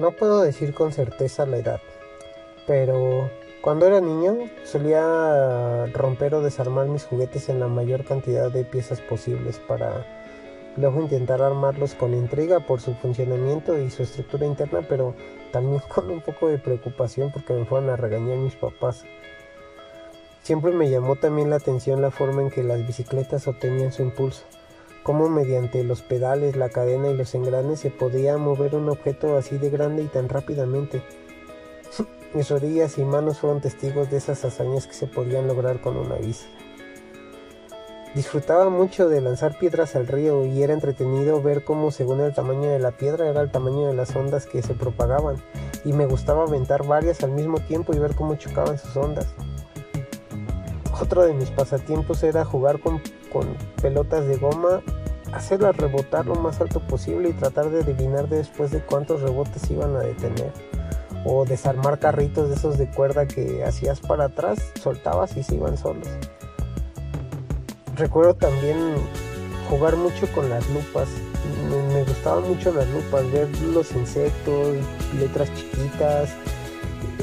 No 0.00 0.12
puedo 0.12 0.40
decir 0.40 0.72
con 0.72 0.92
certeza 0.92 1.44
la 1.44 1.58
edad, 1.58 1.80
pero 2.66 3.28
cuando 3.60 3.86
era 3.86 4.00
niño 4.00 4.48
solía 4.64 5.84
romper 5.92 6.34
o 6.36 6.40
desarmar 6.40 6.86
mis 6.86 7.04
juguetes 7.04 7.50
en 7.50 7.60
la 7.60 7.68
mayor 7.68 8.06
cantidad 8.06 8.50
de 8.50 8.64
piezas 8.64 9.02
posibles 9.02 9.58
para 9.58 10.06
luego 10.78 11.02
intentar 11.02 11.42
armarlos 11.42 11.94
con 11.94 12.14
intriga 12.14 12.60
por 12.60 12.80
su 12.80 12.94
funcionamiento 12.94 13.78
y 13.78 13.90
su 13.90 14.04
estructura 14.04 14.46
interna, 14.46 14.80
pero 14.88 15.14
también 15.52 15.82
con 15.94 16.10
un 16.10 16.22
poco 16.22 16.48
de 16.48 16.56
preocupación 16.56 17.30
porque 17.30 17.52
me 17.52 17.66
fueron 17.66 17.90
a 17.90 17.96
regañar 17.96 18.38
mis 18.38 18.56
papás. 18.56 19.04
Siempre 20.40 20.72
me 20.72 20.88
llamó 20.88 21.16
también 21.16 21.50
la 21.50 21.56
atención 21.56 22.00
la 22.00 22.10
forma 22.10 22.40
en 22.40 22.48
que 22.48 22.62
las 22.62 22.86
bicicletas 22.86 23.46
obtenían 23.46 23.92
su 23.92 24.00
impulso, 24.00 24.44
cómo 25.02 25.28
mediante 25.28 25.82
los 25.84 26.02
pedales, 26.02 26.56
la 26.56 26.68
cadena 26.68 27.08
y 27.08 27.16
los 27.16 27.34
engranes 27.34 27.80
se 27.80 27.90
podía 27.90 28.36
mover 28.38 28.74
un 28.74 28.88
objeto 28.88 29.36
así 29.36 29.58
de 29.58 29.70
grande 29.70 30.02
y 30.02 30.06
tan 30.06 30.28
rápidamente. 30.28 31.02
Mis 32.34 32.48
rodillas 32.50 32.98
y 32.98 33.04
manos 33.04 33.38
fueron 33.38 33.60
testigos 33.60 34.10
de 34.10 34.18
esas 34.18 34.44
hazañas 34.44 34.86
que 34.86 34.94
se 34.94 35.06
podían 35.06 35.46
lograr 35.46 35.80
con 35.80 35.96
una 35.96 36.16
bici. 36.16 36.46
Disfrutaba 38.14 38.70
mucho 38.70 39.08
de 39.08 39.20
lanzar 39.20 39.56
piedras 39.56 39.94
al 39.94 40.08
río 40.08 40.44
y 40.44 40.64
era 40.64 40.72
entretenido 40.72 41.40
ver 41.40 41.62
cómo 41.62 41.92
según 41.92 42.20
el 42.20 42.34
tamaño 42.34 42.68
de 42.68 42.80
la 42.80 42.90
piedra 42.90 43.28
era 43.28 43.40
el 43.40 43.52
tamaño 43.52 43.86
de 43.86 43.94
las 43.94 44.16
ondas 44.16 44.46
que 44.46 44.62
se 44.62 44.74
propagaban 44.74 45.36
y 45.84 45.92
me 45.92 46.06
gustaba 46.06 46.42
aventar 46.42 46.84
varias 46.84 47.22
al 47.22 47.30
mismo 47.30 47.60
tiempo 47.60 47.94
y 47.94 48.00
ver 48.00 48.16
cómo 48.16 48.34
chocaban 48.34 48.78
sus 48.78 48.96
ondas. 48.96 49.28
Otro 51.00 51.22
de 51.22 51.32
mis 51.32 51.50
pasatiempos 51.50 52.22
era 52.22 52.44
jugar 52.44 52.78
con, 52.80 53.00
pelotas 53.80 54.26
de 54.26 54.36
goma, 54.36 54.82
hacerlas 55.32 55.76
rebotar 55.76 56.26
lo 56.26 56.34
más 56.34 56.60
alto 56.60 56.80
posible 56.80 57.30
y 57.30 57.32
tratar 57.32 57.70
de 57.70 57.82
adivinar 57.82 58.28
después 58.28 58.70
de 58.70 58.80
cuántos 58.80 59.22
rebotes 59.22 59.70
iban 59.70 59.96
a 59.96 60.00
detener. 60.00 60.52
O 61.24 61.44
desarmar 61.46 61.98
carritos 61.98 62.50
de 62.50 62.56
esos 62.56 62.76
de 62.76 62.88
cuerda 62.90 63.26
que 63.26 63.64
hacías 63.64 64.00
para 64.00 64.26
atrás, 64.26 64.58
soltabas 64.82 65.36
y 65.36 65.42
se 65.42 65.54
iban 65.54 65.76
solos. 65.76 66.08
Recuerdo 67.96 68.34
también 68.34 68.94
jugar 69.70 69.96
mucho 69.96 70.26
con 70.34 70.50
las 70.50 70.68
lupas. 70.70 71.08
Me, 71.94 72.04
gustaban 72.04 72.46
mucho 72.48 72.72
las 72.72 72.88
lupas, 72.88 73.30
ver 73.32 73.48
los 73.62 73.92
insectos, 73.92 74.76
letras 75.18 75.50
chiquitas. 75.54 76.30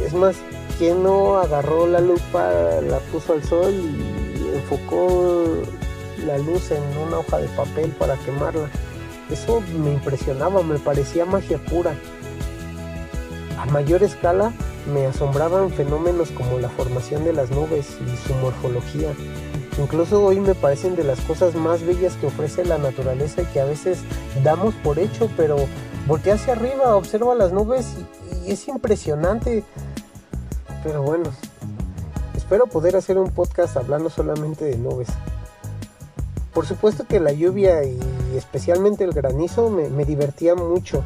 Es 0.04 0.14
más, 0.14 0.36
quien 0.78 1.04
no 1.04 1.38
agarró 1.38 1.88
la 1.88 2.00
lupa, 2.00 2.52
la 2.82 3.00
puso 3.12 3.34
al 3.34 3.44
sol 3.44 3.74
y 3.74 4.56
enfocó 4.56 5.46
la 6.26 6.38
luz 6.38 6.72
en 6.72 6.84
una 7.08 7.20
hoja 7.20 7.40
de 7.40 7.48
papel 7.50 7.92
para 7.92 8.16
quemarla. 8.18 8.70
Eso 9.32 9.62
me 9.80 9.94
impresionaba, 9.94 10.64
me 10.64 10.80
parecía 10.80 11.26
magia 11.26 11.58
pura. 11.58 11.94
A 13.60 13.66
mayor 13.66 14.04
escala 14.04 14.54
me 14.94 15.06
asombraban 15.06 15.72
fenómenos 15.72 16.32
como 16.32 16.60
la 16.60 16.70
formación 16.70 17.26
de 17.26 17.34
las 17.34 17.52
nubes 17.52 17.98
y 18.02 18.28
su 18.28 18.34
morfología. 18.36 19.10
Incluso 19.80 20.24
hoy 20.24 20.40
me 20.40 20.56
parecen 20.56 20.96
de 20.96 21.04
las 21.04 21.20
cosas 21.22 21.54
más 21.56 21.84
bellas 21.86 22.16
que 22.16 22.28
ofrece 22.28 22.66
la 22.66 22.78
naturaleza 22.78 23.44
y 23.44 23.46
que 23.46 23.60
a 23.60 23.66
veces 23.66 24.00
damos 24.44 24.74
por 24.76 24.98
hecho, 24.98 25.30
pero 25.38 25.58
voltea 26.08 26.36
hacia 26.36 26.54
arriba, 26.54 26.96
observa 26.96 27.36
las 27.36 27.52
nubes 27.52 27.96
y, 28.46 28.52
es 28.52 28.68
impresionante. 28.68 29.64
Pero 30.84 31.02
bueno, 31.02 31.26
espero 32.36 32.68
poder 32.68 32.96
hacer 32.96 33.18
un 33.18 33.32
podcast 33.32 33.78
hablando 33.78 34.10
solamente 34.10 34.66
de 34.66 34.78
nubes. 34.78 35.10
Por 36.54 36.66
supuesto 36.66 37.06
que 37.08 37.20
la 37.20 37.32
lluvia 37.32 37.84
y 37.84 38.00
especialmente 38.36 39.04
el 39.04 39.14
granizo 39.14 39.70
me, 39.70 40.06
divertía 40.06 40.56
mucho. 40.56 41.04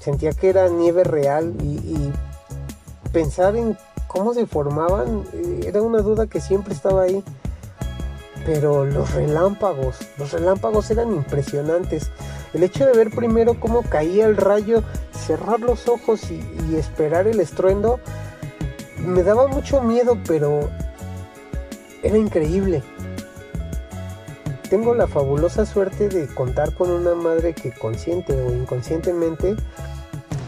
Sentía 0.00 0.32
que 0.32 0.48
era 0.48 0.68
nieve 0.68 1.04
real 1.04 1.54
y 1.62 2.10
pensar 3.12 3.56
en 3.56 3.76
cómo 4.06 4.34
se 4.34 4.46
formaban 4.46 5.24
eh, 5.32 5.64
era 5.66 5.82
una 5.82 6.00
duda 6.00 6.26
que 6.26 6.40
siempre 6.40 6.74
estaba 6.74 7.02
ahí 7.02 7.24
pero 8.46 8.86
los 8.86 9.12
relámpagos, 9.12 9.96
los 10.18 10.30
relámpagos 10.30 10.88
eran 10.92 11.12
impresionantes. 11.12 12.10
El 12.54 12.62
hecho 12.62 12.86
de 12.86 12.92
ver 12.92 13.10
primero 13.10 13.58
cómo 13.58 13.82
caía 13.82 14.26
el 14.26 14.36
rayo, 14.36 14.84
cerrar 15.12 15.58
los 15.60 15.88
ojos 15.88 16.30
y, 16.30 16.76
esperar 16.76 17.26
el 17.26 17.40
estruendo, 17.40 17.98
me 19.06 19.22
daba 19.22 19.46
mucho 19.46 19.80
miedo, 19.82 20.18
pero 20.26 20.68
era 22.02 22.18
increíble. 22.18 22.82
Tengo 24.68 24.94
la 24.94 25.06
fabulosa 25.06 25.64
suerte 25.64 26.08
de 26.08 26.26
contar 26.26 26.74
con 26.74 26.90
una 26.90 27.14
madre 27.14 27.54
que 27.54 27.70
consciente 27.70 28.32
o 28.32 28.52
inconscientemente 28.52 29.54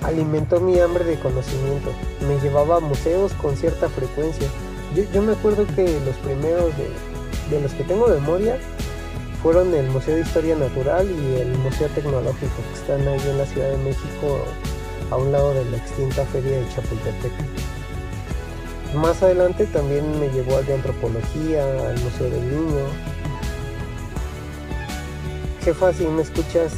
alimentó 0.02 0.60
mi 0.60 0.78
hambre 0.80 1.04
de 1.04 1.18
conocimiento. 1.18 1.92
Me 2.26 2.38
llevaba 2.40 2.76
a 2.76 2.80
museos 2.80 3.32
con 3.34 3.56
cierta 3.56 3.88
frecuencia. 3.88 4.48
Yo, 5.12 5.22
me 5.22 5.32
acuerdo 5.32 5.66
que 5.76 5.84
los 6.04 6.16
primeros 6.16 6.72
de, 6.76 6.88
de 7.54 7.62
los 7.62 7.72
que 7.74 7.84
tengo 7.84 8.08
memoria 8.08 8.58
fueron 9.42 9.72
el 9.74 9.88
Museo 9.90 10.16
de 10.16 10.22
Historia 10.22 10.56
Natural 10.56 11.08
y 11.08 11.40
el 11.40 11.56
Museo 11.58 11.88
Tecnológico, 11.88 12.56
que 12.72 12.80
están 12.80 13.06
ahí 13.06 13.20
en 13.28 13.38
la 13.38 13.46
Ciudad 13.46 13.70
de 13.70 13.78
México, 13.78 14.38
a 15.10 15.16
un 15.16 15.30
lado 15.30 15.54
de 15.54 15.64
la 15.66 15.76
extinta 15.76 16.24
feria 16.26 16.58
de 16.58 16.68
Chapultepec. 16.74 17.32
Más 18.94 19.22
adelante 19.22 19.66
también 19.66 20.18
me 20.18 20.28
llevó 20.30 20.56
al 20.56 20.66
de 20.66 20.74
Antropología, 20.74 21.62
al 21.88 22.00
Museo 22.00 22.30
del 22.30 22.50
Niño. 22.50 22.84
Jefa, 25.62 25.92
si 25.92 26.06
me 26.06 26.22
escuchas, 26.22 26.72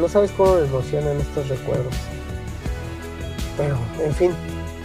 no 0.00 0.08
sabes 0.08 0.30
cómo 0.32 0.54
me 0.54 0.64
emocionan 0.64 1.18
estos 1.18 1.48
recuerdos. 1.48 1.94
Pero, 3.56 3.76
en 4.02 4.14
fin, 4.14 4.32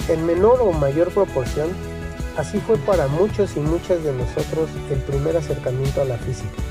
en 0.09 0.25
menor 0.25 0.59
o 0.61 0.73
mayor 0.73 1.09
proporción, 1.11 1.69
Así 2.37 2.59
fue 2.59 2.77
para 2.77 3.07
muchos 3.07 3.57
y 3.57 3.59
muchas 3.59 4.03
de 4.03 4.13
nosotros 4.13 4.69
el 4.91 4.99
primer 4.99 5.35
acercamiento 5.35 6.03
a 6.03 6.05
la 6.05 6.19
física. 6.19 6.61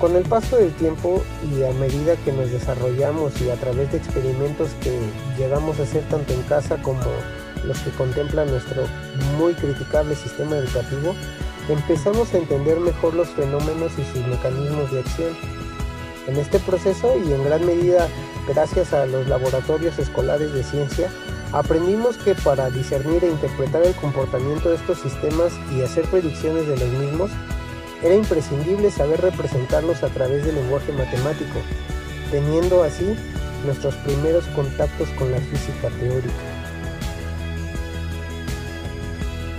Con 0.00 0.16
el 0.16 0.24
paso 0.24 0.56
del 0.56 0.72
tiempo 0.72 1.22
y 1.48 1.62
a 1.62 1.70
medida 1.74 2.16
que 2.16 2.32
nos 2.32 2.50
desarrollamos 2.50 3.40
y 3.40 3.50
a 3.50 3.54
través 3.54 3.92
de 3.92 3.98
experimentos 3.98 4.70
que 4.82 4.98
llegamos 5.38 5.78
a 5.78 5.84
hacer 5.84 6.02
tanto 6.08 6.32
en 6.32 6.42
casa 6.42 6.82
como 6.82 7.00
los 7.64 7.78
que 7.78 7.90
contemplan 7.90 8.50
nuestro 8.50 8.84
muy 9.38 9.54
criticable 9.54 10.14
sistema 10.14 10.56
educativo, 10.56 11.14
empezamos 11.68 12.32
a 12.34 12.38
entender 12.38 12.80
mejor 12.80 13.14
los 13.14 13.28
fenómenos 13.28 13.92
y 13.98 14.04
sus 14.04 14.26
mecanismos 14.26 14.90
de 14.92 15.00
acción. 15.00 15.36
En 16.26 16.36
este 16.36 16.58
proceso 16.60 17.16
y 17.18 17.32
en 17.32 17.44
gran 17.44 17.66
medida 17.66 18.08
gracias 18.48 18.92
a 18.92 19.06
los 19.06 19.28
laboratorios 19.28 19.98
escolares 19.98 20.52
de 20.52 20.62
ciencia, 20.62 21.10
Aprendimos 21.52 22.16
que 22.16 22.34
para 22.34 22.70
discernir 22.70 23.22
e 23.24 23.28
interpretar 23.28 23.82
el 23.82 23.94
comportamiento 23.94 24.70
de 24.70 24.76
estos 24.76 24.98
sistemas 25.00 25.52
y 25.70 25.82
hacer 25.82 26.06
predicciones 26.06 26.66
de 26.66 26.78
los 26.78 26.88
mismos, 26.88 27.30
era 28.02 28.14
imprescindible 28.14 28.90
saber 28.90 29.20
representarlos 29.20 30.02
a 30.02 30.08
través 30.08 30.46
del 30.46 30.54
lenguaje 30.54 30.92
matemático, 30.92 31.60
teniendo 32.30 32.82
así 32.82 33.14
nuestros 33.66 33.94
primeros 33.96 34.46
contactos 34.56 35.10
con 35.10 35.30
la 35.30 35.38
física 35.38 35.90
teórica. 36.00 36.51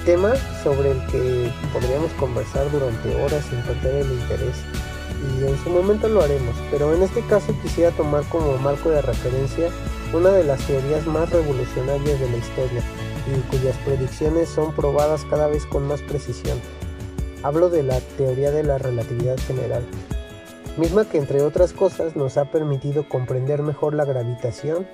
Tema 0.06 0.36
sobre 0.64 0.92
el 0.92 1.06
que 1.08 1.50
podríamos 1.72 2.12
conversar 2.20 2.70
durante 2.72 3.16
horas 3.24 3.46
sin 3.46 3.62
perder 3.62 4.06
el 4.06 4.12
interés 4.12 4.58
y 5.24 5.46
en 5.46 5.58
su 5.64 5.70
momento 5.70 6.10
lo 6.10 6.22
haremos, 6.22 6.56
pero 6.70 6.94
en 6.94 7.04
este 7.04 7.22
caso 7.22 7.56
quisiera 7.62 7.92
tomar 7.92 8.24
como 8.26 8.58
marco 8.58 8.90
de 8.90 9.02
referencia 9.02 9.70
una 10.12 10.32
de 10.32 10.44
las 10.44 10.60
teorías 10.68 11.08
más 11.08 11.30
revolucionarias 11.30 12.20
de 12.20 12.30
la 12.30 12.36
historia 12.36 12.82
y 13.28 13.40
cuyas 13.50 13.78
predicciones 13.86 14.50
son 14.50 14.74
probadas 14.74 15.24
cada 15.30 15.48
vez 15.48 15.66
con 15.66 15.88
más 15.88 16.02
precisión. 16.02 16.60
Hablo 17.42 17.70
de 17.70 17.84
la 17.84 18.02
teoría 18.18 18.52
de 18.52 18.64
la 18.64 18.78
relatividad 18.78 19.38
general, 19.38 19.86
misma 20.76 21.06
que 21.06 21.18
entre 21.18 21.42
otras 21.44 21.72
cosas 21.72 22.18
nos 22.18 22.36
ha 22.36 22.52
permitido 22.52 23.08
comprender 23.08 23.62
mejor 23.62 23.94
la 23.94 24.04
gravitación 24.04 24.86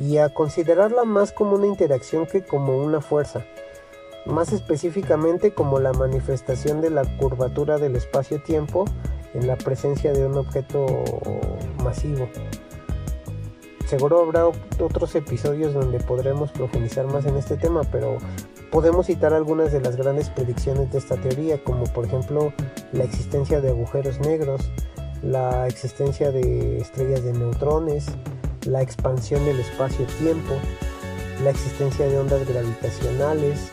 y 0.00 0.16
a 0.16 0.30
considerarla 0.30 1.04
más 1.04 1.32
como 1.32 1.56
una 1.56 1.66
interacción 1.66 2.26
que 2.26 2.42
como 2.42 2.78
una 2.78 3.02
fuerza, 3.02 3.44
más 4.26 4.52
específicamente 4.52 5.52
como 5.52 5.78
la 5.80 5.92
manifestación 5.92 6.80
de 6.80 6.90
la 6.90 7.04
curvatura 7.18 7.78
del 7.78 7.96
espacio-tiempo 7.96 8.84
en 9.34 9.46
la 9.46 9.56
presencia 9.56 10.12
de 10.12 10.26
un 10.26 10.36
objeto 10.36 10.86
masivo. 11.82 12.28
Seguro 13.86 14.22
habrá 14.22 14.46
otros 14.46 15.14
episodios 15.14 15.74
donde 15.74 16.00
podremos 16.00 16.50
profundizar 16.52 17.06
más 17.06 17.26
en 17.26 17.36
este 17.36 17.56
tema, 17.56 17.82
pero 17.92 18.16
podemos 18.70 19.06
citar 19.06 19.34
algunas 19.34 19.72
de 19.72 19.80
las 19.80 19.96
grandes 19.96 20.30
predicciones 20.30 20.90
de 20.90 20.98
esta 20.98 21.16
teoría, 21.16 21.62
como 21.62 21.84
por 21.84 22.06
ejemplo 22.06 22.52
la 22.92 23.04
existencia 23.04 23.60
de 23.60 23.70
agujeros 23.70 24.18
negros, 24.20 24.70
la 25.22 25.66
existencia 25.68 26.30
de 26.30 26.78
estrellas 26.78 27.22
de 27.24 27.34
neutrones, 27.34 28.06
la 28.66 28.80
expansión 28.80 29.44
del 29.44 29.60
espacio-tiempo, 29.60 30.54
la 31.42 31.50
existencia 31.50 32.08
de 32.08 32.18
ondas 32.18 32.48
gravitacionales, 32.48 33.70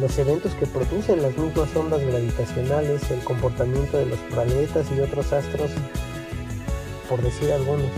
los 0.00 0.18
eventos 0.18 0.54
que 0.54 0.66
producen 0.66 1.22
las 1.22 1.36
mismas 1.36 1.74
ondas 1.74 2.00
gravitacionales, 2.02 3.10
el 3.10 3.22
comportamiento 3.24 3.96
de 3.98 4.06
los 4.06 4.18
planetas 4.20 4.86
y 4.96 5.00
otros 5.00 5.32
astros, 5.32 5.70
por 7.08 7.22
decir 7.22 7.52
algunos. 7.52 7.90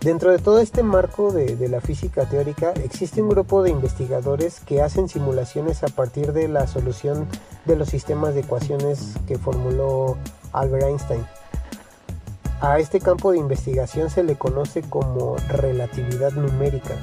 Dentro 0.00 0.32
de 0.32 0.38
todo 0.38 0.58
este 0.58 0.82
marco 0.82 1.30
de, 1.30 1.68
la 1.68 1.80
física 1.80 2.24
teórica 2.24 2.72
existe 2.82 3.22
un 3.22 3.28
grupo 3.28 3.62
de 3.62 3.70
investigadores 3.70 4.58
que 4.58 4.82
hacen 4.82 5.08
simulaciones 5.08 5.84
a 5.84 5.88
partir 5.88 6.32
de 6.32 6.48
la 6.48 6.66
solución 6.66 7.28
de 7.66 7.76
los 7.76 7.88
sistemas 7.88 8.34
de 8.34 8.40
ecuaciones 8.40 9.14
que 9.28 9.38
formuló 9.38 10.16
Albert 10.52 10.86
Einstein. 10.86 11.24
A 12.60 12.80
este 12.80 12.98
campo 12.98 13.30
de 13.30 13.38
investigación 13.38 14.10
se 14.10 14.24
le 14.24 14.34
conoce 14.34 14.82
como 14.82 15.36
relatividad 15.48 16.32
numérica. 16.32 16.96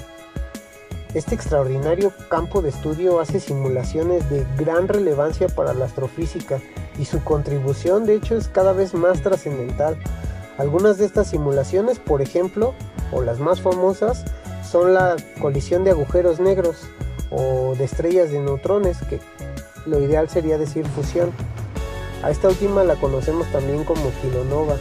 Este 1.15 1.33
extraordinario 1.33 2.13
campo 2.29 2.61
de 2.61 2.69
estudio 2.69 3.19
hace 3.19 3.39
simulaciones 3.39 4.29
de 4.29 4.45
gran 4.59 4.87
relevancia 4.87 5.47
para 5.47 5.73
la 5.73 5.85
astrofísica 5.85 6.59
y 6.99 7.05
su 7.05 7.23
contribución 7.23 8.05
de 8.05 8.13
hecho 8.13 8.37
es 8.37 8.47
cada 8.47 8.73
vez 8.73 8.93
más 8.93 9.23
trascendental. 9.23 9.97
Algunas 10.59 10.99
de 10.99 11.07
estas 11.07 11.31
simulaciones, 11.31 11.97
por 11.97 12.21
ejemplo, 12.21 12.75
o 13.11 13.23
las 13.23 13.39
más 13.39 13.59
famosas 13.59 14.23
son 14.63 14.93
la 14.93 15.15
colisión 15.41 15.83
de 15.83 15.89
agujeros 15.89 16.39
negros 16.39 16.83
o 17.31 17.73
de 17.75 17.85
estrellas 17.85 18.29
de 18.29 18.41
neutrones, 18.41 18.99
que 19.09 19.19
lo 19.87 19.99
ideal 19.99 20.29
sería 20.29 20.59
decir 20.59 20.85
fusión. 20.85 21.31
A 22.21 22.29
esta 22.29 22.49
última 22.49 22.83
la 22.83 22.97
conocemos 22.97 23.51
también 23.51 23.83
como 23.83 24.11
kilonova 24.21 24.75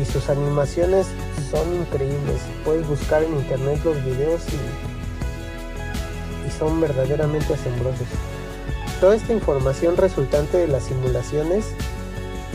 y 0.00 0.06
sus 0.06 0.30
animaciones 0.30 1.06
son 1.50 1.74
increíbles. 1.74 2.40
Puedes 2.64 2.88
buscar 2.88 3.22
en 3.22 3.34
internet 3.34 3.80
los 3.84 4.02
videos 4.02 4.40
y, 4.48 4.95
son 6.58 6.80
verdaderamente 6.80 7.54
asombrosos. 7.54 8.06
Toda 9.00 9.14
esta 9.14 9.32
información 9.32 9.96
resultante 9.96 10.56
de 10.56 10.68
las 10.68 10.84
simulaciones 10.84 11.66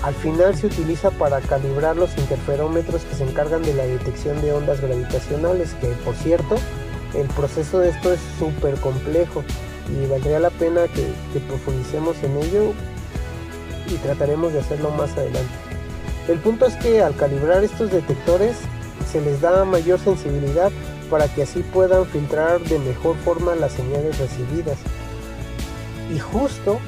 al 0.01 0.15
final 0.15 0.56
se 0.56 0.68
utiliza 0.68 1.12
para 1.12 1.39
calibrar 1.42 1.95
los 1.95 2.18
interferómetros 2.18 3.03
que 3.03 3.15
se 3.15 3.24
encargan 3.24 3.62
de 3.62 3.75
la 3.75 3.83
detección 3.83 4.42
de 4.42 4.51
ondas 4.51 4.81
gravitacionales, 4.81 5.75
que 5.75 5.88
por 6.03 6.15
cierto, 6.15 6.56
el 7.13 7.27
proceso 7.27 7.80
de 7.80 7.89
esto 7.89 8.12
es 8.12 8.19
súper 8.39 8.75
complejo 8.75 9.44
y 9.89 10.07
valdría 10.07 10.39
la 10.39 10.50
pena 10.50 10.88
que, 10.88 11.39
profundicemos 11.48 12.15
en 12.24 12.38
ello 12.38 12.74
y 13.88 13.95
trataremos 13.95 14.53
de 14.53 14.59
hacerlo 14.59 14.89
más 14.92 15.12
adelante. 15.12 15.53
El 16.27 16.39
punto 16.39 16.65
es 16.65 16.75
que 16.75 17.01
al 17.01 17.15
calibrar 17.15 17.63
estos 17.63 17.92
detectores 17.92 18.56
se 19.12 19.21
les 19.21 19.42
da 19.42 19.65
mayor 19.65 20.00
sensibilidad 20.00 20.71
para 21.12 21.28
que 21.28 21.44
así 21.44 21.62
puedan 21.62 22.06
filtrar 22.08 22.62
de 22.62 22.80
mejor 22.80 23.18
forma 23.18 23.54
las 23.54 23.74
señales 23.74 24.18
recibidas. 24.18 24.78
Y 26.10 26.18
justo 26.18 26.80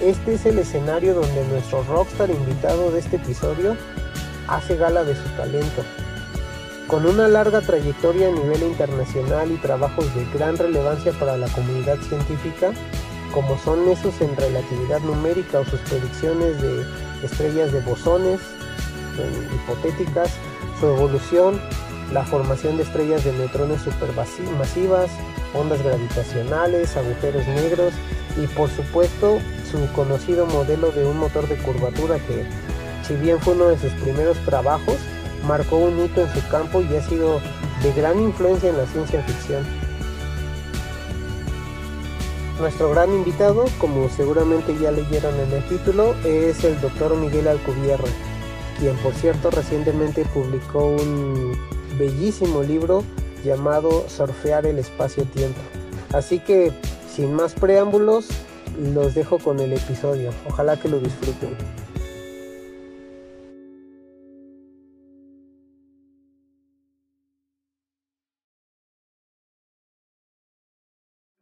este 0.00 0.34
es 0.34 0.46
el 0.46 0.58
escenario 0.58 1.14
donde 1.14 1.44
nuestro 1.48 1.82
rockstar 1.82 2.30
invitado 2.30 2.90
de 2.92 3.00
este 3.00 3.16
episodio 3.16 3.76
hace 4.48 4.76
gala 4.76 5.04
de 5.04 5.14
su 5.14 5.28
talento. 5.36 5.82
Con 6.86 7.06
una 7.06 7.28
larga 7.28 7.60
trayectoria 7.60 8.28
a 8.28 8.32
nivel 8.32 8.62
internacional 8.62 9.50
y 9.50 9.56
trabajos 9.56 10.14
de 10.14 10.26
gran 10.32 10.56
relevancia 10.56 11.12
para 11.12 11.36
la 11.36 11.48
comunidad 11.48 11.98
científica, 12.00 12.72
como 13.32 13.58
son 13.58 13.88
esos 13.88 14.20
en 14.20 14.36
relatividad 14.36 15.00
numérica 15.00 15.60
o 15.60 15.64
sus 15.64 15.80
predicciones 15.80 16.60
de 16.60 16.84
estrellas 17.22 17.72
de 17.72 17.80
bosones 17.80 18.40
hipotéticas, 19.54 20.30
su 20.80 20.86
evolución, 20.86 21.60
la 22.10 22.24
formación 22.24 22.76
de 22.76 22.82
estrellas 22.82 23.24
de 23.24 23.32
neutrones 23.32 23.82
supermasivas, 23.82 25.10
ondas 25.54 25.82
gravitacionales, 25.82 26.96
agujeros 26.96 27.46
negros 27.48 27.92
y 28.36 28.46
por 28.48 28.70
supuesto 28.70 29.38
su 29.70 29.90
conocido 29.92 30.46
modelo 30.46 30.90
de 30.92 31.04
un 31.04 31.18
motor 31.18 31.48
de 31.48 31.56
curvatura 31.58 32.16
que, 32.18 32.44
si 33.06 33.14
bien 33.16 33.40
fue 33.40 33.54
uno 33.54 33.68
de 33.68 33.78
sus 33.78 33.92
primeros 33.92 34.36
trabajos, 34.44 34.96
marcó 35.46 35.76
un 35.76 36.04
hito 36.04 36.22
en 36.22 36.32
su 36.32 36.46
campo 36.48 36.82
y 36.82 36.96
ha 36.96 37.02
sido 37.02 37.40
de 37.82 37.92
gran 37.92 38.20
influencia 38.20 38.70
en 38.70 38.76
la 38.76 38.86
ciencia 38.86 39.22
ficción. 39.22 39.64
Nuestro 42.60 42.90
gran 42.90 43.12
invitado, 43.12 43.64
como 43.78 44.08
seguramente 44.08 44.76
ya 44.78 44.92
leyeron 44.92 45.34
en 45.40 45.52
el 45.52 45.64
título, 45.68 46.14
es 46.24 46.62
el 46.62 46.80
doctor 46.80 47.16
Miguel 47.16 47.48
Alcubierre, 47.48 48.08
quien 48.78 48.94
por 48.98 49.14
cierto 49.14 49.50
recientemente 49.50 50.24
publicó 50.26 50.86
un 50.86 51.56
bellísimo 51.98 52.62
libro 52.62 53.04
llamado 53.44 54.08
Surfear 54.08 54.66
el 54.66 54.78
espacio-tiempo. 54.78 55.60
Así 56.12 56.38
que, 56.38 56.72
sin 57.08 57.32
más 57.34 57.54
preámbulos, 57.54 58.28
los 58.78 59.14
dejo 59.14 59.38
con 59.38 59.60
el 59.60 59.72
episodio. 59.72 60.30
Ojalá 60.48 60.76
que 60.76 60.88
lo 60.88 60.98
disfruten. 60.98 61.56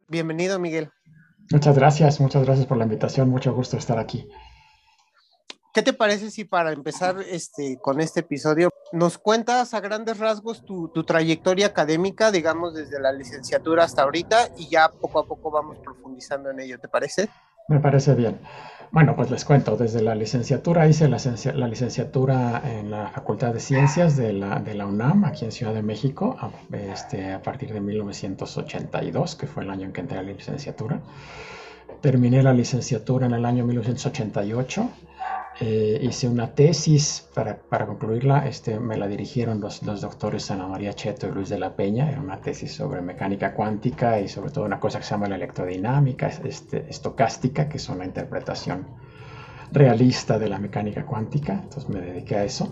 Bienvenido, 0.07 0.59
Miguel. 0.59 0.89
Muchas 1.51 1.73
gracias, 1.75 2.19
muchas 2.19 2.43
gracias 2.43 2.67
por 2.67 2.75
la 2.77 2.83
invitación. 2.83 3.29
Mucho 3.29 3.53
gusto 3.53 3.77
estar 3.77 3.97
aquí. 3.97 4.27
¿Qué 5.73 5.81
te 5.81 5.93
parece 5.93 6.31
si 6.31 6.43
para 6.43 6.73
empezar 6.73 7.15
este, 7.29 7.79
con 7.81 8.01
este 8.01 8.19
episodio 8.19 8.71
nos 8.91 9.17
cuentas 9.17 9.73
a 9.73 9.79
grandes 9.79 10.17
rasgos 10.17 10.65
tu, 10.65 10.89
tu, 10.89 11.05
trayectoria 11.05 11.67
académica, 11.67 12.29
digamos 12.29 12.73
desde 12.73 12.99
la 12.99 13.13
licenciatura 13.13 13.85
hasta 13.85 14.01
ahorita 14.03 14.49
y 14.57 14.67
ya 14.67 14.89
poco 14.89 15.19
a 15.19 15.25
poco 15.25 15.49
vamos 15.49 15.77
profundizando 15.77 16.49
en 16.49 16.59
ello, 16.59 16.77
¿te 16.77 16.89
parece? 16.89 17.29
Me 17.69 17.79
parece 17.79 18.15
bien. 18.15 18.41
Bueno, 18.91 19.15
pues 19.15 19.31
les 19.31 19.45
cuento, 19.45 19.77
desde 19.77 20.01
la 20.01 20.13
licenciatura 20.13 20.85
hice 20.89 21.07
la, 21.07 21.67
licenciatura 21.69 22.61
en 22.65 22.91
la 22.91 23.07
Facultad 23.07 23.53
de 23.53 23.61
Ciencias 23.61 24.17
de 24.17 24.33
la, 24.33 24.59
de 24.59 24.73
la 24.73 24.85
UNAM, 24.85 25.23
aquí 25.23 25.45
en 25.45 25.53
Ciudad 25.53 25.73
de 25.73 25.81
México, 25.81 26.35
a, 26.37 26.49
este, 26.75 27.31
a 27.31 27.41
partir 27.41 27.71
de 27.71 27.79
1982, 27.79 29.37
que 29.37 29.47
fue 29.47 29.63
el 29.63 29.69
año 29.69 29.85
en 29.85 29.93
que 29.93 30.01
entré 30.01 30.17
a 30.17 30.21
la 30.21 30.33
licenciatura. 30.33 30.99
Terminé 32.01 32.43
la 32.43 32.51
licenciatura 32.51 33.27
en 33.27 33.33
el 33.35 33.45
año 33.45 33.65
1988 33.65 34.89
eh, 35.63 35.99
hice 36.01 36.27
una 36.27 36.55
tesis 36.55 37.29
para, 37.35 37.55
para, 37.55 37.85
concluirla, 37.85 38.47
este, 38.47 38.79
me 38.79 38.97
la 38.97 39.07
dirigieron 39.07 39.61
los, 39.61 39.83
los, 39.83 40.01
doctores 40.01 40.49
Ana 40.49 40.65
María 40.65 40.93
Cheto 40.93 41.27
y 41.27 41.31
Luis 41.31 41.49
de 41.49 41.59
la 41.59 41.75
Peña, 41.75 42.09
era 42.09 42.19
una 42.19 42.41
tesis 42.41 42.73
sobre 42.73 43.03
mecánica 43.03 43.53
cuántica 43.53 44.19
y 44.19 44.27
sobre 44.27 44.49
todo 44.49 44.65
una 44.65 44.79
cosa 44.79 44.97
que 44.97 45.05
se 45.05 45.11
llama 45.11 45.27
la 45.27 45.35
electrodinámica 45.35 46.29
este, 46.43 46.89
estocástica, 46.89 47.69
que 47.69 47.77
es 47.77 47.87
una 47.89 48.05
interpretación 48.05 48.87
realista 49.71 50.39
de 50.39 50.49
la 50.49 50.57
mecánica 50.57 51.05
cuántica, 51.05 51.53
entonces 51.53 51.87
me 51.89 52.01
dediqué 52.01 52.37
a 52.37 52.43
eso. 52.43 52.71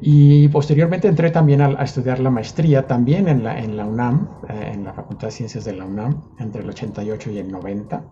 Y 0.00 0.46
posteriormente 0.50 1.08
entré 1.08 1.32
también 1.32 1.60
a, 1.60 1.66
a 1.66 1.82
estudiar 1.82 2.20
la 2.20 2.30
maestría, 2.30 2.86
también 2.86 3.26
en 3.26 3.42
la, 3.42 3.58
en 3.58 3.76
la 3.76 3.84
UNAM, 3.84 4.28
eh, 4.48 4.70
en 4.74 4.84
la 4.84 4.92
Facultad 4.92 5.26
de 5.26 5.32
Ciencias 5.32 5.64
de 5.64 5.72
la 5.72 5.84
UNAM, 5.84 6.22
entre 6.38 6.62
el 6.62 6.70
88 6.70 7.32
y 7.32 7.38
el 7.38 7.50
90. 7.50 8.04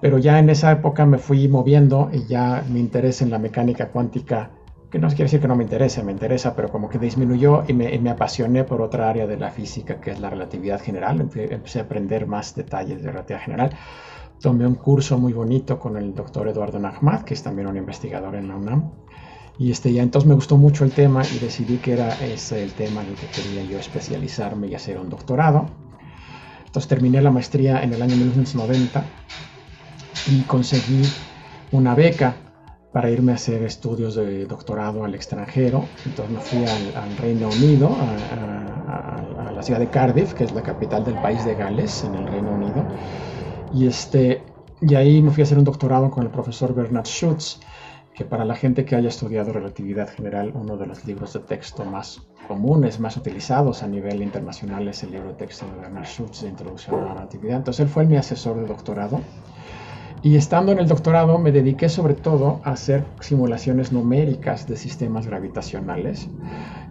Pero 0.00 0.18
ya 0.18 0.38
en 0.38 0.50
esa 0.50 0.72
época 0.72 1.06
me 1.06 1.18
fui 1.18 1.48
moviendo 1.48 2.10
y 2.12 2.26
ya 2.26 2.64
mi 2.68 2.80
interés 2.80 3.22
en 3.22 3.30
la 3.30 3.38
mecánica 3.38 3.88
cuántica, 3.88 4.50
que 4.90 4.98
no 4.98 5.08
quiere 5.08 5.24
decir 5.24 5.40
que 5.40 5.48
no 5.48 5.56
me 5.56 5.64
interese, 5.64 6.02
me 6.02 6.12
interesa, 6.12 6.54
pero 6.54 6.68
como 6.68 6.88
que 6.88 6.98
disminuyó 6.98 7.64
y 7.66 7.72
me, 7.72 8.10
apasioné 8.10 8.64
por 8.64 8.82
otra 8.82 9.08
área 9.08 9.26
de 9.26 9.38
la 9.38 9.50
física 9.50 10.00
que 10.00 10.10
es 10.10 10.20
la 10.20 10.30
relatividad 10.30 10.80
general. 10.80 11.20
Empecé 11.20 11.80
a 11.80 11.82
aprender 11.82 12.26
más 12.26 12.54
detalles 12.54 13.02
de 13.02 13.10
relatividad 13.10 13.42
general. 13.42 13.70
Tomé 14.40 14.66
un 14.66 14.74
curso 14.74 15.18
muy 15.18 15.32
bonito 15.32 15.78
con 15.78 15.96
el 15.96 16.14
doctor 16.14 16.46
Eduardo 16.48 16.78
Nahmad, 16.78 17.22
que 17.22 17.32
es 17.32 17.42
también 17.42 17.66
un 17.66 17.76
investigador 17.76 18.34
en 18.36 18.48
la 18.48 18.56
UNAM. 18.56 18.92
Y 19.58 19.70
este, 19.70 19.90
ya 19.90 20.02
entonces 20.02 20.28
me 20.28 20.34
gustó 20.34 20.58
mucho 20.58 20.84
el 20.84 20.92
tema 20.92 21.22
y 21.34 21.38
decidí 21.38 21.78
que 21.78 21.94
era 21.94 22.10
ese 22.22 22.62
el 22.62 22.74
tema 22.74 23.02
en 23.02 23.08
el 23.08 23.14
que 23.14 23.26
quería 23.28 23.64
yo 23.64 23.78
especializarme 23.78 24.66
y 24.66 24.74
hacer 24.74 24.98
un 24.98 25.08
doctorado. 25.08 25.66
Entonces 26.66 26.88
terminé 26.88 27.22
la 27.22 27.30
maestría 27.30 27.82
en 27.82 27.94
el 27.94 28.02
año 28.02 28.14
1990 28.16 29.02
y 30.28 30.42
conseguí 30.42 31.02
una 31.72 31.94
beca 31.94 32.34
para 32.92 33.10
irme 33.10 33.32
a 33.32 33.34
hacer 33.34 33.62
estudios 33.62 34.14
de 34.14 34.46
doctorado 34.46 35.04
al 35.04 35.14
extranjero. 35.14 35.84
Entonces 36.04 36.34
me 36.34 36.40
fui 36.40 36.64
al, 36.64 37.16
Reino 37.18 37.48
Unido, 37.48 37.94
a, 37.94 39.52
la 39.52 39.62
ciudad 39.62 39.80
de 39.80 39.88
Cardiff, 39.88 40.32
que 40.32 40.44
es 40.44 40.52
la 40.52 40.62
capital 40.62 41.04
del 41.04 41.16
país 41.16 41.44
de 41.44 41.54
Gales, 41.54 42.04
en 42.04 42.14
el 42.14 42.26
Reino 42.26 42.52
Unido. 42.52 42.86
Y, 43.74 43.86
este, 43.86 44.42
y 44.80 44.94
ahí 44.94 45.20
me 45.22 45.30
fui 45.30 45.42
a 45.42 45.44
hacer 45.44 45.58
un 45.58 45.64
doctorado 45.64 46.10
con 46.10 46.22
el 46.22 46.30
profesor 46.30 46.74
Bernard 46.74 47.06
Schutz, 47.06 47.60
que 48.14 48.24
para 48.24 48.46
la 48.46 48.54
gente 48.54 48.86
que 48.86 48.96
haya 48.96 49.08
estudiado 49.08 49.52
relatividad 49.52 50.08
general, 50.08 50.52
uno 50.54 50.78
de 50.78 50.86
los 50.86 51.04
libros 51.04 51.34
de 51.34 51.40
texto 51.40 51.84
más 51.84 52.22
comunes, 52.48 52.98
más 52.98 53.18
utilizados 53.18 53.82
a 53.82 53.88
nivel 53.88 54.22
internacional 54.22 54.88
es 54.88 55.02
el 55.02 55.10
libro 55.10 55.28
de 55.28 55.34
texto 55.34 55.66
de 55.66 55.82
Bernard 55.82 56.06
Schutz 56.06 56.40
de 56.40 56.48
Introducción 56.48 56.98
a 56.98 57.04
la 57.04 57.14
Relatividad. 57.14 57.58
Entonces 57.58 57.80
él 57.80 57.88
fue 57.88 58.06
mi 58.06 58.16
asesor 58.16 58.56
de 58.56 58.66
doctorado 58.66 59.20
y 60.26 60.34
estando 60.34 60.72
en 60.72 60.80
el 60.80 60.88
doctorado 60.88 61.38
me 61.38 61.52
dediqué 61.52 61.88
sobre 61.88 62.14
todo 62.14 62.60
a 62.64 62.72
hacer 62.72 63.04
simulaciones 63.20 63.92
numéricas 63.92 64.66
de 64.66 64.76
sistemas 64.76 65.28
gravitacionales. 65.28 66.28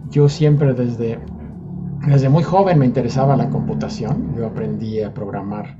Yo 0.08 0.30
siempre 0.30 0.72
desde, 0.72 1.18
desde 2.06 2.30
muy 2.30 2.44
joven 2.44 2.78
me 2.78 2.86
interesaba 2.86 3.36
la 3.36 3.50
computación. 3.50 4.34
Yo 4.34 4.46
aprendí 4.46 5.02
a 5.02 5.12
programar 5.12 5.76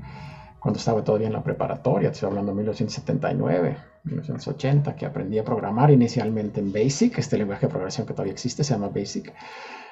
cuando 0.59 0.77
estaba 0.77 1.03
todavía 1.03 1.25
en 1.25 1.33
la 1.33 1.41
preparatoria, 1.41 2.09
estoy 2.09 2.29
hablando 2.29 2.51
de 2.51 2.57
1979, 2.57 3.77
1980, 4.03 4.95
que 4.95 5.07
aprendí 5.07 5.39
a 5.39 5.43
programar 5.43 5.89
inicialmente 5.89 6.59
en 6.59 6.71
BASIC, 6.71 7.17
este 7.17 7.39
lenguaje 7.39 7.65
de 7.65 7.69
programación 7.69 8.05
que 8.05 8.13
todavía 8.13 8.33
existe, 8.33 8.63
se 8.63 8.75
llama 8.75 8.89
BASIC. 8.89 9.33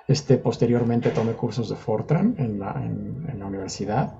Este, 0.08 0.38
posteriormente 0.38 1.10
tomé 1.10 1.32
cursos 1.32 1.70
de 1.70 1.76
Fortran 1.76 2.36
en 2.38 2.60
la, 2.60 2.74
en, 2.76 3.40
la 3.40 3.46
universidad. 3.48 4.14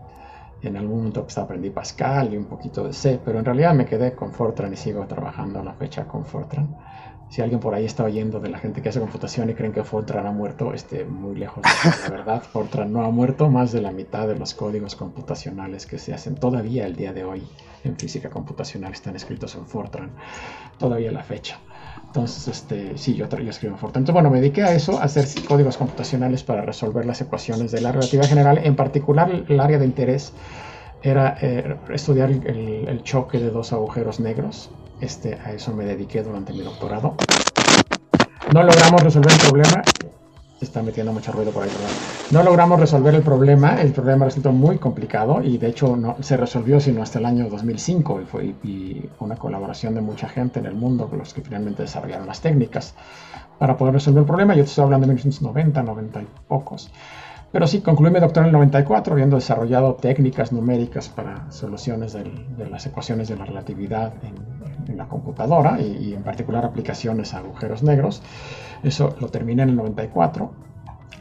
En 0.66 0.78
algún 0.78 0.98
momento 0.98 1.24
pues, 1.24 1.38
aprendí 1.38 1.70
Pascal 1.70 2.34
y 2.34 2.38
un 2.38 2.46
poquito 2.46 2.84
de 2.84 2.92
C, 2.92 3.20
pero 3.24 3.38
en 3.40 3.46
realidad 3.46 3.74
me 3.76 3.86
quedé 3.86 4.14
con 4.14 4.34
Fortran 4.34 4.74
y 4.74 4.76
sigo 4.76 5.06
trabajando 5.06 5.60
a 5.60 5.64
la 5.64 5.74
fecha 5.74 6.06
con 6.08 6.26
Fortran. 6.26 6.76
Si 7.30 7.42
alguien 7.42 7.60
por 7.60 7.74
ahí 7.74 7.86
está 7.86 8.04
oyendo 8.04 8.40
de 8.40 8.50
la 8.50 8.58
gente 8.58 8.82
que 8.82 8.90
hace 8.90 9.00
computación 9.00 9.50
y 9.50 9.54
creen 9.54 9.74
que 9.74 9.84
Fortran 9.84 10.26
ha 10.26 10.32
muerto, 10.32 10.74
esté 10.74 11.06
muy 11.06 11.36
lejos 11.36 11.64
de 11.64 11.90
la 11.90 12.10
verdad. 12.10 12.44
Fortran 12.52 12.92
no 12.92 13.04
ha 13.04 13.10
muerto, 13.12 13.50
más 13.50 13.72
de 13.72 13.82
la 13.82 13.92
mitad 13.92 14.28
de 14.28 14.36
los 14.36 14.54
códigos 14.54 14.96
computacionales 14.96 15.86
que 15.86 16.00
se 16.00 16.14
hacen 16.14 16.36
todavía 16.36 16.86
el 16.86 16.96
día 16.96 17.14
de 17.14 17.24
hoy 17.24 17.44
en 17.84 17.96
física 17.96 18.30
computacional 18.30 18.92
están 18.92 19.16
escritos 19.16 19.56
en 19.56 19.68
Fortran, 19.68 20.12
todavía 20.80 21.12
la 21.12 21.24
fecha. 21.24 21.60
Entonces, 22.16 22.48
este, 22.48 22.98
sí, 22.98 23.14
yo, 23.14 23.28
yo 23.28 23.50
escribo 23.50 23.76
en. 23.76 24.00
Entonces, 24.00 24.14
bueno, 24.14 24.30
me 24.30 24.40
dediqué 24.40 24.64
a 24.64 24.74
eso, 24.74 24.98
a 25.02 25.04
hacer 25.04 25.28
códigos 25.50 25.76
computacionales 25.76 26.44
para 26.44 26.62
resolver 26.62 27.06
las 27.06 27.20
ecuaciones 27.20 27.74
de 27.74 27.82
la 27.82 27.92
relatividad 27.92 28.30
general. 28.30 28.62
En 28.64 28.78
particular, 28.78 29.44
el 29.50 29.60
área 29.60 29.78
de 29.78 29.84
interés 29.84 30.32
era 31.04 31.38
eh, 31.42 31.76
estudiar 31.90 32.32
el, 32.32 32.86
el, 32.88 33.04
choque 33.04 33.38
de 33.38 33.50
dos 33.50 33.74
agujeros 33.74 34.22
negros. 34.22 34.70
Este, 35.02 35.36
a 35.44 35.52
eso 35.52 35.74
me 35.74 35.84
dediqué 35.84 36.24
durante 36.24 36.54
mi 36.54 36.62
doctorado. 36.62 37.16
No 38.54 38.64
logramos 38.64 39.04
resolver 39.04 39.34
el 39.34 39.50
problema 39.50 39.84
está 40.66 40.82
metiendo 40.84 41.14
mucho 41.14 41.32
ruido 41.32 41.52
por 41.52 41.64
ahí. 41.64 41.70
No 42.32 42.44
logramos 42.44 42.80
resolver 42.80 43.16
el 43.16 43.22
problema, 43.22 43.82
el 43.82 43.92
problema 43.92 44.26
resultó 44.26 44.52
muy 44.52 44.78
complicado 44.78 45.42
y 45.42 45.58
de 45.58 45.68
hecho 45.68 45.96
no 45.96 46.18
se 46.22 46.38
resolvió 46.38 46.80
sino 46.80 47.02
hasta 47.02 47.20
el 47.20 47.26
año 47.26 47.48
2005 47.50 48.22
y 48.22 48.26
fue 48.26 48.56
una 49.20 49.36
colaboración 49.36 49.96
de 49.96 50.02
mucha 50.02 50.28
gente 50.28 50.60
en 50.60 50.66
el 50.66 50.76
mundo, 50.76 51.10
los 51.16 51.34
que 51.34 51.42
finalmente 51.42 51.84
desarrollaron 51.84 52.28
las 52.28 52.42
técnicas 52.42 52.96
para 53.58 53.78
poder 53.78 53.94
resolver 53.94 54.22
el 54.22 54.28
problema. 54.28 54.56
Yo 54.56 54.64
estoy 54.64 54.84
hablando 54.84 55.08
de 55.08 55.14
1990, 55.14 55.84
90 55.84 56.22
y 56.22 56.28
pocos. 56.48 56.92
Pero 57.52 57.68
sí, 57.68 57.80
concluí 57.80 58.12
mi 58.12 58.20
doctorado 58.20 58.50
en 58.50 58.56
el 58.56 58.60
94, 58.60 59.14
habiendo 59.14 59.38
desarrollado 59.38 59.94
técnicas 59.94 60.52
numéricas 60.52 61.08
para 61.08 61.50
soluciones 61.52 62.12
de 62.12 62.70
las 62.70 62.86
ecuaciones 62.86 63.30
de 63.30 63.38
la 63.38 63.46
relatividad 63.46 64.14
en, 64.24 64.98
la 64.98 65.08
computadora 65.08 65.80
y, 65.80 66.10
y, 66.10 66.14
en 66.14 66.24
particular 66.24 66.66
aplicaciones 66.66 67.34
a 67.34 67.38
agujeros 67.38 67.82
negros. 67.82 68.22
Eso 68.86 69.16
lo 69.20 69.30
terminé 69.30 69.64
en 69.64 69.70
el 69.70 69.76
94. 69.78 70.52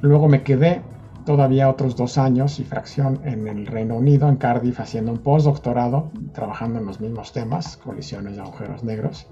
Luego 0.03 0.29
me 0.29 0.43
quedé 0.43 0.83
todavía 1.25 1.71
otros 1.71 1.97
dos 1.97 2.19
años 2.19 2.61
y 2.61 2.65
fracción 2.65 3.21
en 3.25 3.49
el 3.49 3.67
Reino 3.67 3.97
Unido, 3.97 4.29
en 4.29 4.37
Cardiff, 4.37 4.81
haciendo 4.81 5.13
un 5.13 5.19
postdoctorado, 5.19 6.11
trabajando 6.35 6.79
en 6.79 6.85
los 6.85 7.01
mismos 7.01 7.33
temas, 7.33 7.79
colisiones 7.79 8.37
de 8.37 8.43
agujeros 8.43 8.85
negros. 8.85 9.27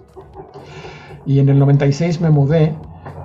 Y 1.27 1.41
en 1.41 1.51
el 1.51 1.59
96 1.59 2.23
me 2.23 2.31
mudé 2.31 2.75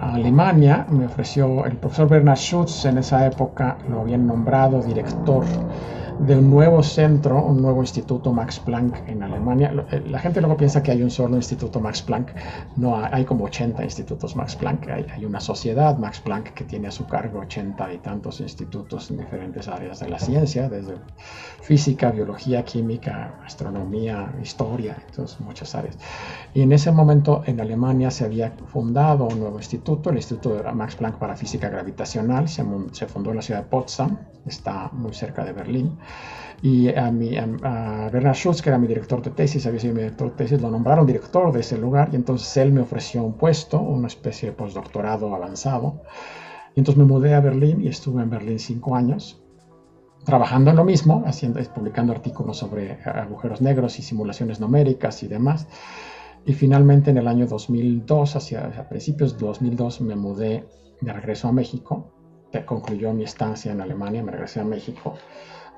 a 0.02 0.16
Alemania, 0.16 0.86
me 0.90 1.06
ofreció 1.06 1.66
el 1.66 1.78
profesor 1.78 2.10
Bernard 2.10 2.38
Schutz, 2.38 2.84
en 2.84 2.98
esa 2.98 3.26
época 3.26 3.78
lo 3.90 4.02
habían 4.02 4.28
nombrado 4.28 4.82
director 4.82 5.46
de 6.20 6.36
un 6.36 6.50
nuevo 6.50 6.82
centro, 6.84 7.44
un 7.44 7.62
nuevo 7.62 7.82
instituto 7.82 8.34
Max 8.34 8.60
Planck 8.60 9.08
en 9.08 9.24
Alemania. 9.24 9.74
Eh, 9.92 10.04
la 10.08 10.20
gente 10.20 10.42
luego 10.42 10.58
piensa 10.58 10.82
que 10.82 10.92
hay 10.92 11.02
un 11.02 11.12
solo 11.12 11.36
instituto 11.36 11.80
Max 11.80 12.02
Planck. 12.02 12.34
No, 12.76 12.96
hay 12.98 13.26
como 13.26 13.46
80 13.46 13.84
institutos 13.84 14.36
Max 14.36 14.56
Planck. 14.56 14.88
Hay, 14.90 15.26
una 15.26 15.40
sociedad 15.40 15.98
Max 15.98 16.20
Planck 16.20 16.54
que 16.54 16.64
tiene 16.64 16.88
a 16.88 16.92
su 16.92 17.06
cargo 17.06 17.40
80 17.40 17.94
y 17.94 17.98
tantos 18.00 18.40
institutos 18.40 19.12
en 19.12 19.18
diferentes 19.18 19.68
áreas 19.68 20.00
de 20.00 20.10
la 20.10 20.20
ciencia, 20.20 20.70
desde 20.70 20.96
física, 21.62 22.12
biología, 22.12 22.64
química, 22.64 23.36
astronomía, 23.46 24.34
historia, 24.42 24.98
entonces 25.10 25.40
muchas 25.40 25.76
áreas. 25.76 25.98
Y 26.54 26.62
en 26.62 26.72
ese 26.72 26.92
momento 26.92 27.44
en 27.46 27.60
Alemania 27.60 28.10
se 28.12 28.26
había 28.26 28.52
fundado 28.52 29.26
un 29.26 29.40
nuevo 29.40 29.58
instituto, 29.58 30.10
el 30.10 30.18
Instituto 30.18 30.64
Max 30.74 30.96
Planck 30.96 31.18
para 31.18 31.36
Física 31.36 31.70
Gravitacional. 31.70 32.48
Se 32.48 33.06
fundó 33.08 33.32
en 33.32 33.38
la 33.38 33.42
ciudad 33.42 33.62
de 33.62 33.68
Potsdam, 33.68 34.18
está 34.46 34.90
muy 34.94 35.14
cerca 35.14 35.44
de 35.44 35.54
Berlín. 35.54 35.98
Y 36.62 36.90
a, 36.90 37.12
mi, 37.12 37.38
a, 37.38 38.10
Bernard 38.12 38.36
Schultz, 38.36 38.62
que 38.62 38.70
era 38.70 38.80
mi 38.80 38.88
director 38.88 39.22
de 39.22 39.30
tesis, 39.30 39.66
había 39.68 39.80
sido 39.80 39.94
mi 39.94 40.02
director 40.02 40.32
de 40.32 40.38
tesis, 40.38 40.62
lo 40.62 40.72
nombraron 40.72 41.06
director 41.06 41.52
de 41.52 41.60
ese 41.60 41.78
lugar 41.78 42.10
y 42.12 42.16
entonces 42.16 42.58
él 42.58 42.72
me 42.72 42.82
ofreció 42.82 43.24
un 43.24 43.34
puesto, 43.34 43.80
una 43.80 44.08
especie 44.08 44.50
de 44.50 44.56
postdoctorado 44.56 45.36
avanzado. 45.36 46.02
Y 46.76 46.80
entonces 46.80 46.98
me 46.98 47.06
mudé 47.06 47.36
a 47.36 47.42
Berlín 47.42 47.82
y 47.82 47.90
estuve 47.90 48.24
en 48.24 48.30
Berlín 48.30 48.60
cinco 48.60 48.96
años 48.96 49.42
trabajando 50.26 50.72
en 50.72 50.76
lo 50.76 50.84
mismo, 50.84 51.24
haciendo, 51.26 51.62
publicando 51.74 52.12
artículos 52.12 52.58
sobre 52.58 53.00
agujeros 53.04 53.62
negros 53.62 53.98
y 54.00 54.02
simulaciones 54.02 54.60
numéricas 54.60 55.24
y 55.24 55.28
demás. 55.28 55.68
Y 56.46 56.54
finalmente 56.54 57.12
en 57.12 57.18
el 57.18 57.28
año 57.28 57.46
2002, 57.48 58.36
hacia, 58.36 58.66
hacia 58.66 58.90
principios 58.90 59.38
de 59.38 59.46
2002, 59.46 60.02
me 60.02 60.16
mudé 60.16 60.68
de 61.02 61.14
regreso 61.14 61.48
a 61.48 61.52
México. 61.52 62.12
Concluyó 62.66 63.14
mi 63.14 63.24
estancia 63.24 63.72
en 63.72 63.82
Alemania, 63.82 64.24
me 64.24 64.32
regresé 64.32 64.60
a 64.60 64.66
México 64.66 65.14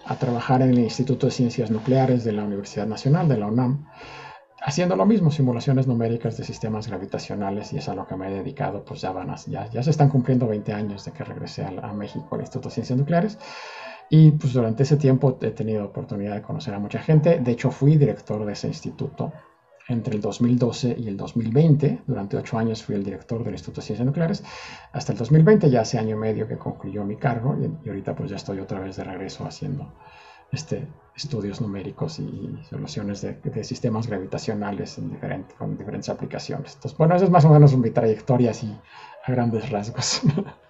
a 0.05 0.15
trabajar 0.15 0.61
en 0.61 0.71
el 0.71 0.79
Instituto 0.79 1.27
de 1.27 1.31
Ciencias 1.31 1.71
Nucleares 1.71 2.23
de 2.23 2.31
la 2.31 2.43
Universidad 2.43 2.87
Nacional, 2.87 3.27
de 3.27 3.37
la 3.37 3.47
UNAM, 3.47 3.85
haciendo 4.61 4.95
lo 4.95 5.05
mismo, 5.05 5.31
simulaciones 5.31 5.87
numéricas 5.87 6.37
de 6.37 6.43
sistemas 6.43 6.87
gravitacionales, 6.87 7.73
y 7.73 7.77
es 7.77 7.89
a 7.89 7.95
lo 7.95 8.07
que 8.07 8.15
me 8.15 8.27
he 8.27 8.31
dedicado, 8.31 8.83
pues 8.83 9.01
ya, 9.01 9.11
van 9.11 9.33
ya, 9.47 9.69
ya 9.69 9.83
se 9.83 9.89
están 9.89 10.09
cumpliendo 10.09 10.47
20 10.47 10.73
años 10.73 11.05
de 11.05 11.11
que 11.11 11.23
regresé 11.23 11.63
a, 11.63 11.93
México 11.93 12.27
al 12.31 12.41
Instituto 12.41 12.69
de 12.69 12.75
Ciencias 12.75 12.99
Nucleares. 12.99 13.37
Y 14.11 14.31
pues 14.31 14.53
durante 14.53 14.83
ese 14.83 14.97
tiempo 14.97 15.37
he 15.41 15.51
tenido 15.51 15.85
oportunidad 15.85 16.33
de 16.33 16.41
conocer 16.41 16.73
a 16.73 16.79
mucha 16.79 16.99
gente. 16.99 17.39
De 17.39 17.51
hecho, 17.51 17.69
fui 17.69 17.95
director 17.95 18.43
de 18.43 18.53
ese 18.53 18.67
instituto 18.67 19.31
entre 19.89 20.15
el 20.15 20.21
2012 20.21 20.95
y 20.97 21.07
el 21.07 21.17
2020. 21.17 22.03
Durante 22.07 22.37
ocho 22.37 22.57
años 22.57 22.83
fui 22.83 22.95
el 22.95 23.03
director 23.03 23.43
del 23.43 23.53
Instituto 23.53 23.81
de 23.81 23.87
Ciencias 23.87 24.05
Nucleares. 24.05 24.43
Hasta 24.93 25.11
el 25.11 25.17
2020, 25.17 25.69
ya 25.69 25.81
hace 25.81 25.97
año 25.97 26.15
y 26.15 26.19
medio 26.19 26.47
que 26.47 26.57
concluyó 26.57 27.03
mi 27.03 27.17
cargo 27.17 27.57
y, 27.59 27.89
ahorita 27.89 28.15
pues 28.15 28.29
ya 28.29 28.37
estoy 28.37 28.59
otra 28.59 28.79
vez 28.79 28.95
de 28.95 29.03
regreso 29.03 29.45
haciendo 29.45 29.91
este, 30.51 30.87
estudios 31.15 31.59
numéricos 31.59 32.19
y 32.19 32.57
soluciones 32.69 33.21
de, 33.21 33.63
sistemas 33.63 34.07
gravitacionales 34.07 34.97
en 34.99 35.17
con 35.57 35.77
diferentes 35.77 36.09
aplicaciones. 36.09 36.75
Entonces, 36.75 36.97
bueno, 36.97 37.15
esa 37.15 37.25
es 37.25 37.31
más 37.31 37.45
o 37.45 37.49
menos 37.49 37.75
mi 37.75 37.89
trayectoria 37.89 38.51
así 38.51 38.73
a 39.25 39.31
grandes 39.31 39.69
rasgos. 39.69 40.21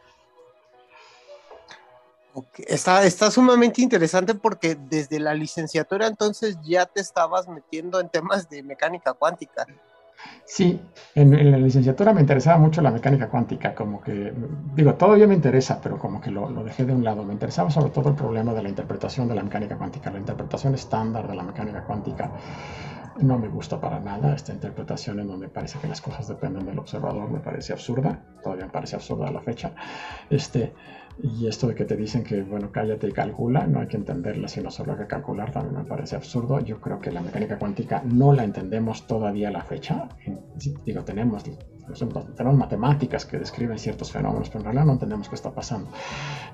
Está, 2.68 3.04
está 3.06 3.32
sumamente 3.32 3.82
interesante 3.82 4.36
porque 4.36 4.76
desde 4.76 5.20
la 5.20 5.34
licenciatura 5.34 6.08
entonces 6.08 6.58
ya 6.64 6.86
te 6.86 7.02
estabas 7.02 7.48
metiendo 7.48 8.00
en 8.00 8.10
temas 8.10 8.50
de 8.50 8.64
mecánica 8.64 9.14
cuántica. 9.14 9.66
Sí, 10.44 10.82
en, 11.16 11.52
la 11.52 11.58
licenciatura 11.58 12.14
me 12.14 12.22
interesaba 12.22 12.58
mucho 12.58 12.82
la 12.82 12.92
mecánica 12.92 13.30
cuántica, 13.30 13.74
como 13.76 14.02
que, 14.02 14.34
digo, 14.76 14.96
todavía 14.96 15.28
me 15.28 15.36
interesa, 15.36 15.80
pero 15.82 15.98
como 15.98 16.20
que 16.20 16.32
lo, 16.32 16.50
lo, 16.50 16.64
dejé 16.64 16.86
de 16.86 16.94
un 16.94 17.04
lado. 17.04 17.24
Me 17.24 17.34
interesaba 17.34 17.70
sobre 17.70 17.92
todo 17.92 18.10
el 18.10 18.16
problema 18.16 18.54
de 18.54 18.64
la 18.64 18.70
interpretación 18.70 19.28
de 19.28 19.36
la 19.36 19.44
mecánica 19.44 19.78
cuántica, 19.78 20.12
la 20.12 20.20
interpretación 20.20 20.74
estándar 20.76 21.28
de 21.28 21.36
la 21.36 21.44
mecánica 21.44 21.84
cuántica. 21.84 22.32
No 23.22 23.38
me 23.38 23.48
gusta 23.48 23.80
para 23.80 24.00
nada 24.00 24.34
esta 24.34 24.54
interpretación 24.54 25.20
en 25.20 25.28
donde 25.28 25.50
parece 25.50 25.78
que 25.80 25.88
las 25.88 26.02
cosas 26.02 26.28
dependen 26.28 26.66
del 26.66 26.80
observador, 26.80 27.30
me 27.30 27.40
parece 27.40 27.74
absurda, 27.74 28.20
todavía 28.42 28.66
me 28.66 28.72
parece 28.72 28.96
absurda 28.96 29.28
a 29.28 29.32
la 29.32 29.42
fecha. 29.42 29.74
Este, 30.30 30.74
y 31.22 31.48
esto 31.48 31.68
de 31.68 31.76
que 31.76 31.86
te 31.86 31.96
dicen 31.96 32.24
que, 32.24 32.42
bueno, 32.44 32.72
cállate 32.72 33.08
y 33.08 33.12
calcula, 33.12 33.68
no 33.68 33.80
hay 33.80 33.88
que 33.88 33.98
entenderla, 33.98 34.48
sino 34.48 34.72
solo 34.72 34.94
hay 34.94 35.00
que 35.00 35.08
calcular, 35.08 35.52
también 35.52 35.76
me 35.76 35.84
parece 35.84 36.16
absurdo. 36.16 36.60
Yo 36.60 36.80
creo 36.80 37.00
que 37.00 37.12
la 37.12 37.22
mecánica 37.22 37.58
cuántica 37.58 38.02
no 38.06 38.34
la 38.34 38.44
entendemos 38.44 39.06
todavía 39.06 39.50
a 39.50 39.52
la 39.52 39.64
fecha. 39.64 40.08
Digo, 40.86 41.04
tenemos, 41.04 41.44
tenemos 42.36 42.58
matemáticas 42.58 43.26
que 43.26 43.38
describen 43.38 43.78
ciertos 43.80 44.12
fenómenos, 44.12 44.50
pero 44.50 44.60
en 44.60 44.66
realidad 44.66 44.86
no 44.86 44.94
entendemos 44.94 45.30
qué 45.30 45.36
está 45.36 45.52
pasando. 45.52 45.90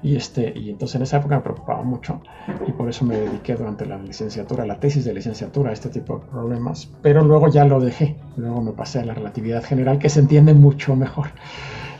Y, 0.02 0.16
este, 0.16 0.54
y 0.56 0.70
entonces 0.70 0.96
en 0.96 1.02
esa 1.04 1.18
época 1.18 1.36
me 1.38 1.42
preocupaba 1.42 1.84
mucho 1.84 2.22
y 2.68 2.72
por 2.72 2.90
eso 2.90 3.06
me 3.06 3.18
dediqué 3.18 3.56
durante 3.56 3.86
la 3.86 3.98
licenciatura, 3.98 4.66
la 4.66 4.80
tesis 4.80 5.06
de 5.06 5.14
licenciatura 5.14 5.70
a 5.70 5.74
este 5.74 5.90
tipo 5.90 6.18
de 6.20 6.26
problemas, 6.26 6.90
pero 7.02 7.24
luego 7.24 7.48
ya 7.50 7.66
lo 7.66 7.80
dejé. 7.80 8.16
Luego 8.38 8.62
me 8.62 8.72
pasé 8.72 9.00
a 9.00 9.06
la 9.06 9.14
relatividad 9.14 9.64
general, 9.64 10.00
que 10.00 10.10
se 10.10 10.20
entiende 10.20 10.54
mucho 10.54 10.96
mejor. 10.96 11.28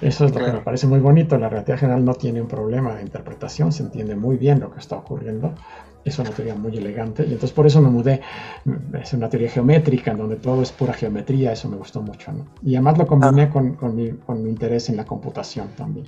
Eso 0.02 0.26
es 0.26 0.36
lo 0.36 0.44
que 0.44 0.52
me 0.52 0.60
parece 0.60 0.88
muy 0.88 1.00
bonito. 1.00 1.38
La 1.38 1.50
relatividad 1.50 1.80
general 1.80 2.06
no 2.06 2.14
tiene 2.14 2.42
un 2.42 2.48
problema 2.48 2.96
de 2.96 3.02
interpretación, 3.02 3.72
se 3.72 3.84
entiende 3.84 4.16
muy 4.16 4.38
bien 4.38 4.60
lo 4.60 4.72
que 4.72 4.80
está 4.80 4.98
ocurriendo. 4.98 5.54
Es 6.06 6.20
una 6.20 6.30
teoría 6.30 6.54
muy 6.54 6.78
elegante 6.78 7.24
y 7.24 7.34
entonces 7.34 7.52
por 7.52 7.66
eso 7.66 7.82
me 7.82 7.90
mudé. 7.90 8.22
Es 9.02 9.12
una 9.14 9.28
teoría 9.28 9.50
geométrica 9.50 10.12
en 10.12 10.20
donde 10.20 10.36
todo 10.36 10.62
es 10.62 10.72
pura 10.72 10.94
geometría, 10.94 11.52
eso 11.52 11.68
me 11.68 11.78
gustó 11.78 12.02
mucho. 12.02 12.32
Y 12.64 12.76
además 12.76 13.00
lo 13.00 13.08
combiné 13.08 13.44
ah. 13.44 13.50
con, 13.50 13.74
con, 13.74 13.96
mi, 13.96 14.12
con, 14.12 14.44
mi, 14.44 14.50
interés 14.50 14.88
en 14.90 14.98
la 14.98 15.06
computación 15.06 15.70
también. 15.76 16.08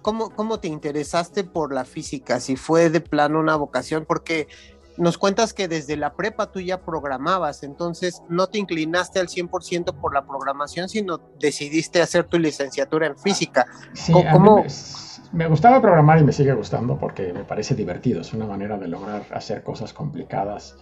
¿Cómo, 0.00 0.30
¿Cómo 0.30 0.58
te 0.58 0.68
interesaste 0.68 1.44
por 1.44 1.72
la 1.72 1.84
física? 1.84 2.40
Si 2.40 2.56
fue 2.56 2.88
de 2.88 3.00
plano 3.00 3.40
una 3.40 3.56
vocación, 3.56 4.06
porque 4.06 4.48
nos 4.96 5.18
cuentas 5.18 5.52
que 5.52 5.68
desde 5.68 5.96
la 5.96 6.14
prepa 6.14 6.50
tú 6.50 6.60
ya 6.60 6.80
programabas, 6.80 7.62
entonces 7.62 8.22
no 8.28 8.46
te 8.46 8.58
inclinaste 8.58 9.20
al 9.20 9.28
100% 9.28 10.00
por 10.00 10.14
la 10.14 10.26
programación, 10.26 10.88
sino 10.88 11.20
decidiste 11.38 12.00
hacer 12.00 12.24
tu 12.24 12.38
licenciatura 12.38 13.06
en 13.06 13.18
física. 13.18 13.66
Sí, 13.92 14.12
¿Cómo? 14.12 14.62
Me, 14.62 14.68
gustaba 15.48 15.80
programar 15.80 16.20
y 16.20 16.24
me 16.24 16.32
sigue 16.32 16.52
gustando 16.54 16.98
porque 16.98 17.32
me 17.32 17.44
parece 17.44 17.74
divertido, 17.74 18.20
es 18.20 18.32
una 18.32 18.46
manera 18.46 18.78
de 18.78 18.88
lograr 18.88 19.22
hacer 19.32 19.62
cosas 19.62 19.92
complicadas 19.92 20.76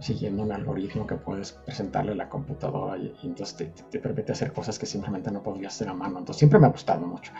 siguiendo 0.00 0.42
un 0.42 0.52
algoritmo 0.52 1.06
que 1.06 1.14
puedes 1.14 1.52
presentarle 1.52 2.12
a 2.12 2.16
la 2.16 2.28
computadora 2.28 2.98
y, 2.98 3.14
entonces 3.22 3.56
te, 3.56 3.66
te, 3.90 3.98
permite 4.00 4.32
hacer 4.32 4.52
cosas 4.52 4.78
que 4.78 4.86
simplemente 4.86 5.30
no 5.30 5.42
podrías 5.42 5.74
hacer 5.74 5.88
a 5.88 5.94
mano. 5.94 6.18
Entonces 6.18 6.38
siempre 6.38 6.58
me 6.58 6.66
ha 6.66 6.70
gustado 6.70 7.06
mucho 7.06 7.32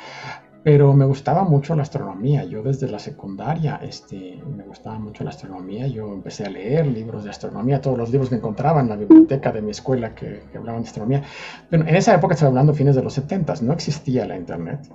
pero 0.65 0.95
me 0.95 1.05
gustaba 1.05 1.45
mucho 1.45 1.77
la 1.77 1.83
astronomía. 1.83 2.43
Yo 2.45 2.63
desde 2.63 2.89
la 2.89 2.99
secundaria 2.99 3.79
este, 3.83 4.43
me 4.57 4.65
gustaba 4.65 4.99
mucho 4.99 5.23
la 5.23 5.29
astronomía. 5.29 5.87
Yo 5.89 6.11
empecé 6.11 6.45
a 6.45 6.49
leer 6.49 6.87
libros 6.87 7.23
de 7.23 7.29
astronomía, 7.29 7.83
todos 7.83 7.99
los 7.99 8.11
libros 8.11 8.31
que 8.31 8.37
encontraba 8.37 8.81
en 8.81 8.89
la 8.89 8.97
biblioteca 8.97 9.53
de 9.53 9.61
mi 9.61 9.73
escuela 9.73 10.15
que, 10.15 10.41
hablaban 10.57 10.81
de 10.81 10.89
astronomía. 10.89 11.23
Pero 11.69 11.87
en 11.87 11.95
esa 11.95 12.15
época, 12.15 12.33
estaba 12.33 12.49
hablando 12.49 12.73
fines 12.73 12.97
de 12.97 13.03
los 13.03 13.13
70, 13.13 13.57
no 13.61 13.75
existía 13.75 14.25
la 14.25 14.39
internet. 14.39 14.89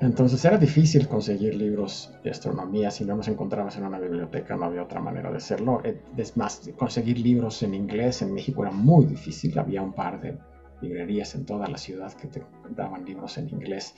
Entonces 0.00 0.44
era 0.44 0.58
difícil 0.58 1.08
conseguir 1.08 1.56
libros 1.56 2.12
de 2.22 2.30
astronomía. 2.30 2.92
Si 2.92 3.04
no 3.04 3.16
los 3.16 3.26
encontrabas 3.26 3.76
en 3.78 3.84
una 3.84 3.98
biblioteca, 3.98 4.54
no 4.54 4.66
había 4.66 4.84
otra 4.84 5.00
manera 5.00 5.32
de 5.32 5.38
hacerlo. 5.38 5.80
Eh, 5.82 6.00
es 6.16 6.36
más, 6.36 6.70
conseguir 6.78 7.18
libros 7.18 7.64
en 7.64 7.74
inglés 7.74 8.22
en 8.22 8.32
México 8.32 8.62
era 8.62 8.70
muy 8.70 9.06
difícil. 9.06 9.58
Había 9.58 9.82
un 9.82 9.92
par 9.92 10.20
de 10.20 10.38
librerías 10.82 11.34
en 11.34 11.44
toda 11.46 11.66
la 11.66 11.78
ciudad 11.78 12.12
que 12.12 12.28
te 12.28 12.44
daban 12.76 13.04
libros 13.04 13.38
en 13.38 13.48
inglés. 13.48 13.92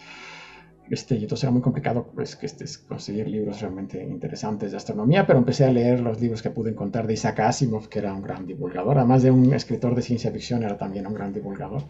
Este, 0.90 1.16
y 1.16 1.22
entonces 1.22 1.44
era 1.44 1.52
muy 1.52 1.60
complicado 1.60 2.10
pues, 2.14 2.36
que 2.36 2.46
este, 2.46 2.64
conseguir 2.86 3.28
libros 3.28 3.60
realmente 3.60 4.02
interesantes 4.02 4.70
de 4.70 4.76
astronomía, 4.76 5.26
pero 5.26 5.38
empecé 5.38 5.64
a 5.64 5.70
leer 5.70 6.00
los 6.00 6.20
libros 6.20 6.42
que 6.42 6.50
pude 6.50 6.70
encontrar 6.70 7.06
de 7.06 7.14
Isaac 7.14 7.40
Asimov, 7.40 7.88
que 7.88 7.98
era 7.98 8.14
un 8.14 8.22
gran 8.22 8.46
divulgador, 8.46 8.98
además 8.98 9.22
de 9.22 9.30
un 9.30 9.52
escritor 9.52 9.94
de 9.94 10.02
ciencia 10.02 10.30
ficción, 10.30 10.62
era 10.62 10.78
también 10.78 11.06
un 11.06 11.14
gran 11.14 11.32
divulgador. 11.32 11.82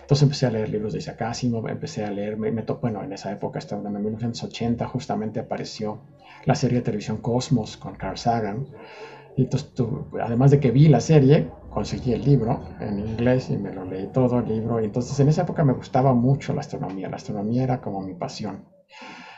Entonces 0.00 0.22
empecé 0.22 0.46
a 0.46 0.50
leer 0.50 0.68
libros 0.68 0.92
de 0.92 0.98
Isaac 0.98 1.22
Asimov, 1.22 1.68
empecé 1.68 2.04
a 2.04 2.10
leer, 2.10 2.36
me, 2.36 2.50
bueno, 2.50 3.02
en 3.02 3.12
esa 3.12 3.32
época, 3.32 3.58
estaba 3.58 3.88
en 3.88 4.02
1980, 4.02 4.86
justamente 4.86 5.40
apareció 5.40 6.02
la 6.44 6.54
serie 6.54 6.78
de 6.78 6.84
televisión 6.84 7.18
Cosmos 7.18 7.76
con 7.76 7.94
Carl 7.94 8.18
Sagan, 8.18 8.66
y 9.36 9.42
entonces, 9.44 9.72
además 10.20 10.50
de 10.50 10.60
que 10.60 10.70
vi 10.70 10.88
la 10.88 11.00
serie, 11.00 11.48
conseguí 11.72 12.12
el 12.12 12.24
libro 12.24 12.60
en 12.80 12.98
inglés 12.98 13.50
y 13.50 13.56
me 13.56 13.72
lo 13.72 13.84
leí 13.84 14.08
todo 14.12 14.40
el 14.40 14.48
libro. 14.48 14.80
Y 14.80 14.84
entonces 14.84 15.18
en 15.20 15.28
esa 15.28 15.42
época 15.42 15.64
me 15.64 15.72
gustaba 15.72 16.14
mucho 16.14 16.52
la 16.52 16.60
astronomía. 16.60 17.08
La 17.08 17.16
astronomía 17.16 17.64
era 17.64 17.80
como 17.80 18.00
mi 18.02 18.14
pasión. 18.14 18.66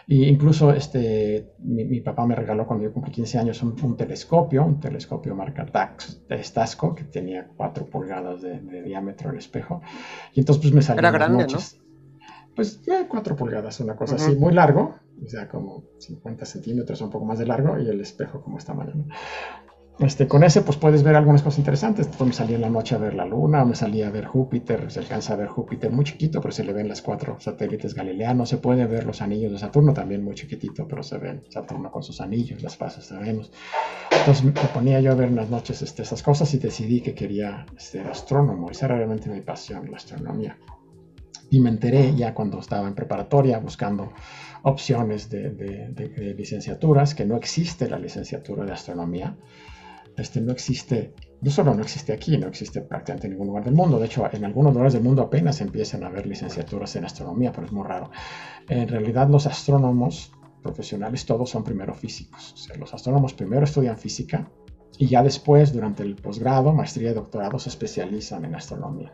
Y 0.07 0.25
incluso 0.25 0.71
este, 0.73 1.55
mi, 1.61 2.00
papá 2.00 2.26
me 2.26 2.35
regaló 2.35 2.67
cuando 2.67 2.85
yo 2.85 2.93
cumplí 2.93 3.11
15 3.11 3.38
años 3.38 3.62
un, 3.62 3.97
telescopio, 3.97 4.62
un 4.62 4.79
telescopio 4.79 5.35
marca 5.35 5.64
Tax, 5.64 6.26
de 6.29 6.43
Stasco, 6.45 6.95
que 6.95 7.05
tenía 7.05 7.49
4 7.57 7.87
pulgadas 7.87 8.43
de, 8.43 8.61
diámetro 8.83 9.31
el 9.31 9.38
espejo. 9.38 9.81
Y 10.35 10.41
entonces 10.41 10.62
pues 10.62 10.75
me 10.75 10.83
salió 10.83 10.99
Era 10.99 11.11
grande, 11.11 11.47
¿no? 11.47 11.59
Pues 12.55 12.83
4 13.09 13.37
pulgadas, 13.37 13.81
una 13.81 13.97
cosa 13.97 14.17
así, 14.17 14.37
muy 14.37 14.53
largo, 14.53 14.95
o 15.25 15.29
sea, 15.29 15.49
como 15.49 15.85
50 15.99 16.45
centímetros, 16.45 17.00
un 17.00 17.11
poco 17.11 17.25
más 17.25 17.38
de 17.38 17.47
largo, 17.47 17.79
y 17.79 17.88
el 17.88 18.00
espejo 18.00 18.43
como 18.43 18.59
esta 18.59 18.75
manera. 18.75 18.99
Este, 20.00 20.26
con 20.26 20.42
ese 20.42 20.62
pues 20.62 20.76
puedes 20.76 21.04
ver 21.04 21.14
algunas 21.14 21.42
cosas 21.42 21.58
interesantes. 21.58 22.08
Pues, 22.08 22.26
me 22.26 22.32
salía 22.32 22.56
en 22.56 22.62
la 22.62 22.70
noche 22.70 22.96
a 22.96 22.98
ver 22.98 23.14
la 23.14 23.24
luna, 23.24 23.64
me 23.64 23.76
salía 23.76 24.08
a 24.08 24.10
ver 24.10 24.24
Júpiter, 24.24 24.90
se 24.90 24.98
alcanza 24.98 25.34
a 25.34 25.36
ver 25.36 25.46
Júpiter 25.46 25.92
muy 25.92 26.04
chiquito, 26.04 26.40
pero 26.40 26.52
se 26.52 26.64
le 26.64 26.72
ven 26.72 26.88
las 26.88 27.00
cuatro 27.00 27.38
satélites 27.38 27.94
galileanos, 27.94 28.48
se 28.48 28.56
puede 28.56 28.86
ver 28.86 29.06
los 29.06 29.22
anillos 29.22 29.52
de 29.52 29.58
Saturno 29.58 29.92
también 29.92 30.24
muy 30.24 30.34
chiquitito, 30.34 30.88
pero 30.88 31.02
se 31.04 31.18
ven 31.18 31.44
Saturno 31.48 31.92
con 31.92 32.02
sus 32.02 32.20
anillos, 32.20 32.62
las 32.62 32.76
fases 32.76 33.04
sabemos. 33.04 33.52
Entonces 34.10 34.44
me 34.44 34.52
ponía 34.52 35.00
yo 35.00 35.12
a 35.12 35.14
ver 35.14 35.28
en 35.28 35.36
las 35.36 35.48
noches 35.48 35.80
este, 35.80 36.02
esas 36.02 36.22
cosas 36.22 36.52
y 36.54 36.58
decidí 36.58 37.00
que 37.00 37.14
quería 37.14 37.64
ser 37.76 38.08
astrónomo, 38.08 38.70
esa 38.70 38.86
era 38.86 38.96
realmente 38.96 39.30
mi 39.30 39.42
pasión, 39.42 39.88
la 39.90 39.98
astronomía. 39.98 40.58
Y 41.50 41.60
me 41.60 41.68
enteré 41.68 42.16
ya 42.16 42.34
cuando 42.34 42.58
estaba 42.58 42.88
en 42.88 42.94
preparatoria 42.94 43.58
buscando 43.58 44.12
opciones 44.62 45.30
de, 45.30 45.50
de 45.50 46.34
licenciaturas, 46.36 47.14
que 47.14 47.24
no 47.24 47.36
existe 47.36 47.88
la 47.88 47.98
licenciatura 47.98 48.64
de 48.64 48.72
astronomía 48.72 49.36
este, 50.16 50.40
no 50.40 50.52
existe, 50.52 51.14
no 51.40 51.50
solo 51.50 51.75
no 51.75 51.83
existe 51.83 52.12
aquí, 52.12 52.37
no 52.38 52.47
existe 52.47 52.81
prácticamente 52.81 53.27
en 53.27 53.33
ningún 53.33 53.48
lugar 53.48 53.64
del 53.64 53.74
mundo. 53.74 53.98
De 53.98 54.07
hecho, 54.07 54.29
en 54.31 54.44
algunos 54.44 54.72
lugares 54.72 54.92
del 54.92 55.03
mundo 55.03 55.22
apenas 55.22 55.61
empiezan 55.61 56.05
a 56.05 56.09
haber 56.09 56.27
licenciaturas 56.27 56.94
en 56.96 57.05
astronomía, 57.05 57.53
pero 57.53 57.66
es 57.66 57.72
muy 57.72 57.85
raro. 57.85 58.11
En 58.68 58.88
realidad, 58.88 59.29
los 59.29 59.46
astrónomos 59.46 60.33
profesionales 60.62 61.27
todos 61.27 61.50
son 61.50 61.62
primero 61.64 61.94
físicos. 61.94 62.53
O 62.55 62.57
sea, 62.57 62.77
los 62.77 62.94
astrónomos 62.94 63.35
primero 63.35 63.64
estudian 63.64 63.98
física 63.98 64.50
y 64.98 65.09
ya 65.09 65.22
después, 65.22 65.72
durante 65.72 66.03
el 66.03 66.14
posgrado, 66.14 66.72
maestría 66.72 67.11
y 67.11 67.14
doctorado, 67.14 67.59
se 67.59 67.68
especializan 67.68 68.44
en 68.44 68.55
astronomía. 68.55 69.12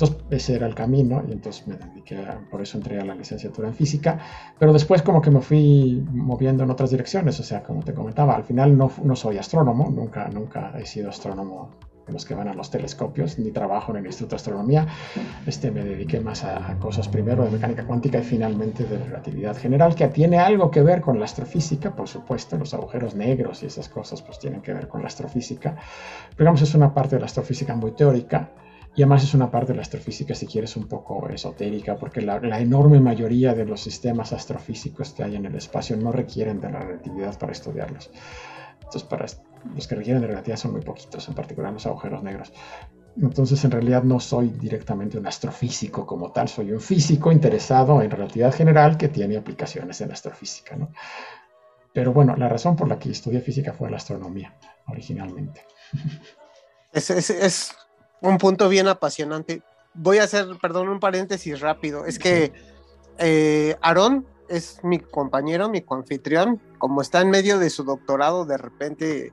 Entonces, 0.00 0.16
ese 0.30 0.54
era 0.54 0.66
el 0.68 0.76
camino 0.76 1.24
y 1.28 1.32
entonces 1.32 1.66
me 1.66 1.74
dediqué, 1.74 2.24
por 2.52 2.62
eso 2.62 2.78
entré 2.78 3.00
a 3.00 3.04
la 3.04 3.16
licenciatura 3.16 3.66
en 3.66 3.74
física, 3.74 4.16
pero 4.56 4.72
después 4.72 5.02
como 5.02 5.20
que 5.20 5.32
me 5.32 5.40
fui 5.40 6.06
moviendo 6.12 6.62
en 6.62 6.70
otras 6.70 6.90
direcciones, 6.90 7.40
o 7.40 7.42
sea, 7.42 7.64
como 7.64 7.82
te 7.82 7.92
comentaba, 7.92 8.36
al 8.36 8.44
final 8.44 8.78
no, 8.78 8.92
no 9.02 9.16
soy 9.16 9.38
astrónomo, 9.38 9.90
nunca, 9.90 10.28
nunca 10.28 10.72
he 10.78 10.86
sido 10.86 11.08
astrónomo 11.08 11.70
en 12.06 12.14
los 12.14 12.24
que 12.24 12.34
van 12.34 12.46
a 12.46 12.54
los 12.54 12.70
telescopios, 12.70 13.40
ni 13.40 13.50
trabajo 13.50 13.90
en 13.90 13.98
el 13.98 14.06
Instituto 14.06 14.30
de 14.30 14.36
Astronomía, 14.36 14.86
este, 15.46 15.72
me 15.72 15.82
dediqué 15.82 16.20
más 16.20 16.44
a, 16.44 16.76
cosas 16.78 17.08
primero 17.08 17.44
de 17.44 17.50
mecánica 17.50 17.84
cuántica 17.84 18.18
y 18.18 18.22
finalmente 18.22 18.84
de 18.84 18.98
relatividad 18.98 19.56
general, 19.56 19.96
que 19.96 20.06
tiene 20.06 20.38
algo 20.38 20.70
que 20.70 20.80
ver 20.80 21.00
con 21.00 21.18
la 21.18 21.24
astrofísica, 21.24 21.96
por 21.96 22.06
supuesto, 22.06 22.56
los 22.56 22.72
agujeros 22.72 23.16
negros 23.16 23.64
y 23.64 23.66
esas 23.66 23.88
cosas 23.88 24.22
pues 24.22 24.38
tienen 24.38 24.62
que 24.62 24.72
ver 24.72 24.86
con 24.86 25.02
la 25.02 25.08
astrofísica, 25.08 25.74
pero 26.36 26.44
digamos 26.44 26.62
es 26.62 26.72
una 26.76 26.94
parte 26.94 27.16
de 27.16 27.20
la 27.20 27.26
astrofísica 27.26 27.74
muy 27.74 27.90
teórica, 27.90 28.52
y 28.96 29.02
además 29.02 29.22
es 29.22 29.34
una 29.34 29.50
parte 29.50 29.72
de 29.72 29.76
la 29.76 29.82
astrofísica, 29.82 30.34
si 30.34 30.46
quieres, 30.46 30.76
un 30.76 30.88
poco 30.88 31.28
esotérica, 31.28 31.96
porque 31.96 32.20
la, 32.20 32.36
enorme 32.60 33.00
mayoría 33.00 33.54
de 33.54 33.64
los 33.64 33.80
sistemas 33.80 34.32
astrofísicos 34.32 35.10
que 35.10 35.22
hay 35.22 35.36
en 35.36 35.46
el 35.46 35.54
espacio 35.54 35.96
no 35.96 36.10
requieren 36.10 36.60
de 36.60 36.70
la 36.70 36.80
relatividad 36.80 37.38
para 37.38 37.52
estudiarlos. 37.52 38.10
Entonces, 38.74 39.04
para 39.04 39.26
los 39.74 39.86
que 39.86 39.94
requieren 39.94 40.22
de 40.22 40.28
relatividad 40.28 40.58
son 40.58 40.72
muy 40.72 40.80
poquitos, 40.80 41.28
en 41.28 41.34
particular 41.34 41.72
los 41.72 41.86
agujeros 41.86 42.22
negros. 42.22 42.52
Entonces, 43.20 43.64
en 43.64 43.70
realidad 43.70 44.02
no 44.02 44.20
soy 44.20 44.48
directamente 44.48 45.18
un 45.18 45.26
astrofísico 45.26 46.06
como 46.06 46.32
tal, 46.32 46.48
soy 46.48 46.72
un 46.72 46.80
físico 46.80 47.30
interesado 47.30 48.02
en 48.02 48.10
relatividad 48.10 48.54
general 48.54 48.96
que 48.96 49.08
tiene 49.08 49.36
aplicaciones 49.36 50.00
en 50.00 50.12
astrofísica. 50.12 50.76
¿no? 50.76 50.90
Pero 51.92 52.12
bueno, 52.12 52.36
la 52.36 52.48
razón 52.48 52.76
por 52.76 52.88
la 52.88 52.98
que 52.98 53.10
estudié 53.10 53.40
física 53.40 53.72
fue 53.72 53.90
la 53.90 53.96
astronomía, 53.96 54.56
originalmente. 54.86 55.64
Es, 56.92 57.10
es, 57.10 57.30
es 57.30 57.76
un 58.20 58.38
punto 58.38 58.68
bien 58.68 58.88
apasionante. 58.88 59.62
Voy 59.94 60.18
a 60.18 60.24
hacer, 60.24 60.46
perdón, 60.60 60.88
un 60.88 61.00
paréntesis 61.00 61.60
rápido. 61.60 62.04
Es 62.04 62.18
que 62.18 62.52
eh, 63.18 63.76
Aarón 63.80 64.26
es 64.48 64.80
mi 64.82 64.98
compañero, 64.98 65.68
mi 65.68 65.82
confitrión. 65.82 66.60
Como 66.78 67.02
está 67.02 67.20
en 67.20 67.30
medio 67.30 67.58
de 67.58 67.70
su 67.70 67.84
doctorado, 67.84 68.44
de 68.44 68.58
repente 68.58 69.32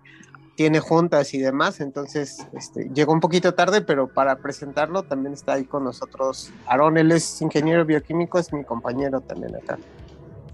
tiene 0.56 0.80
juntas 0.80 1.34
y 1.34 1.40
demás, 1.40 1.82
entonces 1.82 2.48
este, 2.54 2.90
llegó 2.94 3.12
un 3.12 3.20
poquito 3.20 3.54
tarde, 3.54 3.82
pero 3.82 4.08
para 4.08 4.38
presentarlo 4.38 5.04
también 5.04 5.34
está 5.34 5.54
ahí 5.54 5.66
con 5.66 5.84
nosotros. 5.84 6.52
Aarón, 6.66 6.98
él 6.98 7.12
es 7.12 7.42
ingeniero 7.42 7.86
bioquímico, 7.86 8.40
es 8.40 8.54
mi 8.54 8.64
compañero 8.64 9.20
también 9.20 9.56
acá. 9.56 9.78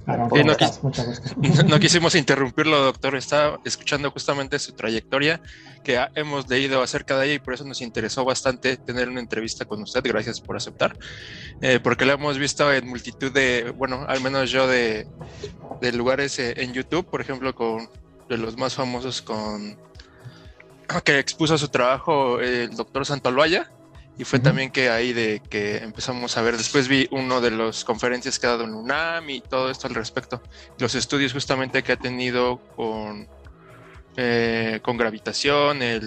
No, 0.05 1.79
quisimos 1.79 2.15
interrumpirlo, 2.15 2.79
doctor. 2.79 3.15
Estaba 3.15 3.59
escuchando 3.65 4.11
justamente 4.11 4.57
su 4.59 4.73
trayectoria, 4.73 5.41
que 5.83 6.03
hemos 6.15 6.49
leído 6.49 6.81
acerca 6.81 7.17
de 7.17 7.25
ella 7.25 7.33
y 7.35 7.39
por 7.39 7.53
eso 7.53 7.63
nos 7.63 7.81
interesó 7.81 8.25
bastante 8.25 8.77
tener 8.77 9.09
una 9.09 9.19
entrevista 9.19 9.65
con 9.65 9.81
usted. 9.81 10.01
Gracias 10.03 10.41
por 10.41 10.55
aceptar, 10.57 10.97
eh, 11.61 11.79
porque 11.81 12.05
lo 12.05 12.13
hemos 12.13 12.37
visto 12.37 12.71
en 12.71 12.87
multitud 12.87 13.31
de, 13.31 13.73
bueno, 13.77 14.05
al 14.07 14.21
menos 14.21 14.49
yo 14.51 14.67
de, 14.67 15.07
de 15.81 15.91
lugares 15.91 16.39
eh, 16.39 16.53
en 16.57 16.73
YouTube, 16.73 17.05
por 17.05 17.21
ejemplo, 17.21 17.53
con 17.53 17.89
de 18.29 18.37
los 18.37 18.57
más 18.57 18.75
famosos 18.75 19.21
con 19.21 19.77
que 21.03 21.19
expuso 21.19 21.57
su 21.57 21.69
trabajo 21.69 22.39
el 22.39 22.75
doctor 22.75 23.05
Santoloaya 23.05 23.71
y 24.17 24.23
fue 24.23 24.39
también 24.39 24.71
que 24.71 24.89
ahí 24.89 25.13
de 25.13 25.41
que 25.49 25.77
empezamos 25.77 26.37
a 26.37 26.41
ver, 26.41 26.57
después 26.57 26.87
vi 26.87 27.07
uno 27.11 27.41
de 27.41 27.51
las 27.51 27.83
conferencias 27.83 28.39
que 28.39 28.47
ha 28.47 28.51
dado 28.51 28.65
en 28.65 28.73
UNAM 28.73 29.29
y 29.29 29.41
todo 29.41 29.71
esto 29.71 29.87
al 29.87 29.95
respecto, 29.95 30.41
los 30.77 30.95
estudios 30.95 31.33
justamente 31.33 31.81
que 31.83 31.93
ha 31.93 31.97
tenido 31.97 32.59
con, 32.75 33.27
eh, 34.17 34.79
con 34.81 34.97
gravitación, 34.97 35.81
el, 35.81 36.03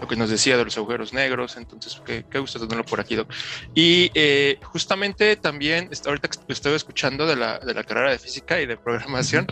lo 0.00 0.06
que 0.06 0.16
nos 0.16 0.30
decía 0.30 0.56
de 0.56 0.64
los 0.64 0.76
agujeros 0.76 1.12
negros, 1.12 1.56
entonces 1.56 2.00
qué, 2.04 2.24
qué 2.30 2.38
gusto 2.38 2.60
tenerlo 2.60 2.84
por 2.84 3.00
aquí, 3.00 3.16
Doc. 3.16 3.32
Y 3.74 4.10
eh, 4.14 4.58
justamente 4.62 5.36
también, 5.36 5.90
ahorita 6.06 6.28
estoy 6.48 6.74
escuchando 6.74 7.26
de 7.26 7.36
la, 7.36 7.58
de 7.58 7.74
la 7.74 7.84
carrera 7.84 8.10
de 8.10 8.18
física 8.18 8.60
y 8.60 8.66
de 8.66 8.76
programación, 8.76 9.46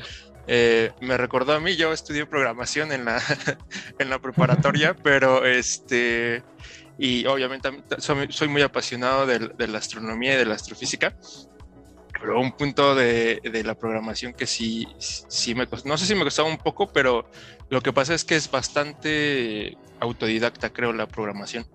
eh, 0.47 0.93
me 1.01 1.17
recordó 1.17 1.53
a 1.53 1.61
mí, 1.61 1.77
yo 1.77 1.93
estudié 1.93 2.27
programación 2.27 2.93
en 2.93 3.05
la, 3.05 3.21
en 3.99 4.11
la 4.11 4.19
preparatoria, 4.19 4.95
pero 5.03 5.45
este, 5.45 6.43
y 6.99 7.27
obviamente 7.27 7.71
soy, 7.99 8.49
muy 8.49 8.63
apasionado 8.63 9.27
de, 9.27 9.67
la 9.67 9.79
astronomía 9.79 10.35
y 10.35 10.37
de 10.37 10.47
la 10.47 10.55
astrofísica, 10.55 11.17
pero 12.13 12.41
un 12.41 12.53
punto 12.53 12.95
de, 12.95 13.41
de, 13.43 13.65
la 13.65 13.75
programación 13.75 14.33
que 14.33 14.47
sí, 14.47 14.87
sí 14.99 15.55
me 15.55 15.67
costó, 15.67 15.89
no 15.89 15.99
sé 15.99 16.07
si 16.07 16.15
me 16.15 16.25
costaba 16.25 16.49
un 16.49 16.59
poco, 16.59 16.87
pero 16.87 17.29
lo 17.69 17.81
que 17.81 17.93
pasa 17.93 18.15
es 18.15 18.25
que 18.25 18.37
es 18.37 18.51
bastante 18.51 19.77
autodidacta, 20.01 20.71
creo, 20.71 20.93
la 20.93 21.07
programación. 21.07 21.67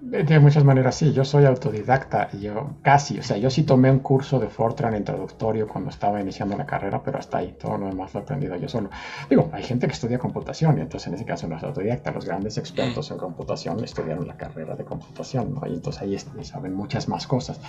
De 0.00 0.38
muchas 0.38 0.62
maneras 0.62 0.94
sí, 0.94 1.12
yo 1.12 1.24
soy 1.24 1.44
autodidacta 1.44 2.28
y 2.32 2.38
yo 2.42 2.76
casi, 2.82 3.18
o 3.18 3.22
sea, 3.22 3.36
yo 3.36 3.50
sí 3.50 3.64
tomé 3.64 3.90
un 3.90 3.98
curso 3.98 4.38
de 4.38 4.48
Fortran 4.48 4.94
introductorio 4.94 5.66
cuando 5.66 5.90
estaba 5.90 6.20
iniciando 6.20 6.56
la 6.56 6.66
carrera, 6.66 7.02
pero 7.02 7.18
hasta 7.18 7.38
ahí, 7.38 7.56
todo 7.58 7.78
lo 7.78 7.86
demás 7.86 8.14
lo 8.14 8.20
he 8.20 8.22
aprendido 8.22 8.54
yo 8.54 8.68
solo. 8.68 8.90
Digo, 9.28 9.50
hay 9.52 9.64
gente 9.64 9.88
que 9.88 9.94
estudia 9.94 10.18
computación 10.20 10.78
y 10.78 10.82
entonces 10.82 11.08
en 11.08 11.14
ese 11.14 11.24
caso 11.24 11.48
no 11.48 11.56
es 11.56 11.64
autodidacta, 11.64 12.12
los 12.12 12.24
grandes 12.26 12.58
expertos 12.58 13.10
en 13.10 13.18
computación 13.18 13.82
estudiaron 13.82 14.28
la 14.28 14.36
carrera 14.36 14.76
de 14.76 14.84
computación, 14.84 15.54
¿no? 15.54 15.66
Y 15.66 15.74
entonces 15.74 16.00
ahí 16.00 16.16
saben 16.44 16.74
muchas 16.74 17.08
más 17.08 17.26
cosas. 17.26 17.60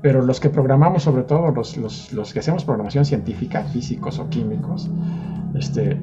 pero 0.00 0.22
los 0.22 0.40
que 0.40 0.50
programamos, 0.50 1.04
sobre 1.04 1.22
todo 1.22 1.50
los, 1.52 1.76
los, 1.76 2.12
los 2.12 2.32
que 2.32 2.40
hacemos 2.40 2.64
programación 2.64 3.04
científica, 3.04 3.64
físicos 3.64 4.18
o 4.18 4.28
químicos, 4.28 4.90
este, 5.54 5.98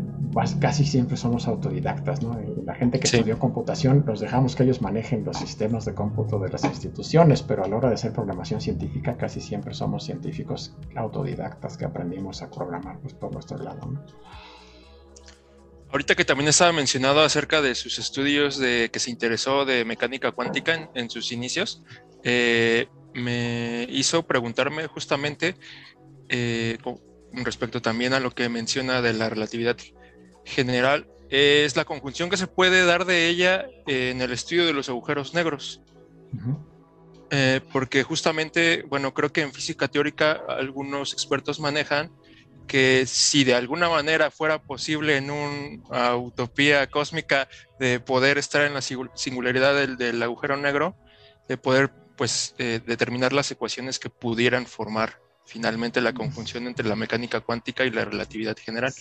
casi 0.59 0.85
siempre 0.85 1.17
somos 1.17 1.47
autodidactas, 1.47 2.21
¿no? 2.21 2.39
La 2.65 2.75
gente 2.75 2.99
que 2.99 3.07
estudió 3.07 3.39
computación, 3.39 4.03
los 4.05 4.19
dejamos 4.19 4.55
que 4.55 4.63
ellos 4.63 4.81
manejen 4.81 5.23
los 5.25 5.37
sistemas 5.37 5.85
de 5.85 5.93
cómputo 5.93 6.39
de 6.39 6.49
las 6.49 6.63
instituciones, 6.63 7.41
pero 7.41 7.63
a 7.63 7.67
la 7.67 7.77
hora 7.77 7.89
de 7.89 7.95
hacer 7.95 8.13
programación 8.13 8.61
científica, 8.61 9.17
casi 9.17 9.41
siempre 9.41 9.73
somos 9.73 10.03
científicos 10.03 10.75
autodidactas 10.95 11.77
que 11.77 11.85
aprendimos 11.85 12.41
a 12.41 12.49
programar 12.49 12.99
pues, 12.99 13.13
por 13.13 13.31
nuestro 13.31 13.57
lado, 13.57 13.87
¿no? 13.91 14.05
Ahorita 15.91 16.13
que 16.13 16.23
también 16.23 16.49
estaba 16.49 16.71
mencionado 16.71 17.21
acerca 17.21 17.63
de 17.63 17.73
sus 17.73 17.97
estudios 17.97 18.59
de 18.59 18.89
que 18.93 18.99
se 18.99 19.09
interesó 19.09 19.65
de 19.65 19.85
mecánica 19.85 20.31
cuántica 20.31 20.89
en, 20.93 21.09
sus 21.09 21.31
inicios, 21.31 21.81
eh, 22.23 22.87
me 23.15 23.87
hizo 23.89 24.27
preguntarme 24.27 24.85
justamente 24.85 25.55
eh, 26.27 26.77
con 26.83 26.99
respecto 27.43 27.81
también 27.81 28.13
a 28.13 28.19
lo 28.19 28.29
que 28.31 28.49
menciona 28.49 29.01
de 29.01 29.13
la 29.13 29.29
relatividad 29.29 29.77
general 30.45 31.07
es 31.29 31.75
la 31.75 31.85
conjunción 31.85 32.29
que 32.29 32.37
se 32.37 32.47
puede 32.47 32.85
dar 32.85 33.05
de 33.05 33.27
ella 33.27 33.67
en 33.85 34.21
el 34.21 34.31
estudio 34.31 34.65
de 34.65 34.73
los 34.73 34.89
agujeros 34.89 35.33
negros. 35.33 35.81
Eh, 37.31 37.61
porque 37.71 38.03
justamente, 38.03 38.83
bueno, 38.87 39.13
creo 39.13 39.31
que 39.31 39.41
en 39.41 39.53
física 39.53 39.87
teórica 39.87 40.41
algunos 40.47 41.13
expertos 41.13 41.59
manejan 41.59 42.11
que 42.67 43.05
si 43.07 43.43
de 43.43 43.55
alguna 43.55 43.89
manera 43.89 44.31
fuera 44.31 44.61
posible 44.61 45.17
en 45.17 45.31
una 45.31 46.15
utopía 46.15 46.87
cósmica 46.89 47.47
de 47.79 47.99
poder 47.99 48.37
estar 48.37 48.63
en 48.63 48.73
la 48.73 48.81
singularidad 48.81 49.87
del, 49.97 50.21
agujero 50.21 50.55
negro, 50.55 50.95
de 51.47 51.57
poder 51.57 51.91
pues 52.15 52.53
eh, 52.57 52.79
determinar 52.85 53.33
las 53.33 53.49
ecuaciones 53.49 53.97
que 53.97 54.09
pudieran 54.09 54.65
formar 54.65 55.19
finalmente 55.45 55.99
la 55.99 56.13
conjunción 56.13 56.67
entre 56.67 56.87
la 56.87 56.95
mecánica 56.95 57.41
cuántica 57.41 57.85
y 57.85 57.91
la 57.91 58.05
relatividad 58.05 58.55
general. 58.57 58.93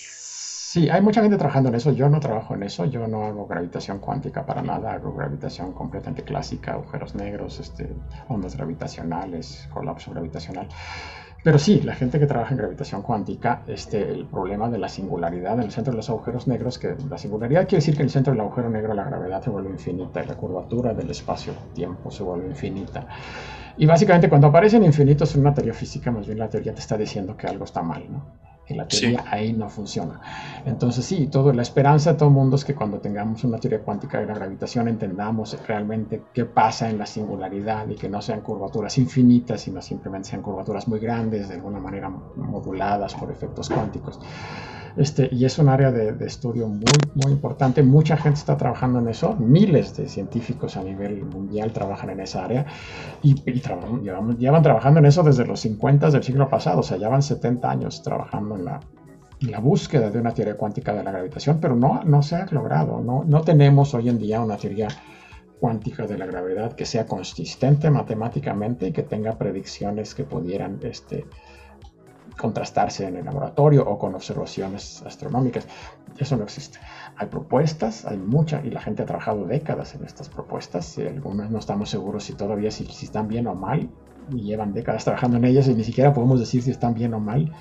Sí, 0.70 0.90
hay 0.90 1.00
mucha 1.00 1.22
gente 1.22 1.38
trabajando 1.38 1.70
en 1.70 1.76
eso. 1.76 1.92
Yo 1.92 2.10
no 2.10 2.20
trabajo 2.20 2.54
en 2.54 2.62
eso. 2.62 2.84
Yo 2.84 3.08
no 3.08 3.24
hago 3.24 3.46
gravitación 3.46 4.00
cuántica 4.00 4.44
para 4.44 4.60
nada. 4.60 4.92
Hago 4.92 5.14
gravitación 5.14 5.72
completamente 5.72 6.24
clásica, 6.24 6.72
agujeros 6.72 7.14
negros, 7.14 7.58
este, 7.58 7.88
ondas 8.28 8.54
gravitacionales, 8.54 9.66
colapso 9.72 10.10
gravitacional. 10.10 10.68
Pero 11.42 11.58
sí, 11.58 11.80
la 11.80 11.94
gente 11.94 12.18
que 12.18 12.26
trabaja 12.26 12.50
en 12.50 12.58
gravitación 12.58 13.00
cuántica, 13.00 13.62
este, 13.66 14.10
el 14.10 14.26
problema 14.26 14.68
de 14.68 14.76
la 14.76 14.90
singularidad 14.90 15.54
en 15.54 15.62
el 15.62 15.70
centro 15.70 15.92
de 15.92 15.96
los 15.96 16.10
agujeros 16.10 16.46
negros, 16.46 16.78
que 16.78 16.96
la 17.08 17.16
singularidad 17.16 17.62
quiere 17.62 17.78
decir 17.78 17.96
que 17.96 18.02
en 18.02 18.08
el 18.08 18.12
centro 18.12 18.34
del 18.34 18.42
agujero 18.42 18.68
negro 18.68 18.92
la 18.92 19.04
gravedad 19.04 19.42
se 19.42 19.48
vuelve 19.48 19.70
infinita 19.70 20.22
y 20.22 20.26
la 20.26 20.34
curvatura 20.34 20.92
del 20.92 21.10
espacio-tiempo 21.10 22.10
se 22.10 22.22
vuelve 22.24 22.46
infinita. 22.46 23.06
Y 23.78 23.86
básicamente 23.86 24.28
cuando 24.28 24.48
aparecen 24.48 24.84
infinitos 24.84 25.34
en 25.34 25.40
una 25.40 25.54
teoría 25.54 25.72
física, 25.72 26.10
más 26.10 26.26
bien 26.26 26.38
la 26.38 26.50
teoría 26.50 26.74
te 26.74 26.80
está 26.80 26.98
diciendo 26.98 27.38
que 27.38 27.46
algo 27.46 27.64
está 27.64 27.82
mal, 27.82 28.04
¿no? 28.12 28.47
La 28.74 28.86
teoría 28.86 29.24
ahí 29.30 29.52
no 29.52 29.68
funciona. 29.68 30.20
Entonces 30.64 31.04
sí, 31.04 31.28
todo, 31.28 31.52
la 31.52 31.62
esperanza 31.62 32.12
de 32.12 32.18
todo 32.18 32.28
el 32.28 32.34
mundo 32.34 32.56
es 32.56 32.64
que 32.64 32.74
cuando 32.74 32.98
tengamos 32.98 33.44
una 33.44 33.58
teoría 33.58 33.80
cuántica 33.80 34.20
de 34.20 34.26
la 34.26 34.34
gravitación 34.34 34.88
entendamos 34.88 35.58
realmente 35.66 36.22
qué 36.32 36.44
pasa 36.44 36.88
en 36.90 36.98
la 36.98 37.06
singularidad 37.06 37.88
y 37.88 37.94
que 37.94 38.08
no 38.08 38.20
sean 38.22 38.40
curvaturas 38.40 38.96
infinitas, 38.98 39.62
sino 39.62 39.80
simplemente 39.80 40.28
sean 40.30 40.42
curvaturas 40.42 40.88
muy 40.88 41.00
grandes, 41.00 41.48
de 41.48 41.54
alguna 41.54 41.78
manera 41.78 42.08
moduladas 42.08 43.14
por 43.14 43.30
efectos 43.30 43.68
cuánticos. 43.68 44.18
Este, 44.98 45.28
y 45.30 45.44
es 45.44 45.58
un 45.60 45.68
área 45.68 45.92
de, 45.92 46.26
estudio 46.26 46.66
muy, 46.66 46.92
muy 47.14 47.30
importante. 47.30 47.84
Mucha 47.84 48.16
gente 48.16 48.40
está 48.40 48.56
trabajando 48.56 48.98
en 48.98 49.08
eso. 49.08 49.36
Miles 49.36 49.96
de 49.96 50.08
científicos 50.08 50.76
a 50.76 50.82
nivel 50.82 51.24
mundial 51.24 51.72
trabajan 51.72 52.10
en 52.10 52.20
esa 52.20 52.44
área 52.44 52.66
y, 53.22 53.34
llevan, 53.34 54.62
trabajando 54.62 54.98
en 54.98 55.06
eso 55.06 55.22
desde 55.22 55.46
los 55.46 55.60
50 55.60 56.10
del 56.10 56.24
siglo 56.24 56.48
pasado. 56.48 56.80
O 56.80 56.82
sea, 56.82 56.98
llevan 56.98 57.22
70 57.22 57.70
años 57.70 58.02
trabajando 58.02 58.56
en 58.56 58.64
la, 58.64 58.80
la 59.40 59.60
búsqueda 59.60 60.10
de 60.10 60.18
una 60.18 60.34
teoría 60.34 60.56
cuántica 60.56 60.92
de 60.92 61.04
la 61.04 61.12
gravitación, 61.12 61.60
pero 61.60 61.76
no, 61.76 62.02
no 62.02 62.20
se 62.22 62.34
ha 62.34 62.46
logrado. 62.46 63.00
No, 63.00 63.22
no 63.24 63.42
tenemos 63.42 63.94
hoy 63.94 64.08
en 64.08 64.18
día 64.18 64.40
una 64.40 64.56
teoría 64.56 64.88
cuántica 65.60 66.08
de 66.08 66.18
la 66.18 66.26
gravedad 66.26 66.72
que 66.72 66.86
sea 66.86 67.06
consistente 67.06 67.88
matemáticamente 67.90 68.88
y 68.88 68.92
que 68.92 69.04
tenga 69.04 69.38
predicciones 69.38 70.14
que 70.16 70.24
pudieran 70.24 70.80
este, 70.82 71.24
contrastarse 72.38 73.06
en 73.06 73.16
el 73.16 73.24
laboratorio 73.24 73.86
o 73.86 73.98
con 73.98 74.14
observaciones 74.14 75.02
astronómicas. 75.02 75.66
Eso 76.16 76.36
no 76.36 76.44
existe. 76.44 76.78
Hay 77.16 77.26
propuestas, 77.26 78.06
hay 78.06 78.16
mucha, 78.16 78.64
y 78.64 78.70
la 78.70 78.80
gente 78.80 79.02
ha 79.02 79.06
trabajado 79.06 79.44
décadas 79.44 79.94
en 79.94 80.04
estas 80.04 80.28
propuestas. 80.30 80.96
Y 80.98 81.06
algunas 81.06 81.50
no 81.50 81.58
estamos 81.58 81.90
seguros 81.90 82.24
si 82.24 82.32
todavía 82.34 82.70
si, 82.70 82.84
están 82.84 83.28
bien 83.28 83.46
o 83.48 83.54
mal, 83.54 83.90
y 84.30 84.42
llevan 84.42 84.72
décadas 84.72 85.04
trabajando 85.04 85.36
en 85.36 85.44
ellas 85.44 85.68
y 85.68 85.74
ni 85.74 85.84
siquiera 85.84 86.12
podemos 86.12 86.38
decir 86.38 86.62
si 86.62 86.70
están 86.70 86.94
bien 86.94 87.12
o 87.14 87.20
mal, 87.20 87.52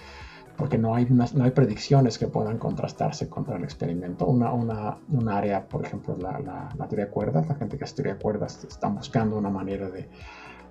porque 0.57 0.77
no 0.77 0.95
hay, 0.95 1.05
no 1.05 1.43
hay 1.43 1.51
predicciones 1.51 2.17
que 2.17 2.27
puedan 2.27 2.57
contrastarse 2.57 3.29
contra 3.29 3.57
el 3.57 3.63
experimento. 3.63 4.25
Una, 4.25 4.53
una, 4.53 4.97
una 5.09 5.37
área, 5.37 5.67
por 5.67 5.85
ejemplo, 5.85 6.15
la, 6.17 6.39
la, 6.39 6.87
teoría 6.87 7.05
de 7.05 7.11
cuerdas, 7.11 7.47
la 7.47 7.55
gente 7.55 7.77
que 7.77 8.03
de 8.03 8.15
cuerdas 8.15 8.63
están 8.63 8.95
buscando 8.95 9.37
una 9.37 9.49
manera 9.49 9.89
de, 9.89 10.09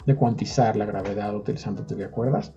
de 0.07 0.15
cuantizar 0.15 0.77
la 0.77 0.85
gravedad 0.85 1.35
utilizando 1.35 1.85
teoría 1.85 2.07
de 2.07 2.13
cuerdas 2.13 2.53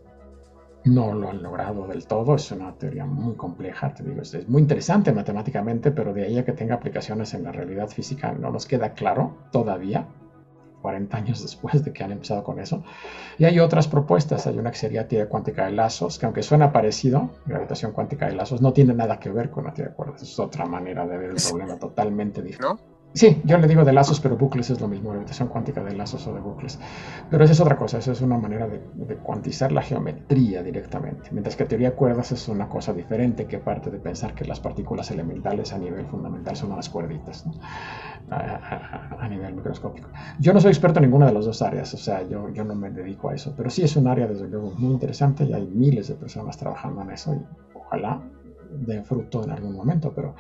no 0.93 1.13
lo 1.13 1.29
han 1.29 1.41
logrado 1.41 1.87
del 1.87 2.05
todo, 2.05 2.35
es 2.35 2.51
una 2.51 2.73
teoría 2.73 3.05
muy 3.05 3.35
compleja, 3.35 3.93
te 3.93 4.03
digo, 4.03 4.21
es 4.21 4.49
muy 4.49 4.61
interesante 4.61 5.11
matemáticamente, 5.11 5.91
pero 5.91 6.13
de 6.13 6.23
ahí 6.23 6.37
a 6.37 6.45
que 6.45 6.53
tenga 6.53 6.75
aplicaciones 6.75 7.33
en 7.33 7.43
la 7.43 7.51
realidad 7.51 7.87
física 7.87 8.31
no 8.33 8.51
nos 8.51 8.65
queda 8.65 8.93
claro 8.93 9.37
todavía, 9.51 10.07
40 10.81 11.17
años 11.17 11.41
después 11.41 11.83
de 11.83 11.91
que 11.91 12.03
han 12.03 12.11
empezado 12.11 12.43
con 12.43 12.59
eso. 12.59 12.83
Y 13.37 13.45
hay 13.45 13.59
otras 13.59 13.87
propuestas, 13.87 14.47
hay 14.47 14.57
una 14.57 14.71
que 14.71 14.77
sería 14.77 15.07
teoría 15.07 15.29
cuántica 15.29 15.65
de 15.65 15.71
lazos, 15.71 16.17
que 16.17 16.25
aunque 16.25 16.43
suena 16.43 16.71
parecido, 16.71 17.31
gravitación 17.45 17.91
cuántica 17.91 18.27
de 18.27 18.35
lazos, 18.35 18.61
no 18.61 18.73
tiene 18.73 18.93
nada 18.93 19.19
que 19.19 19.29
ver 19.29 19.49
con 19.49 19.65
la 19.65 19.73
teoría 19.73 19.91
de 19.91 19.95
cuerdas, 19.95 20.21
es 20.21 20.39
otra 20.39 20.65
manera 20.65 21.05
de 21.05 21.17
ver 21.17 21.29
el 21.31 21.37
problema 21.49 21.77
totalmente 21.77 22.41
diferente. 22.41 22.81
Sí, 23.13 23.41
yo 23.43 23.57
le 23.57 23.67
digo 23.67 23.83
de 23.83 23.91
lazos, 23.91 24.19
pero 24.19 24.37
bucles 24.37 24.69
es 24.69 24.79
lo 24.79 24.87
mismo, 24.87 25.09
gravitación 25.09 25.47
cuántica 25.47 25.83
de 25.83 25.95
lazos 25.95 26.27
o 26.27 26.33
de 26.33 26.39
bucles. 26.39 26.79
Pero 27.29 27.43
esa 27.43 27.53
es 27.53 27.59
otra 27.59 27.75
cosa, 27.75 27.97
esa 27.97 28.11
es 28.11 28.21
una 28.21 28.37
manera 28.37 28.67
de, 28.67 28.79
cuantizar 29.23 29.71
la 29.71 29.81
geometría 29.81 30.61
directamente. 30.61 31.29
Mientras 31.31 31.55
que 31.55 31.65
teoría 31.65 31.89
de 31.89 31.95
cuerdas 31.95 32.31
es 32.31 32.47
una 32.47 32.69
cosa 32.69 32.93
diferente 32.93 33.47
que 33.47 33.57
parte 33.57 33.89
de 33.89 33.97
pensar 33.97 34.35
que 34.35 34.45
las 34.45 34.59
partículas 34.59 35.09
elementales 35.09 35.73
a 35.73 35.79
nivel 35.79 36.05
fundamental 36.05 36.55
son 36.55 36.71
unas 36.71 36.87
cuerditas 36.87 37.45
a, 38.29 39.27
nivel 39.27 39.55
microscópico. 39.55 40.09
Yo 40.39 40.53
no 40.53 40.59
soy 40.59 40.69
experto 40.69 40.99
en 40.99 41.05
ninguna 41.05 41.25
de 41.25 41.33
las 41.33 41.45
dos 41.45 41.61
áreas, 41.63 41.91
o 41.95 41.97
sea, 41.97 42.21
yo, 42.27 42.49
yo 42.49 42.63
no 42.63 42.75
me 42.75 42.91
dedico 42.91 43.29
a 43.29 43.35
eso, 43.35 43.53
pero 43.57 43.71
sí 43.71 43.83
es 43.83 43.95
un 43.95 44.07
área 44.07 44.27
desde 44.27 44.47
luego 44.47 44.71
muy 44.77 44.93
interesante 44.93 45.45
y 45.45 45.53
hay 45.53 45.65
miles 45.65 46.07
de 46.09 46.15
personas 46.15 46.57
trabajando 46.57 47.01
en 47.01 47.11
eso 47.11 47.33
y 47.33 47.41
ojalá 47.73 48.21
den 48.69 49.03
fruto 49.03 49.43
en 49.43 49.51
algún 49.51 49.75
momento, 49.75 50.13
pero 50.13 50.35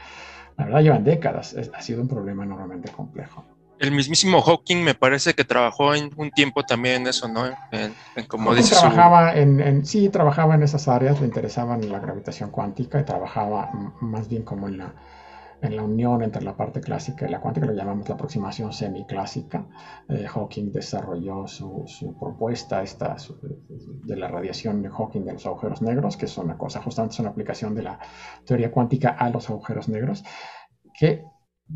la 0.59 0.65
verdad 0.65 0.81
llevan 0.81 1.03
décadas, 1.05 1.55
ha 1.73 1.81
sido 1.81 2.01
un 2.01 2.07
problema 2.07 2.43
enormemente 2.43 2.91
complejo. 2.91 3.45
El 3.79 3.93
mismísimo 3.93 4.41
Hawking 4.41 4.83
me 4.83 4.93
parece 4.93 5.33
que 5.33 5.45
trabajó 5.45 5.95
en 5.95 6.11
un 6.17 6.31
tiempo 6.31 6.63
también 6.63 7.03
en 7.03 7.07
eso, 7.07 7.29
¿no? 7.29 7.45
En, 7.71 7.93
como 8.27 8.53
trabajaba 8.53 9.33
en, 9.35 9.85
sí, 9.85 10.09
trabajaba 10.09 10.55
en 10.55 10.63
esas 10.63 10.89
áreas, 10.89 11.21
le 11.21 11.27
interesaban 11.27 11.89
la 11.89 11.99
gravitación 11.99 12.51
cuántica 12.51 12.99
y 12.99 13.05
trabajaba 13.05 13.71
más 14.01 14.27
bien 14.27 14.43
como 14.43 14.67
en 14.67 14.79
la, 14.79 14.93
en 15.61 15.77
la 15.77 15.83
unión 15.83 16.23
entre 16.23 16.41
la 16.41 16.57
parte 16.57 16.81
clásica 16.81 17.25
y 17.25 17.31
la 17.31 17.39
cuántica, 17.39 17.67
lo 17.67 17.73
llamamos 17.73 18.09
la 18.09 18.15
aproximación 18.15 18.73
semiclásica. 18.73 19.65
Eh, 20.09 20.27
Hawking 20.27 20.73
desarrolló 20.73 21.47
su, 21.47 21.85
su 21.87 22.19
propuesta 22.19 22.83
esta, 22.83 23.15
de 24.09 24.17
la 24.17 24.27
radiación 24.27 24.81
de 24.81 24.89
Hawking 24.89 25.23
de 25.23 25.33
los 25.33 25.45
agujeros 25.45 25.81
negros, 25.81 26.17
que 26.17 26.25
es 26.25 26.37
una 26.37 26.57
cosa, 26.57 26.81
justamente 26.81 27.13
es 27.13 27.19
una 27.19 27.29
aplicación 27.29 27.73
de 27.75 27.83
la 27.83 27.99
teoría 28.45 28.71
cuántica 28.71 29.09
a 29.09 29.29
los 29.29 29.49
agujeros 29.49 29.87
negros, 29.87 30.23
que 30.93 31.23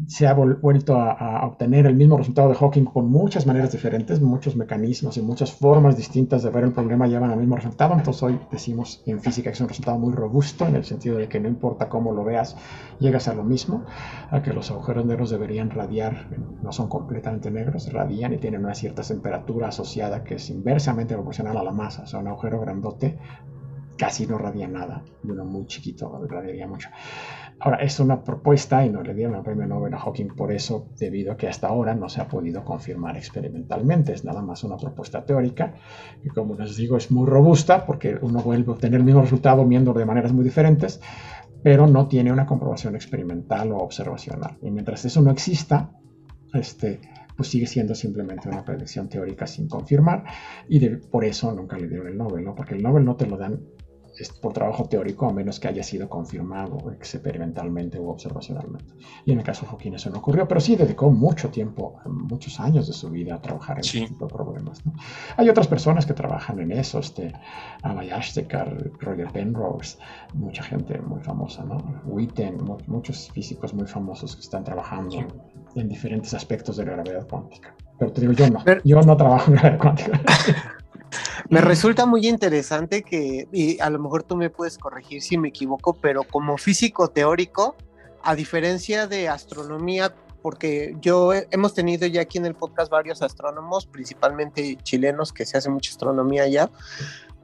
se 0.08 0.25
ha 0.25 0.34
vuelto 0.34 0.95
a, 0.95 1.45
obtener 1.45 1.86
el 1.86 1.95
mismo 1.95 2.17
resultado 2.17 2.49
de 2.49 2.56
Hawking 2.56 2.86
con 2.86 3.10
muchas 3.10 3.45
maneras 3.45 3.71
diferentes, 3.71 4.21
muchos 4.21 4.56
mecanismos 4.56 5.17
y 5.17 5.21
muchas 5.21 5.51
formas 5.51 5.95
distintas 5.95 6.41
de 6.41 6.49
ver 6.49 6.63
el 6.63 6.71
problema 6.71 7.08
llevan 7.08 7.29
al 7.29 7.38
mismo 7.38 7.56
resultado. 7.56 7.93
Entonces 7.93 8.23
hoy 8.23 8.39
decimos 8.51 9.03
en 9.06 9.19
física 9.19 9.49
que 9.49 9.53
es 9.53 9.62
un 9.62 9.67
resultado 9.67 9.99
muy 9.99 10.13
robusto 10.13 10.65
en 10.65 10.75
el 10.75 10.84
sentido 10.84 11.17
de 11.17 11.29
que 11.29 11.39
no 11.39 11.47
importa 11.47 11.89
cómo 11.89 12.12
lo 12.12 12.23
veas, 12.23 12.56
llegas 12.99 13.27
a 13.27 13.36
lo 13.36 13.43
mismo, 13.43 13.86
a 14.32 14.41
que 14.41 14.53
los 14.53 14.71
agujeros 14.71 15.06
negros 15.06 15.29
deberían 15.29 15.69
radiar, 15.69 16.27
no 16.63 16.71
son 16.71 16.89
completamente 16.89 17.51
negros, 17.51 17.91
radian 17.91 18.34
y 18.34 18.38
tienen 18.38 18.65
una 18.65 18.73
cierta 18.73 19.03
temperatura 19.03 19.67
asociada 19.67 20.23
que 20.23 20.36
es 20.36 20.49
inversamente 20.49 21.13
proporcional 21.13 21.58
a 21.58 21.63
la 21.63 21.71
masa. 21.71 22.03
O 22.03 22.08
sea, 22.08 22.19
un 22.19 22.27
agujero 22.27 22.60
grandote 22.60 23.19
casi 23.97 24.25
no 24.25 24.38
radia 24.38 24.67
nada, 24.67 25.03
uno 25.23 25.45
muy 25.45 25.65
chiquito 25.65 26.25
radiaría 26.27 26.67
mucho. 26.67 26.89
Ahora, 27.60 27.77
es 27.77 27.99
una 27.99 28.23
propuesta 28.23 28.86
y 28.86 28.89
no 28.89 29.03
le 29.03 29.13
dieron 29.13 29.36
el 29.36 29.41
premio 29.43 29.65
Nobel 29.65 29.93
a 29.93 29.99
Hawking 29.99 30.36
por 30.36 30.51
eso, 30.51 30.89
debido 30.97 31.32
a 31.32 31.38
que 31.38 31.47
hasta 31.47 31.67
ahora 31.67 31.95
no 31.95 32.10
se 32.10 32.19
ha 32.19 32.27
podido 32.27 32.63
confirmar 32.65 33.15
experimentalmente. 33.15 34.12
Es 34.12 34.25
nada 34.25 34.41
más 34.41 34.63
una 34.63 34.75
propuesta 34.75 35.25
teórica 35.25 35.73
y, 36.23 36.29
como 36.29 36.56
les 36.56 36.75
digo, 36.75 36.97
es 36.97 37.12
muy 37.12 37.25
robusta 37.25 37.86
porque 37.86 38.17
uno 38.21 38.41
vuelve 38.41 38.71
a 38.71 38.73
obtener 38.73 38.99
el 38.99 39.06
mismo 39.06 39.21
resultado 39.21 39.65
viendo 39.65 39.93
de 39.93 40.06
maneras 40.06 40.34
muy 40.34 40.43
diferentes, 40.43 40.99
pero 41.63 41.88
no 41.88 42.08
tiene 42.08 42.32
una 42.32 42.45
comprobación 42.45 42.95
experimental 42.95 43.71
o 43.71 43.77
observacional. 43.77 44.58
Y 44.62 44.71
mientras 44.71 45.06
eso 45.06 45.21
no 45.21 45.32
exista, 45.32 45.91
este, 46.53 46.99
pues 47.36 47.49
sigue 47.49 47.67
siendo 47.67 47.95
simplemente 47.95 48.49
una 48.49 48.63
predicción 48.63 49.10
teórica 49.10 49.47
sin 49.47 49.67
confirmar 49.67 50.23
y 50.67 50.88
por 50.89 51.23
eso 51.23 51.51
nunca 51.53 51.77
le 51.77 51.88
dieron 51.88 52.08
el 52.08 52.17
Nobel, 52.17 52.43
¿no? 52.43 52.56
Porque 52.56 52.75
el 52.75 52.84
Nobel 52.84 53.06
no 53.06 53.15
te 53.15 53.25
lo 53.25 53.38
dan 53.38 53.62
por 54.41 54.54
trabajo 54.54 54.86
teórico 54.86 55.28
a 55.28 55.34
menos 55.34 55.60
que 55.60 55.67
haya 55.67 55.84
sido 55.84 56.10
confirmado 56.10 56.91
experimentalmente 56.91 57.99
u 57.99 58.10
observacionalmente. 58.10 58.93
Y 59.26 59.32
en 59.32 59.39
el 59.39 59.43
caso 59.43 59.62
de 59.62 59.67
Fouquin 59.67 59.95
eso 59.95 60.10
no 60.10 60.19
ocurrió, 60.19 60.47
pero 60.47 60.60
sí 60.60 60.76
dedicó 60.76 61.10
mucho 61.10 61.49
tiempo, 61.49 61.99
muchos 62.06 62.60
años 62.60 62.88
de 62.88 62.93
su 62.93 63.10
vida 63.10 63.36
a 63.36 63.41
trabajar 63.41 63.78
en 63.78 63.86
este 63.86 64.08
tipo 64.08 64.28
de 64.28 64.34
problemas. 64.34 64.86
¿no? 64.86 64.93
Hay 65.38 65.49
otras 65.49 65.67
personas 65.67 66.06
que 66.06 66.13
trabajan 66.13 66.60
en 66.60 66.71
eso, 66.71 66.99
este, 66.99 67.34
Abay 67.82 68.10
Roger 68.99 69.32
Penrose, 69.32 69.97
mucha 70.34 70.63
gente 70.63 70.99
muy 71.02 71.21
famosa, 71.21 71.63
¿no? 71.63 71.78
Witten, 72.06 72.58
muchos 72.88 73.30
físicos 73.32 73.73
muy 73.73 73.88
famosos 73.88 74.36
que 74.36 74.41
están 74.41 74.63
trabajando 74.63 75.17
en 75.76 75.89
diferentes 75.89 76.34
aspectos 76.34 76.78
de 76.78 76.86
la 76.86 76.93
gravedad 76.93 77.28
cuántica. 77.28 77.76
Pero 77.97 78.12
te 78.12 78.21
digo, 78.21 78.34
yo 78.34 78.49
no, 78.49 78.63
yo 78.84 79.02
no 79.02 79.17
trabajo 79.17 79.52
en 79.52 79.58
gravedad 79.58 79.80
cuántica. 79.80 80.21
Me 81.49 81.62
resulta 81.62 82.06
muy 82.06 82.27
interesante 82.27 83.03
que, 83.03 83.47
y 83.51 83.79
a 83.79 83.89
lo 83.89 83.99
mejor 83.99 84.23
tú 84.23 84.36
me 84.36 84.49
puedes 84.49 84.77
corregir 84.77 85.21
si 85.21 85.38
me 85.38 85.49
equivoco, 85.49 85.93
pero 85.93 86.23
como 86.23 86.58
físico 86.58 87.10
teórico, 87.10 87.75
a 88.23 88.36
diferencia 88.36 89.08
de 89.08 89.27
astronomía, 89.27 90.15
porque 90.41 90.95
yo 91.01 91.32
hemos 91.34 91.73
tenido 91.73 92.08
ya 92.08 92.21
aquí 92.21 92.38
en 92.38 92.45
el 92.45 92.56
podcast 92.56 92.91
varios 92.91 93.21
astrónomos, 93.21 93.86
principalmente 93.86 94.77
chilenos, 94.84 95.32
que 95.34 95.45
se 95.45 95.58
hace 95.58 95.69
mucha 95.69 95.91
astronomía 95.91 96.47
ya. 96.47 96.69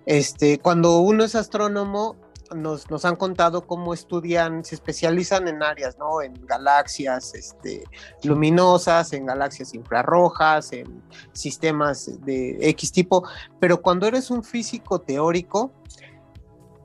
Este, 0.06 0.60
cuando 0.60 1.00
uno 1.00 1.24
es 1.24 1.36
astrónomo, 1.36 2.16
nos, 2.56 2.90
nos, 2.90 3.06
han 3.06 3.16
contado 3.16 3.66
cómo 3.66 3.94
estudian, 3.94 4.64
se 4.64 4.76
especializan 4.76 5.48
en 5.48 5.64
áreas, 5.64 5.98
¿no? 5.98 6.22
En 6.22 6.34
galaxias 6.46 7.34
este, 7.34 7.84
luminosas, 8.24 9.14
en 9.14 9.26
galaxias 9.26 9.74
infrarrojas, 9.74 10.72
en 10.74 11.04
sistemas 11.34 12.24
de 12.26 12.58
X 12.70 12.92
tipo, 12.92 13.28
pero 13.60 13.82
cuando 13.82 14.08
eres 14.08 14.32
un 14.32 14.44
físico 14.44 15.00
teórico, 15.00 15.72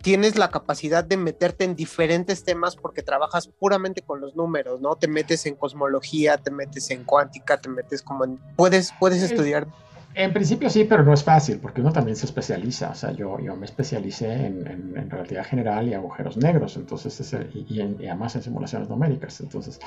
tienes 0.05 0.37
la 0.37 0.51
capacidad 0.51 1.03
de 1.03 1.17
meterte 1.17 1.65
en 1.65 1.75
diferentes 1.75 2.45
temas 2.45 2.77
porque 2.77 3.03
trabajas 3.03 3.49
puramente 3.49 4.03
con 4.03 4.21
los 4.21 4.37
números, 4.37 4.83
¿no? 4.83 4.97
Te 4.97 5.09
metes 5.09 5.47
en 5.47 5.55
cosmología, 5.55 6.37
te 6.37 6.51
metes 6.51 6.91
en 6.91 7.05
cuántica, 7.05 7.59
te 7.59 7.71
metes 7.71 8.03
como 8.03 8.27
en... 8.27 8.39
Puedes, 8.55 8.93
puedes 9.01 9.23
estudiar 9.23 9.67
en 10.15 10.33
principio 10.33 10.71
sí, 10.71 10.85
pero 10.85 11.03
no 11.03 11.13
es 11.13 11.25
fácil, 11.25 11.59
porque 11.59 11.81
uno 11.81 11.93
también 11.93 12.17
se 12.17 12.27
especializa. 12.27 12.91
O 12.91 12.95
sea, 12.95 13.11
yo, 13.13 13.39
yo 13.41 13.57
me 13.57 13.67
especialicé 13.67 14.47
en, 14.47 14.67
en, 14.97 15.45
general 15.45 15.89
y 15.89 15.95
agujeros 15.95 16.37
negros, 16.37 16.77
entonces, 16.77 17.37
y, 17.55 17.81
además 17.81 18.37
en 18.37 18.43
simulaciones 18.43 18.89
numéricas. 18.89 19.41
Entonces, 19.41 19.81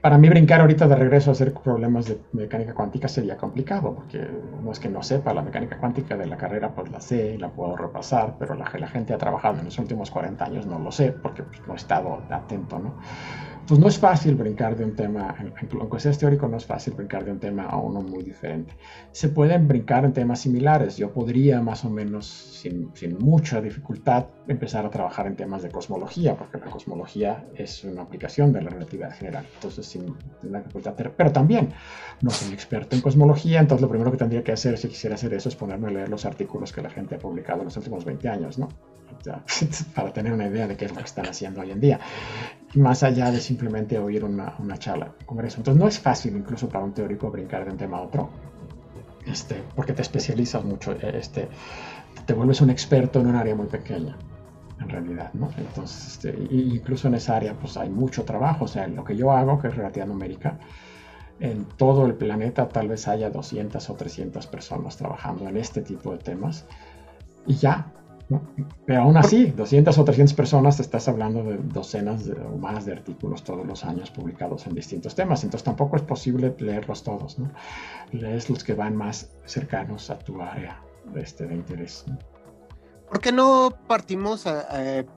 para 0.00 0.16
mí 0.18 0.28
brincar 0.28 0.60
ahorita 0.60 0.88
de 0.88 0.96
regreso 0.96 1.30
a 1.30 1.32
hacer 1.32 1.52
problemas 1.52 2.06
de 2.06 2.18
mecánica 2.32 2.74
cuántica 2.74 3.08
sería 3.08 3.36
complicado, 3.36 3.94
porque 3.94 4.26
no 4.62 4.72
es 4.72 4.80
que 4.80 4.88
no 4.88 5.02
sepa 5.02 5.34
la 5.34 5.42
mecánica 5.42 5.78
cuántica 5.78 6.16
de 6.16 6.26
la 6.26 6.36
carrera, 6.36 6.74
pues 6.74 6.90
la 6.90 7.00
sé, 7.00 7.36
la 7.38 7.50
puedo 7.50 7.76
repasar, 7.76 8.36
pero 8.38 8.54
la, 8.54 8.70
la 8.78 8.88
gente 8.88 9.12
ha 9.12 9.18
trabajado 9.18 9.58
en 9.58 9.66
los 9.66 9.78
últimos 9.78 10.10
40 10.10 10.44
años 10.44 10.66
no 10.66 10.78
lo 10.78 10.90
sé, 10.92 11.12
porque 11.12 11.42
pues, 11.42 11.60
no 11.66 11.74
he 11.74 11.76
estado 11.76 12.22
atento, 12.30 12.78
¿no? 12.78 12.94
Pues 13.66 13.80
no 13.80 13.88
es 13.88 13.98
fácil 13.98 14.34
brincar 14.34 14.76
de 14.76 14.84
un 14.84 14.94
tema, 14.94 15.34
aunque 15.80 16.00
sea 16.00 16.12
teórico, 16.12 16.46
no 16.48 16.56
es 16.56 16.66
fácil 16.66 16.94
brincar 16.94 17.24
de 17.24 17.32
un 17.32 17.38
tema 17.38 17.64
a 17.64 17.78
uno 17.78 18.02
muy 18.02 18.22
diferente. 18.22 18.74
Se 19.12 19.28
pueden 19.28 19.66
brincar 19.66 20.04
en 20.04 20.12
temas 20.12 20.40
similares. 20.40 20.96
Yo 20.96 21.12
podría 21.12 21.60
más 21.60 21.84
o 21.84 21.90
menos, 21.90 22.26
sin, 22.26 22.92
mucha 23.18 23.60
dificultad, 23.60 24.26
empezar 24.48 24.84
a 24.84 24.90
trabajar 24.90 25.26
en 25.26 25.36
temas 25.36 25.62
de 25.62 25.70
cosmología, 25.70 26.36
porque 26.36 26.58
la 26.58 26.66
cosmología 26.66 27.46
es 27.54 27.84
una 27.84 28.02
aplicación 28.02 28.52
de 28.52 28.62
la 28.62 28.70
relatividad 28.70 29.14
general. 29.14 29.46
Entonces, 29.54 29.86
sin 29.86 30.14
una 30.42 30.58
dificultad. 30.58 30.94
Pero 31.16 31.32
también 31.32 31.70
no 32.20 32.30
soy 32.30 32.52
experto 32.52 32.96
en 32.96 33.02
cosmología, 33.02 33.60
entonces 33.60 33.82
lo 33.82 33.88
primero 33.88 34.10
que 34.10 34.18
tendría 34.18 34.44
que 34.44 34.52
hacer 34.52 34.76
si 34.76 34.88
quisiera 34.88 35.14
hacer 35.14 35.32
eso 35.32 35.48
es 35.48 35.56
ponerme 35.56 35.88
a 35.88 35.90
leer 35.90 36.08
los 36.08 36.26
artículos 36.26 36.72
que 36.72 36.82
la 36.82 36.90
gente 36.90 37.14
ha 37.14 37.18
publicado 37.18 37.60
en 37.60 37.66
los 37.66 37.76
últimos 37.76 38.04
20 38.04 38.28
años, 38.28 38.58
¿no? 38.58 38.68
para 39.94 40.12
tener 40.12 40.32
una 40.32 40.46
idea 40.46 40.66
de 40.66 40.76
qué 40.76 40.86
es 40.86 40.92
lo 40.92 40.98
que 40.98 41.04
están 41.04 41.26
haciendo 41.26 41.60
hoy 41.60 41.70
en 41.70 41.80
día, 41.80 42.00
más 42.74 43.02
allá 43.02 43.30
de 43.30 43.40
simplemente 43.40 43.98
oír 43.98 44.24
una, 44.24 44.54
una 44.58 44.76
charla 44.78 45.14
en 45.18 45.26
congreso. 45.26 45.58
Entonces 45.58 45.80
no 45.80 45.88
es 45.88 45.98
fácil 45.98 46.36
incluso 46.36 46.68
para 46.68 46.84
un 46.84 46.92
teórico 46.92 47.30
brincar 47.30 47.64
de 47.64 47.70
un 47.70 47.76
tema 47.76 47.98
a 47.98 48.02
otro, 48.02 48.30
este, 49.26 49.62
porque 49.74 49.92
te 49.92 50.02
especializas 50.02 50.64
mucho, 50.64 50.92
este, 50.92 51.48
te 52.26 52.32
vuelves 52.34 52.60
un 52.60 52.70
experto 52.70 53.20
en 53.20 53.28
un 53.28 53.36
área 53.36 53.54
muy 53.54 53.66
pequeña 53.66 54.16
en 54.80 54.88
realidad, 54.88 55.32
¿no? 55.34 55.50
Entonces, 55.56 56.14
este, 56.14 56.36
incluso 56.50 57.08
en 57.08 57.14
esa 57.14 57.36
área, 57.36 57.54
pues 57.54 57.76
hay 57.76 57.88
mucho 57.88 58.24
trabajo, 58.24 58.64
o 58.64 58.68
sea, 58.68 58.86
lo 58.88 59.04
que 59.04 59.16
yo 59.16 59.32
hago, 59.32 59.58
que 59.60 59.68
es 59.68 59.76
relatividad 59.76 60.08
numérica, 60.08 60.58
en 61.40 61.64
todo 61.64 62.06
el 62.06 62.14
planeta 62.14 62.68
tal 62.68 62.88
vez 62.88 63.08
haya 63.08 63.30
200 63.30 63.90
o 63.90 63.94
300 63.94 64.46
personas 64.46 64.96
trabajando 64.96 65.48
en 65.48 65.56
este 65.56 65.82
tipo 65.82 66.12
de 66.12 66.18
temas, 66.18 66.66
y 67.46 67.54
ya, 67.54 67.92
pero 68.86 69.02
aún 69.02 69.16
así, 69.16 69.46
200 69.46 69.96
o 69.98 70.04
300 70.04 70.34
personas, 70.34 70.76
te 70.76 70.82
estás 70.82 71.08
hablando 71.08 71.42
de 71.42 71.58
docenas 71.58 72.28
o 72.28 72.56
más 72.56 72.86
de 72.86 72.92
artículos 72.92 73.44
todos 73.44 73.66
los 73.66 73.84
años 73.84 74.10
publicados 74.10 74.66
en 74.66 74.74
distintos 74.74 75.14
temas, 75.14 75.44
entonces 75.44 75.64
tampoco 75.64 75.96
es 75.96 76.02
posible 76.02 76.54
leerlos 76.58 77.02
todos, 77.02 77.38
¿no? 77.38 77.50
Lees 78.12 78.48
los 78.48 78.64
que 78.64 78.74
van 78.74 78.96
más 78.96 79.30
cercanos 79.44 80.10
a 80.10 80.18
tu 80.18 80.40
área 80.40 80.80
este, 81.14 81.46
de 81.46 81.54
interés. 81.54 82.04
¿Por 83.08 83.20
qué 83.20 83.32
no 83.32 83.72
partimos 83.86 84.46
a, 84.46 84.66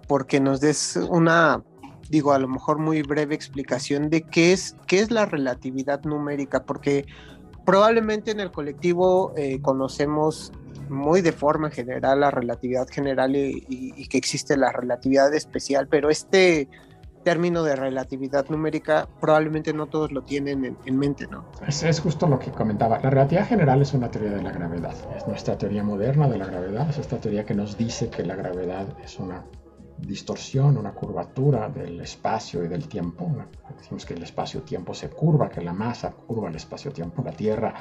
porque 0.07 0.39
nos 0.39 0.59
des 0.59 0.97
una, 1.09 1.63
digo, 2.09 2.33
a 2.33 2.39
lo 2.39 2.47
mejor 2.47 2.77
muy 2.77 3.01
breve 3.01 3.33
explicación 3.33 4.09
de 4.09 4.21
qué 4.23 4.53
es, 4.53 4.75
qué 4.85 4.99
es 4.99 5.11
la 5.11 5.25
relatividad 5.25 6.03
numérica? 6.03 6.63
Porque 6.63 7.05
probablemente 7.65 8.31
en 8.31 8.39
el 8.39 8.51
colectivo 8.51 9.33
eh, 9.35 9.61
conocemos 9.61 10.51
muy 10.89 11.21
de 11.21 11.32
forma 11.32 11.69
general 11.69 12.21
la 12.21 12.32
relatividad 12.32 12.88
general 12.88 13.36
y, 13.36 14.08
que 14.08 14.17
existe 14.17 14.58
la 14.58 14.71
relatividad 14.71 15.34
especial, 15.34 15.88
pero 15.88 16.10
este 16.10 16.67
término 17.23 17.63
de 17.63 17.76
relatividad 17.76 18.47
numérica 18.50 19.10
probablemente 19.19 19.73
no 19.73 19.88
todos 19.88 20.12
lo 20.13 20.23
tienen 20.23 20.78
en, 20.86 20.97
mente, 20.97 21.28
¿no? 21.28 21.45
Es, 21.67 21.84
es, 21.84 22.00
justo 22.00 22.26
lo 22.28 22.39
que 22.39 22.52
comentaba. 22.52 23.00
La 23.00 23.10
relatividad 23.10 23.47
general 23.47 23.82
es 23.82 23.93
una 23.93 24.10
teoría 24.10 24.38
de 24.38 24.43
la 24.43 24.52
gravedad, 24.52 24.95
es 25.15 25.28
nuestra 25.28 25.58
teoría 25.58 25.84
moderna 25.84 26.30
de 26.30 26.38
la 26.38 26.45
gravedad, 26.45 26.89
es 26.89 27.00
esta 27.00 27.17
teoría 27.17 27.45
que 27.45 27.54
nos 27.54 27.78
dice 27.78 28.10
que 28.10 28.23
la 28.23 28.36
gravedad 28.36 28.88
es 29.04 29.19
una 29.19 29.43
distorsión, 29.97 30.78
una 30.78 30.93
curvatura 30.93 31.69
del 31.69 32.00
espacio 32.02 32.63
y 32.63 32.67
del 32.67 32.88
tiempo. 32.88 33.30
Decimos 33.78 34.06
que 34.06 34.13
el 34.13 34.23
espacio-tiempo 34.23 34.93
se 34.93 35.10
curva, 35.10 35.50
que 35.50 35.62
la 35.62 35.73
masa 35.73 36.12
curva 36.12 36.50
el 36.50 36.56
espacio-tiempo, 36.56 37.23
la 37.23 37.32
Tierra 37.32 37.73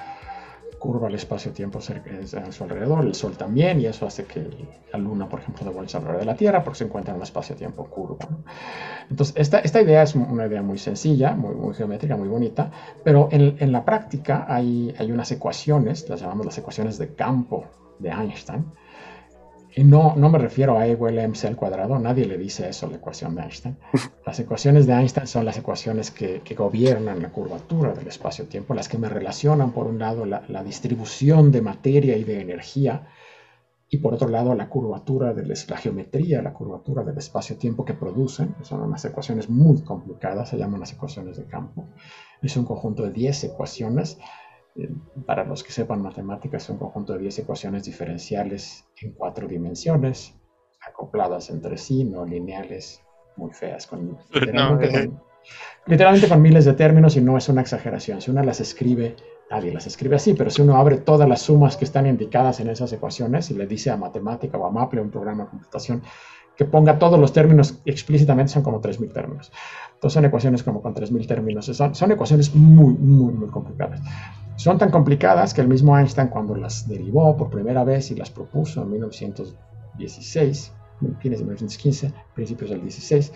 curva 0.87 1.09
el 1.09 1.17
espacio-tiempo 1.17 1.81
a 1.81 2.53
su 2.53 2.63
alrededor, 2.63 3.05
el 3.05 3.15
Sol 3.15 3.37
también, 3.37 3.81
y 3.81 3.87
eso 3.87 4.07
hace 4.07 4.25
que 4.25 4.49
la 4.93 4.99
Luna, 5.01 5.29
por 5.29 5.41
ejemplo, 5.41 5.65
devuelva 5.65 5.91
alrededor 5.93 6.21
de 6.21 6.25
la 6.25 6.37
Tierra 6.37 6.63
porque 6.63 6.79
se 6.79 6.85
encuentra 6.85 7.13
en 7.13 7.17
un 7.17 7.25
espacio-tiempo 7.25 7.87
curvo. 7.87 8.19
Entonces, 9.11 9.35
esta, 9.37 9.59
esta, 9.59 9.83
idea 9.83 10.03
es 10.05 10.15
una 10.15 10.47
idea 10.47 10.63
muy 10.63 10.79
sencilla, 10.79 11.35
muy, 11.35 11.57
muy 11.57 11.75
geométrica, 11.75 12.17
muy 12.17 12.29
bonita, 12.29 12.71
pero 13.03 13.29
en, 13.33 13.57
en, 13.59 13.73
la 13.73 13.85
práctica 13.85 14.47
hay, 14.49 14.95
hay 14.97 15.11
unas 15.11 15.33
ecuaciones, 15.33 16.09
las 16.09 16.21
llamamos 16.21 16.47
las 16.47 16.59
ecuaciones 16.59 16.99
de 16.99 17.15
campo 17.15 17.65
de 17.99 18.11
Einstein, 18.11 18.65
no, 19.85 20.15
no 20.17 20.31
me 20.31 20.39
refiero 20.39 20.79
a 20.79 20.87
E 20.87 20.93
igual 20.93 21.19
a 21.19 21.29
mc 21.29 21.45
al 21.45 21.57
cuadrado, 21.57 21.99
nadie 21.99 22.25
le 22.25 22.39
dice 22.39 22.69
eso 22.69 22.87
a 22.87 22.91
la 22.91 22.97
ecuación 22.97 23.35
de 23.35 23.43
Einstein. 23.43 23.77
Las 24.27 24.41
ecuaciones 24.41 24.87
de 24.87 24.95
Einstein 24.95 25.27
son 25.27 25.45
las 25.45 25.59
ecuaciones 25.59 26.11
que, 26.11 26.41
que 26.41 26.55
gobiernan 26.55 27.21
la 27.21 27.31
curvatura 27.31 27.93
del 27.93 28.09
espacio-tiempo, 28.09 28.75
las 28.75 28.89
que 28.89 28.99
me 28.99 29.09
relacionan, 29.09 29.73
por 29.73 29.87
un 29.87 29.99
lado, 29.99 30.25
la, 30.25 30.43
la, 30.49 30.65
distribución 30.65 31.53
de 31.53 31.61
materia 31.61 32.17
y 32.17 32.25
de 32.25 32.41
energía, 32.41 33.07
y 33.89 33.99
por 33.99 34.15
otro 34.15 34.29
lado, 34.29 34.55
la 34.55 34.69
curvatura 34.69 35.33
de 35.33 35.47
la 35.47 35.77
geometría, 35.77 36.43
la 36.43 36.53
curvatura 36.53 37.05
del 37.05 37.19
espacio-tiempo 37.19 37.85
que 37.85 37.95
producen. 37.95 38.57
Son 38.63 38.81
unas 38.81 39.05
ecuaciones 39.05 39.49
muy 39.49 39.83
complicadas, 39.83 40.49
se 40.49 40.59
llaman 40.59 40.81
las 40.81 40.93
ecuaciones 40.93 41.37
de 41.37 41.45
campo. 41.45 41.89
Es 42.43 42.57
un 42.57 42.65
conjunto 42.65 43.05
de 43.05 43.13
10 43.13 43.45
ecuaciones 43.45 44.19
para 45.27 45.45
los 45.45 45.63
que 45.63 45.73
sepan 45.73 46.03
matemáticas, 46.03 46.65
es 46.65 46.71
un 46.71 46.79
conjunto 46.79 47.15
de 47.15 47.21
10 47.21 47.41
ecuaciones 47.41 47.85
diferenciales 47.85 48.85
en 49.01 49.13
cuatro 49.13 49.49
dimensiones, 49.49 50.35
acopladas 50.87 51.51
entre 51.51 51.77
sí, 51.77 52.05
no 52.05 52.25
lineales, 52.25 53.03
muy 53.37 53.53
feas, 53.53 53.87
con, 53.87 54.19
eh. 54.35 55.11
literalmente, 55.87 56.29
con, 56.29 56.43
miles 56.43 56.65
de 56.65 56.75
términos 56.75 57.17
y 57.17 57.21
no 57.21 57.37
es 57.37 57.49
una 57.49 57.61
exageración. 57.61 58.21
Si 58.21 58.31
uno 58.31 58.43
las 58.43 58.61
escribe, 58.61 59.17
nadie 59.51 59.73
las 59.73 59.87
escribe 59.87 60.17
así, 60.17 60.35
pero 60.35 60.51
si 60.51 60.63
uno 60.63 60.77
abre 60.77 60.99
todas 60.99 61.29
las 61.29 61.43
sumas 61.43 61.77
que 61.77 61.85
están 61.85 62.07
indicadas 62.07 62.61
en 62.61 62.69
esas 62.69 62.93
ecuaciones 62.93 63.51
y 63.51 63.55
le 63.55 63.67
dice 63.67 63.91
a 63.91 63.97
matemática 63.97 64.59
o 64.59 64.67
a 64.67 64.71
Maple, 64.71 65.01
un 65.01 65.11
programa 65.11 65.45
de 65.45 65.51
computación, 65.51 66.03
que 66.57 66.65
ponga 66.65 66.99
todos 66.99 67.21
los 67.21 67.33
términos 67.33 67.81
explícitamente, 67.85 68.53
son 68.53 68.63
como 68.63 68.81
3.000 68.81 69.13
términos. 69.13 69.53
Entonces 69.97 70.15
son 70.15 70.25
ecuaciones 70.27 70.63
como 70.63 70.83
con 70.83 70.95
3.000 70.95 71.27
términos. 71.27 71.67
Son, 71.67 71.95
son 71.95 72.13
ecuaciones 72.13 72.55
muy, 72.55 72.95
muy, 72.95 73.33
muy 73.33 73.49
complicadas. 73.49 74.01
Son 74.57 74.79
tan 74.79 74.91
complicadas 74.91 75.55
que 75.55 75.63
el 75.63 75.69
mismo 75.69 75.99
Einstein 75.99 76.29
cuando 76.29 76.55
las 76.55 76.87
derivó 76.87 77.37
por 77.37 77.51
primera 77.51 77.83
vez 77.83 78.11
y 78.11 78.15
las 78.15 78.31
propuso 78.31 78.83
en 78.83 78.91
1916, 78.91 80.73
fines 81.21 81.39
de 81.39 81.45
1915, 81.45 82.13
principios 82.35 82.71
del 82.71 82.83
16, 82.83 83.33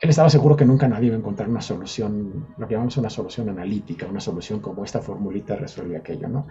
él 0.00 0.10
estaba 0.10 0.28
seguro 0.28 0.56
que 0.56 0.64
nunca 0.64 0.86
nadie 0.86 1.06
iba 1.06 1.16
a 1.16 1.18
encontrar 1.18 1.48
una 1.48 1.60
solución, 1.60 2.48
lo 2.58 2.68
que 2.68 2.74
llamamos 2.74 2.96
una 2.96 3.08
solución 3.08 3.48
analítica, 3.48 4.06
una 4.06 4.20
solución 4.20 4.60
como 4.60 4.84
esta 4.84 5.00
formulita 5.00 5.56
resuelve 5.56 5.96
aquello, 5.96 6.28
¿no? 6.28 6.46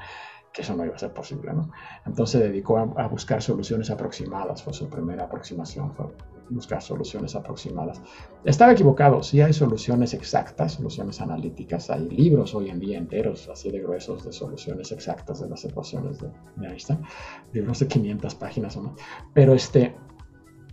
Que 0.53 0.61
eso 0.61 0.75
no 0.75 0.85
iba 0.85 0.95
a 0.95 0.99
ser 0.99 1.13
posible, 1.13 1.51
¿no? 1.51 1.71
Entonces 2.05 2.39
se 2.39 2.47
dedicó 2.47 2.77
a, 2.77 3.07
buscar 3.07 3.41
soluciones 3.41 3.89
aproximadas, 3.89 4.63
fue 4.63 4.71
su 4.71 4.87
primera 4.87 5.23
aproximación, 5.23 5.91
fue 5.93 6.05
buscar 6.49 6.81
soluciones 6.81 7.35
aproximadas. 7.35 8.01
Estaba 8.43 8.71
equivocado, 8.71 9.23
sí 9.23 9.41
hay 9.41 9.51
soluciones 9.51 10.13
exactas, 10.13 10.73
soluciones 10.73 11.19
analíticas, 11.21 11.89
hay 11.89 12.07
libros 12.07 12.53
hoy 12.53 12.69
en 12.69 12.79
día 12.79 12.97
enteros, 12.99 13.49
así 13.49 13.71
de 13.71 13.79
gruesos, 13.79 14.23
de 14.23 14.31
soluciones 14.31 14.91
exactas 14.91 15.39
de 15.39 15.49
las 15.49 15.65
ecuaciones 15.65 16.19
de, 16.19 16.29
de 16.57 16.67
Einstein, 16.67 16.99
libros 17.51 17.79
de 17.79 17.87
500 17.87 18.35
páginas 18.35 18.77
o 18.77 18.83
más, 18.83 18.93
pero 19.33 19.53
este 19.53 19.95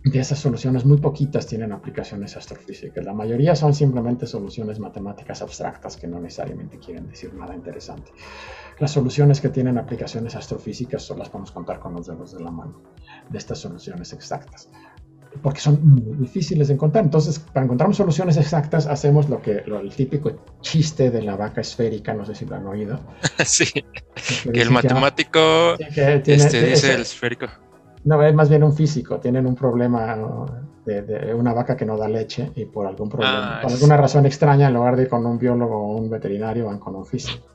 de 0.03 0.19
esas 0.19 0.39
soluciones 0.39 0.83
muy 0.83 0.97
poquitas 0.97 1.45
tienen 1.45 1.71
aplicaciones 1.71 2.35
astrofísicas. 2.35 3.05
La 3.05 3.13
mayoría 3.13 3.55
son 3.55 3.73
simplemente 3.73 4.25
soluciones 4.25 4.79
matemáticas 4.79 5.41
abstractas 5.41 5.95
que 5.95 6.07
no 6.07 6.19
necesariamente 6.19 6.79
quieren 6.79 7.07
decir 7.07 7.33
nada 7.33 7.53
interesante. 7.53 8.11
Las 8.79 8.91
soluciones 8.91 9.39
que 9.39 9.49
tienen 9.49 9.77
aplicaciones 9.77 10.35
astrofísicas 10.35 11.03
solo 11.03 11.19
las 11.19 11.29
podemos 11.29 11.51
contar 11.51 11.79
con 11.79 11.93
los 11.93 12.07
dedos 12.07 12.33
de 12.33 12.43
la 12.43 12.51
mano 12.51 12.81
de 13.29 13.37
estas 13.37 13.59
soluciones 13.59 14.11
exactas 14.13 14.69
porque 15.41 15.61
son 15.61 15.79
muy 15.81 16.17
difíciles 16.17 16.67
de 16.67 16.73
encontrar. 16.73 17.03
Entonces, 17.03 17.39
para 17.39 17.65
encontrar 17.65 17.93
soluciones 17.95 18.37
exactas, 18.37 18.85
hacemos 18.85 19.29
lo 19.29 19.41
que 19.41 19.63
el 19.65 19.93
típico 19.95 20.43
chiste 20.61 21.09
de 21.09 21.21
la 21.21 21.35
vaca 21.35 21.61
esférica, 21.61 22.13
no 22.13 22.25
sé 22.25 22.35
si 22.35 22.45
lo 22.45 22.55
han 22.55 22.67
oído. 22.67 22.99
sí, 23.45 23.65
que, 23.71 24.61
el 24.61 24.71
matemático 24.71 25.77
este, 25.79 26.65
dice 26.65 26.93
el 26.93 27.01
esférico. 27.01 27.47
No, 28.03 28.21
es 28.23 28.33
más 28.33 28.49
bien 28.49 28.63
un 28.63 28.73
físico. 28.73 29.19
Tienen 29.19 29.45
un 29.45 29.55
problema 29.55 30.17
de, 30.85 31.33
una 31.35 31.53
vaca 31.53 31.77
que 31.77 31.85
no 31.85 31.97
da 31.97 32.07
leche 32.07 32.51
y 32.55 32.65
por 32.65 32.87
algún 32.87 33.09
problema, 33.09 33.59
ah, 33.59 33.61
por 33.61 33.71
alguna 33.71 33.97
razón 33.97 34.25
extraña, 34.25 34.67
en 34.67 34.73
lugar 34.73 34.95
de 34.95 35.03
ir 35.03 35.09
con 35.09 35.25
un 35.25 35.37
biólogo 35.37 35.77
o 35.77 35.97
un 35.97 36.09
veterinario, 36.09 36.65
van 36.65 36.79
con 36.79 36.95
un 36.95 37.05
físico. 37.05 37.47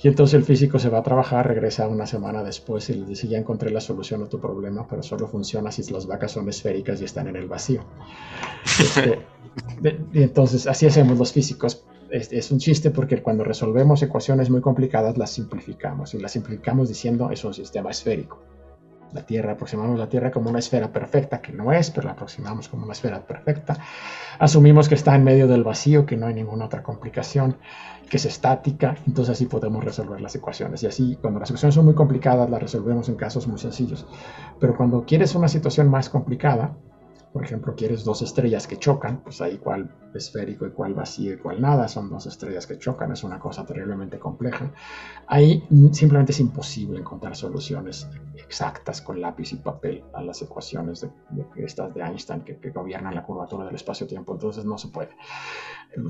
Y 0.00 0.06
entonces 0.06 0.34
el 0.34 0.44
físico 0.44 0.78
se 0.78 0.88
va 0.90 0.98
a 0.98 1.02
trabajar, 1.02 1.46
regresa 1.48 1.88
una 1.88 2.06
semana 2.06 2.44
después 2.44 2.88
y 2.90 2.94
le 2.94 3.04
dice, 3.04 3.26
ya 3.26 3.36
encontré 3.36 3.70
la 3.70 3.80
solución 3.80 4.22
a 4.22 4.28
tu 4.28 4.38
problema, 4.38 4.86
pero 4.88 5.02
solo 5.02 5.26
funciona 5.26 5.72
si 5.72 5.90
las 5.92 6.06
vacas 6.06 6.32
son 6.32 6.48
esféricas 6.48 7.00
y 7.00 7.04
están 7.04 7.26
en 7.26 7.34
el 7.34 7.48
vacío. 7.48 7.84
Este, 8.64 9.26
y 10.12 10.22
entonces 10.22 10.68
así 10.68 10.86
hacemos 10.86 11.18
los 11.18 11.32
físicos. 11.32 11.84
Es, 12.10 12.32
es, 12.32 12.50
un 12.50 12.58
chiste 12.58 12.90
porque 12.90 13.20
cuando 13.22 13.44
resolvemos 13.44 14.02
ecuaciones 14.02 14.48
muy 14.48 14.62
complicadas 14.62 15.18
las 15.18 15.30
simplificamos 15.30 16.14
y 16.14 16.18
las 16.18 16.32
simplificamos 16.32 16.88
diciendo 16.88 17.30
es 17.30 17.44
un 17.44 17.52
sistema 17.52 17.90
esférico 17.90 18.38
la 19.12 19.22
Tierra, 19.22 19.52
aproximamos 19.52 19.98
la 19.98 20.08
Tierra 20.08 20.30
como 20.30 20.50
una 20.50 20.58
esfera 20.58 20.92
perfecta, 20.92 21.40
que 21.40 21.52
no 21.52 21.72
es, 21.72 21.90
pero 21.90 22.06
la 22.06 22.12
aproximamos 22.12 22.68
como 22.68 22.84
una 22.84 22.92
esfera 22.92 23.20
perfecta. 23.20 23.76
Asumimos 24.38 24.88
que 24.88 24.94
está 24.94 25.14
en 25.14 25.24
medio 25.24 25.48
del 25.48 25.64
vacío, 25.64 26.06
que 26.06 26.16
no 26.16 26.26
hay 26.26 26.34
ninguna 26.34 26.66
otra 26.66 26.82
complicación, 26.82 27.56
que 28.08 28.16
es 28.16 28.24
estática, 28.24 28.96
entonces 29.06 29.32
así 29.32 29.46
podemos 29.46 29.84
resolver 29.84 30.20
las 30.20 30.34
ecuaciones. 30.34 30.82
Y 30.82 30.86
así, 30.86 31.18
cuando 31.20 31.40
las 31.40 31.50
ecuaciones 31.50 31.74
son 31.74 31.84
muy 31.84 31.94
complicadas, 31.94 32.48
las 32.48 32.62
resolvemos 32.62 33.08
en 33.08 33.16
casos 33.16 33.46
muy 33.46 33.58
sencillos. 33.58 34.06
Pero 34.58 34.76
cuando 34.76 35.04
quieres 35.04 35.34
una 35.34 35.48
situación 35.48 35.88
más 35.88 36.08
complicada, 36.08 36.76
por 37.32 37.44
ejemplo, 37.44 37.74
quieres 37.76 38.04
dos 38.04 38.22
estrellas 38.22 38.66
que 38.66 38.78
chocan, 38.78 39.22
pues 39.22 39.40
ahí 39.40 39.58
cuál 39.58 39.90
esférico 40.14 40.66
y 40.66 40.70
cuál 40.70 40.94
vacío 40.94 41.34
y 41.34 41.36
cuál 41.36 41.60
nada, 41.60 41.86
son 41.86 42.08
dos 42.08 42.26
estrellas 42.26 42.66
que 42.66 42.78
chocan, 42.78 43.12
es 43.12 43.22
una 43.22 43.38
cosa 43.38 43.64
terriblemente 43.66 44.18
compleja. 44.18 44.72
Ahí 45.26 45.62
simplemente 45.92 46.32
es 46.32 46.40
imposible 46.40 46.98
encontrar 46.98 47.36
soluciones 47.36 48.08
exactas 48.34 49.02
con 49.02 49.20
lápiz 49.20 49.52
y 49.52 49.56
papel 49.56 50.04
a 50.14 50.22
las 50.22 50.40
ecuaciones 50.42 51.02
de, 51.02 51.10
estas 51.56 51.94
de 51.94 52.02
Einstein 52.02 52.40
que, 52.40 52.56
que, 52.58 52.70
gobiernan 52.70 53.14
la 53.14 53.22
curvatura 53.22 53.66
del 53.66 53.74
espacio-tiempo, 53.74 54.32
entonces 54.32 54.64
no 54.64 54.78
se 54.78 54.88
puede. 54.88 55.10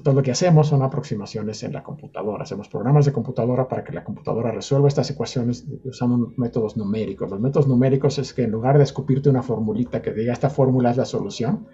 Todo 0.02 0.14
lo 0.14 0.22
que 0.22 0.32
hacemos 0.32 0.68
son 0.68 0.82
aproximaciones 0.82 1.62
en 1.62 1.72
la 1.72 1.82
computadora, 1.82 2.42
hacemos 2.42 2.68
programas 2.68 3.06
de 3.06 3.12
computadora 3.12 3.68
para 3.68 3.84
que 3.84 3.92
la 3.92 4.04
computadora 4.04 4.50
resuelva 4.50 4.88
estas 4.88 5.08
ecuaciones 5.10 5.66
usando 5.84 6.32
métodos 6.36 6.76
numéricos. 6.76 7.30
Los 7.30 7.40
métodos 7.40 7.68
numéricos 7.68 8.18
es 8.18 8.34
que 8.34 8.42
en 8.42 8.50
lugar 8.50 8.76
de 8.76 8.84
escupirte 8.84 9.30
una 9.30 9.42
formulita 9.42 10.02
que 10.02 10.12
diga 10.12 10.32
esta 10.32 10.50
fórmula 10.50 10.90
es 10.90 10.96
la 10.96 11.04
solución, 11.04 11.68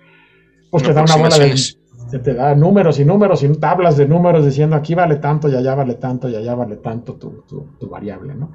pues 0.71 0.83
te 0.83 0.93
da 0.93 1.03
una 1.03 1.17
bola 1.17 1.39
de 1.39 1.55
te 2.11 2.35
da 2.35 2.55
números 2.55 2.99
y 3.01 3.05
números 3.05 3.43
y 3.43 3.49
tablas 3.59 3.97
de 3.97 4.07
números 4.07 4.45
diciendo 4.45 4.77
aquí 4.77 4.95
vale 4.95 5.17
tanto 5.17 5.49
y 5.49 5.55
allá 5.55 5.75
vale 5.75 5.95
tanto 5.95 6.29
y 6.29 6.37
allá 6.37 6.55
vale 6.55 6.77
tanto 6.77 7.15
tu, 7.15 7.45
tu, 7.79 7.89
variable. 7.89 8.35
¿no? 8.35 8.53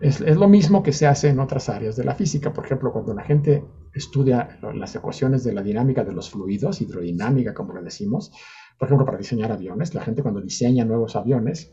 Es, 0.00 0.20
es, 0.20 0.36
lo 0.36 0.48
mismo 0.48 0.82
que 0.82 0.92
se 0.92 1.06
hace 1.06 1.28
en 1.28 1.40
otras 1.40 1.68
áreas 1.68 1.96
de 1.96 2.04
la 2.04 2.14
física. 2.14 2.52
Por 2.52 2.64
ejemplo, 2.64 2.92
cuando 2.92 3.14
la 3.14 3.22
gente 3.22 3.64
estudia 3.94 4.58
las 4.74 4.94
ecuaciones 4.94 5.44
de 5.44 5.52
la 5.52 5.62
dinámica 5.62 6.04
de 6.04 6.12
los 6.12 6.30
fluidos, 6.30 6.80
hidrodinámica 6.80 7.54
como 7.54 7.74
le 7.74 7.82
decimos, 7.82 8.32
por 8.82 8.88
ejemplo, 8.88 9.06
para 9.06 9.18
diseñar 9.18 9.52
aviones, 9.52 9.94
la 9.94 10.00
gente 10.00 10.22
cuando 10.22 10.40
diseña 10.40 10.84
nuevos 10.84 11.14
aviones 11.14 11.70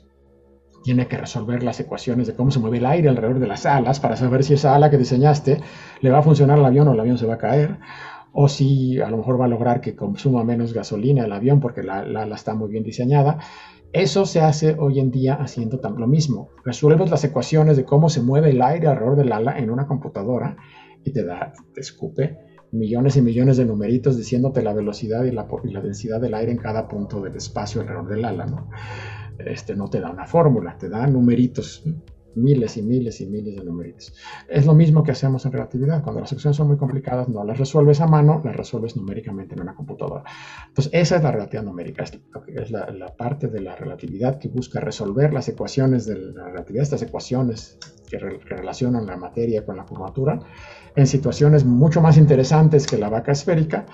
tiene 0.84 1.08
que 1.08 1.18
resolver 1.18 1.64
las 1.64 1.80
ecuaciones 1.80 2.28
de 2.28 2.36
cómo 2.36 2.52
se 2.52 2.60
mueve 2.60 2.78
el 2.78 2.86
aire 2.86 3.10
alrededor 3.10 3.40
de 3.40 3.48
las 3.48 3.66
alas 3.66 4.00
para 4.00 4.16
saber 4.16 4.44
si 4.44 4.54
esa 4.54 4.76
ala 4.76 4.92
que 4.92 5.00
diseñaste 5.00 5.60
le 6.02 6.12
va 6.12 6.20
a 6.20 6.22
funcionar 6.22 6.60
al 6.60 6.66
avión 6.68 6.88
o 6.88 6.94
el 6.94 7.00
avión 7.00 7.18
se 7.18 7.26
va 7.26 7.34
a 7.34 7.38
caer 7.40 7.80
o 8.32 8.48
si 8.48 9.02
a 9.02 9.10
lo 9.10 9.18
mejor 9.18 9.42
va 9.42 9.46
a 9.46 9.48
lograr 9.48 9.82
que 9.82 9.96
consuma 9.96 10.44
menos 10.44 10.72
gasolina 10.72 11.26
el 11.26 11.34
avión 11.34 11.60
porque 11.60 11.82
la, 11.82 12.02
ala 12.02 12.36
está 12.36 12.54
muy 12.54 12.70
bien 12.70 12.84
diseñada. 12.84 13.40
Eso 13.92 14.28
se 14.28 14.42
hace 14.42 14.76
hoy 14.78 15.00
en 15.00 15.10
día 15.10 15.34
haciendo 15.34 15.82
lo 15.98 16.06
mismo. 16.06 16.50
Resuelves 16.64 17.10
las 17.10 17.24
ecuaciones 17.24 17.76
de 17.76 17.86
cómo 17.86 18.10
se 18.10 18.22
mueve 18.22 18.52
el 18.52 18.62
aire 18.62 18.86
alrededor 18.86 19.16
del 19.16 19.32
ala 19.32 19.58
en 19.58 19.72
una 19.72 19.88
computadora 19.88 20.58
y 21.04 21.12
te 21.12 21.26
da, 21.26 21.54
te 21.74 21.82
escupe 21.82 22.49
millones 22.72 23.18
y 23.18 23.22
millones 23.22 23.58
de 23.58 23.66
numeritos 23.66 24.18
diciéndote 24.18 24.62
la 24.62 24.74
velocidad 24.74 25.24
y 25.24 25.32
la, 25.32 25.48
densidad 25.82 26.22
del 26.22 26.34
aire 26.34 26.52
en 26.52 26.58
cada 26.58 26.88
punto 26.88 27.22
del 27.22 27.36
espacio 27.36 27.82
alrededor 27.82 28.08
del 28.08 28.26
ala. 28.26 28.46
¿no? 28.46 28.70
Este 29.40 29.76
no 29.76 29.90
te 29.90 30.00
da 30.00 30.12
una 30.12 30.26
fórmula, 30.26 30.78
te 30.78 30.90
da 30.90 31.08
numeritos 31.08 31.84
miles 32.36 32.78
y 32.78 32.82
miles 32.82 33.22
y 33.22 33.26
miles 33.26 33.56
de 33.56 33.64
numeritos. 33.64 34.14
Es 34.48 34.66
lo 34.66 34.74
mismo 34.74 35.04
que 35.04 35.12
hacemos 35.12 35.46
en 35.46 35.52
relatividad. 35.52 36.04
Cuando 36.04 36.22
las 36.22 36.32
ecuaciones 36.32 36.58
son 36.58 36.68
muy 36.68 36.78
complicadas, 36.78 37.28
no 37.30 37.44
las 37.44 37.58
resuelves 37.58 38.02
a 38.02 38.08
mano, 38.08 38.42
las 38.44 38.56
resuelves 38.56 38.96
numéricamente 38.96 39.56
en 39.56 39.62
una 39.62 39.76
computadora. 39.76 40.24
Entonces, 40.68 40.94
esa 40.94 41.18
es 41.18 41.24
la 41.24 41.32
relatividad 41.32 41.64
numérica, 41.64 42.04
es, 42.04 42.72
la, 42.72 43.16
parte 43.18 43.48
de 43.48 43.62
la 43.62 43.76
relatividad 43.76 44.40
que 44.40 44.48
busca 44.48 44.80
resolver 44.80 45.34
las 45.34 45.48
ecuaciones 45.50 46.06
de 46.06 46.18
la 46.18 46.46
relatividad, 46.46 46.84
estas 46.84 47.02
ecuaciones 47.02 47.78
que 48.10 48.18
relacionan 48.18 49.06
la 49.06 49.18
materia 49.18 49.66
con 49.66 49.78
la 49.78 49.86
curvatura, 49.86 50.40
en 51.00 51.08
situaciones 51.08 51.66
mucho 51.66 52.02
más 52.02 52.18
interesantes 52.18 52.86
que 52.86 52.98
la 52.98 53.10
vaca 53.10 53.32
esférica, 53.32 53.86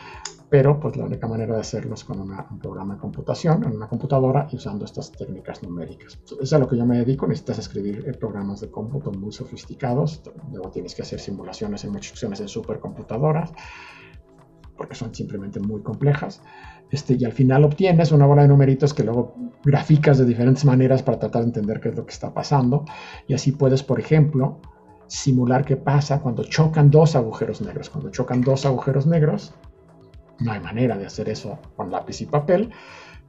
pero 0.49 0.79
pues 0.79 0.95
la 0.95 1.05
única 1.05 1.27
manera 1.27 1.55
de 1.55 1.61
hacerlo 1.61 1.95
es 1.95 2.03
con 2.03 2.19
un 2.19 2.59
programa 2.59 2.95
de 2.95 2.99
computación, 2.99 3.63
en 3.63 3.75
una 3.75 3.87
computadora 3.87 4.47
y 4.51 4.55
usando 4.55 4.85
estas 4.85 5.11
técnicas 5.11 5.63
numéricas. 5.63 6.19
Eso 6.23 6.41
es 6.41 6.53
a 6.53 6.59
lo 6.59 6.67
que 6.67 6.77
yo 6.77 6.85
me 6.85 6.97
dedico, 6.97 7.27
necesitas 7.27 7.59
escribir 7.59 8.03
eh, 8.07 8.13
programas 8.13 8.61
de 8.61 8.69
cómputo 8.69 9.11
muy 9.11 9.31
sofisticados, 9.31 10.21
luego 10.51 10.69
tienes 10.69 10.93
que 10.95 11.01
hacer 11.01 11.19
simulaciones 11.19 11.83
en 11.83 11.91
muchas 11.91 12.11
opciones 12.11 12.39
en 12.39 12.47
supercomputadoras, 12.47 13.51
porque 14.77 14.95
son 14.95 15.15
simplemente 15.15 15.59
muy 15.59 15.81
complejas, 15.81 16.41
este, 16.91 17.15
y 17.15 17.25
al 17.25 17.31
final 17.31 17.63
obtienes 17.63 18.11
una 18.11 18.25
bola 18.25 18.43
de 18.43 18.47
numeritos 18.47 18.93
que 18.93 19.03
luego 19.03 19.35
graficas 19.63 20.17
de 20.19 20.25
diferentes 20.25 20.63
maneras 20.65 21.01
para 21.01 21.17
tratar 21.17 21.41
de 21.41 21.47
entender 21.47 21.79
qué 21.79 21.89
es 21.89 21.95
lo 21.95 22.05
que 22.05 22.13
está 22.13 22.33
pasando, 22.33 22.85
y 23.27 23.33
así 23.33 23.51
puedes, 23.51 23.83
por 23.83 23.99
ejemplo, 23.99 24.59
simular 25.07 25.65
qué 25.65 25.77
pasa 25.77 26.19
cuando 26.19 26.43
chocan 26.43 26.89
dos 26.91 27.15
agujeros 27.15 27.61
negros. 27.61 27.89
Cuando 27.89 28.09
chocan 28.09 28.41
dos 28.41 28.65
agujeros 28.65 29.05
negros, 29.05 29.53
no 30.39 30.51
hay 30.51 30.59
manera 30.59 30.97
de 30.97 31.05
hacer 31.05 31.29
eso 31.29 31.57
con 31.75 31.91
lápiz 31.91 32.21
y 32.21 32.25
papel, 32.25 32.71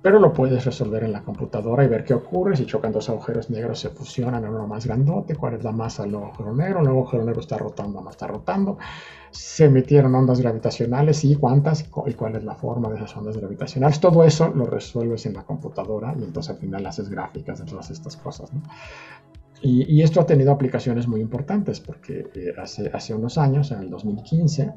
pero 0.02 0.20
lo 0.20 0.32
puedes 0.32 0.64
resolver 0.64 1.02
en 1.04 1.12
la 1.12 1.22
computadora 1.22 1.84
y 1.84 1.88
ver 1.88 2.04
qué 2.04 2.14
ocurre 2.14 2.56
si 2.56 2.66
chocan 2.66 2.92
dos 2.92 3.08
agujeros 3.08 3.50
negros, 3.50 3.80
se 3.80 3.90
fusionan 3.90 4.44
en 4.44 4.50
uno 4.50 4.66
más 4.66 4.86
grandote, 4.86 5.34
cuál 5.34 5.54
es 5.54 5.64
la 5.64 5.72
masa 5.72 6.04
del 6.04 6.14
agujero 6.14 6.54
negro, 6.54 6.80
el 6.80 6.86
agujero 6.86 7.24
negro 7.24 7.40
está 7.40 7.58
rotando 7.58 7.98
o 7.98 8.04
no 8.04 8.10
está 8.10 8.26
rotando, 8.26 8.78
se 9.30 9.64
emitieron 9.64 10.14
ondas 10.14 10.40
gravitacionales 10.40 11.24
y 11.24 11.34
cuántas 11.34 11.88
y 12.06 12.12
cuál 12.14 12.36
es 12.36 12.44
la 12.44 12.54
forma 12.54 12.88
de 12.88 12.96
esas 12.96 13.16
ondas 13.16 13.36
gravitacionales. 13.36 13.98
Todo 13.98 14.22
eso 14.22 14.48
lo 14.48 14.66
resuelves 14.66 15.26
en 15.26 15.34
la 15.34 15.42
computadora 15.42 16.14
y 16.16 16.22
entonces 16.22 16.50
al 16.50 16.58
final 16.58 16.86
haces 16.86 17.08
gráficas 17.08 17.58
de 17.58 17.64
todas 17.64 17.90
estas 17.90 18.16
cosas. 18.16 18.50
Y, 19.68 20.00
esto 20.00 20.20
ha 20.20 20.26
tenido 20.26 20.52
aplicaciones 20.52 21.08
muy 21.08 21.20
importantes 21.20 21.80
porque 21.80 22.30
eh, 22.34 22.52
hace, 22.56 22.88
hace 22.94 23.14
unos 23.14 23.36
años, 23.36 23.72
en 23.72 23.80
el 23.80 23.90
2015, 23.90 24.72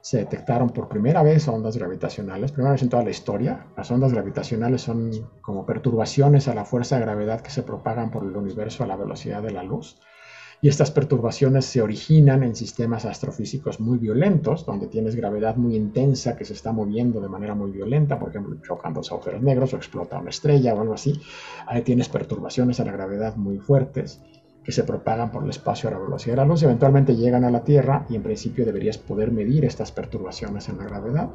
se 0.00 0.18
detectaron 0.18 0.70
por 0.70 0.88
primera 0.88 1.22
vez 1.22 1.46
ondas 1.46 1.76
gravitacionales, 1.76 2.50
primera 2.50 2.72
vez 2.72 2.82
en 2.82 2.88
toda 2.88 3.04
la 3.04 3.10
historia. 3.10 3.68
Las 3.76 3.88
ondas 3.92 4.12
gravitacionales 4.12 4.82
son 4.82 5.12
como 5.40 5.66
perturbaciones 5.66 6.48
a 6.48 6.54
la 6.54 6.64
fuerza 6.64 6.96
de 6.96 7.02
gravedad 7.02 7.42
que 7.42 7.50
se 7.50 7.62
propagan 7.62 8.10
por 8.10 8.24
el 8.24 8.36
universo 8.36 8.82
a 8.82 8.88
la 8.88 8.96
velocidad 8.96 9.40
de 9.40 9.52
la 9.52 9.62
luz. 9.62 10.00
Y 10.62 10.68
estas 10.68 10.90
perturbaciones 10.90 11.64
se 11.64 11.80
originan 11.80 12.42
en 12.42 12.54
sistemas 12.54 13.06
astrofísicos 13.06 13.80
muy 13.80 13.96
violentos, 13.96 14.66
donde 14.66 14.88
tienes 14.88 15.16
gravedad 15.16 15.56
muy 15.56 15.74
intensa 15.74 16.36
que 16.36 16.44
se 16.44 16.52
está 16.52 16.70
moviendo 16.70 17.18
de 17.20 17.30
manera 17.30 17.54
muy 17.54 17.70
violenta, 17.70 18.18
por 18.18 18.28
ejemplo, 18.28 18.56
chocando 18.62 19.00
dos 19.00 19.10
agujeros 19.10 19.42
negros 19.42 19.72
o 19.72 19.76
explota 19.76 20.18
una 20.18 20.28
estrella 20.28 20.74
o 20.74 20.80
algo 20.82 20.92
así. 20.92 21.18
Ahí 21.66 21.80
tienes 21.80 22.10
perturbaciones 22.10 22.78
a 22.78 22.84
la 22.84 22.92
gravedad 22.92 23.36
muy 23.36 23.58
fuertes 23.58 24.20
que 24.62 24.72
se 24.72 24.84
propagan 24.84 25.30
por 25.32 25.44
el 25.44 25.50
espacio 25.50 25.88
a 25.88 25.92
la 25.92 25.98
velocidad 25.98 26.34
de 26.34 26.42
la 26.42 26.44
luz 26.44 26.60
y 26.60 26.66
eventualmente 26.66 27.16
llegan 27.16 27.44
a 27.44 27.50
la 27.50 27.64
Tierra 27.64 28.04
y 28.10 28.16
en 28.16 28.22
principio 28.22 28.66
deberías 28.66 28.98
poder 28.98 29.32
medir 29.32 29.64
estas 29.64 29.92
perturbaciones 29.92 30.68
en 30.68 30.76
la 30.76 30.84
gravedad. 30.84 31.30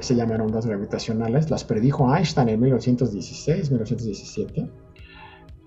se 0.00 0.14
llaman 0.14 0.42
ondas 0.42 0.66
gravitacionales, 0.66 1.50
las 1.50 1.64
predijo 1.64 2.14
Einstein 2.14 2.50
en 2.50 2.60
1916, 2.60 3.70
1917 3.70 4.89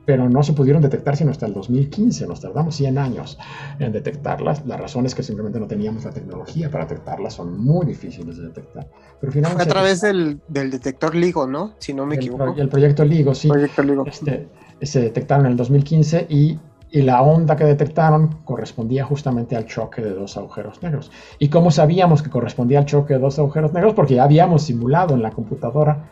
pero 0.05 0.29
no 0.29 0.43
se 0.43 0.53
pudieron 0.53 0.81
detectar 0.81 1.15
sino 1.15 1.31
hasta 1.31 1.45
el 1.45 1.53
2015, 1.53 2.27
nos 2.27 2.41
tardamos 2.41 2.75
100 2.75 2.97
años 2.97 3.37
en 3.79 3.91
detectarlas. 3.91 4.65
La 4.65 4.77
razón 4.77 5.05
es 5.05 5.15
que 5.15 5.23
simplemente 5.23 5.59
no 5.59 5.67
teníamos 5.67 6.03
la 6.03 6.11
tecnología 6.11 6.69
para 6.69 6.85
detectarlas, 6.85 7.33
son 7.33 7.57
muy 7.57 7.85
difíciles 7.85 8.37
de 8.37 8.47
detectar. 8.47 8.87
Pero 9.19 9.31
finalmente, 9.31 9.63
a 9.63 9.67
través 9.67 10.01
del, 10.01 10.41
del, 10.47 10.71
detector 10.71 11.15
LIGO, 11.15 11.47
¿no? 11.47 11.75
Si 11.79 11.93
no 11.93 12.05
me 12.05 12.15
equivoco. 12.15 12.53
el 12.57 12.69
proyecto 12.69 13.05
LIGO, 13.05 13.33
sí. 13.33 13.47
Proyecto 13.47 13.83
LIGO. 13.83 14.05
Este, 14.05 14.49
se 14.81 15.01
detectaron 15.01 15.45
en 15.45 15.53
el 15.53 15.57
2015 15.57 16.27
y, 16.29 16.59
y, 16.91 17.01
la 17.03 17.21
onda 17.21 17.55
que 17.55 17.63
detectaron 17.63 18.39
correspondía 18.43 19.05
justamente 19.05 19.55
al 19.55 19.65
choque 19.65 20.01
de 20.01 20.13
dos 20.13 20.35
agujeros 20.35 20.83
negros. 20.83 21.11
¿Y 21.39 21.47
cómo 21.47 21.71
sabíamos 21.71 22.21
que 22.21 22.29
correspondía 22.29 22.79
al 22.79 22.85
choque 22.85 23.13
de 23.13 23.19
dos 23.19 23.39
agujeros 23.39 23.71
negros? 23.71 23.93
Porque 23.93 24.15
ya 24.15 24.23
habíamos 24.23 24.63
simulado 24.63 25.13
en 25.13 25.21
la 25.21 25.31
computadora 25.31 26.09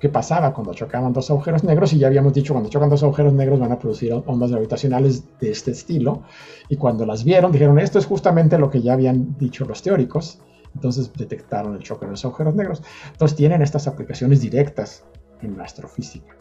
qué 0.00 0.08
pasaba 0.08 0.52
cuando 0.52 0.74
chocaban 0.74 1.12
dos 1.12 1.30
agujeros 1.30 1.64
negros 1.64 1.92
y 1.92 1.98
ya 1.98 2.06
habíamos 2.06 2.32
dicho 2.32 2.52
cuando 2.52 2.70
chocan 2.70 2.90
dos 2.90 3.02
agujeros 3.02 3.32
negros 3.32 3.58
van 3.58 3.72
a 3.72 3.78
producir 3.78 4.12
ondas 4.26 4.50
gravitacionales 4.50 5.38
de 5.38 5.50
este 5.50 5.70
estilo. 5.70 6.22
Y 6.68 6.76
cuando 6.76 7.06
las 7.06 7.24
vieron 7.24 7.52
dijeron 7.52 7.78
esto 7.78 7.98
es 7.98 8.06
justamente 8.06 8.58
lo 8.58 8.70
que 8.70 8.82
ya 8.82 8.92
habían 8.92 9.36
dicho 9.38 9.64
los 9.64 9.82
teóricos 9.82 10.40
entonces 10.76 11.10
detectaron 11.14 11.74
el 11.74 11.82
choque 11.82 12.04
de 12.04 12.12
los 12.12 12.24
agujeros 12.24 12.54
negros. 12.54 12.82
Entonces 13.10 13.36
tienen 13.36 13.62
estas 13.62 13.86
aplicaciones 13.86 14.40
directas 14.40 15.04
en 15.40 15.56
la 15.56 15.64
astrofísica. 15.64 16.36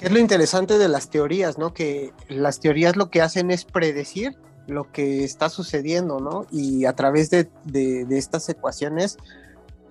Es 0.00 0.10
lo 0.10 0.18
interesante 0.18 0.78
de 0.78 0.88
las 0.88 1.10
teorías 1.10 1.56
no 1.56 1.72
que 1.72 2.12
las 2.28 2.58
teorías 2.58 2.96
lo 2.96 3.08
que 3.08 3.22
hacen 3.22 3.52
es 3.52 3.64
predecir 3.64 4.36
lo 4.66 4.90
que 4.90 5.24
está 5.24 5.48
sucediendo 5.48 6.18
no 6.18 6.46
y 6.50 6.84
a 6.84 6.94
través 6.94 7.30
de, 7.30 7.48
de, 7.64 8.04
de 8.04 8.18
estas 8.18 8.48
ecuaciones 8.48 9.16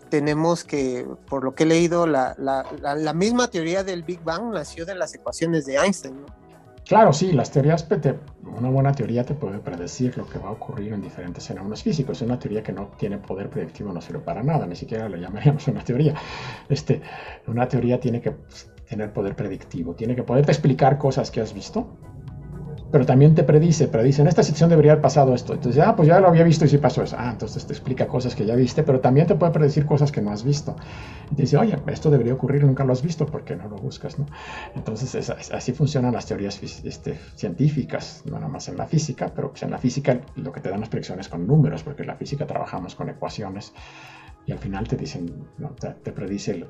tenemos 0.10 0.64
que, 0.64 1.08
por 1.28 1.44
lo 1.44 1.56
que 1.56 1.64
he 1.64 1.68
leído, 1.68 2.08
la, 2.08 2.36
la, 2.38 3.14
misma 3.14 3.50
teoría 3.50 3.84
del 3.84 4.04
Big 4.04 4.24
Bang 4.24 4.52
nació 4.54 4.86
de 4.86 4.96
las 4.96 5.14
ecuaciones 5.14 5.66
de 5.66 5.76
Einstein. 5.78 6.26
Claro, 6.86 7.14
sí, 7.14 7.32
las 7.34 7.52
teorías, 7.52 7.88
una 8.58 8.70
buena 8.70 8.92
teoría 8.94 9.24
te 9.24 9.36
puede 9.36 9.60
predecir 9.60 10.18
lo 10.18 10.28
que 10.28 10.40
va 10.40 10.50
a 10.50 10.52
ocurrir 10.54 10.92
en 10.94 11.02
diferentes 11.02 11.48
fenómenos 11.48 11.84
físicos. 11.84 12.22
Una 12.22 12.40
teoría 12.40 12.64
que 12.64 12.72
no 12.72 12.88
tiene 12.98 13.20
poder 13.20 13.50
predictivo 13.50 13.94
no 13.94 14.02
sirve 14.02 14.20
para 14.20 14.42
nada, 14.42 14.66
ni 14.66 14.76
siquiera 14.76 15.08
lo 15.08 15.18
llamaríamos 15.18 15.68
una 15.70 15.84
teoría. 15.84 16.16
Este, 16.68 17.02
una 17.46 17.68
teoría 17.68 18.00
tiene 18.00 18.22
que 18.22 18.34
tener 18.90 19.14
poder 19.14 19.36
predictivo, 19.36 19.94
tiene 19.94 20.16
que 20.16 20.24
poderte 20.24 20.52
explicar 20.52 20.98
cosas 20.98 21.30
que 21.30 21.42
has 21.42 21.54
visto, 21.54 21.88
pero 22.92 23.06
también 23.06 23.36
te 23.36 23.44
predice, 23.44 23.88
predice, 23.88 24.22
en 24.22 24.28
esta 24.28 24.42
sección 24.42 24.70
debería 24.70 24.94
haber 24.94 25.02
pasado 25.02 25.36
esto. 25.36 25.54
Entonces, 25.54 25.82
ah, 25.86 25.96
pues 25.96 26.08
ya 26.08 26.20
lo 26.20 26.28
había 26.28 26.44
visto 26.44 26.66
y 26.66 26.68
sí 26.68 26.78
pasó 26.78 27.04
eso. 27.04 27.16
Ah, 27.20 27.30
entonces 27.32 27.66
te 27.66 27.74
explica 27.74 28.08
cosas 28.08 28.36
que 28.36 28.46
ya 28.46 28.56
viste, 28.56 28.84
pero 28.84 29.00
también 29.00 29.28
te 29.28 29.36
puede 29.36 29.52
predecir 29.52 29.86
cosas 29.86 30.12
que 30.12 30.22
no 30.22 30.32
has 30.32 30.44
visto. 30.44 30.76
Y 31.32 31.36
dice, 31.36 31.58
oye, 31.58 31.78
esto 31.88 32.10
debería 32.10 32.34
ocurrir, 32.34 32.64
nunca 32.64 32.84
lo 32.84 32.94
has 32.94 33.04
visto, 33.04 33.26
porque 33.26 33.56
no 33.56 33.68
lo 33.68 33.76
buscas? 33.78 34.18
¿no? 34.18 34.26
Entonces, 34.76 35.30
así 35.30 35.72
funcionan 35.74 36.14
las 36.14 36.26
teorías 36.26 36.62
este, 36.84 37.20
científicas, 37.36 38.24
no 38.26 38.36
nada 38.36 38.48
más 38.48 38.68
en 38.70 38.78
la 38.78 38.86
física, 38.86 39.32
pero 39.36 39.50
pues 39.52 39.64
en 39.64 39.72
la 39.72 39.78
física 39.78 40.20
lo 40.36 40.52
que 40.52 40.60
te 40.60 40.70
dan 40.70 40.80
las 40.80 40.90
predicciones 40.90 41.30
con 41.30 41.46
números, 41.46 41.84
porque 41.84 42.02
en 42.02 42.08
la 42.08 42.16
física 42.16 42.48
trabajamos 42.48 42.96
con 42.96 43.10
ecuaciones 43.10 43.74
y 44.46 44.52
al 44.52 44.58
final 44.58 44.88
te 44.88 44.96
dicen, 44.96 45.48
te, 45.80 45.90
te 45.90 46.12
predice 46.12 46.52
el, 46.52 46.68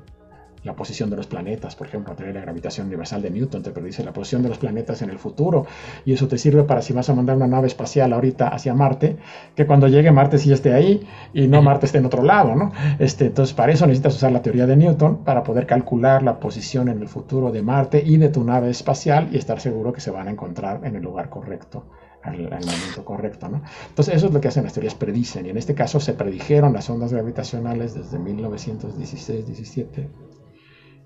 la 0.63 0.75
posición 0.75 1.09
de 1.09 1.15
los 1.15 1.27
planetas, 1.27 1.75
por 1.75 1.87
ejemplo, 1.87 2.13
tener 2.15 2.35
la 2.35 2.41
gravitación 2.41 2.87
universal 2.87 3.21
de 3.21 3.29
Newton 3.29 3.63
te 3.63 3.71
predice 3.71 4.03
la 4.03 4.11
posición 4.11 4.43
de 4.43 4.49
los 4.49 4.57
planetas 4.57 5.01
en 5.01 5.09
el 5.09 5.17
futuro 5.17 5.65
y 6.05 6.13
eso 6.13 6.27
te 6.27 6.37
sirve 6.37 6.63
para 6.63 6.81
si 6.81 6.93
vas 6.93 7.09
a 7.09 7.13
mandar 7.13 7.37
una 7.37 7.47
nave 7.47 7.67
espacial 7.67 8.11
ahorita 8.11 8.49
hacia 8.49 8.73
Marte, 8.73 9.17
que 9.55 9.65
cuando 9.65 9.87
llegue 9.87 10.11
Marte 10.11 10.37
sí 10.37 10.51
esté 10.51 10.73
ahí 10.73 11.07
y 11.33 11.47
no 11.47 11.61
Marte 11.61 11.85
esté 11.85 11.99
en 11.99 12.05
otro 12.05 12.23
lado, 12.23 12.55
¿no? 12.55 12.71
Este, 12.99 13.27
entonces 13.27 13.53
para 13.53 13.71
eso 13.71 13.85
necesitas 13.85 14.15
usar 14.15 14.31
la 14.31 14.41
teoría 14.41 14.65
de 14.65 14.75
Newton 14.75 15.23
para 15.23 15.43
poder 15.43 15.65
calcular 15.65 16.23
la 16.23 16.39
posición 16.39 16.89
en 16.89 17.01
el 17.01 17.07
futuro 17.07 17.51
de 17.51 17.61
Marte 17.61 18.03
y 18.05 18.17
de 18.17 18.29
tu 18.29 18.43
nave 18.43 18.69
espacial 18.69 19.29
y 19.31 19.37
estar 19.37 19.59
seguro 19.59 19.93
que 19.93 20.01
se 20.01 20.11
van 20.11 20.27
a 20.27 20.31
encontrar 20.31 20.81
en 20.83 20.95
el 20.95 21.03
lugar 21.03 21.29
correcto 21.29 21.85
al, 22.21 22.37
momento 22.41 23.05
correcto. 23.05 23.47
¿no? 23.47 23.61
Entonces, 23.87 24.15
eso 24.15 24.27
es 24.27 24.33
lo 24.33 24.41
que 24.41 24.49
hacen 24.49 24.63
las 24.63 24.73
teorías, 24.73 24.95
predicen. 24.95 25.45
Y 25.45 25.49
en 25.49 25.57
este 25.57 25.73
caso 25.73 25.99
se 25.99 26.13
predijeron 26.13 26.73
las 26.73 26.89
ondas 26.89 27.13
gravitacionales 27.13 27.93
desde 27.93 28.19
1916-17 28.19 30.07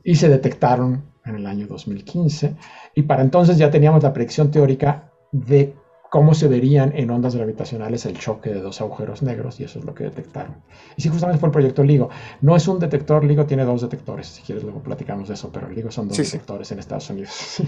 y 0.04 0.16
se 0.16 0.30
detectaron 0.30 1.04
en 1.26 1.36
el 1.36 1.46
año 1.46 1.68
2015. 1.68 2.56
Y 2.96 3.04
para 3.04 3.22
entonces 3.22 3.58
ya 3.58 3.72
teníamos 3.72 4.04
la 4.04 4.14
predicción 4.14 4.52
teórica 4.52 5.12
de 5.32 5.76
cómo 6.14 6.36
se 6.36 6.48
verían 6.48 6.96
en 6.96 7.10
ondas 7.10 7.36
gravitacionales 7.36 8.06
el 8.06 8.20
choque 8.20 8.52
de 8.52 8.62
dos 8.62 8.82
agujeros 8.82 9.24
negros 9.24 9.60
y 9.60 9.64
eso 9.64 9.80
es 9.80 9.86
lo 9.86 9.96
que 9.96 10.04
detectaron. 10.04 10.58
Y 10.96 11.02
sí, 11.02 11.10
justamente 11.10 11.40
fue 11.40 11.48
el 11.48 11.54
proyecto 11.54 11.84
LIGO. 11.84 12.10
No 12.42 12.56
es 12.56 12.68
un 12.68 12.78
detector, 12.78 13.24
LIGO 13.24 13.48
tiene 13.48 13.66
dos 13.66 13.82
detectores, 13.82 14.28
si 14.28 14.44
quieres 14.44 14.64
luego 14.64 14.84
platicamos 14.84 15.28
de 15.28 15.34
eso, 15.34 15.50
pero 15.52 15.68
LIGO 15.70 15.90
son 15.90 16.10
dos 16.10 16.18
detectores 16.18 16.72
en 16.72 16.78
Estados 16.78 17.10
Unidos. 17.10 17.64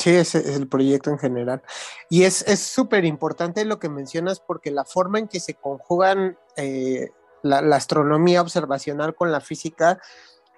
Sí, 0.00 0.10
ese 0.10 0.38
es 0.38 0.56
el 0.56 0.68
proyecto 0.68 1.10
en 1.10 1.18
general. 1.18 1.60
Y 2.08 2.22
es 2.22 2.44
súper 2.60 3.04
importante 3.04 3.64
lo 3.64 3.80
que 3.80 3.88
mencionas 3.88 4.38
porque 4.38 4.70
la 4.70 4.84
forma 4.84 5.18
en 5.18 5.26
que 5.26 5.40
se 5.40 5.54
conjugan 5.54 6.38
eh, 6.56 7.08
la, 7.42 7.62
la, 7.62 7.76
astronomía 7.76 8.40
observacional 8.40 9.16
con 9.16 9.32
la 9.32 9.40
física 9.40 9.98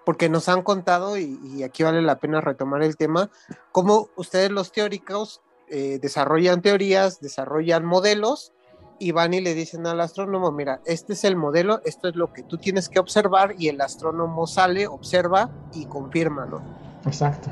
porque 0.04 0.28
nos 0.28 0.48
han 0.48 0.62
contado, 0.62 1.18
y, 1.18 1.62
aquí 1.62 1.82
vale 1.82 2.02
la 2.02 2.18
pena 2.18 2.40
retomar 2.40 2.82
el 2.82 2.96
tema, 2.96 3.30
cómo 3.72 4.08
ustedes 4.16 4.50
los 4.50 4.72
teóricos 4.72 5.40
eh, 5.68 5.98
desarrollan 6.00 6.62
teorías, 6.62 7.20
desarrollan 7.20 7.84
modelos 7.84 8.52
y 8.98 9.12
van 9.12 9.34
y 9.34 9.40
le 9.40 9.54
dicen 9.54 9.86
al 9.86 10.00
astrónomo, 10.00 10.52
mira, 10.52 10.80
este 10.84 11.14
es 11.14 11.24
el 11.24 11.36
modelo, 11.36 11.80
esto 11.84 12.08
es 12.08 12.16
lo 12.16 12.32
que 12.32 12.42
tú 12.42 12.58
tienes 12.58 12.88
que 12.88 12.98
observar 12.98 13.54
y 13.58 13.68
el 13.68 13.80
astrónomo 13.80 14.46
sale, 14.46 14.86
observa 14.86 15.50
y 15.72 15.86
confirma, 15.86 16.44
¿no? 16.46 16.62
Exacto. 17.06 17.50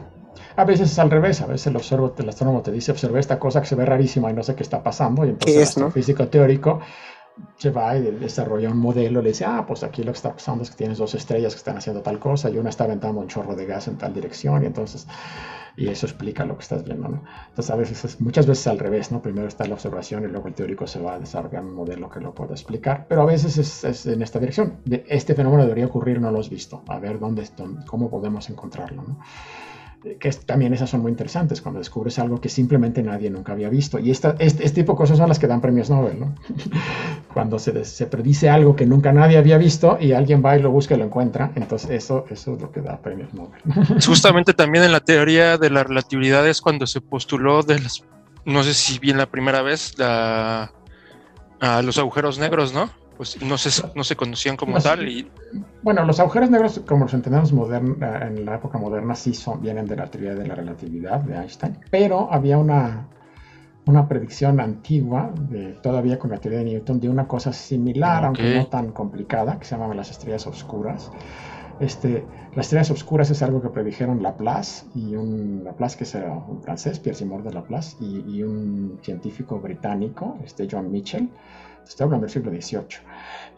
A 0.57 0.65
veces 0.65 0.91
es 0.91 0.99
al 0.99 1.11
revés, 1.11 1.41
a 1.41 1.47
veces 1.47 1.69
el, 1.69 1.77
observo, 1.77 2.15
el 2.19 2.29
astrónomo 2.29 2.63
te 2.63 2.73
dice, 2.73 2.93
observé 2.93 3.21
esta 3.21 3.39
cosa 3.39 3.61
que 3.61 3.67
se 3.67 3.77
ve 3.77 3.87
rarísima 3.87 4.31
y 4.31 4.35
no 4.35 4.43
sé 4.43 4.55
qué 4.55 4.63
está 4.63 4.83
pasando, 4.83 5.25
y 5.25 5.31
entonces 5.31 5.57
el 5.57 5.63
astrofísico 5.63 6.29
teórico 6.29 6.81
se 7.57 7.71
va 7.71 7.97
y 7.97 8.03
desarrolla 8.03 8.71
un 8.71 8.79
modelo, 8.79 9.21
le 9.21 9.31
dice, 9.31 9.45
ah, 9.45 9.65
pues 9.67 9.83
aquí 9.83 10.03
lo 10.03 10.13
que 10.13 10.17
está 10.17 10.33
pasando 10.33 10.63
es 10.63 10.71
que 10.71 10.77
tienes 10.77 10.99
dos 10.99 11.15
estrellas 11.15 11.55
que 11.55 11.59
están 11.59 11.77
haciendo 11.77 12.03
tal 12.03 12.19
cosa 12.19 12.51
y 12.51 12.59
una 12.59 12.71
está 12.71 12.85
aventando 12.85 13.21
un 13.21 13.27
chorro 13.29 13.55
de 13.55 13.67
gas 13.67 13.89
en 13.89 13.99
tal 13.99 14.15
dirección 14.15 14.63
y 14.63 14.67
entonces, 14.67 15.07
y 15.77 15.89
eso 15.89 16.07
explica 16.07 16.45
lo 16.45 16.57
que 16.57 16.63
estás 16.63 16.85
viendo, 16.85 17.09
¿no? 17.09 17.25
Entonces 17.49 17.71
a 17.71 17.77
veces, 17.77 18.21
muchas 18.21 18.47
veces 18.47 18.67
al 18.67 18.79
revés, 18.79 19.11
¿no? 19.11 19.23
Primero 19.23 19.49
está 19.49 19.67
la 19.67 19.75
observación 19.75 20.25
y 20.25 20.29
luego 20.29 20.49
el 20.49 20.55
teórico 20.55 20.87
se 20.87 21.01
va 21.01 21.15
a 21.15 21.19
desarrollar 21.19 21.65
un 21.65 21.75
modelo 21.75 22.09
que 22.09 22.21
lo 22.21 22.35
pueda 22.35 22.53
explicar, 22.53 23.07
pero 23.09 23.23
a 23.23 23.27
veces 23.27 23.59
es, 23.85 24.07
en 24.07 24.23
esta 24.23 24.39
dirección. 24.39 24.79
De 24.85 25.05
este 25.09 25.35
fenómeno 25.35 25.63
debería 25.63 25.87
ocurrir, 25.87 26.21
no 26.21 26.31
lo 26.31 26.41
has 26.41 26.51
visto, 26.51 26.83
a 26.89 26.99
ver 26.99 27.19
dónde, 27.19 27.49
dónde 27.57 27.85
cómo 27.87 28.11
podemos 28.11 28.49
encontrarlo, 28.51 29.03
¿no? 29.03 29.19
Que 30.19 30.31
también 30.31 30.73
esas 30.73 30.91
son 30.91 31.01
muy 31.01 31.11
interesantes, 31.11 31.61
cuando 31.61 31.79
descubres 31.79 32.19
algo 32.19 32.41
que 32.41 32.49
simplemente 32.49 33.03
nadie 33.03 33.31
nunca 33.31 33.53
había 33.53 33.69
visto. 33.69 33.99
Y 33.99 34.11
esta, 34.11 34.37
este, 34.39 34.65
este 34.65 34.83
tipo 34.83 34.93
de 34.93 34.99
cosas 34.99 35.19
son 35.19 35.29
las 35.29 35.39
que 35.39 35.47
dan 35.47 35.61
premios 35.61 35.91
Nobel, 35.91 36.21
¿no? 36.21 36.35
cuando 37.35 37.59
se, 37.59 37.85
se, 37.85 38.07
predice 38.07 38.49
algo 38.49 38.77
que 38.77 38.87
nunca 38.87 39.13
nadie 39.13 39.39
había 39.39 39.59
visto 39.59 39.99
y 40.01 40.13
alguien 40.13 40.43
va 40.45 40.57
y 40.57 40.63
lo 40.63 40.71
busca 40.71 40.95
y 40.95 40.99
lo 40.99 41.05
encuentra, 41.05 41.53
entonces 41.57 41.91
eso, 41.91 42.25
eso 42.31 42.55
es 42.55 42.63
lo 42.63 42.71
que 42.71 42.81
da 42.81 43.01
premios 43.01 43.35
Nobel. 43.35 43.61
Justamente 44.07 44.55
también 44.55 44.85
en 44.85 44.93
la 44.93 45.01
teoría 45.01 45.59
de 45.59 45.71
la 45.71 45.85
relatividad 45.85 46.47
es 46.49 46.61
cuando 46.61 46.87
se 46.87 47.01
postuló 47.01 47.63
de 47.63 47.81
las, 47.81 48.05
no 48.45 48.63
sé 48.63 48.75
si 48.75 48.99
bien 48.99 49.19
la 49.19 49.27
primera 49.27 49.63
vez, 49.63 49.99
la, 49.99 50.73
a 51.61 51.83
los 51.83 51.99
agujeros 51.99 52.39
negros, 52.39 52.73
¿no? 52.73 52.91
Pues 53.19 53.43
no 53.43 53.59
se, 53.59 53.83
no 53.97 54.05
se 54.05 54.15
conocían 54.15 54.57
como 54.57 54.79
tal. 54.79 55.09
Y... 55.09 55.29
Bueno, 55.83 56.05
los 56.05 56.21
agujeros 56.21 56.51
negros, 56.51 56.81
como 56.87 57.05
los 57.05 57.15
entendemos 57.15 57.53
moderna, 57.53 58.29
en 58.29 58.47
la 58.47 58.55
época 58.55 58.79
moderna, 58.79 59.17
sí 59.17 59.35
son, 59.35 59.61
vienen 59.61 59.87
de 59.87 59.97
la 59.97 60.07
teoría 60.07 60.37
de 60.37 60.47
la 60.47 60.55
relatividad 60.55 61.21
de 61.23 61.35
Einstein, 61.35 61.81
pero 61.91 62.33
había 62.33 62.59
una, 62.59 63.09
una 63.87 64.07
predicción 64.07 64.61
antigua, 64.61 65.33
de, 65.51 65.73
todavía 65.83 66.17
con 66.17 66.31
la 66.31 66.39
teoría 66.39 66.61
de 66.61 66.67
Newton, 66.67 67.01
de 67.01 67.09
una 67.09 67.27
cosa 67.27 67.53
similar, 67.53 68.25
aunque 68.25 68.55
no 68.55 68.69
tan 68.69 68.93
complicada, 68.93 69.59
que 69.59 69.65
se 69.65 69.73
llamaban 69.73 69.97
las 69.97 70.13
estrellas 70.13 70.47
oscuras. 70.47 71.11
Este, 71.81 72.27
las 72.55 72.67
estrellas 72.67 72.91
oscuras 72.91 73.31
es 73.31 73.43
algo 73.43 73.63
que 73.63 73.69
predijeron 73.69 74.23
Laplace 74.23 74.87
y 74.95 75.15
un 75.15 75.63
Laplace 75.65 75.99
que 75.99 76.05
es 76.05 76.15
un 76.15 76.61
francés, 76.63 76.99
Pierre 76.99 77.17
Simon 77.17 77.45
de 77.45 77.53
Laplace, 77.53 77.97
y, 78.01 78.25
y, 78.29 78.43
un 78.43 78.99
científico 79.03 79.61
británico, 79.61 80.37
este 80.45 80.67
John 80.71 80.91
Mitchell 80.91 81.31
estoy 81.89 82.05
hablando 82.05 82.27
del 82.27 82.33
siglo 82.33 82.51
XVIII, 82.51 83.01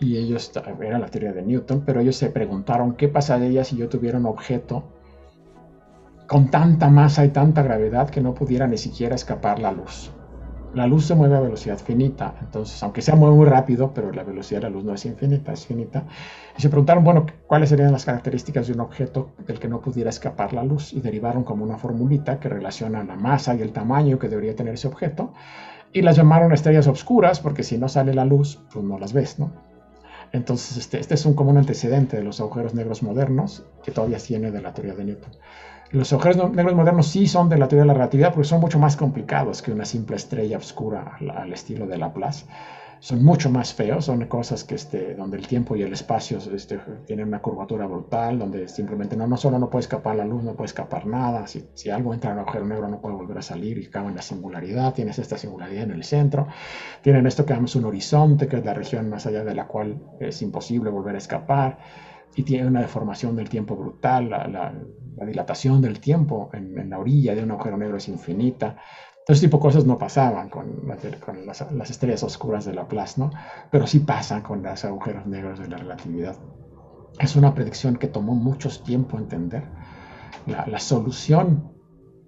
y 0.00 0.16
ellos, 0.16 0.52
era 0.80 0.98
la 0.98 1.08
teoría 1.08 1.32
de 1.32 1.42
Newton, 1.42 1.82
pero 1.84 2.00
ellos 2.00 2.16
se 2.16 2.30
preguntaron 2.30 2.94
qué 2.94 3.08
pasaría 3.08 3.64
si 3.64 3.76
yo 3.76 3.88
tuviera 3.88 4.18
un 4.18 4.26
objeto 4.26 4.84
con 6.26 6.48
tanta 6.48 6.88
masa 6.88 7.24
y 7.24 7.30
tanta 7.30 7.62
gravedad 7.62 8.08
que 8.08 8.20
no 8.20 8.34
pudiera 8.34 8.68
ni 8.68 8.78
siquiera 8.78 9.16
escapar 9.16 9.58
la 9.58 9.72
luz. 9.72 10.12
La 10.72 10.86
luz 10.86 11.04
se 11.06 11.16
mueve 11.16 11.36
a 11.36 11.40
velocidad 11.40 11.78
finita, 11.78 12.36
entonces, 12.40 12.80
aunque 12.84 13.02
sea 13.02 13.16
muy, 13.16 13.30
muy 13.30 13.44
rápido, 13.44 13.92
pero 13.92 14.12
la 14.12 14.22
velocidad 14.22 14.60
de 14.60 14.68
la 14.68 14.70
luz 14.70 14.84
no 14.84 14.94
es 14.94 15.04
infinita, 15.04 15.52
es 15.52 15.66
finita. 15.66 16.04
Y 16.56 16.62
se 16.62 16.68
preguntaron, 16.68 17.02
bueno, 17.02 17.26
¿cuáles 17.48 17.70
serían 17.70 17.90
las 17.90 18.04
características 18.04 18.68
de 18.68 18.74
un 18.74 18.80
objeto 18.80 19.32
del 19.46 19.58
que 19.58 19.66
no 19.66 19.80
pudiera 19.80 20.10
escapar 20.10 20.52
la 20.52 20.62
luz? 20.62 20.92
Y 20.92 21.00
derivaron 21.00 21.42
como 21.42 21.64
una 21.64 21.76
formulita 21.76 22.38
que 22.38 22.48
relaciona 22.48 23.02
la 23.02 23.16
masa 23.16 23.56
y 23.56 23.62
el 23.62 23.72
tamaño 23.72 24.18
que 24.20 24.28
debería 24.28 24.54
tener 24.54 24.74
ese 24.74 24.86
objeto 24.86 25.32
y 25.92 26.02
las 26.02 26.16
llamaron 26.16 26.52
estrellas 26.52 26.86
oscuras 26.86 27.40
porque 27.40 27.62
si 27.62 27.76
no 27.76 27.88
sale 27.88 28.14
la 28.14 28.24
luz, 28.24 28.60
pues 28.72 28.84
no 28.84 28.98
las 28.98 29.12
ves, 29.12 29.38
¿no? 29.38 29.52
Entonces, 30.32 30.76
este, 30.76 31.00
este 31.00 31.14
es 31.14 31.26
un 31.26 31.34
común 31.34 31.58
antecedente 31.58 32.16
de 32.16 32.22
los 32.22 32.40
agujeros 32.40 32.74
negros 32.74 33.02
modernos 33.02 33.64
que 33.82 33.90
todavía 33.90 34.18
tiene 34.18 34.52
de 34.52 34.62
la 34.62 34.72
teoría 34.72 34.94
de 34.94 35.04
Newton. 35.04 35.32
Los 35.92 36.12
agujeros 36.12 36.52
negros 36.52 36.76
modernos 36.76 37.08
sí 37.08 37.26
son 37.26 37.48
de 37.48 37.58
la 37.58 37.66
teoría 37.66 37.82
de 37.82 37.88
la 37.88 37.94
relatividad 37.94 38.32
porque 38.32 38.46
son 38.46 38.60
mucho 38.60 38.78
más 38.78 38.96
complicados 38.96 39.60
que 39.60 39.72
una 39.72 39.84
simple 39.84 40.14
estrella 40.14 40.56
oscura 40.56 41.16
al, 41.18 41.52
estilo 41.52 41.84
de 41.88 41.98
Laplace. 41.98 42.46
Son 43.00 43.24
mucho 43.24 43.50
más 43.50 43.74
feos, 43.74 44.04
son 44.04 44.24
cosas 44.26 44.62
que 44.62 44.76
este, 44.76 45.14
donde 45.14 45.38
el 45.38 45.48
tiempo 45.48 45.74
y 45.74 45.82
el 45.82 45.92
espacio 45.92 46.38
este, 46.54 46.78
tienen 47.06 47.26
una 47.26 47.40
curvatura 47.40 47.86
brutal, 47.86 48.38
donde 48.38 48.68
simplemente 48.68 49.16
no, 49.16 49.26
no 49.26 49.36
solo 49.36 49.58
no 49.58 49.68
puede 49.68 49.80
escapar 49.80 50.14
la 50.14 50.24
luz, 50.24 50.44
no 50.44 50.54
puede 50.54 50.66
escapar 50.66 51.06
nada. 51.06 51.48
Si, 51.48 51.68
si 51.74 51.90
algo 51.90 52.14
entra 52.14 52.30
en 52.30 52.36
un 52.36 52.42
agujero 52.42 52.66
negro 52.66 52.86
no 52.86 53.00
puede 53.00 53.16
volver 53.16 53.38
a 53.38 53.42
salir 53.42 53.78
y 53.78 53.86
acaba 53.86 54.10
en 54.10 54.14
la 54.14 54.22
singularidad. 54.22 54.94
Tienes 54.94 55.18
esta 55.18 55.38
singularidad 55.38 55.84
en 55.84 55.90
el 55.90 56.04
centro. 56.04 56.46
Tienen 57.02 57.26
esto 57.26 57.44
que 57.44 57.54
llamamos 57.54 57.74
un 57.74 57.86
horizonte, 57.86 58.46
que 58.46 58.58
es 58.58 58.64
la 58.64 58.74
región 58.74 59.08
más 59.08 59.26
allá 59.26 59.42
de 59.42 59.56
la 59.56 59.66
cual 59.66 60.00
es 60.20 60.40
imposible 60.40 60.88
volver 60.90 61.16
a 61.16 61.18
escapar 61.18 61.78
y 62.36 62.42
tiene 62.42 62.66
una 62.66 62.80
deformación 62.80 63.36
del 63.36 63.48
tiempo 63.48 63.76
brutal, 63.76 64.30
la, 64.30 64.72
dilatación 65.26 65.82
del 65.82 66.00
tiempo 66.00 66.48
en, 66.52 66.88
la 66.88 66.98
orilla 66.98 67.34
de 67.34 67.42
un 67.42 67.50
agujero 67.50 67.76
negro 67.76 67.96
es 67.96 68.08
infinita. 68.08 68.76
Todo 69.26 69.34
ese 69.34 69.46
tipo 69.46 69.58
de 69.58 69.62
cosas 69.62 69.84
no 69.84 69.98
pasaban 69.98 70.48
con, 70.48 70.82
las, 71.44 71.90
estrellas 71.90 72.22
oscuras 72.22 72.64
de 72.64 72.74
Laplace, 72.74 73.20
¿no? 73.20 73.30
pero 73.70 73.86
sí 73.86 74.00
pasan 74.00 74.42
con 74.42 74.62
los 74.62 74.84
agujeros 74.84 75.26
negros 75.26 75.58
de 75.58 75.68
la 75.68 75.76
relatividad. 75.76 76.36
Es 77.18 77.36
una 77.36 77.54
predicción 77.54 77.96
que 77.96 78.06
tomó 78.06 78.34
mucho 78.34 78.70
tiempo 78.82 79.18
entender. 79.18 79.64
La, 80.46 80.78
solución 80.78 81.72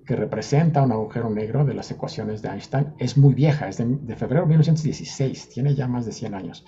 que 0.05 0.17
representa 0.17 0.83
un 0.83 0.93
agujero 0.93 1.31
negro 1.31 1.65
de 1.65 1.75
las 1.75 1.91
ecuaciones 1.91 2.43
de 2.43 2.51
Einstein 2.51 2.93
es 2.99 3.17
muy 3.17 3.33
vieja, 3.33 3.69
es 3.69 3.79
de, 3.79 3.87
de 3.87 4.17
febrero 4.17 4.43
de 4.43 4.49
1916, 4.49 5.49
tiene 5.49 5.75
ya 5.75 5.89
más 5.89 6.05
de 6.05 6.13
100 6.13 6.35
años 6.35 6.67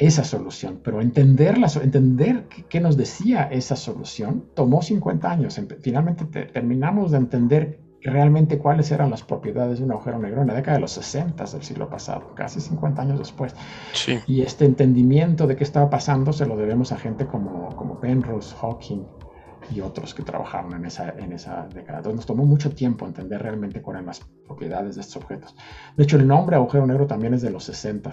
esa 0.00 0.24
solución, 0.24 0.80
pero 0.82 1.02
entenderla, 1.02 1.68
entender 1.82 2.46
qué 2.70 2.80
nos 2.80 2.96
decía 2.96 3.44
esa 3.52 3.76
solución 3.76 4.46
tomó 4.54 4.80
50 4.80 5.30
años. 5.30 5.60
Finalmente 5.82 6.24
terminamos 6.46 7.10
de 7.10 7.18
entender 7.18 7.80
realmente 8.02 8.56
cuáles 8.56 8.90
eran 8.92 9.10
las 9.10 9.22
propiedades 9.22 9.78
de 9.78 9.84
un 9.84 9.92
agujero 9.92 10.18
negro 10.18 10.40
en 10.40 10.48
la 10.48 10.54
década 10.54 10.78
de 10.78 10.80
los 10.80 10.92
60 10.92 11.44
del 11.44 11.62
siglo 11.62 11.90
pasado, 11.90 12.34
casi 12.34 12.62
50 12.62 13.02
años 13.02 13.18
después. 13.18 13.54
Y 14.26 14.40
este 14.40 14.64
entendimiento 14.64 15.46
de 15.46 15.54
qué 15.54 15.64
estaba 15.64 15.90
pasando 15.90 16.32
se 16.32 16.46
lo 16.46 16.56
debemos 16.56 16.92
a 16.92 16.96
gente 16.96 17.26
como, 17.26 17.68
como 17.76 18.00
Penrose, 18.00 18.56
Hawking 18.56 19.04
y 19.74 19.82
otros 19.82 20.14
que 20.14 20.22
trabajaron 20.22 20.72
en 20.72 20.86
esa, 20.86 21.10
en 21.10 21.34
esa 21.34 21.68
década. 21.74 21.98
Entonces 21.98 22.16
nos 22.16 22.26
tomó 22.26 22.46
mucho 22.46 22.70
tiempo 22.70 23.06
entender 23.06 23.42
realmente 23.42 23.82
cuáles 23.82 23.98
eran 23.98 24.06
las 24.06 24.20
propiedades 24.46 24.94
de 24.94 25.02
estos 25.02 25.22
objetos. 25.22 25.54
De 25.94 26.04
hecho, 26.04 26.16
el 26.16 26.26
nombre 26.26 26.56
agujero 26.56 26.86
negro 26.86 27.06
también 27.06 27.34
es 27.34 27.42
de 27.42 27.50
los 27.50 27.64
60 27.64 28.12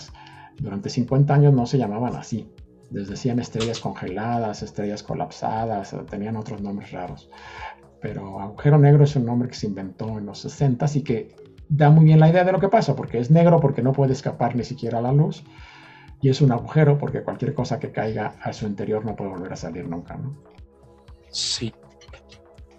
durante 0.59 0.89
50 0.89 1.33
años 1.33 1.53
no 1.53 1.65
se 1.65 1.77
llamaban 1.77 2.15
así. 2.15 2.49
Les 2.91 3.07
decían 3.09 3.39
estrellas 3.39 3.79
congeladas, 3.79 4.63
estrellas 4.63 5.03
colapsadas, 5.03 5.95
tenían 6.09 6.37
otros 6.37 6.61
nombres 6.61 6.91
raros. 6.91 7.29
Pero 8.01 8.39
agujero 8.39 8.77
negro 8.77 9.03
es 9.03 9.15
un 9.15 9.25
nombre 9.25 9.49
que 9.49 9.55
se 9.55 9.67
inventó 9.67 10.17
en 10.17 10.25
los 10.25 10.39
60 10.39 10.85
y 10.95 11.01
que 11.01 11.35
da 11.69 11.89
muy 11.89 12.05
bien 12.05 12.19
la 12.19 12.29
idea 12.29 12.43
de 12.43 12.51
lo 12.51 12.59
que 12.59 12.69
pasa, 12.69 12.95
porque 12.95 13.19
es 13.19 13.29
negro 13.31 13.59
porque 13.59 13.81
no 13.81 13.91
puede 13.91 14.13
escapar 14.13 14.55
ni 14.55 14.63
siquiera 14.63 15.01
la 15.01 15.11
luz, 15.11 15.43
y 16.21 16.29
es 16.29 16.41
un 16.41 16.51
agujero 16.51 16.97
porque 16.97 17.23
cualquier 17.23 17.53
cosa 17.53 17.79
que 17.79 17.91
caiga 17.91 18.35
a 18.41 18.53
su 18.53 18.65
interior 18.65 19.05
no 19.05 19.15
puede 19.15 19.31
volver 19.31 19.53
a 19.53 19.57
salir 19.57 19.87
nunca. 19.87 20.15
¿no? 20.15 20.35
Sí, 21.29 21.73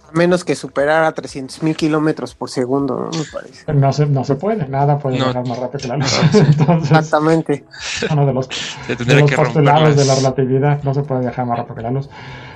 a 0.08 0.12
menos 0.12 0.44
que 0.44 0.54
superara 0.54 1.14
300.000 1.14 1.76
kilómetros 1.76 2.34
por 2.34 2.50
segundo, 2.50 3.10
¿no? 3.12 3.18
Me 3.18 3.24
parece. 3.24 3.72
no 3.72 3.92
se, 3.92 4.06
no 4.06 4.24
se 4.24 4.34
puede, 4.36 4.66
nada 4.68 4.98
puede 4.98 5.16
viajar 5.16 5.46
más 5.46 5.58
rápido 5.58 5.80
que 5.80 5.88
la 5.88 5.96
luz. 5.96 6.20
Exactamente. 6.82 7.64
Uno 8.10 8.26
de 8.26 8.32
los, 8.32 8.48
de 8.88 9.14
los 9.20 9.30
postulados 9.32 9.96
de 9.96 10.04
la 10.04 10.14
relatividad 10.14 10.82
no 10.82 10.94
se 10.94 11.02
puede 11.02 11.20
viajar 11.20 11.46
más 11.46 11.58
rápido 11.58 11.76
que 11.76 11.82
la 11.82 11.90
luz. 11.90 12.08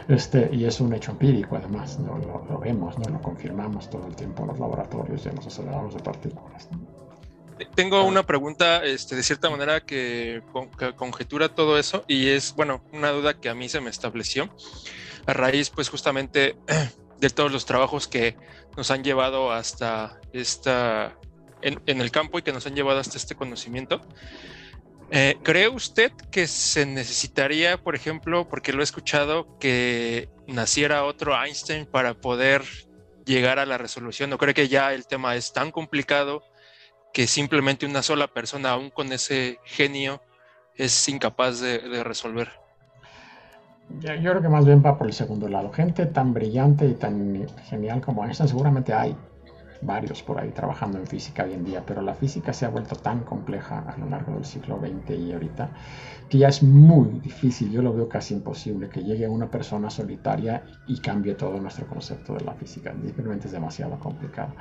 Este, 0.08 0.48
y 0.52 0.64
es 0.64 0.80
un 0.80 0.92
hecho 0.92 1.12
empírico, 1.12 1.56
además, 1.56 1.98
lo, 2.00 2.18
lo, 2.18 2.58
vemos, 2.58 2.98
¿no? 2.98 3.08
lo 3.08 3.22
confirmamos 3.22 3.88
todo 3.88 4.06
el 4.08 4.16
tiempo 4.16 4.42
en 4.42 4.48
los 4.48 4.58
laboratorios 4.58 5.24
y 5.24 5.28
en 5.28 5.36
los 5.36 5.46
aceleradores 5.46 5.94
de 5.94 6.00
partículas. 6.00 6.68
Tengo 7.74 8.04
una 8.04 8.24
pregunta, 8.24 8.84
este, 8.84 9.14
de 9.14 9.22
cierta 9.22 9.48
manera, 9.48 9.80
que, 9.80 10.42
que 10.78 10.94
conjetura 10.94 11.48
todo 11.48 11.78
eso, 11.78 12.04
y 12.08 12.28
es, 12.28 12.54
bueno, 12.56 12.82
una 12.92 13.10
duda 13.10 13.34
que 13.34 13.48
a 13.48 13.54
mí 13.54 13.68
se 13.68 13.80
me 13.80 13.90
estableció 13.90 14.48
a 15.26 15.32
raíz, 15.32 15.70
pues, 15.70 15.88
justamente 15.88 16.56
de 17.22 17.30
todos 17.30 17.52
los 17.52 17.64
trabajos 17.66 18.08
que 18.08 18.36
nos 18.76 18.90
han 18.90 19.04
llevado 19.04 19.52
hasta 19.52 20.20
esta, 20.32 21.16
en, 21.62 21.78
el 21.86 22.10
campo 22.10 22.40
y 22.40 22.42
que 22.42 22.52
nos 22.52 22.66
han 22.66 22.74
llevado 22.74 22.98
hasta 22.98 23.16
este 23.16 23.36
conocimiento. 23.36 24.02
Eh, 25.12 25.38
¿Cree 25.44 25.68
usted 25.68 26.10
que 26.32 26.48
se 26.48 26.84
necesitaría, 26.84 27.80
por 27.80 27.94
ejemplo, 27.94 28.48
porque 28.48 28.72
lo 28.72 28.80
he 28.80 28.82
escuchado, 28.82 29.56
que 29.60 30.30
naciera 30.48 31.04
otro 31.04 31.40
Einstein 31.40 31.86
para 31.86 32.14
poder 32.14 32.64
llegar 33.24 33.60
a 33.60 33.66
la 33.66 33.78
resolución? 33.78 34.28
¿No 34.28 34.36
cree 34.36 34.52
que 34.52 34.66
ya 34.66 34.92
el 34.92 35.06
tema 35.06 35.36
es 35.36 35.52
tan 35.52 35.70
complicado 35.70 36.42
que 37.14 37.28
simplemente 37.28 37.86
una 37.86 38.02
sola 38.02 38.26
persona, 38.26 38.70
aún 38.70 38.90
con 38.90 39.12
ese 39.12 39.60
genio, 39.64 40.20
es 40.74 41.08
incapaz 41.08 41.60
de 41.60 42.02
resolver? 42.02 42.61
Yo, 44.00 44.30
creo 44.30 44.40
que 44.40 44.48
más 44.48 44.64
bien 44.64 44.82
va 44.84 44.96
por 44.96 45.06
el 45.06 45.12
segundo 45.12 45.48
lado. 45.48 45.70
Gente 45.70 46.06
tan 46.06 46.32
brillante 46.32 46.88
y 46.88 46.94
tan 46.94 47.46
genial 47.64 48.00
como 48.00 48.24
Einstein, 48.24 48.48
seguramente 48.48 48.92
hay 48.92 49.16
varios 49.82 50.22
por 50.22 50.38
ahí 50.38 50.50
trabajando 50.50 50.98
en 50.98 51.06
física 51.06 51.42
hoy 51.42 51.52
en 51.52 51.64
día, 51.64 51.82
pero 51.84 52.02
la 52.02 52.14
física 52.14 52.52
se 52.52 52.64
ha 52.64 52.68
vuelto 52.68 52.94
tan 52.94 53.20
compleja 53.20 53.80
a 53.80 53.96
lo 53.98 54.08
largo 54.08 54.34
del 54.34 54.44
siglo 54.44 54.78
XX 54.78 55.18
y 55.18 55.32
ahorita 55.32 55.70
que 56.28 56.38
ya 56.38 56.48
es 56.48 56.62
muy 56.62 57.18
difícil, 57.18 57.70
yo 57.70 57.82
lo 57.82 57.92
veo 57.92 58.08
casi 58.08 58.34
imposible 58.34 58.88
que 58.88 59.02
llegue 59.02 59.28
una 59.28 59.50
persona 59.50 59.90
solitaria 59.90 60.62
y 60.86 60.98
cambie 61.00 61.34
todo 61.34 61.60
nuestro 61.60 61.86
concepto 61.86 62.34
de 62.34 62.44
la 62.44 62.54
física. 62.54 62.94
Simplemente 63.04 63.48
es 63.48 63.52
demasiado 63.52 63.98
complicado. 63.98 64.54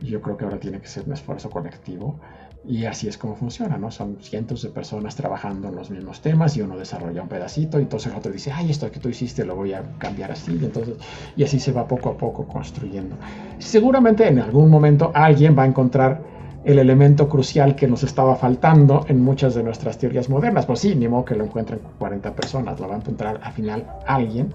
Yo 0.00 0.20
creo 0.20 0.36
que 0.36 0.44
ahora 0.44 0.60
tiene 0.60 0.80
que 0.80 0.86
ser 0.86 1.04
un 1.06 1.14
esfuerzo 1.14 1.50
colectivo 1.50 2.20
y 2.66 2.84
así 2.84 3.08
es 3.08 3.16
como 3.16 3.36
funciona, 3.36 3.78
¿no? 3.78 3.90
Son 3.90 4.18
cientos 4.20 4.62
de 4.62 4.68
personas 4.68 5.16
trabajando 5.16 5.68
en 5.68 5.76
los 5.76 5.90
mismos 5.90 6.20
temas 6.20 6.56
y 6.56 6.62
uno 6.62 6.76
desarrolla 6.76 7.22
un 7.22 7.28
pedacito 7.28 7.78
y 7.78 7.82
entonces 7.82 8.12
el 8.12 8.18
otro 8.18 8.30
dice, 8.30 8.52
ay, 8.52 8.70
esto 8.70 8.90
que 8.90 9.00
tú 9.00 9.08
hiciste 9.08 9.44
lo 9.44 9.56
voy 9.56 9.72
a 9.72 9.82
cambiar 9.98 10.32
así. 10.32 10.58
Y, 10.60 10.64
entonces, 10.64 10.96
y 11.36 11.42
así 11.42 11.58
se 11.58 11.72
va 11.72 11.88
poco 11.88 12.10
a 12.10 12.18
poco 12.18 12.46
construyendo. 12.46 13.16
Seguramente 13.58 14.28
en 14.28 14.40
algún 14.40 14.68
momento 14.68 15.10
alguien 15.14 15.56
va 15.58 15.62
a 15.62 15.66
encontrar 15.66 16.22
el 16.62 16.78
elemento 16.78 17.28
crucial 17.30 17.74
que 17.74 17.88
nos 17.88 18.02
estaba 18.02 18.36
faltando 18.36 19.06
en 19.08 19.22
muchas 19.22 19.54
de 19.54 19.62
nuestras 19.62 19.96
teorías 19.96 20.28
modernas. 20.28 20.66
Pues 20.66 20.80
sí, 20.80 20.94
ni 20.94 21.08
modo 21.08 21.24
que 21.24 21.34
lo 21.34 21.44
encuentren 21.44 21.80
40 21.98 22.34
personas, 22.34 22.78
lo 22.78 22.88
va 22.88 22.96
a 22.96 22.98
encontrar 22.98 23.40
al 23.42 23.52
final 23.52 23.86
alguien 24.06 24.52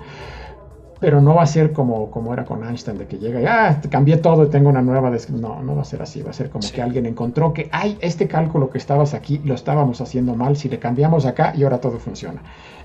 pero 1.00 1.22
no 1.22 1.36
va 1.36 1.44
a 1.44 1.48
ser 1.48 1.74
como, 1.74 2.10
como 2.10 2.34
era 2.34 2.46
con 2.46 2.64
Einstein, 2.64 2.98
de 2.98 3.08
que 3.08 3.18
llega 3.18 3.42
y, 3.42 3.46
ah, 3.46 3.82
cambié 3.90 4.18
todo 4.18 4.46
y 4.46 4.50
tengo 4.50 4.70
una 4.70 4.82
nueva 4.82 5.12
No, 5.32 5.62
no 5.62 5.76
va 5.76 5.82
a 5.82 5.86
ser 5.86 6.02
así, 6.02 6.22
va 6.22 6.32
a 6.32 6.34
ser 6.34 6.50
como 6.50 6.68
que 6.72 6.82
alguien 6.82 7.06
encontró 7.06 7.54
que, 7.54 7.70
ay, 7.72 7.98
este 8.02 8.28
cálculo 8.28 8.70
que 8.70 8.78
estabas 8.78 9.14
aquí 9.14 9.42
lo 9.44 9.56
estábamos 9.56 10.02
haciendo 10.02 10.36
mal, 10.36 10.56
si 10.56 10.70
le 10.70 10.80
cambiamos 10.80 11.26
acá 11.26 11.54
y 11.56 11.64
ahora 11.64 11.80
todo 11.80 12.00
funciona. 12.00 12.42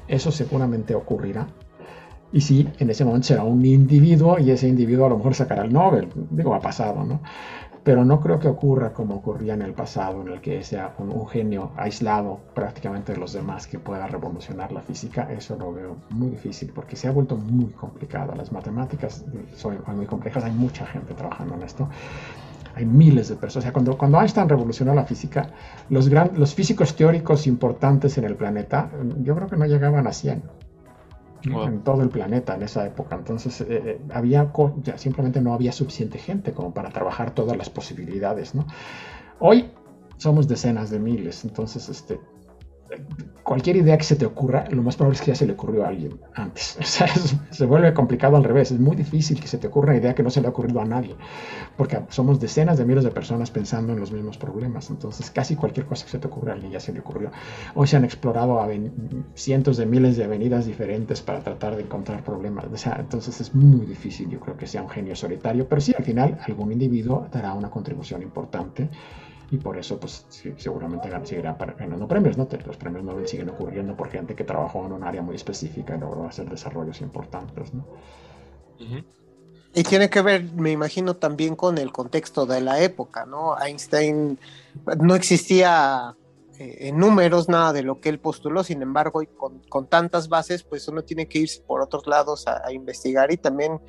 Eso 0.09 0.33
seguramente 0.33 0.95
ocurrirá. 0.95 1.47
Y 2.33 2.43
sí, 2.43 2.69
en 2.79 2.91
ese 2.91 3.05
momento 3.05 3.27
será 3.29 3.43
un 3.43 3.65
individuo 3.65 4.39
y 4.39 4.51
ese 4.51 4.69
individuo 4.69 5.07
a 5.07 5.09
lo 5.09 5.17
mejor 5.17 5.35
sacará 5.35 5.65
el 5.65 5.73
Nobel. 5.73 6.09
Digo, 6.31 6.55
ha 6.55 6.61
pasado, 6.61 7.05
¿no? 7.05 7.21
Pero 7.83 8.05
no 8.05 8.21
creo 8.21 8.39
que 8.39 8.49
ocurra 8.49 8.93
como 8.93 9.17
ocurría 9.17 9.55
en 9.55 9.63
el 9.63 9.73
pasado, 9.73 10.21
en 10.23 10.29
el 10.29 10.41
que 10.41 10.63
sea 10.63 10.95
un, 10.99 11.27
genio 11.29 11.73
aislado 11.77 12.41
prácticamente 12.55 13.13
de 13.13 13.19
los 13.19 13.33
demás 13.33 13.67
que 13.67 13.79
pueda 13.79 14.07
revolucionar 14.07 14.73
la 14.73 14.81
física. 14.81 15.31
Eso 15.31 15.57
lo 15.57 15.73
veo 15.73 15.97
muy 16.11 16.31
difícil 16.31 16.73
porque 16.75 16.97
se 16.97 17.09
ha 17.09 17.11
vuelto 17.11 17.37
muy 17.37 17.71
complicado. 17.71 18.35
Las 18.35 18.53
matemáticas 18.53 19.25
son 19.57 19.79
muy 19.95 20.07
complejas, 20.07 20.45
hay 20.45 20.53
mucha 20.53 20.87
gente 20.87 21.15
trabajando 21.15 21.55
en 21.55 21.63
esto. 21.63 21.89
Hay 22.75 22.85
miles 22.85 23.29
de 23.29 23.37
personas. 23.37 23.65
O 23.65 23.67
sea, 23.67 23.73
cuando, 23.73 23.97
cuando 23.97 24.21
Einstein 24.21 24.49
revolucionó 24.49 24.95
la 24.95 25.05
física, 25.05 25.51
los, 25.89 26.09
gran, 26.09 26.33
los 26.37 26.55
físicos 26.55 26.95
teóricos 26.95 27.47
importantes 27.47 28.17
en 28.19 28.25
el 28.25 28.37
planeta, 28.37 28.91
yo 29.23 29.35
creo 29.35 29.49
que 29.49 29.57
no 29.57 29.67
llegaban 29.67 30.07
a 30.07 30.13
100 30.13 30.43
en 31.43 31.83
todo 31.83 32.03
el 32.03 32.09
planeta 32.09 32.55
en 32.55 32.63
esa 32.63 32.87
época. 32.87 33.17
Entonces, 33.17 33.61
eh, 33.61 33.67
eh, 33.69 34.01
había 34.13 34.53
ya 34.83 34.99
simplemente 34.99 35.41
no 35.41 35.55
había 35.55 35.73
suficiente 35.73 36.19
gente 36.19 36.53
como 36.53 36.73
para 36.73 36.91
trabajar 36.91 37.35
todas 37.35 37.57
las 37.57 37.71
posibilidades. 37.71 38.55
¿no? 38.55 38.67
Hoy 39.39 39.71
somos 40.17 40.49
decenas 40.49 40.91
de 40.91 40.99
miles, 40.99 41.45
entonces 41.45 41.89
este, 41.89 42.21
cualquier 43.43 43.77
idea 43.77 43.99
que 43.99 44.05
se 44.05 44.17
te 44.17 44.25
ocurra, 44.25 44.65
lo 44.71 44.83
más 44.83 44.97
probable 44.97 45.17
es 45.17 45.23
que 45.23 45.33
ya 45.33 45.35
se 45.35 45.47
le 45.47 45.55
ocurrió 45.55 45.85
a 45.85 45.89
alguien 45.89 46.21
antes. 46.35 46.79
O 46.81 46.85
sea, 46.85 47.09
se 47.51 47.67
vuelve 47.67 47.93
complicado 47.95 48.37
al 48.37 48.45
revés. 48.45 48.71
Es 48.71 48.79
muy 48.79 48.97
difícil 48.97 49.41
que 49.41 49.49
se 49.49 49.59
te 49.59 49.67
ocurra 49.67 49.91
una 49.91 49.99
idea 49.99 50.15
que 50.15 50.23
no 50.23 50.31
se 50.31 50.41
le 50.41 50.47
ha 50.47 50.51
ocurrido 50.51 50.81
a 50.81 50.85
nadie, 50.85 51.17
porque 51.77 52.01
somos 52.09 52.41
decenas 52.41 52.79
de 52.79 52.85
miles 52.85 53.05
de 53.05 53.11
personas 53.11 53.51
pensando 53.51 53.93
en 53.93 54.01
los 54.01 54.13
mismos 54.13 54.39
problemas. 54.39 54.91
Entonces, 54.91 55.31
casi 55.31 55.57
cualquier 55.57 55.87
cosa 55.87 56.05
que 56.05 56.11
se 56.11 56.19
te 56.19 56.27
ocurra 56.27 56.53
a 56.53 56.55
alguien 56.55 56.73
ya 56.73 56.81
se 56.81 56.93
le 56.93 57.01
ocurrió. 57.01 57.31
Hoy 57.75 57.87
se 57.87 57.97
han 57.97 58.05
explorado 58.05 58.61
cientos 59.35 59.77
de 59.77 59.87
miles 59.87 60.17
de 60.17 60.25
avenidas 60.25 60.67
diferentes 60.67 61.23
para 61.23 61.41
tratar 61.41 61.77
de 61.77 61.83
encontrar 61.83 62.23
problemas. 62.23 62.67
O 62.73 62.77
sea, 62.77 62.97
entonces 63.01 63.41
es 63.41 63.55
muy 63.55 63.87
difícil, 63.87 64.29
yo 64.29 64.41
creo 64.41 64.57
que 64.57 64.67
sea 64.67 64.83
un 64.83 64.89
genio 64.89 65.15
solitario, 65.17 65.69
pero 65.69 65.81
sí, 65.81 65.93
al 65.97 66.05
final 66.05 66.39
algún 66.47 66.73
individuo 66.73 67.27
dará 67.33 67.55
una 67.55 67.71
contribución 67.71 68.23
importante 68.23 68.89
y 69.51 69.59
por 69.59 69.77
eso 69.77 69.99
pues 69.99 70.27
seguramente 70.57 71.11
seguirán 71.25 71.57
ganando 71.59 72.07
premios, 72.07 72.39
¿no? 72.39 72.49
Los 72.67 72.77
premios 72.77 73.03
Nobel 73.03 73.27
siguen 73.27 73.51
ocurriendo 73.51 73.97
por 73.97 74.09
gente 74.09 74.35
que 74.35 74.45
trabajó 74.45 74.87
en 74.87 74.93
un 74.93 75.03
área 75.03 75.23
muy 75.23 75.35
específica 75.35 75.97
y 75.97 76.01
logró 76.01 76.27
hacer 76.27 76.49
desarrollos 76.49 77.01
importantes, 77.01 77.75
¿no? 77.75 77.85
Y 79.75 79.83
tiene 79.83 80.09
que 80.09 80.23
ver, 80.23 80.45
me 80.55 80.71
imagino, 80.71 81.17
también 81.17 81.57
con 81.57 81.79
el 81.79 81.93
contexto 81.93 82.47
de 82.47 82.61
la 82.61 82.81
época, 82.81 83.27
¿no? 83.27 83.57
Einstein 83.61 84.39
no 85.01 85.15
existía 85.15 86.17
eh, 86.59 86.89
en 86.89 86.99
números 86.99 87.49
nada 87.49 87.73
de 87.73 87.83
lo 87.83 88.01
que 88.01 88.09
él 88.09 88.21
postuló, 88.21 88.63
sin 88.63 88.83
embargo, 88.83 89.23
y 89.23 89.27
con, 89.27 89.61
con, 89.69 89.87
tantas 89.89 90.29
bases, 90.29 90.63
pues 90.63 90.87
uno 90.89 91.03
tiene 91.03 91.27
que 91.27 91.41
irse 91.41 91.61
por 91.63 91.81
otros 91.81 92.07
lados 92.07 92.47
a, 92.47 92.67
a, 92.67 92.73
investigar 92.73 93.33
y 93.33 93.37
también 93.37 93.81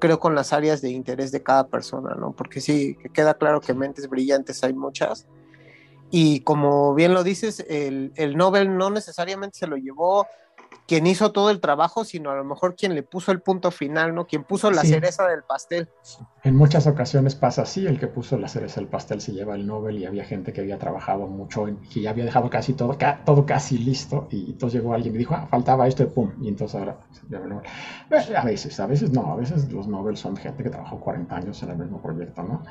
creo 0.00 0.18
con 0.18 0.34
las 0.34 0.52
áreas 0.52 0.82
de 0.82 0.90
interés 0.90 1.30
de 1.30 1.42
cada 1.42 1.68
persona, 1.68 2.16
¿no? 2.16 2.32
Porque 2.32 2.60
sí, 2.60 2.96
que 2.96 3.10
queda 3.10 3.34
claro 3.34 3.60
que 3.60 3.74
mentes 3.74 4.08
brillantes 4.08 4.64
hay 4.64 4.72
muchas. 4.72 5.28
Y 6.10 6.40
como 6.40 6.94
bien 6.94 7.14
lo 7.14 7.22
dices, 7.22 7.64
el, 7.68 8.12
el 8.16 8.36
Nobel 8.36 8.76
no 8.76 8.90
necesariamente 8.90 9.58
se 9.58 9.68
lo 9.68 9.76
llevó 9.76 10.26
quien 10.90 11.06
hizo 11.06 11.30
todo 11.30 11.50
el 11.50 11.60
trabajo, 11.60 12.02
sino 12.04 12.32
a 12.32 12.34
lo 12.34 12.42
mejor 12.42 12.74
quien 12.74 12.96
le 12.96 13.04
puso 13.04 13.30
el 13.30 13.40
punto 13.40 13.70
final, 13.70 14.12
¿no? 14.12 14.26
Quien 14.26 14.42
puso 14.42 14.72
la 14.72 14.82
cereza 14.82 15.24
del 15.28 15.44
pastel. 15.44 15.88
En 16.42 16.56
muchas 16.56 16.88
ocasiones 16.88 17.36
pasa 17.36 17.62
así, 17.62 17.86
el 17.86 18.00
que 18.00 18.08
puso 18.08 18.36
la 18.36 18.48
cereza 18.48 18.80
del 18.80 18.88
pastel 18.88 19.20
se 19.20 19.30
lleva 19.30 19.54
el 19.54 19.68
Nobel 19.68 20.00
y 20.00 20.06
había 20.06 20.24
gente 20.24 20.52
que 20.52 20.62
había 20.62 20.80
trabajado 20.80 21.28
mucho 21.28 21.68
y 21.68 21.76
que 21.76 22.00
ya 22.00 22.10
había 22.10 22.24
dejado 22.24 22.50
casi 22.50 22.72
todo, 22.72 22.98
todo 23.24 23.46
casi 23.46 23.78
listo 23.78 24.26
y 24.32 24.50
entonces 24.50 24.80
llegó 24.80 24.92
alguien 24.92 25.14
y 25.14 25.18
dijo, 25.18 25.32
ah, 25.32 25.46
faltaba 25.48 25.86
esto 25.86 26.02
y 26.02 26.06
pum, 26.06 26.32
y 26.42 26.48
entonces 26.48 26.80
ahora 26.80 26.98
eh, 27.30 28.34
A 28.36 28.44
veces, 28.44 28.80
a 28.80 28.86
veces 28.86 29.12
no, 29.12 29.32
a 29.32 29.36
veces 29.36 29.70
los 29.70 29.86
Nobel 29.86 30.16
son 30.16 30.36
gente 30.36 30.64
que 30.64 30.70
trabajó 30.70 30.98
40 30.98 31.36
años 31.36 31.62
en 31.62 31.70
el 31.70 31.76
mismo 31.76 32.02
proyecto, 32.02 32.42
¿no? 32.42 32.64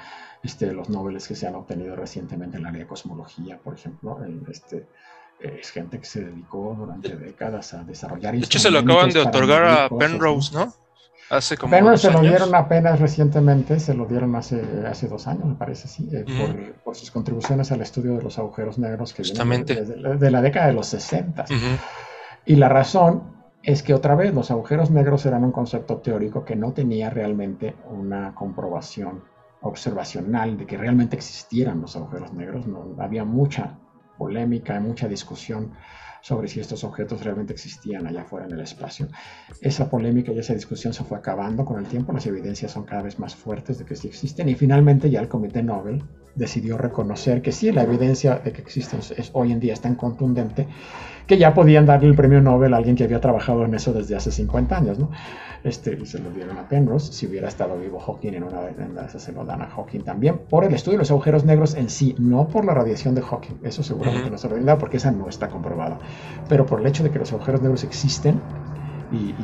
Este, 0.44 0.74
los 0.74 0.90
Nobel 0.90 1.16
que 1.26 1.36
se 1.36 1.48
han 1.48 1.56
obtenido 1.56 1.96
recientemente 1.96 2.58
en 2.58 2.64
la 2.64 2.70
área 2.70 2.82
de 2.82 2.88
cosmología, 2.88 3.60
por 3.60 3.76
ejemplo, 3.76 4.22
en 4.26 4.44
este 4.50 4.88
es 5.40 5.72
gente 5.72 6.00
que 6.00 6.06
se 6.06 6.26
dedicó 6.26 6.76
durante 6.78 7.16
décadas 7.16 7.74
a 7.74 7.84
desarrollar. 7.84 8.34
De 8.34 8.40
hecho, 8.40 8.60
se 8.60 8.72
lo 8.72 8.80
acaban 8.80 9.10
de 9.10 9.20
otorgar 9.20 9.66
a 9.66 9.90
Penrose, 9.90 10.54
¿no? 10.54 10.74
Hace 11.30 11.58
como 11.58 11.72
Penrose 11.72 12.08
se 12.08 12.14
lo 12.14 12.22
dieron 12.22 12.56
apenas 12.56 13.00
recientemente, 13.00 13.80
se 13.80 13.94
lo 13.94 14.06
dieron 14.06 14.36
hace, 14.36 14.62
hace 14.88 15.08
dos 15.08 15.28
años, 15.28 15.46
me 15.46 15.56
parece, 15.56 15.88
sí, 15.88 16.10
eh, 16.12 16.74
por, 16.84 16.96
sus 16.96 17.12
contribuciones 17.12 17.72
al 17.72 17.82
estudio 17.82 18.16
de 18.16 18.24
los 18.24 18.40
agujeros 18.40 18.80
negros 18.80 19.14
que 19.14 19.24
vienen 19.24 19.66
de, 19.66 20.32
la 20.32 20.42
década 20.42 20.68
de 20.68 20.74
los 20.74 20.88
60. 20.88 21.46
Y 22.46 22.56
la 22.56 22.68
razón 22.68 23.38
es 23.62 23.84
que 23.84 23.94
otra 23.94 24.16
vez 24.16 24.34
los 24.34 24.50
agujeros 24.50 24.90
negros 24.90 25.26
eran 25.26 25.44
un 25.44 25.52
concepto 25.52 25.98
teórico 25.98 26.44
que 26.44 26.56
no 26.56 26.74
tenía 26.74 27.12
realmente 27.12 27.76
una 27.92 28.34
comprobación 28.34 29.24
observacional 29.62 30.58
de 30.58 30.66
que 30.66 30.78
realmente 30.78 31.16
existieran 31.16 31.82
los 31.82 31.96
agujeros 31.96 32.34
negros, 32.34 32.66
no 32.66 32.96
había 32.98 33.24
mucha 33.24 33.78
polémica, 34.20 34.76
hay 34.76 34.82
mucha 34.82 35.08
discusión 35.08 35.72
sobre 36.22 36.48
si 36.48 36.60
estos 36.60 36.84
objetos 36.84 37.24
realmente 37.24 37.54
existían 37.54 38.06
allá 38.06 38.22
afuera 38.22 38.46
en 38.46 38.52
el 38.52 38.60
espacio. 38.60 39.08
Esa 39.62 39.90
polémica 39.90 40.32
y 40.32 40.38
esa 40.38 40.54
discusión 40.54 40.94
se 40.94 41.04
fue 41.04 41.18
acabando 41.18 41.66
con 41.66 41.80
el 41.80 41.88
tiempo, 41.88 42.14
las 42.14 42.28
evidencias 42.28 42.72
son 42.72 42.84
cada 42.84 43.02
vez 43.02 43.18
más 43.18 43.36
fuertes 43.36 43.80
de 43.80 43.86
que 43.86 43.96
sí 43.96 44.08
existen 44.08 44.50
y 44.50 44.56
finalmente 44.56 45.10
ya 45.10 45.22
el 45.22 45.30
Comité 45.30 45.64
Nobel 45.64 46.04
decidió 46.36 46.78
reconocer 46.78 47.42
que 47.42 47.52
sí, 47.52 47.72
la 47.72 47.84
evidencia 47.84 48.36
de 48.36 48.52
que 48.52 48.62
existen 48.62 49.00
es, 49.00 49.30
hoy 49.34 49.52
en 49.52 49.60
día 49.60 49.74
es 49.74 49.82
tan 49.82 49.96
contundente 49.96 50.68
que 51.28 51.38
ya 51.38 51.54
podían 51.54 51.86
darle 51.86 52.08
el 52.08 52.16
premio 52.16 52.42
Nobel 52.42 52.74
a 52.74 52.78
alguien 52.78 52.96
que 52.96 53.04
había 53.04 53.22
trabajado 53.22 53.64
en 53.64 53.76
eso 53.76 53.94
desde 53.94 54.16
hace 54.16 54.32
50 54.32 54.76
años, 54.76 54.98
¿no? 54.98 55.12
Este, 55.64 56.04
se 56.06 56.20
lo 56.20 56.32
dieron 56.32 56.58
a 56.58 56.68
Penrose, 56.68 57.14
si 57.14 57.28
hubiera 57.28 57.48
estado 57.48 57.78
vivo 57.78 58.00
Hawking 58.00 58.34
en 58.34 58.44
una 58.44 58.62
de 58.62 59.06
esas 59.06 59.22
se 59.22 59.32
lo 59.32 59.46
dan 59.46 59.62
a 59.62 59.68
Hawking 59.68 60.02
también, 60.02 60.40
por 60.50 60.64
el 60.64 60.74
estudio 60.74 60.98
de 60.98 61.04
los 61.04 61.12
agujeros 61.12 61.46
negros 61.46 61.76
en 61.76 61.90
sí, 61.90 62.16
no 62.18 62.48
por 62.48 62.66
la 62.66 62.74
radiación 62.74 63.14
de 63.14 63.22
Hawking, 63.22 63.60
eso 63.64 63.84
seguramente 63.84 64.32
no 64.32 64.38
se 64.38 64.50
lo 64.50 64.78
porque 64.80 64.98
esa 64.98 65.12
no 65.12 65.28
está 65.28 65.50
comprobada, 65.50 66.00
pero 66.48 66.66
por 66.66 66.80
el 66.80 66.88
hecho 66.88 67.04
de 67.04 67.12
que 67.12 67.20
los 67.20 67.32
agujeros 67.34 67.62
negros 67.62 67.84
existen, 67.84 68.42
y, 69.12 69.36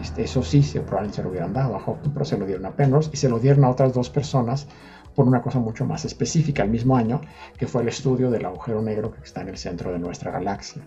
este, 0.00 0.24
eso 0.24 0.42
sí, 0.42 0.62
se, 0.62 0.80
probablemente 0.80 1.16
se 1.16 1.22
lo 1.22 1.30
hubieran 1.30 1.52
dado 1.52 1.76
a 1.76 1.80
Hawking, 1.80 2.10
pero 2.10 2.24
se 2.24 2.36
lo 2.36 2.46
dieron 2.46 2.66
a 2.66 2.72
Penrose 2.72 3.10
y 3.12 3.16
se 3.16 3.28
lo 3.28 3.38
dieron 3.38 3.64
a 3.64 3.70
otras 3.70 3.94
dos 3.94 4.10
personas 4.10 4.66
por 5.14 5.26
una 5.26 5.42
cosa 5.42 5.58
mucho 5.58 5.84
más 5.84 6.04
específica 6.04 6.62
el 6.62 6.70
mismo 6.70 6.96
año, 6.96 7.20
que 7.56 7.66
fue 7.66 7.82
el 7.82 7.88
estudio 7.88 8.30
del 8.30 8.44
agujero 8.44 8.82
negro 8.82 9.12
que 9.12 9.20
está 9.22 9.42
en 9.42 9.48
el 9.48 9.56
centro 9.56 9.92
de 9.92 9.98
nuestra 9.98 10.30
galaxia. 10.30 10.82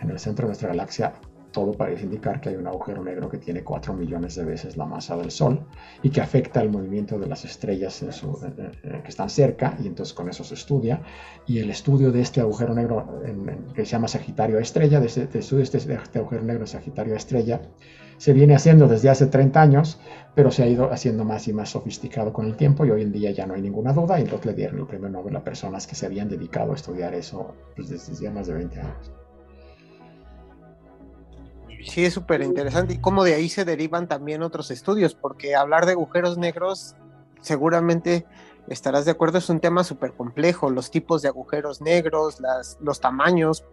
En 0.00 0.10
el 0.10 0.18
centro 0.18 0.46
de 0.46 0.48
nuestra 0.48 0.68
galaxia 0.68 1.12
todo 1.52 1.72
parece 1.72 2.04
indicar 2.04 2.40
que 2.40 2.48
hay 2.48 2.56
un 2.56 2.66
agujero 2.66 3.04
negro 3.04 3.28
que 3.28 3.38
tiene 3.38 3.62
4 3.62 3.92
millones 3.94 4.34
de 4.34 4.44
veces 4.44 4.76
la 4.76 4.86
masa 4.86 5.16
del 5.16 5.30
Sol 5.30 5.60
y 6.02 6.10
que 6.10 6.20
afecta 6.20 6.60
el 6.62 6.70
movimiento 6.70 7.18
de 7.18 7.26
las 7.26 7.44
estrellas 7.44 8.02
que 8.02 9.08
están 9.08 9.28
cerca 9.28 9.76
y 9.80 9.86
entonces 9.86 10.14
con 10.14 10.28
eso 10.28 10.42
se 10.42 10.54
estudia. 10.54 11.02
Y 11.46 11.58
el 11.58 11.70
estudio 11.70 12.10
de 12.10 12.22
este 12.22 12.40
agujero 12.40 12.74
negro 12.74 13.20
que 13.74 13.84
se 13.84 13.92
llama 13.92 14.08
Sagitario 14.08 14.58
Estrella, 14.58 14.98
de 14.98 15.06
este, 15.06 15.26
de 15.26 15.62
este, 15.62 15.76
este, 15.78 16.18
agujero 16.18 16.42
negro 16.42 16.66
Sagitario 16.66 17.14
Estrella, 17.14 17.60
se 18.22 18.32
viene 18.32 18.54
haciendo 18.54 18.86
desde 18.86 19.10
hace 19.10 19.26
30 19.26 19.60
años, 19.60 19.98
pero 20.36 20.52
se 20.52 20.62
ha 20.62 20.68
ido 20.68 20.92
haciendo 20.92 21.24
más 21.24 21.48
y 21.48 21.52
más 21.52 21.70
sofisticado 21.70 22.32
con 22.32 22.46
el 22.46 22.54
tiempo 22.54 22.86
y 22.86 22.90
hoy 22.92 23.02
en 23.02 23.10
día 23.10 23.32
ya 23.32 23.46
no 23.46 23.54
hay 23.54 23.62
ninguna 23.62 23.92
duda 23.92 24.16
y 24.20 24.22
entonces 24.22 24.46
le 24.46 24.54
dieron 24.54 24.78
el 24.78 24.86
premio 24.86 25.08
Nobel 25.08 25.34
a 25.34 25.42
personas 25.42 25.88
que 25.88 25.96
se 25.96 26.06
habían 26.06 26.28
dedicado 26.28 26.70
a 26.70 26.76
estudiar 26.76 27.14
eso 27.14 27.52
pues, 27.74 27.88
desde 27.88 28.14
ya 28.14 28.30
más 28.30 28.46
de 28.46 28.54
20 28.54 28.78
años. 28.78 29.12
Sí, 31.84 32.04
es 32.04 32.14
súper 32.14 32.42
interesante 32.42 32.94
y 32.94 32.98
cómo 32.98 33.24
de 33.24 33.34
ahí 33.34 33.48
se 33.48 33.64
derivan 33.64 34.06
también 34.06 34.44
otros 34.44 34.70
estudios, 34.70 35.16
porque 35.16 35.56
hablar 35.56 35.84
de 35.84 35.90
agujeros 35.90 36.38
negros 36.38 36.94
seguramente 37.40 38.24
estarás 38.68 39.04
de 39.04 39.10
acuerdo, 39.10 39.38
es 39.38 39.48
un 39.48 39.60
tema 39.60 39.84
súper 39.84 40.12
complejo, 40.12 40.70
los 40.70 40.90
tipos 40.90 41.22
de 41.22 41.28
agujeros 41.28 41.80
negros, 41.80 42.40
las, 42.40 42.78
los 42.80 43.00
tamaños, 43.00 43.64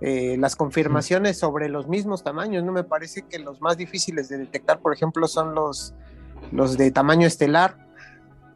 eh, 0.00 0.36
las 0.38 0.56
confirmaciones 0.56 1.38
sobre 1.38 1.68
los 1.68 1.88
mismos 1.88 2.22
tamaños, 2.22 2.64
¿no? 2.64 2.72
Me 2.72 2.84
parece 2.84 3.22
que 3.22 3.38
los 3.38 3.60
más 3.60 3.76
difíciles 3.76 4.28
de 4.28 4.38
detectar, 4.38 4.80
por 4.80 4.92
ejemplo, 4.92 5.28
son 5.28 5.54
los, 5.54 5.94
los 6.50 6.76
de 6.76 6.90
tamaño 6.90 7.26
estelar. 7.26 7.76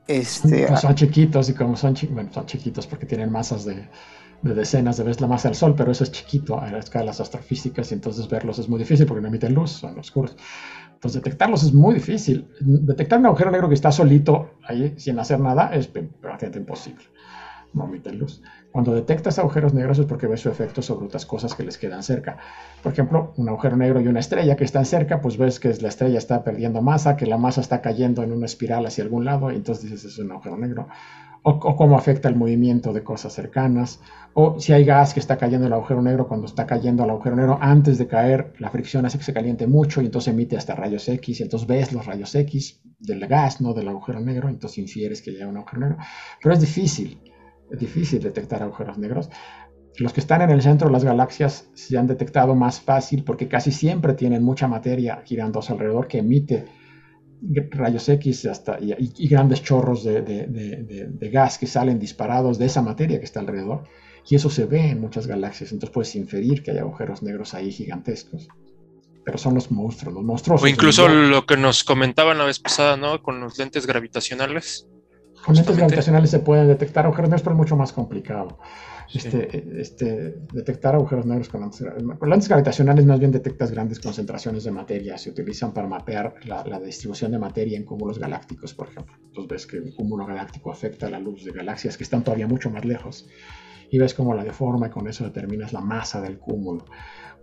Este, 0.09 0.67
pues 0.67 0.81
son 0.81 0.95
chiquitos 0.95 1.49
y 1.49 1.55
como 1.55 1.77
son, 1.77 1.97
bueno, 2.11 2.33
son 2.33 2.47
chiquitos 2.47 2.87
porque 2.87 3.07
tienen 3.07 3.31
masas 3.31 3.65
de, 3.65 3.89
de 4.43 4.55
decenas 4.55 4.97
de 4.97 5.05
veces 5.05 5.21
la 5.21 5.27
masa 5.27 5.49
del 5.49 5.57
Sol, 5.57 5.75
pero 5.77 5.93
eso 5.93 6.05
es 6.05 6.13
chiquito 6.13 6.61
a 6.61 6.71
la 6.71 6.79
escala 6.79 7.03
de 7.03 7.07
las 7.07 7.21
astrofísicas 7.21 7.91
y 7.91 7.95
entonces 7.95 8.29
verlos 8.29 8.59
es 8.59 8.69
muy 8.69 8.79
difícil 8.79 9.07
porque 9.07 9.23
no 9.23 9.29
emiten 9.29 9.55
luz, 9.55 9.73
son 9.73 9.99
oscuros. 9.99 10.37
Entonces 11.07 11.23
detectarlos 11.23 11.63
es 11.63 11.73
muy 11.73 11.95
difícil. 11.95 12.49
Detectar 12.59 13.21
un 13.21 13.27
agujero 13.27 13.53
negro 13.53 13.69
que 13.69 13.77
está 13.77 13.93
solito 13.93 14.51
ahí 14.67 14.95
sin 14.97 15.17
hacer 15.21 15.39
nada 15.39 15.73
es 15.73 15.87
prácticamente 15.87 16.59
imposible. 16.59 17.05
No 17.75 17.85
emiten 17.85 18.19
luz. 18.19 18.43
Cuando 18.73 18.93
detectas 18.93 19.39
agujeros 19.39 19.73
negros 19.73 20.01
es 20.01 20.07
porque 20.07 20.27
ves 20.27 20.41
su 20.41 20.49
efecto 20.49 20.83
sobre 20.83 21.07
otras 21.07 21.25
cosas 21.25 21.55
que 21.55 21.63
les 21.63 21.79
quedan 21.79 22.03
cerca. 22.03 22.39
Por 22.83 22.93
ejemplo, 22.93 23.35
un 23.37 23.49
agujero 23.49 23.77
negro 23.77 24.01
y 24.01 24.09
una 24.09 24.19
estrella 24.19 24.57
que 24.57 24.65
están 24.65 24.85
cerca, 24.85 25.21
pues 25.21 25.39
ves 25.39 25.61
que 25.61 25.73
la 25.75 25.89
estrella 25.89 26.19
está 26.19 26.43
perdiendo 26.43 26.83
masa, 26.83 27.17
que 27.17 27.27
la 27.27 27.39
masa 27.39 27.61
está 27.61 27.81
cayendo 27.81 28.25
en 28.25 28.33
una 28.33 28.47
espiral 28.47 28.85
hacia 28.85 29.05
algún 29.05 29.25
lado 29.25 29.53
y 29.53 29.55
entonces 29.55 29.85
dices 29.85 30.05
es 30.07 30.19
un 30.19 30.33
agujero 30.33 30.57
negro 30.57 30.89
o, 31.49 31.77
cómo 31.77 31.97
afecta 31.97 32.29
el 32.29 32.35
movimiento 32.35 32.93
de 32.93 33.05
cosas 33.05 33.33
cercanas, 33.33 34.01
o 34.35 34.59
si 34.59 34.73
hay 34.73 34.85
gas 34.85 35.15
que 35.15 35.21
está 35.21 35.39
cayendo 35.39 35.65
en 35.65 35.73
el 35.73 35.79
agujero 35.79 36.03
negro, 36.03 36.27
cuando 36.27 36.47
está 36.47 36.67
cayendo 36.67 37.05
al 37.05 37.11
agujero 37.11 37.37
negro, 37.37 37.57
antes 37.61 37.99
de 37.99 38.09
caer, 38.09 38.53
la 38.59 38.69
fricción 38.71 39.07
hace 39.07 39.19
que 39.19 39.23
se 39.23 39.33
caliente 39.33 39.69
mucho 39.69 40.03
y 40.03 40.07
entonces 40.07 40.35
emite 40.35 40.57
hasta 40.57 40.75
rayos 40.75 41.09
X, 41.09 41.39
y 41.39 41.43
entonces 41.45 41.69
ves 41.69 41.93
los 41.93 42.05
rayos 42.05 42.35
X 42.35 42.81
del 42.99 43.25
gas, 43.29 43.61
no 43.61 43.75
del 43.75 43.87
agujero 43.87 44.19
negro, 44.19 44.49
entonces 44.49 44.79
infieres 44.79 45.23
que 45.23 45.31
hay 45.31 45.43
un 45.45 45.57
agujero 45.57 45.83
negro. 45.83 45.99
Pero 46.43 46.53
es 46.53 46.61
difícil, 46.61 47.21
es 47.71 47.79
difícil 47.79 48.21
detectar 48.21 48.65
agujeros 48.65 48.99
negros. 48.99 49.31
Los 49.99 50.13
que 50.13 50.21
están 50.21 50.43
en 50.43 50.51
el 50.51 50.63
centro 50.63 50.89
de 50.89 50.95
las 50.95 51.05
galaxias 51.05 51.71
se 51.75 51.97
han 51.97 52.09
detectado 52.09 52.57
más 52.57 52.81
fácil 52.81 53.23
porque 53.23 53.47
casi 53.47 53.71
siempre 53.71 54.15
tienen 54.15 54.43
mucha 54.43 54.67
materia 54.67 55.23
su 55.25 55.73
alrededor 55.73 56.09
que 56.09 56.19
emite 56.19 56.65
rayos 57.71 58.09
X 58.09 58.47
hasta, 58.47 58.79
y, 58.81 59.29
grandes 59.29 59.63
chorros 59.63 60.05
de, 60.05 61.31
gas 61.33 61.59
que 61.59 61.67
salen 61.67 61.99
disparados 61.99 62.59
de 62.59 62.67
esa 62.67 62.83
materia 62.83 63.19
que 63.19 63.25
está 63.25 63.41
alrededor. 63.41 63.85
Y 64.29 64.35
eso 64.35 64.51
se 64.51 64.67
ve 64.67 64.91
en 64.91 65.01
muchas 65.01 65.27
galaxias, 65.27 65.71
entonces 65.71 65.95
puedes 65.95 66.17
inferir 66.17 66.63
que 66.63 66.73
hay 66.73 66.79
agujeros 66.79 67.23
negros 67.23 67.55
ahí 67.55 67.71
gigantescos. 67.71 68.49
Pero 69.25 69.39
son 69.39 69.55
los 69.55 69.71
monstruos, 69.71 70.15
los 70.15 70.25
monstruos. 70.25 70.63
O 70.63 70.67
incluso 70.67 71.09
lo 71.09 71.47
que 71.47 71.57
nos 71.57 71.85
comentaban 71.85 72.39
la 72.39 72.45
vez 72.45 72.59
pasada, 72.59 72.97
¿no? 72.97 73.23
Con 73.23 73.41
los 73.41 73.59
lentes 73.59 73.87
gravitacionales. 73.87 74.89
Con 75.45 75.55
lentes 75.55 75.77
gravitacionales 75.77 76.31
se 76.31 76.41
pueden 76.41 76.67
detectar 76.67 77.07
agujeros 77.07 77.31
negros, 77.31 77.43
pero 77.43 77.55
es 77.55 77.59
mucho 77.59 77.77
más 77.77 77.93
complicado. 77.93 78.59
Este, 79.13 79.81
este, 79.81 80.35
detectar 80.53 80.95
agujeros 80.95 81.27
negros 81.27 81.49
con 81.49 81.61
lentes, 81.61 82.49
gravitacionales 82.49 83.07
más 83.07 83.19
bien 83.19 83.31
detectas 83.31 83.71
grandes 83.71 84.01
concentraciones 84.01 84.65
de 84.65 84.71
materia, 84.71 85.17
se 85.19 85.31
utilizan 85.31 85.73
para 85.73 85.87
mapear 85.87 86.35
la, 86.45 86.81
distribución 86.81 87.33
de 87.33 87.39
materia 87.39 87.77
en 87.77 87.85
cúmulos 87.85 88.19
galácticos, 88.19 88.75
por 88.75 88.89
ejemplo. 88.89 89.15
Entonces 89.27 89.49
ves 89.49 89.67
que 89.67 89.79
un 89.79 89.93
cúmulo 89.93 90.27
galáctico 90.27 90.71
afecta 90.71 91.09
la 91.11 91.19
luz 91.19 91.45
de 91.45 91.53
galaxias 91.53 91.97
que 91.97 92.05
están 92.05 92.23
todavía 92.23 92.47
mucho 92.47 92.71
más 92.71 92.85
lejos 92.85 93.29
y 93.91 93.99
ves 93.99 94.15
cómo 94.15 94.35
la 94.35 94.45
deforma 94.45 94.89
y 94.89 94.91
con 94.91 95.07
eso 95.09 95.25
determinas 95.25 95.73
la 95.73 95.81
masa 95.81 96.21
del 96.21 96.39
cúmulo. 96.39 96.85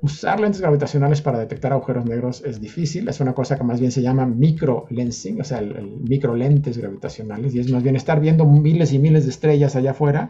Usar 0.02 0.42
lentes 0.42 0.60
gravitacionales 0.60 1.22
para 1.22 1.40
detectar 1.40 1.72
agujeros 1.72 2.06
negros 2.06 2.44
es 2.44 2.60
difícil, 2.60 3.08
es 3.08 3.22
una 3.22 3.34
cosa 3.34 3.58
que 3.58 3.64
más 3.64 3.80
bien 3.80 3.92
se 3.92 4.02
llama 4.02 4.26
microlensing, 4.26 5.40
o 5.40 5.44
sea, 5.46 5.60
el, 5.60 5.78
el 5.78 5.88
microlentes 6.02 6.78
gravitacionales, 6.78 7.56
y 7.56 7.60
es 7.60 7.72
más 7.72 7.84
bien 7.84 7.96
estar 7.96 8.20
viendo 8.20 8.46
miles 8.46 8.92
y 8.92 9.00
miles 9.00 9.24
de 9.24 9.30
estrellas 9.30 9.78
allá 9.78 9.92
afuera 9.92 10.30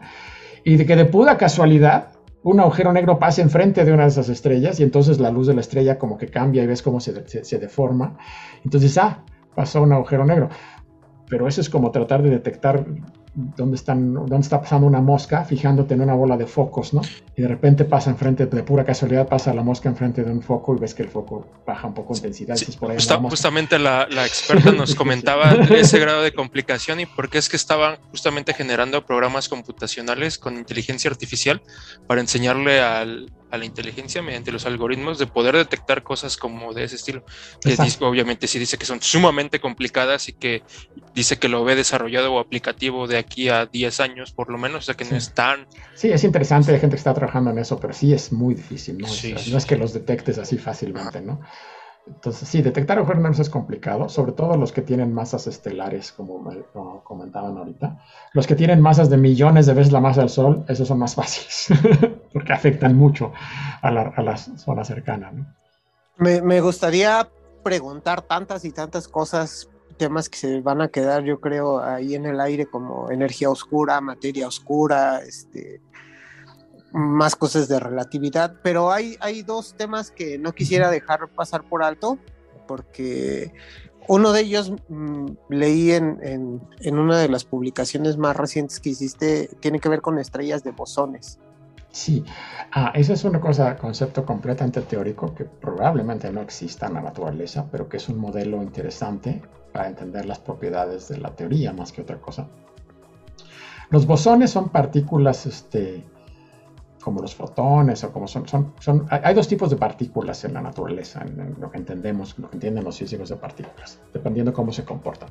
y 0.64 0.76
de 0.76 0.86
que 0.86 0.96
de 0.96 1.04
pura 1.04 1.36
casualidad 1.36 2.08
un 2.42 2.60
agujero 2.60 2.92
negro 2.92 3.18
pasa 3.18 3.40
enfrente 3.40 3.84
de 3.84 3.92
una 3.92 4.02
de 4.02 4.10
esas 4.10 4.28
estrellas 4.28 4.78
y 4.78 4.82
entonces 4.82 5.18
la 5.18 5.30
luz 5.30 5.46
de 5.46 5.54
la 5.54 5.62
estrella 5.62 5.98
como 5.98 6.18
que 6.18 6.26
cambia 6.26 6.62
y 6.62 6.66
ves 6.66 6.82
cómo 6.82 7.00
se, 7.00 7.26
se, 7.26 7.58
deforma. 7.58 8.18
Entonces, 8.64 8.98
ah, 8.98 9.24
pasó 9.54 9.82
un 9.82 9.94
agujero 9.94 10.26
negro. 10.26 10.50
Pero 11.26 11.48
eso 11.48 11.62
es 11.62 11.70
como 11.70 11.90
tratar 11.90 12.22
de 12.22 12.28
detectar 12.28 12.84
dónde, 13.34 13.76
están, 13.76 14.14
dónde 14.14 14.40
está 14.40 14.60
pasando 14.60 14.86
una 14.86 15.00
mosca, 15.00 15.44
fijándote 15.44 15.94
en 15.94 16.02
una 16.02 16.14
bola 16.14 16.36
de 16.36 16.46
focos, 16.46 16.94
¿no? 16.94 17.02
Y 17.36 17.42
de 17.42 17.48
repente 17.48 17.84
pasa 17.84 18.10
enfrente, 18.10 18.46
de 18.46 18.62
pura 18.62 18.84
casualidad, 18.84 19.28
pasa 19.28 19.52
la 19.52 19.62
mosca 19.62 19.88
enfrente 19.88 20.22
de 20.22 20.30
un 20.30 20.42
foco 20.42 20.74
y 20.76 20.78
ves 20.78 20.94
que 20.94 21.02
el 21.02 21.08
foco 21.08 21.46
baja 21.66 21.86
un 21.88 21.94
poco 21.94 22.14
de 22.14 22.18
intensidad. 22.18 22.56
justamente 23.28 23.78
la, 23.78 24.06
la, 24.10 24.26
experta 24.26 24.70
nos 24.72 24.94
comentaba 24.96 25.52
ese 25.70 25.98
grado 25.98 26.22
de 26.22 26.32
complicación 26.32 27.00
y 27.00 27.06
por 27.06 27.28
qué 27.28 27.38
es 27.38 27.48
que 27.48 27.56
estaban 27.56 27.96
justamente 28.10 28.54
generando 28.54 29.04
programas 29.04 29.48
computacionales 29.48 30.38
con 30.38 30.56
inteligencia 30.56 31.10
artificial 31.10 31.60
para 32.06 32.20
enseñarle 32.20 32.80
al, 32.80 33.32
a 33.54 33.58
la 33.58 33.64
inteligencia 33.64 34.22
mediante 34.22 34.52
los 34.52 34.66
algoritmos 34.66 35.18
de 35.18 35.26
poder 35.26 35.56
detectar 35.56 36.02
cosas 36.02 36.36
como 36.36 36.72
de 36.72 36.84
ese 36.84 36.96
estilo. 36.96 37.24
Que 37.60 37.76
obviamente 38.00 38.46
sí 38.46 38.58
dice 38.58 38.78
que 38.78 38.86
son 38.86 39.00
sumamente 39.00 39.60
complicadas 39.60 40.28
y 40.28 40.32
que 40.32 40.62
dice 41.14 41.38
que 41.38 41.48
lo 41.48 41.64
ve 41.64 41.76
desarrollado 41.76 42.32
o 42.34 42.38
aplicativo 42.38 43.06
de 43.06 43.18
aquí 43.18 43.48
a 43.48 43.66
10 43.66 44.00
años 44.00 44.32
por 44.32 44.50
lo 44.50 44.58
menos, 44.58 44.78
o 44.78 44.82
sea 44.82 44.94
que 44.94 45.04
no 45.04 45.16
es 45.16 45.32
tan... 45.32 45.66
Sí, 45.94 46.10
es 46.10 46.24
interesante, 46.24 46.72
hay 46.72 46.80
gente 46.80 46.94
que 46.94 46.98
está 46.98 47.14
trabajando 47.14 47.50
en 47.50 47.58
eso, 47.58 47.78
pero 47.80 47.92
sí 47.92 48.12
es 48.12 48.32
muy 48.32 48.54
difícil, 48.54 48.98
¿no? 48.98 49.08
no 49.08 49.58
es 49.58 49.66
que 49.66 49.76
los 49.76 49.92
detectes 49.92 50.38
así 50.38 50.58
fácilmente, 50.58 51.20
¿no? 51.20 51.40
Entonces, 52.06 52.48
sí, 52.48 52.60
detectar 52.60 52.98
agujeros 52.98 53.22
negros 53.22 53.40
es 53.40 53.48
complicado, 53.48 54.10
sobre 54.10 54.32
todo 54.32 54.56
los 54.56 54.72
que 54.72 54.82
tienen 54.82 55.14
masas 55.14 55.46
estelares, 55.46 56.12
como, 56.12 56.44
comentaban 57.02 57.56
ahorita. 57.56 57.98
Los 58.34 58.46
que 58.46 58.54
tienen 58.54 58.80
masas 58.80 59.08
de 59.08 59.16
millones 59.16 59.64
de 59.66 59.72
veces 59.72 59.92
la 59.92 60.00
masa 60.00 60.20
del 60.20 60.28
Sol, 60.28 60.64
esos 60.68 60.86
son 60.86 60.98
más 60.98 61.14
fáciles, 61.16 61.68
porque 62.32 62.52
afectan 62.52 62.94
mucho 62.94 63.32
a 63.80 63.90
la, 63.90 64.36
zona 64.36 64.84
cercana. 64.84 65.32
Me, 66.18 66.42
me, 66.42 66.60
gustaría 66.60 67.26
preguntar 67.62 68.20
tantas 68.20 68.66
y 68.66 68.72
tantas 68.72 69.08
cosas, 69.08 69.70
temas 69.96 70.28
que 70.28 70.36
se 70.36 70.60
van 70.60 70.82
a 70.82 70.88
quedar, 70.88 71.24
yo 71.24 71.40
creo, 71.40 71.82
ahí 71.82 72.14
en 72.14 72.26
el 72.26 72.38
aire, 72.38 72.66
como 72.66 73.10
energía 73.10 73.48
oscura, 73.48 74.00
materia 74.02 74.46
oscura, 74.46 75.20
este, 75.20 75.80
más 76.94 77.34
cosas 77.34 77.66
de 77.66 77.80
relatividad, 77.80 78.54
pero 78.62 78.92
hay, 78.92 79.16
hay 79.18 79.42
dos 79.42 79.74
temas 79.74 80.12
que 80.12 80.38
no 80.38 80.52
quisiera 80.52 80.90
dejar 80.90 81.28
pasar 81.28 81.64
por 81.64 81.82
alto, 81.82 82.18
porque 82.68 83.52
uno 84.06 84.32
de 84.32 84.42
ellos 84.42 84.72
mm, 84.88 85.26
leí 85.48 85.90
en, 85.90 86.20
en, 86.22 86.98
una 86.98 87.18
de 87.18 87.28
las 87.28 87.44
publicaciones 87.44 88.16
más 88.16 88.36
recientes 88.36 88.78
que 88.78 88.90
hiciste, 88.90 89.50
tiene 89.58 89.80
que 89.80 89.88
ver 89.88 90.02
con 90.02 90.20
estrellas 90.20 90.62
de 90.62 90.70
bosones. 90.70 91.40
Sí, 91.90 92.24
ah, 92.72 92.92
eso 92.94 93.12
es 93.12 93.24
una 93.24 93.40
cosa, 93.40 93.76
concepto 93.76 94.24
completamente 94.24 94.80
teórico 94.82 95.34
que 95.34 95.44
probablemente 95.44 96.30
no 96.30 96.42
exista 96.42 96.86
en 96.86 96.94
la 96.94 97.00
naturaleza, 97.00 97.66
pero 97.72 97.88
que 97.88 97.96
es 97.96 98.08
un 98.08 98.18
modelo 98.18 98.62
interesante 98.62 99.42
para 99.72 99.88
entender 99.88 100.26
las 100.26 100.38
propiedades 100.38 101.08
de 101.08 101.18
la 101.18 101.34
teoría 101.34 101.72
más 101.72 101.90
que 101.90 102.02
otra 102.02 102.20
cosa. 102.20 102.46
Los 103.90 104.06
bosones 104.06 104.50
son 104.50 104.68
partículas 104.68 105.46
este, 105.46 106.04
como 107.04 107.20
los 107.20 107.34
fotones 107.34 108.02
o 108.02 108.10
como 108.10 108.26
son, 108.26 108.48
son, 108.48 108.72
son, 108.80 109.06
hay 109.10 109.34
dos 109.34 109.46
tipos 109.46 109.68
de 109.68 109.76
partículas 109.76 110.42
en 110.46 110.54
la 110.54 110.62
naturaleza, 110.62 111.20
en, 111.20 111.54
lo 111.60 111.70
que 111.70 111.76
entendemos, 111.76 112.38
lo 112.38 112.48
que 112.48 112.56
entienden 112.56 112.82
los 112.82 112.98
físicos 112.98 113.28
de 113.28 113.36
partículas, 113.36 114.00
dependiendo 114.14 114.54
cómo 114.54 114.72
se 114.72 114.86
comportan. 114.86 115.28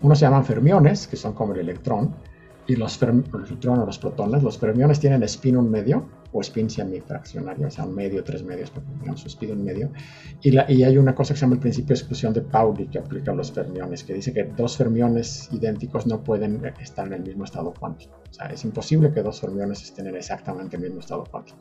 Unos 0.00 0.20
se 0.20 0.26
llaman 0.26 0.44
fermiones, 0.44 1.08
que 1.08 1.16
son 1.16 1.32
como 1.32 1.54
el 1.54 1.58
electrón, 1.58 2.14
y 2.66 2.76
los, 2.76 3.00
electrones 3.02 3.82
o 3.82 3.86
los 3.86 3.98
protones, 3.98 4.42
los 4.42 4.58
fermiones 4.58 5.00
tienen 5.00 5.22
spin 5.24 5.56
un 5.56 5.70
medio, 5.70 6.08
o 6.32 6.40
spin 6.40 6.70
semifraccionario, 6.70 7.66
o 7.66 7.70
sea, 7.70 7.84
un 7.84 7.94
medio, 7.94 8.24
tres 8.24 8.42
medios, 8.42 8.72
digamos, 9.00 9.20
su 9.20 9.28
spin 9.28 9.52
un 9.52 9.64
medio. 9.64 9.90
Y, 10.42 10.52
la, 10.52 10.70
y 10.70 10.82
hay 10.82 10.96
una 10.96 11.14
cosa 11.14 11.34
que 11.34 11.38
se 11.38 11.42
llama 11.42 11.54
el 11.54 11.60
principio 11.60 11.88
de 11.88 11.94
exclusión 11.94 12.32
de 12.32 12.40
Pauli 12.40 12.86
que 12.86 12.98
aplica 12.98 13.32
a 13.32 13.34
los 13.34 13.52
fermiones, 13.52 14.04
que 14.04 14.14
dice 14.14 14.32
que 14.32 14.44
dos 14.44 14.76
fermiones 14.76 15.48
idénticos 15.52 16.06
no 16.06 16.22
pueden 16.22 16.64
estar 16.80 17.06
en 17.06 17.14
el 17.14 17.22
mismo 17.22 17.44
estado 17.44 17.74
cuántico. 17.78 18.14
O 18.30 18.32
sea, 18.32 18.46
es 18.46 18.64
imposible 18.64 19.12
que 19.12 19.22
dos 19.22 19.40
fermiones 19.40 19.82
estén 19.82 20.06
en 20.06 20.16
exactamente 20.16 20.76
el 20.76 20.82
mismo 20.82 21.00
estado 21.00 21.24
cuántico. 21.24 21.58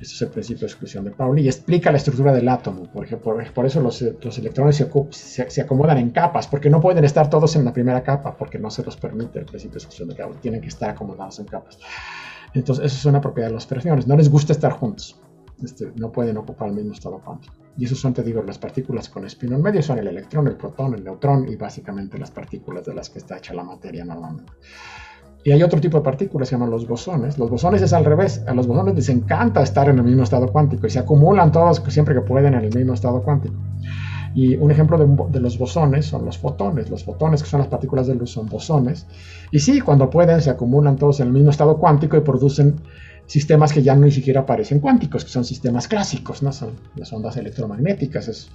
Este 0.00 0.14
es 0.14 0.22
el 0.22 0.28
principio 0.28 0.60
de 0.60 0.66
exclusión 0.66 1.04
de 1.04 1.12
Pauli 1.12 1.42
y 1.42 1.46
explica 1.46 1.90
la 1.90 1.98
estructura 1.98 2.32
del 2.32 2.48
átomo. 2.48 2.90
Por, 2.92 3.04
ejemplo, 3.04 3.36
por 3.54 3.66
eso 3.66 3.80
los, 3.80 4.02
electrones 4.02 4.76
se, 5.10 5.50
se, 5.50 5.60
acomodan 5.62 5.98
en 5.98 6.10
capas, 6.10 6.48
porque 6.48 6.68
no 6.68 6.80
pueden 6.80 7.04
estar 7.04 7.30
todos 7.30 7.54
en 7.56 7.64
la 7.64 7.72
primera 7.72 8.02
capa, 8.02 8.36
porque 8.36 8.58
no 8.58 8.70
se 8.70 8.82
los 8.82 8.96
permite 8.96 9.38
el 9.38 9.44
principio 9.44 9.74
de 9.74 9.78
exclusión 9.78 10.08
de 10.08 10.16
Pauli. 10.16 10.36
Tienen 10.40 10.60
que 10.60 10.68
estar 10.68 10.90
acomodados 10.90 11.38
en 11.38 11.46
capas. 11.46 11.78
Entonces, 12.54 12.86
eso 12.86 12.96
es 12.96 13.04
una 13.06 13.20
propiedad 13.20 13.48
de 13.48 13.54
los 13.54 13.66
fermiones. 13.66 14.06
No 14.06 14.16
les 14.16 14.28
gusta 14.28 14.52
estar 14.52 14.72
juntos. 14.72 15.20
Este, 15.62 15.92
no 15.96 16.10
pueden 16.10 16.36
ocupar 16.36 16.68
el 16.68 16.74
mismo 16.74 16.92
estado 16.92 17.20
cuántico. 17.20 17.54
Y 17.76 17.84
esos 17.84 17.98
son, 17.98 18.12
te 18.12 18.22
digo, 18.22 18.42
las 18.42 18.58
partículas 18.58 19.08
con 19.08 19.24
espino 19.24 19.56
en 19.56 19.62
medio, 19.62 19.82
son 19.82 19.98
el 19.98 20.06
electrón, 20.06 20.46
el 20.46 20.56
protón, 20.56 20.94
el 20.94 21.04
neutrón 21.04 21.48
y 21.48 21.56
básicamente 21.56 22.18
las 22.18 22.30
partículas 22.30 22.84
de 22.84 22.94
las 22.94 23.10
que 23.10 23.18
está 23.18 23.38
hecha 23.38 23.54
la 23.54 23.64
materia 23.64 24.04
normalmente. 24.04 24.52
Y 25.44 25.52
hay 25.52 25.62
otro 25.62 25.78
tipo 25.78 25.98
de 25.98 26.02
partículas, 26.02 26.48
se 26.48 26.54
llaman 26.54 26.70
los 26.70 26.88
bosones. 26.88 27.36
Los 27.38 27.50
bosones 27.50 27.82
es 27.82 27.92
al 27.92 28.06
revés. 28.06 28.42
A 28.46 28.54
los 28.54 28.66
bosones 28.66 28.94
les 28.94 29.10
encanta 29.10 29.62
estar 29.62 29.90
en 29.90 29.98
el 29.98 30.04
mismo 30.04 30.22
estado 30.22 30.50
cuántico 30.50 30.86
y 30.86 30.90
se 30.90 30.98
acumulan 30.98 31.52
todos 31.52 31.82
siempre 31.88 32.14
que 32.14 32.22
pueden 32.22 32.54
en 32.54 32.64
el 32.64 32.74
mismo 32.74 32.94
estado 32.94 33.22
cuántico. 33.22 33.54
Y 34.34 34.56
un 34.56 34.70
ejemplo 34.70 34.96
de, 34.98 35.40
los 35.40 35.58
bosones 35.58 36.06
son 36.06 36.24
los 36.24 36.38
fotones. 36.38 36.88
Los 36.88 37.04
fotones, 37.04 37.42
que 37.42 37.48
son 37.48 37.60
las 37.60 37.68
partículas 37.68 38.06
de 38.06 38.14
luz, 38.14 38.30
son 38.30 38.46
bosones. 38.46 39.06
Y 39.52 39.60
sí, 39.60 39.82
cuando 39.82 40.08
pueden, 40.08 40.40
se 40.40 40.48
acumulan 40.48 40.96
todos 40.96 41.20
en 41.20 41.26
el 41.26 41.34
mismo 41.34 41.50
estado 41.50 41.76
cuántico 41.76 42.16
y 42.16 42.20
producen 42.20 42.76
sistemas 43.26 43.72
que 43.72 43.82
ya 43.82 43.94
ni 43.94 44.10
siquiera 44.10 44.46
parecen 44.46 44.80
cuánticos, 44.80 45.24
que 45.24 45.30
son 45.30 45.44
sistemas 45.44 45.88
clásicos, 45.88 46.42
¿no? 46.42 46.52
Son 46.52 46.70
las 46.96 47.12
ondas 47.12 47.36
electromagnéticas. 47.36 48.28
Es, 48.28 48.48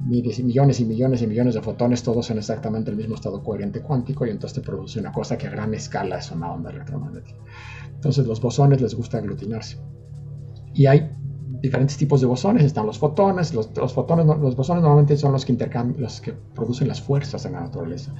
miles 0.00 0.38
y 0.38 0.42
millones 0.42 0.80
y 0.80 0.84
millones 0.84 1.22
y 1.22 1.26
millones 1.26 1.54
de 1.54 1.62
fotones, 1.62 2.02
todos 2.02 2.30
en 2.30 2.38
exactamente 2.38 2.90
el 2.90 2.96
mismo 2.96 3.14
estado 3.14 3.42
coherente 3.42 3.80
cuántico, 3.80 4.26
y 4.26 4.30
entonces 4.30 4.60
te 4.60 4.66
produce 4.66 4.98
una 4.98 5.12
cosa 5.12 5.36
que 5.36 5.46
a 5.46 5.50
gran 5.50 5.74
escala 5.74 6.18
es 6.18 6.30
una 6.30 6.52
onda 6.52 6.70
electromagnética. 6.70 7.38
Entonces 7.94 8.26
los 8.26 8.40
bosones 8.40 8.80
les 8.80 8.94
gusta 8.94 9.18
aglutinarse. 9.18 9.78
Y 10.72 10.86
hay 10.86 11.10
diferentes 11.60 11.96
tipos 11.96 12.20
de 12.20 12.26
bosones, 12.26 12.64
están 12.64 12.86
los 12.86 12.98
fotones, 12.98 13.52
los, 13.54 13.68
fotones, 13.92 14.26
los 14.26 14.56
bosones 14.56 14.82
normalmente 14.82 15.16
son 15.16 15.32
los 15.32 15.44
que, 15.44 15.56
los 15.98 16.20
que 16.20 16.32
producen 16.32 16.88
las 16.88 17.00
fuerzas 17.00 17.44
en 17.44 17.52
la 17.52 17.60
naturaleza. 17.60 18.14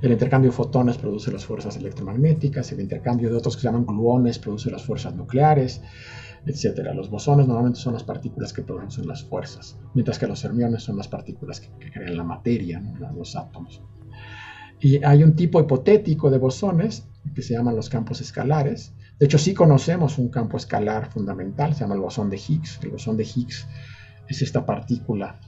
El 0.00 0.10
intercambio 0.10 0.50
de 0.50 0.56
fotones 0.56 0.98
produce 0.98 1.30
las 1.30 1.44
fuerzas 1.44 1.76
electromagnéticas, 1.76 2.72
el 2.72 2.80
intercambio 2.80 3.30
de 3.30 3.36
otros 3.36 3.54
que 3.54 3.62
se 3.62 3.68
llaman 3.68 3.86
gluones 3.86 4.38
produce 4.40 4.68
las 4.68 4.82
fuerzas 4.82 5.14
nucleares, 5.14 5.80
etcétera. 6.46 6.94
Los 6.94 7.10
bosones 7.10 7.46
normalmente 7.46 7.80
son 7.80 7.94
las 7.94 8.04
partículas 8.04 8.52
que 8.52 8.62
producen 8.62 9.06
las 9.06 9.24
fuerzas, 9.24 9.78
mientras 9.94 10.18
que 10.18 10.26
los 10.26 10.42
fermiones 10.42 10.82
son 10.82 10.96
las 10.96 11.08
partículas 11.08 11.60
que, 11.60 11.90
crean 11.90 12.16
la 12.16 12.24
materia, 12.24 12.82
los 13.14 13.36
átomos. 13.36 13.82
Y 14.80 15.02
hay 15.04 15.22
un 15.22 15.36
tipo 15.36 15.60
hipotético 15.60 16.30
de 16.30 16.38
bosones 16.38 17.06
que 17.34 17.42
se 17.42 17.54
llaman 17.54 17.76
los 17.76 17.88
campos 17.88 18.20
escalares. 18.20 18.94
De 19.18 19.26
hecho, 19.26 19.38
sí 19.38 19.54
conocemos 19.54 20.18
un 20.18 20.28
campo 20.28 20.56
escalar 20.56 21.10
fundamental, 21.10 21.74
se 21.74 21.80
llama 21.80 21.94
el 21.94 22.00
bosón 22.00 22.30
de 22.30 22.36
Higgs. 22.36 22.80
El 22.82 22.90
bosón 22.90 23.16
de 23.16 23.24
Higgs 23.24 23.68
es 24.28 24.42
esta 24.42 24.66
partícula, 24.66 25.38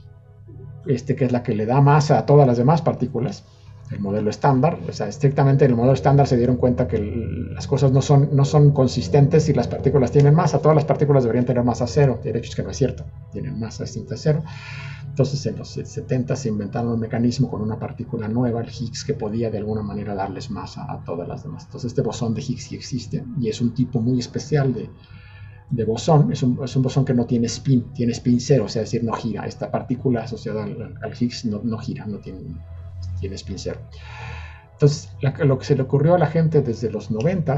este, 0.85 1.15
que 1.15 1.25
es 1.25 1.33
la 1.33 1.43
que 1.43 1.55
le 1.55 1.65
da 1.65 1.81
masa 1.81 2.19
a 2.19 2.25
todas 2.25 2.47
las 2.47 2.57
demás 2.57 2.81
partículas 2.81 3.43
el 3.91 3.99
modelo 3.99 4.29
estándar. 4.29 4.79
O 4.87 4.91
sea, 4.91 5.07
estrictamente 5.07 5.65
en 5.65 5.71
el 5.71 5.77
modelo 5.77 5.93
estándar 5.93 6.27
se 6.27 6.37
dieron 6.37 6.57
cuenta 6.57 6.87
que 6.87 6.99
las 7.51 7.67
cosas 7.67 7.91
no 7.91 8.01
son, 8.01 8.29
no 8.35 8.45
son 8.45 8.71
consistentes 8.71 9.43
si 9.43 9.53
las 9.53 9.67
partículas 9.67 10.11
tienen 10.11 10.33
masa. 10.33 10.59
Todas 10.59 10.75
las 10.75 10.85
partículas 10.85 11.23
deberían 11.23 11.45
tener 11.45 11.63
masa 11.63 11.87
cero. 11.87 12.19
De 12.23 12.31
hecho 12.31 12.49
es 12.49 12.55
que 12.55 12.63
no 12.63 12.71
es 12.71 12.77
cierto. 12.77 13.05
Tienen 13.31 13.59
masa 13.59 13.83
distinta 13.83 14.15
a 14.15 14.17
cero. 14.17 14.43
Entonces 15.07 15.45
en 15.45 15.57
los 15.57 15.69
70 15.69 16.35
se 16.35 16.49
inventaron 16.49 16.91
un 16.91 16.99
mecanismo 16.99 17.49
con 17.49 17.61
una 17.61 17.79
partícula 17.79 18.27
nueva, 18.27 18.61
el 18.61 18.67
Higgs, 18.67 19.05
que 19.05 19.13
podía 19.13 19.49
de 19.49 19.59
alguna 19.59 19.81
manera 19.81 20.13
darles 20.13 20.51
masa 20.51 20.91
a 20.91 21.03
todas 21.05 21.27
las 21.27 21.43
demás. 21.43 21.65
Entonces 21.65 21.91
este 21.91 22.01
bosón 22.01 22.33
de 22.33 22.41
Higgs 22.41 22.63
sí 22.63 22.75
existe 22.75 23.23
y 23.39 23.47
es 23.47 23.61
un 23.61 23.73
tipo 23.73 24.01
muy 24.01 24.19
especial 24.19 24.73
de, 24.73 24.89
de 25.69 25.85
bosón. 25.85 26.33
Es 26.33 26.43
un, 26.43 26.59
es 26.61 26.75
un, 26.75 26.81
bosón 26.81 27.05
que 27.05 27.13
no 27.13 27.25
tiene 27.25 27.45
spin, 27.45 27.93
tiene 27.93 28.11
spin 28.11 28.41
cero, 28.41 28.63
o 28.63 28.67
es 28.67 28.73
decir, 28.73 29.03
no 29.05 29.13
gira. 29.13 29.45
Esta 29.45 29.71
partícula 29.71 30.23
asociada 30.23 30.65
al, 30.65 30.97
al 31.01 31.13
Higgs 31.17 31.45
no, 31.45 31.61
no 31.63 31.77
gira, 31.77 32.05
no 32.05 32.17
tiene 32.17 32.39
tiene 33.19 33.35
spin 33.35 33.57
Entonces, 34.73 35.09
lo 35.21 35.57
que 35.57 35.65
se 35.65 35.75
le 35.75 35.83
ocurrió 35.83 36.15
a 36.15 36.19
la 36.19 36.27
gente 36.27 36.61
desde 36.61 36.91
los 36.91 37.11
90 37.11 37.57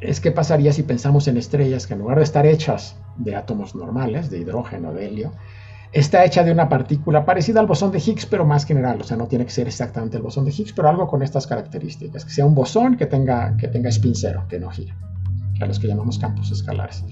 es 0.00 0.20
qué 0.20 0.32
pasaría 0.32 0.72
si 0.72 0.82
pensamos 0.82 1.28
en 1.28 1.36
estrellas 1.36 1.86
que 1.86 1.94
en 1.94 2.00
lugar 2.00 2.18
de 2.18 2.24
estar 2.24 2.46
hechas 2.46 2.96
de 3.16 3.36
átomos 3.36 3.74
normales, 3.74 4.30
de 4.30 4.38
hidrógeno, 4.38 4.92
de 4.92 5.06
helio, 5.06 5.32
está 5.92 6.24
hecha 6.24 6.42
de 6.42 6.52
una 6.52 6.68
partícula 6.68 7.24
parecida 7.24 7.60
al 7.60 7.66
bosón 7.66 7.92
de 7.92 7.98
Higgs, 7.98 8.26
pero 8.26 8.44
más 8.44 8.64
general. 8.64 9.00
O 9.00 9.04
sea, 9.04 9.16
no 9.16 9.26
tiene 9.26 9.44
que 9.44 9.50
ser 9.50 9.68
exactamente 9.68 10.16
el 10.16 10.22
bosón 10.22 10.44
de 10.44 10.50
Higgs, 10.50 10.72
pero 10.72 10.88
algo 10.88 11.06
con 11.06 11.22
estas 11.22 11.46
características. 11.46 12.24
Que 12.24 12.30
sea 12.30 12.46
un 12.46 12.54
bosón 12.54 12.96
que 12.96 13.06
tenga, 13.06 13.56
que 13.56 13.68
tenga 13.68 13.90
spin 13.90 14.14
cero, 14.14 14.44
que 14.48 14.58
no 14.58 14.70
gira. 14.70 14.96
A 15.60 15.66
los 15.66 15.78
que 15.78 15.86
llamamos 15.86 16.18
campos 16.18 16.50
escalares. 16.50 17.04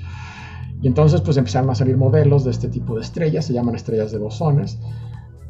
Y 0.83 0.87
entonces 0.87 1.21
pues 1.21 1.37
empezaron 1.37 1.71
a 1.71 1.75
salir 1.75 1.97
modelos 1.97 2.45
de 2.45 2.51
este 2.51 2.69
tipo 2.69 2.95
de 2.95 3.03
estrellas, 3.03 3.45
se 3.45 3.53
llaman 3.53 3.75
estrellas 3.75 4.13
de 4.13 4.19
bosones. 4.19 4.79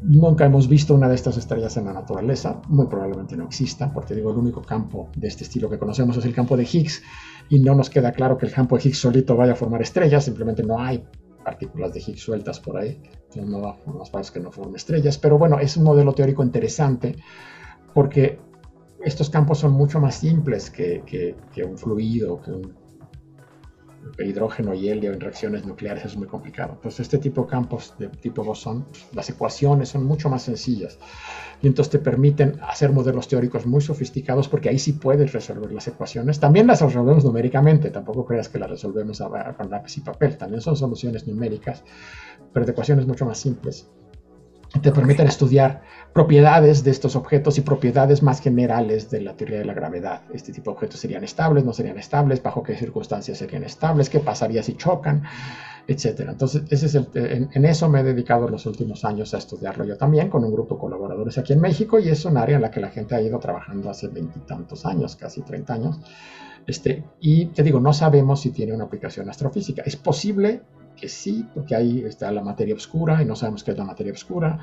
Nunca 0.03 0.46
hemos 0.46 0.66
visto 0.66 0.94
una 0.94 1.09
de 1.09 1.14
estas 1.14 1.36
estrellas 1.36 1.76
en 1.76 1.84
la 1.84 1.92
naturaleza, 1.92 2.61
muy 2.68 2.86
probablemente 2.86 3.36
no 3.36 3.44
exista, 3.44 3.92
porque 3.92 4.14
digo, 4.14 4.30
el 4.30 4.38
único 4.38 4.62
campo 4.62 5.11
de 5.14 5.28
este 5.28 5.44
estilo 5.44 5.68
que 5.68 5.78
conocemos 5.78 6.16
es 6.16 6.24
el 6.24 6.34
campo 6.34 6.57
de 6.57 6.64
Higgs, 6.64 7.03
y 7.51 7.61
no 7.61 7.74
nos 7.74 7.90
queda 7.90 8.12
claro 8.12 8.38
que 8.38 8.46
el 8.46 8.53
campo 8.53 8.76
de 8.76 8.82
Higgs 8.84 8.98
solito 8.98 9.36
vaya 9.36 9.53
a 9.53 9.57
formar 9.57 9.82
estrellas, 9.82 10.24
simplemente 10.24 10.62
no 10.62 10.80
hay 10.80 11.05
partículas 11.44 11.92
de 11.92 12.01
Higgs 12.01 12.20
sueltas 12.20 12.61
por 12.61 12.78
ahí, 12.78 13.01
no 13.36 13.61
va 13.61 13.70
a 13.70 14.51
forme 14.51 14.76
estrellas, 14.76 15.18
pero 15.18 15.38
bueno, 15.38 15.59
es 15.59 15.76
un 15.76 15.84
modelo 15.84 16.14
teórico 16.14 16.42
interesante 16.42 17.16
porque 17.92 18.38
estos 19.05 19.28
campos 19.30 19.59
son 19.59 19.72
mucho 19.72 20.01
más 20.01 20.16
simples 20.16 20.70
que, 20.70 21.03
que 21.07 21.64
un 21.64 21.76
fluido, 21.76 22.40
que 22.40 22.53
un 22.53 22.80
hidrógeno 24.18 24.74
y 24.74 24.88
helio 24.88 25.12
en 25.12 25.20
reacciones 25.20 25.66
nucleares 25.66 26.05
es 26.05 26.16
muy 26.16 26.26
complicado. 26.26 26.72
Entonces, 26.74 27.01
este 27.01 27.18
tipo 27.18 27.42
de 27.42 27.48
campos 27.48 27.94
de 27.98 28.09
tipo 28.09 28.44
bosón, 28.44 28.86
las 29.12 29.28
ecuaciones 29.30 29.90
son 29.90 30.05
mucho 30.05 30.28
más 30.28 30.42
sencillas 30.42 30.98
y 31.62 31.66
entonces 31.66 31.90
te 31.90 31.98
permiten 31.98 32.59
hacer 32.62 32.92
modelos 32.92 33.28
teóricos 33.28 33.66
muy 33.66 33.80
sofisticados 33.80 34.48
porque 34.48 34.68
ahí 34.68 34.78
sí 34.78 34.94
puedes 34.94 35.32
resolver 35.32 35.70
las 35.72 35.86
ecuaciones. 35.88 36.40
También 36.40 36.66
las 36.66 36.80
resolvemos 36.80 37.24
numéricamente, 37.24 37.90
tampoco 37.90 38.24
creas 38.24 38.48
que 38.48 38.59
las 38.59 38.70
resolvemos 38.70 39.22
con 39.57 39.70
lápiz 39.70 39.96
y 39.98 40.01
papel, 40.01 40.36
también 40.36 40.61
son 40.61 40.76
soluciones 40.76 41.26
numéricas, 41.26 41.82
pero 42.53 42.64
de 42.64 42.72
ecuaciones 42.72 43.07
mucho 43.07 43.26
más 43.26 43.38
simples 43.38 43.88
te 44.78 44.92
permiten 44.92 45.26
estudiar 45.26 45.82
propiedades 46.12 46.84
de 46.84 46.90
estos 46.90 47.16
objetos 47.16 47.58
y 47.58 47.62
propiedades 47.62 48.22
más 48.22 48.40
generales 48.40 49.10
de 49.10 49.20
la 49.20 49.36
teoría 49.36 49.58
de 49.58 49.64
la 49.64 49.74
gravedad. 49.74 50.22
Este 50.32 50.52
tipo 50.52 50.70
de 50.70 50.76
objetos 50.76 51.00
serían 51.00 51.24
estables, 51.24 51.64
no 51.64 51.72
serían 51.72 51.98
estables, 51.98 52.42
bajo 52.42 52.62
qué 52.62 52.76
circunstancias 52.76 53.38
serían 53.38 53.64
estables, 53.64 54.08
qué 54.08 54.20
pasaría 54.20 54.62
si 54.62 54.74
chocan, 54.74 55.22
etc. 55.88 56.20
Entonces, 56.28 56.62
ese 56.70 56.86
es 56.86 56.94
en, 57.14 57.64
eso 57.64 57.88
me 57.88 58.00
he 58.00 58.04
dedicado 58.04 58.48
los 58.48 58.64
últimos 58.66 59.04
años 59.04 59.34
a 59.34 59.38
estudiarlo 59.38 59.84
yo 59.84 59.96
también 59.96 60.28
con 60.28 60.44
un 60.44 60.52
grupo 60.52 60.76
de 60.76 60.80
colaboradores 60.80 61.36
aquí 61.38 61.52
en 61.52 61.60
México 61.60 61.98
y 61.98 62.08
es 62.08 62.24
un 62.24 62.36
área 62.36 62.56
en 62.56 62.62
la 62.62 62.70
que 62.70 62.80
la 62.80 62.90
gente 62.90 63.14
ha 63.14 63.20
ido 63.20 63.38
trabajando 63.38 63.90
hace 63.90 64.08
veintitantos 64.08 64.86
años, 64.86 65.16
casi 65.16 65.42
30 65.42 65.74
años. 65.74 65.98
Este, 66.66 67.02
y 67.20 67.46
te 67.46 67.62
digo, 67.62 67.80
no 67.80 67.92
sabemos 67.92 68.40
si 68.40 68.50
tiene 68.50 68.72
una 68.72 68.84
aplicación 68.84 69.28
astrofísica. 69.28 69.82
Es 69.84 69.96
posible 69.96 70.62
que 71.01 71.09
sí, 71.09 71.46
porque 71.55 71.74
ahí 71.74 72.05
está 72.05 72.30
la 72.30 72.42
materia 72.42 72.74
oscura 72.74 73.22
y 73.22 73.24
no 73.24 73.34
sabemos 73.34 73.64
qué 73.64 73.72
es 73.72 73.78
la 73.78 73.84
materia 73.84 74.12
oscura. 74.12 74.59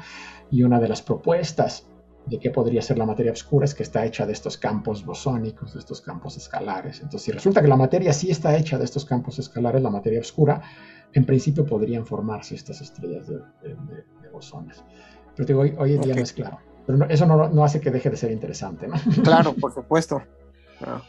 Y 0.52 0.64
una 0.64 0.80
de 0.80 0.88
las 0.88 1.02
propuestas 1.02 1.88
de 2.26 2.40
qué 2.40 2.52
podría 2.52 2.82
ser 2.82 2.98
la 2.98 3.06
materia 3.06 3.32
oscura 3.32 3.66
es 3.66 3.74
que 3.74 3.84
está 3.84 4.06
hecha 4.06 4.26
de 4.26 4.34
estos 4.34 4.58
campos 4.58 5.06
bosónicos, 5.06 5.74
de 5.74 5.80
estos 5.80 6.02
campos 6.02 6.38
escalares. 6.38 6.98
Entonces, 6.98 7.24
si 7.24 7.32
resulta 7.32 7.62
que 7.62 7.68
la 7.68 7.78
materia 7.78 8.14
sí 8.14 8.30
está 8.30 8.56
hecha 8.56 8.78
de 8.78 8.86
estos 8.86 9.06
campos 9.06 9.40
escalares, 9.40 9.82
la 9.82 9.90
materia 9.90 10.20
oscura, 10.20 10.62
en 11.14 11.26
principio 11.26 11.66
podrían 11.66 12.06
formarse 12.06 12.56
estas 12.56 12.82
estrellas 12.82 13.28
de, 13.28 13.40
bosones. 14.32 14.84
Pero 15.36 15.48
digo, 15.48 15.62
hoy, 15.62 15.74
hoy 15.78 15.96
en 15.96 16.02
día 16.02 16.16
no 16.16 16.22
es 16.22 16.34
claro. 16.34 16.60
Pero 16.86 17.06
eso 17.10 17.26
no, 17.26 17.64
hace 17.64 17.80
que 17.82 17.92
deje 17.92 18.10
de 18.10 18.18
ser 18.18 18.32
interesante, 18.32 18.88
¿no? 18.88 18.96
Claro, 19.24 19.54
por 19.54 19.74
supuesto. 19.74 20.22
Ah. 20.82 21.02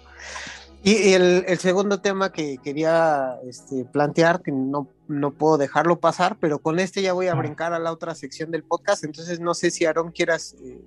Y 0.82 1.12
el, 1.12 1.58
segundo 1.58 2.00
tema 2.00 2.32
que 2.32 2.58
quería 2.58 3.38
este, 3.46 3.84
plantear, 3.84 4.42
que 4.42 4.52
no, 4.52 4.88
no 5.08 5.32
puedo 5.32 5.58
dejarlo 5.58 5.98
pasar, 5.98 6.36
pero 6.38 6.58
con 6.58 6.78
este 6.78 7.02
ya 7.02 7.12
voy 7.12 7.26
a 7.28 7.34
brincar 7.34 7.72
a 7.72 7.78
la 7.78 7.92
otra 7.92 8.14
sección 8.14 8.50
del 8.50 8.62
podcast, 8.62 9.04
entonces 9.04 9.40
no 9.40 9.54
sé 9.54 9.70
si 9.70 9.84
Aaron 9.86 10.12
quieras 10.12 10.54
eh, 10.62 10.80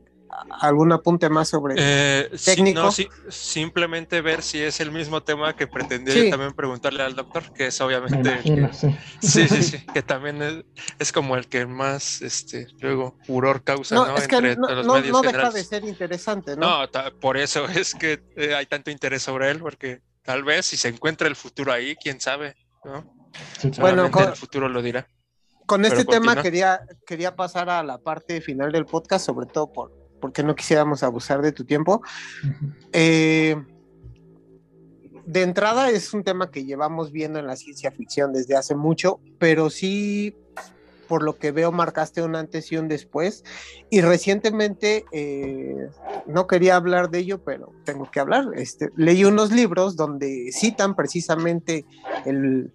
algún 0.61 0.91
apunte 0.91 1.29
más 1.29 1.49
sobre 1.49 1.75
eh, 1.77 2.29
técnico. 2.43 2.89
simplemente 3.29 4.21
ver 4.21 4.41
si 4.41 4.59
es 4.59 4.79
el 4.79 4.91
mismo 4.91 5.23
tema 5.23 5.55
que 5.55 5.67
pretendía 5.67 6.29
también 6.29 6.53
preguntarle 6.53 7.03
al 7.03 7.15
doctor, 7.15 7.51
que 7.53 7.67
es 7.67 7.81
obviamente 7.81 8.41
sí. 8.73 8.95
sí. 9.21 9.47
sí, 9.47 9.85
que 9.93 10.01
también 10.01 10.63
es, 10.99 11.11
como 11.11 11.35
el 11.35 11.47
que 11.47 11.65
más 11.65 12.21
este 12.21 12.67
luego 12.79 13.17
furor 13.25 13.63
causa, 13.63 13.95
¿no? 13.95 14.17
Entre 14.17 14.55
los 14.55 14.87
medios 14.87 15.11
no 15.11 15.21
deja 15.21 15.51
de 15.51 15.63
ser 15.63 15.83
interesante, 15.83 16.55
¿no? 16.55 16.85
No, 16.85 16.91
por 17.19 17.37
eso 17.37 17.65
es 17.65 17.93
que 17.95 18.23
eh, 18.35 18.55
hay 18.55 18.65
tanto 18.65 18.91
interés 18.91 19.23
sobre 19.23 19.49
él, 19.49 19.59
porque 19.59 20.01
tal 20.23 20.43
vez 20.43 20.67
si 20.67 20.77
se 20.77 20.89
encuentra 20.89 21.27
el 21.27 21.35
futuro 21.35 21.73
ahí, 21.73 21.95
quién 21.95 22.21
sabe, 22.21 22.55
¿no? 22.85 23.20
Bueno, 23.79 24.05
el 24.05 24.35
futuro 24.35 24.69
lo 24.69 24.81
dirá. 24.81 25.07
Con 25.65 25.85
este 25.85 26.03
tema 26.03 26.41
quería, 26.41 26.81
quería 27.05 27.35
pasar 27.35 27.69
a 27.69 27.81
la 27.83 27.97
parte 27.97 28.41
final 28.41 28.71
del 28.71 28.85
podcast, 28.85 29.25
sobre 29.25 29.45
todo 29.45 29.71
por, 29.71 29.91
porque 30.19 30.43
no 30.43 30.55
quisiéramos 30.55 31.03
abusar 31.03 31.41
de 31.41 31.51
tu 31.51 31.65
tiempo. 31.65 32.01
Eh, 32.91 33.55
de 35.25 35.43
entrada 35.43 35.89
es 35.89 36.13
un 36.13 36.23
tema 36.23 36.51
que 36.51 36.65
llevamos 36.65 37.11
viendo 37.11 37.39
en 37.39 37.47
la 37.47 37.55
ciencia 37.55 37.91
ficción 37.91 38.33
desde 38.33 38.55
hace 38.55 38.75
mucho, 38.75 39.19
pero 39.39 39.69
sí, 39.69 40.35
por 41.07 41.23
lo 41.23 41.37
que 41.37 41.51
veo, 41.51 41.71
marcaste 41.71 42.21
un 42.21 42.35
antes 42.35 42.71
y 42.71 42.77
un 42.77 42.87
después. 42.87 43.43
Y 43.89 44.01
recientemente, 44.01 45.05
eh, 45.11 45.89
no 46.25 46.47
quería 46.47 46.75
hablar 46.75 47.09
de 47.09 47.19
ello, 47.19 47.43
pero 47.43 47.71
tengo 47.85 48.09
que 48.09 48.19
hablar. 48.19 48.45
Este, 48.55 48.89
leí 48.95 49.25
unos 49.25 49.51
libros 49.51 49.95
donde 49.95 50.51
citan 50.51 50.95
precisamente 50.95 51.85
el, 52.25 52.71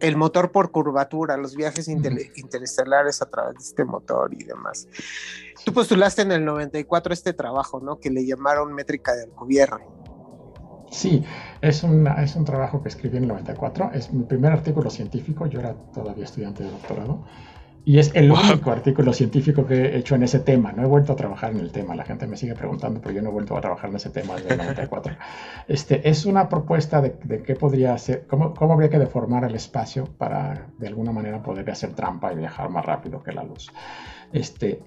el 0.00 0.16
motor 0.16 0.50
por 0.50 0.70
curvatura, 0.70 1.36
los 1.36 1.54
viajes 1.54 1.88
interestelares 1.88 3.22
a 3.22 3.30
través 3.30 3.54
de 3.54 3.60
este 3.60 3.84
motor 3.84 4.32
y 4.32 4.44
demás. 4.44 4.88
Tú 5.64 5.72
postulaste 5.72 6.22
en 6.22 6.32
el 6.32 6.44
94 6.44 7.12
este 7.12 7.32
trabajo, 7.32 7.80
¿no? 7.80 7.98
Que 7.98 8.10
le 8.10 8.26
llamaron 8.26 8.72
métrica 8.72 9.14
del 9.14 9.30
gobierno. 9.30 10.00
Sí, 10.90 11.24
es, 11.60 11.84
es 11.84 12.36
un 12.36 12.44
trabajo 12.44 12.82
que 12.82 12.88
escribí 12.88 13.18
en 13.18 13.24
el 13.24 13.28
94. 13.28 13.92
Es 13.94 14.12
mi 14.12 14.24
primer 14.24 14.52
artículo 14.52 14.90
científico. 14.90 15.46
Yo 15.46 15.60
era 15.60 15.74
todavía 15.94 16.24
estudiante 16.24 16.64
de 16.64 16.70
doctorado. 16.70 17.24
Y 17.84 17.98
es 17.98 18.14
el 18.14 18.30
único 18.30 18.70
artículo 18.70 19.12
científico 19.12 19.66
que 19.66 19.74
he 19.74 19.96
hecho 19.96 20.14
en 20.14 20.22
ese 20.22 20.40
tema. 20.40 20.72
No 20.72 20.82
he 20.82 20.86
vuelto 20.86 21.12
a 21.12 21.16
trabajar 21.16 21.52
en 21.52 21.60
el 21.60 21.72
tema. 21.72 21.94
La 21.94 22.04
gente 22.04 22.26
me 22.26 22.36
sigue 22.36 22.54
preguntando, 22.54 23.00
pero 23.00 23.14
yo 23.14 23.22
no 23.22 23.30
he 23.30 23.32
vuelto 23.32 23.56
a 23.56 23.60
trabajar 23.60 23.88
en 23.90 23.96
ese 23.96 24.10
tema 24.10 24.36
desde 24.36 24.50
el 24.50 24.58
94. 24.58 25.16
Este, 25.68 26.08
es 26.08 26.26
una 26.26 26.48
propuesta 26.48 27.00
de, 27.00 27.16
de 27.22 27.42
qué 27.42 27.54
podría 27.54 27.94
hacer, 27.94 28.26
cómo, 28.26 28.54
cómo, 28.54 28.72
habría 28.72 28.90
que 28.90 28.98
deformar 28.98 29.44
el 29.44 29.54
espacio 29.54 30.04
para 30.18 30.66
de 30.78 30.88
alguna 30.88 31.12
manera 31.12 31.42
poder 31.42 31.70
hacer 31.70 31.94
trampa 31.94 32.32
y 32.32 32.36
viajar 32.36 32.70
más 32.70 32.84
rápido 32.84 33.22
que 33.22 33.32
la 33.32 33.44
luz. 33.44 33.70
Este, 34.32 34.80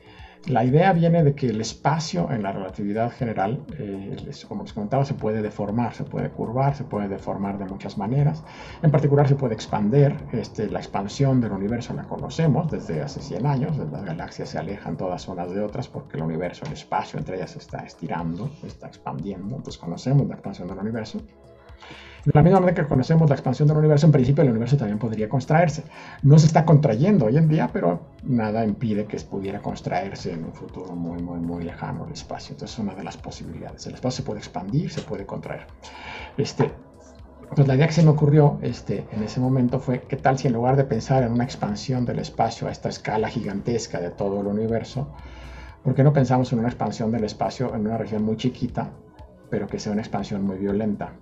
la 0.48 0.66
idea 0.66 0.92
viene 0.92 1.24
de 1.24 1.36
que 1.36 1.48
el 1.48 1.62
espacio 1.62 2.30
en 2.32 2.44
la 2.44 2.52
relatividad 2.52 3.12
general, 3.12 3.64
eh, 3.78 4.16
como 4.48 4.64
les 4.64 4.74
comentaba, 4.74 5.06
se 5.06 5.14
puede 5.14 5.42
deformar, 5.42 5.94
se 5.94 6.04
puede 6.04 6.30
curvar, 6.30 6.76
se 6.76 6.84
puede 6.84 7.08
deformar 7.08 7.58
de 7.58 7.66
muchas 7.66 7.98
maneras. 7.98 8.44
En 8.82 8.92
particular 8.92 9.28
se 9.28 9.36
puede 9.36 9.54
expander. 9.54 10.16
Este, 10.34 10.70
la 10.70 10.80
expansión 10.80 11.40
del 11.40 11.54
universo 11.54 11.94
la 11.94 12.04
conocemos 12.04 12.70
desde 12.70 13.02
hace 13.02 13.22
100 13.22 13.46
años. 13.46 13.78
Las 13.78 14.04
galaxias 14.04 14.50
se 14.50 14.58
alejan 14.58 14.98
todas 14.98 15.28
unas 15.28 15.50
de 15.52 15.62
otras 15.62 15.88
porque 15.88 16.18
el 16.18 16.24
universo, 16.24 16.66
el 16.66 16.74
espacio 16.74 17.20
entre 17.20 17.38
ellas 17.38 17.56
está 17.56 17.80
estirando, 17.80 18.52
está 18.64 18.88
expandiendo. 18.88 19.56
Entonces 19.56 19.78
conocemos 19.78 20.28
la 20.28 20.36
expansión 20.36 20.68
del 20.68 20.80
universo. 20.80 21.22
De 22.26 22.32
la 22.34 22.42
misma 22.42 22.62
manera 22.62 22.82
que 22.82 22.88
conocemos 22.88 23.28
la 23.30 23.36
expansión 23.36 23.68
del 23.68 23.78
universo, 23.78 24.06
en 24.06 24.14
principio 24.14 24.44
el 24.44 24.50
universo 24.52 24.78
también 24.78 24.98
podría 24.98 25.28
contraerse. 25.28 25.84
No 26.22 26.40
se 26.40 26.48
está 26.48 26.64
contrayendo 26.64 27.26
hoy 27.26 27.36
en 27.36 27.50
día, 27.50 27.70
pero 27.74 28.00
nada 28.24 28.64
impide 28.64 29.06
que 29.06 29.18
pudiera 29.20 29.62
contraerse 29.62 30.32
en 30.32 30.46
un 30.46 30.54
futuro 30.54 30.96
muy, 30.96 31.22
muy, 31.22 31.40
muy 31.40 31.66
lejano 31.66 32.06
el 32.06 32.14
espacio. 32.14 32.54
Entonces 32.54 32.78
es 32.78 32.80
una 32.80 32.96
de 32.96 33.04
las 33.04 33.18
posibilidades. 33.18 33.86
El 33.88 33.96
espacio 33.96 34.18
se 34.18 34.24
puede 34.24 34.40
expandir, 34.40 34.90
se 34.90 35.02
puede 35.02 35.26
contraer. 35.26 35.68
Este, 36.38 36.72
pues 37.54 37.68
la 37.68 37.76
idea 37.76 37.88
que 37.88 37.94
se 37.94 38.04
me 38.04 38.12
ocurrió 38.12 38.58
este, 38.62 39.06
en 39.12 39.22
ese 39.22 39.42
momento 39.42 39.82
fue, 39.82 40.04
¿qué 40.04 40.16
tal 40.16 40.38
si 40.38 40.48
en 40.48 40.54
lugar 40.54 40.78
de 40.78 40.86
pensar 40.86 41.24
en 41.24 41.34
una 41.34 41.44
expansión 41.44 42.06
del 42.06 42.20
espacio 42.20 42.70
a 42.70 42.72
esta 42.72 42.88
escala 42.88 43.28
gigantesca 43.28 44.00
de 44.00 44.12
todo 44.12 44.40
el 44.40 44.48
universo, 44.48 45.10
¿por 45.84 45.94
qué 45.94 46.04
no 46.04 46.14
pensamos 46.14 46.54
en 46.54 46.60
una 46.60 46.70
expansión 46.70 47.12
del 47.12 47.26
espacio 47.26 47.76
en 47.76 47.82
una 47.82 47.98
región 47.98 48.24
muy 48.24 48.38
chiquita, 48.38 48.92
pero 49.50 49.68
que 49.68 49.78
sea 49.78 49.92
una 49.92 50.02
expansión 50.02 50.42
muy 50.44 50.58
violenta? 50.58 51.14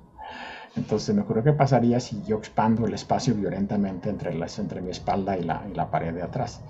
Entonces 0.75 1.13
me 1.13 1.21
ocurrió 1.21 1.43
qué 1.43 1.53
pasaría 1.53 1.99
si 1.99 2.21
yo 2.23 2.37
expando 2.37 2.85
el 2.85 2.93
espacio 2.93 3.35
violentamente 3.35 4.09
entre, 4.09 4.33
las, 4.33 4.57
entre 4.59 4.81
mi 4.81 4.89
espalda 4.89 5.37
y 5.37 5.43
la, 5.43 5.63
y 5.69 5.75
la 5.75 5.91
pared 5.91 6.13
de 6.13 6.21
atrás. 6.21 6.61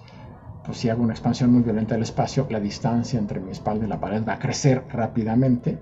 Pues 0.66 0.78
si 0.78 0.90
hago 0.90 1.04
una 1.04 1.14
expansión 1.14 1.52
muy 1.52 1.64
violenta 1.64 1.96
del 1.96 2.04
espacio, 2.04 2.48
la 2.50 2.60
distancia 2.60 3.20
entre 3.20 3.40
mi 3.40 3.52
espalda 3.52 3.86
y 3.86 3.90
la 3.90 4.00
pared 4.00 4.24
va 4.28 4.34
a 4.34 4.40
crecer 4.40 4.84
rápidamente. 4.90 5.80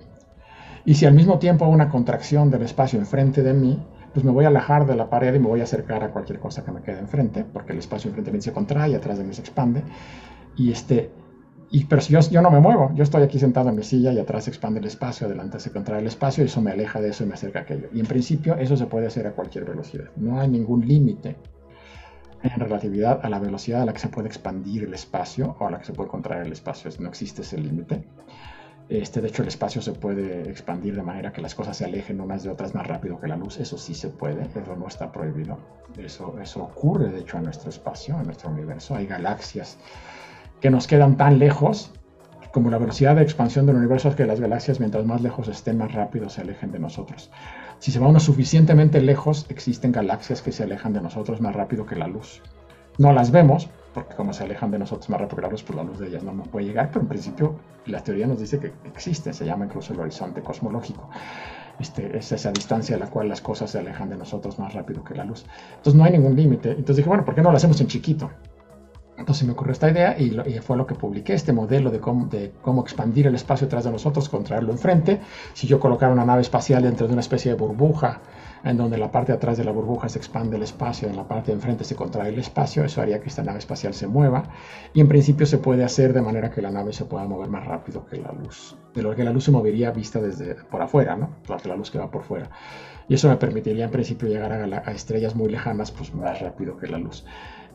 Y 0.86 0.96
si 0.96 1.06
al 1.06 1.14
mismo 1.14 1.40
tiempo 1.40 1.66
hago 1.66 1.74
una 1.74 1.90
contracción 1.90 2.50
del 2.50 2.64
espacio 2.64 3.00
enfrente 3.00 3.44
de 3.44 3.54
mí, 3.54 3.86
pues 4.14 4.24
me 4.24 4.32
voy 4.32 4.46
a 4.46 4.48
alejar 4.48 4.86
de 4.86 4.96
la 4.96 5.10
pared 5.10 5.34
y 5.34 5.40
me 5.40 5.48
voy 5.48 5.60
a 5.62 5.64
acercar 5.64 6.04
a 6.04 6.12
cualquier 6.12 6.40
cosa 6.40 6.64
que 6.64 6.72
me 6.72 6.82
quede 6.82 7.00
enfrente, 7.00 7.46
porque 7.46 7.74
el 7.74 7.80
espacio 7.80 8.10
enfrente 8.10 8.32
de 8.32 8.38
mí 8.38 8.42
se 8.42 8.54
contrae 8.54 8.92
y 8.92 8.96
atrás 8.96 9.18
de 9.18 9.24
mí 9.24 9.34
se 9.34 9.42
expande. 9.42 9.84
Y 10.56 10.72
este, 10.72 11.12
y, 11.72 11.86
pero 11.86 12.02
si 12.02 12.14
yo, 12.14 12.42
no 12.42 12.50
me 12.50 12.60
muevo, 12.60 12.92
yo 12.96 13.04
estoy 13.04 13.22
aquí 13.22 13.38
sentado 13.38 13.70
en 13.70 13.76
mi 13.76 13.84
silla 13.84 14.12
y 14.12 14.20
atrás 14.20 14.46
se 14.46 14.50
expande 14.50 14.80
el 14.80 14.88
espacio, 14.88 15.28
adelante 15.28 15.60
se 15.60 15.72
contrae 15.72 16.00
el 16.00 16.08
espacio 16.08 16.44
y 16.44 16.48
eso 16.48 16.62
me 16.62 16.72
aleja 16.72 17.00
de 17.00 17.10
eso 17.10 17.24
y 17.24 17.28
me 17.28 17.36
acerca 17.36 17.60
a 17.60 17.62
aquello. 17.62 17.90
Y 17.94 18.00
en 18.00 18.08
principio 18.08 18.56
eso 18.56 18.76
se 18.76 18.88
puede 18.88 19.06
hacer 19.08 19.28
a 19.28 19.32
cualquier 19.32 19.66
velocidad. 19.66 20.06
No 20.16 20.40
hay 20.40 20.48
ningún 20.48 20.88
límite 20.88 21.36
en 22.42 22.60
relatividad 22.60 23.20
a 23.22 23.30
la 23.30 23.40
velocidad 23.40 23.84
a 23.84 23.86
la 23.86 23.94
que 23.94 24.00
se 24.00 24.08
puede 24.08 24.28
expandir 24.28 24.84
el 24.84 24.94
espacio 24.94 25.56
o 25.60 25.68
a 25.68 25.72
la 25.72 25.80
que 25.80 25.86
se 25.86 25.94
puede 25.94 26.10
contraer 26.10 26.48
el 26.48 26.54
espacio. 26.54 26.90
No 27.00 27.10
existe 27.10 27.44
ese 27.44 27.58
límite. 27.60 28.04
Este, 28.88 29.22
de 29.22 29.28
hecho, 29.28 29.44
el 29.44 29.50
espacio 29.50 29.84
se 29.84 29.92
puede 29.92 30.50
expandir 30.50 30.96
de 30.96 31.04
manera 31.04 31.32
que 31.32 31.42
las 31.42 31.54
cosas 31.54 31.78
se 31.78 31.86
alejen 31.86 32.20
unas 32.20 32.42
de 32.42 32.50
otras 32.50 32.74
más 32.74 32.88
rápido 32.88 33.20
que 33.20 33.28
la 33.28 33.38
luz. 33.38 33.60
Eso 33.60 33.78
sí 33.78 33.94
se 33.94 34.10
puede, 34.10 34.42
eso 34.42 34.76
no 34.76 34.88
está 34.88 35.12
prohibido. 35.12 35.60
Eso 35.96 36.34
ocurre, 36.64 37.10
de 37.10 37.20
hecho, 37.20 37.38
en 37.38 37.44
nuestro 37.44 37.70
espacio, 37.70 38.18
en 38.18 38.24
nuestro 38.24 38.50
universo. 38.50 38.96
Hay 38.96 39.06
galaxias 39.06 39.78
que 40.62 40.70
nos 40.70 40.88
quedan 40.88 41.18
tan 41.18 41.40
lejos 41.40 41.92
como 42.52 42.72
la 42.72 42.80
velocidad 42.80 43.16
de 43.16 43.22
expansión 43.22 43.66
del 43.66 43.76
universo 43.76 44.10
es 44.10 44.16
que 44.16 44.26
las 44.26 44.40
galaxias, 44.40 44.80
mientras 44.80 45.06
más 45.06 45.22
lejos 45.22 45.48
estén, 45.48 45.78
más 45.78 45.94
rápido 45.94 46.30
se 46.30 46.42
alejen 46.42 46.72
de 46.72 46.80
nosotros. 46.80 47.30
Si 47.78 47.92
se 47.92 48.00
va 48.00 48.08
uno 48.08 48.20
suficientemente 48.20 49.02
lejos, 49.02 49.46
existen 49.50 49.92
galaxias 49.92 50.42
que 50.42 50.52
se 50.52 50.64
alejan 50.64 50.94
de 50.94 51.02
nosotros 51.02 51.42
más 51.42 51.56
rápido 51.56 51.86
que 51.86 51.96
la 51.96 52.08
luz. 52.08 52.42
No 52.98 53.14
las 53.14 53.32
vemos, 53.32 53.70
porque 53.94 54.16
como 54.16 54.34
se 54.34 54.44
alejan 54.44 54.72
de 54.72 54.80
nosotros 54.80 55.10
más 55.10 55.22
rápido 55.22 55.38
que 55.38 55.42
la 55.44 55.50
luz, 55.50 55.64
pues 55.64 55.78
la 55.78 55.84
luz 55.84 56.00
de 56.00 56.08
ellas 56.08 56.24
no 56.24 56.34
nos 56.34 56.48
puede 56.48 56.66
llegar, 56.66 56.90
pero 56.90 57.02
en 57.02 57.08
principio 57.08 57.60
la 57.86 58.04
teoría 58.04 58.28
nos 58.28 58.40
dice 58.40 58.60
que 58.60 58.74
existe, 58.84 59.32
se 59.32 59.46
llama 59.46 59.66
incluso 59.66 59.94
el 59.94 60.00
horizonte 60.00 60.42
cosmológico. 60.42 61.10
Este, 61.80 62.18
es 62.18 62.32
esa 62.32 62.52
distancia 62.52 62.98
a 62.98 63.00
la 63.00 63.08
cual 63.08 63.30
las 63.30 63.42
cosas 63.42 63.72
se 63.72 63.80
alejan 63.80 64.10
de 64.10 64.18
nosotros 64.18 64.60
más 64.60 64.74
rápido 64.74 65.04
que 65.04 65.16
la 65.16 65.24
luz. 65.24 65.46
Entonces 65.78 65.96
no 65.96 66.04
hay 66.04 66.12
ningún 66.12 66.36
límite. 66.36 66.72
Entonces 66.72 66.98
dije, 66.98 67.08
bueno, 67.08 67.24
¿por 67.24 67.36
qué 67.36 67.42
no 67.42 67.52
lo 67.52 67.58
hacemos 67.58 67.80
en 67.80 67.88
chiquito? 67.88 68.32
Entonces 69.20 69.46
me 69.46 69.52
ocurrió 69.52 69.74
esta 69.74 69.92
idea 69.92 70.18
y, 70.18 70.32
fue 70.62 70.78
lo 70.78 70.88
que 70.88 70.96
publiqué, 70.96 71.34
este 71.34 71.52
modelo 71.52 71.92
de 71.92 72.00
cómo, 72.00 72.82
expandir 72.82 73.28
el 73.28 73.36
espacio 73.36 73.68
detrás 73.68 73.84
de 73.84 73.92
nosotros, 73.92 74.30
contraerlo 74.30 74.72
enfrente. 74.72 75.20
Si 75.54 75.68
yo 75.68 75.80
colocara 75.80 76.14
una 76.14 76.24
nave 76.24 76.42
espacial 76.42 76.84
dentro 76.84 77.06
de 77.06 77.14
una 77.14 77.20
especie 77.20 77.52
de 77.52 77.58
burbuja, 77.58 78.22
en 78.64 78.78
donde 78.78 78.98
la 78.98 79.12
parte 79.12 79.32
atrás 79.32 79.58
de 79.58 79.66
la 79.66 79.72
burbuja 79.72 80.08
se 80.10 80.20
expande 80.20 80.56
el 80.56 80.64
espacio, 80.64 81.10
en 81.10 81.18
la 81.18 81.28
parte 81.28 81.48
de 81.48 81.56
enfrente 81.56 81.84
se 81.84 81.96
contrae 81.96 82.30
el 82.30 82.40
espacio, 82.40 82.84
eso 82.84 83.02
haría 83.02 83.20
que 83.20 83.28
esta 83.28 83.44
nave 83.44 83.60
espacial 83.60 83.94
se 83.94 84.08
mueva. 84.08 84.44
Y 84.94 85.02
en 85.02 85.10
principio 85.10 85.46
se 85.46 85.58
puede 85.58 85.84
hacer 85.84 86.14
de 86.14 86.22
manera 86.22 86.50
que 86.50 86.62
la 86.62 86.72
nave 86.72 86.94
se 86.94 87.04
pueda 87.04 87.26
mover 87.26 87.50
más 87.50 87.66
rápido 87.66 88.06
que 88.06 88.18
la 88.18 88.32
luz. 88.32 88.78
De 88.94 89.02
lo 89.02 89.14
que 89.16 89.24
la 89.26 89.32
luz 89.32 89.44
se 89.44 89.52
movería 89.52 89.92
vista 89.92 90.22
desde 90.22 90.56
por 90.56 90.82
afuera, 90.82 91.18
¿no? 91.18 91.30
La 91.66 91.76
luz 91.76 91.92
que 91.92 92.00
va 92.00 92.10
por 92.10 92.24
fuera. 92.24 92.50
Y 93.10 93.16
eso 93.16 93.28
me 93.28 93.36
permitiría 93.36 93.86
en 93.86 93.92
principio 93.92 94.30
llegar 94.30 94.54
a, 94.54 94.84
a 94.86 94.92
estrellas 94.92 95.36
muy 95.36 95.50
lejanas 95.50 95.92
pues 95.92 96.14
más 96.14 96.40
rápido 96.40 96.78
que 96.78 96.88
la 96.88 97.00
luz. 97.00 97.26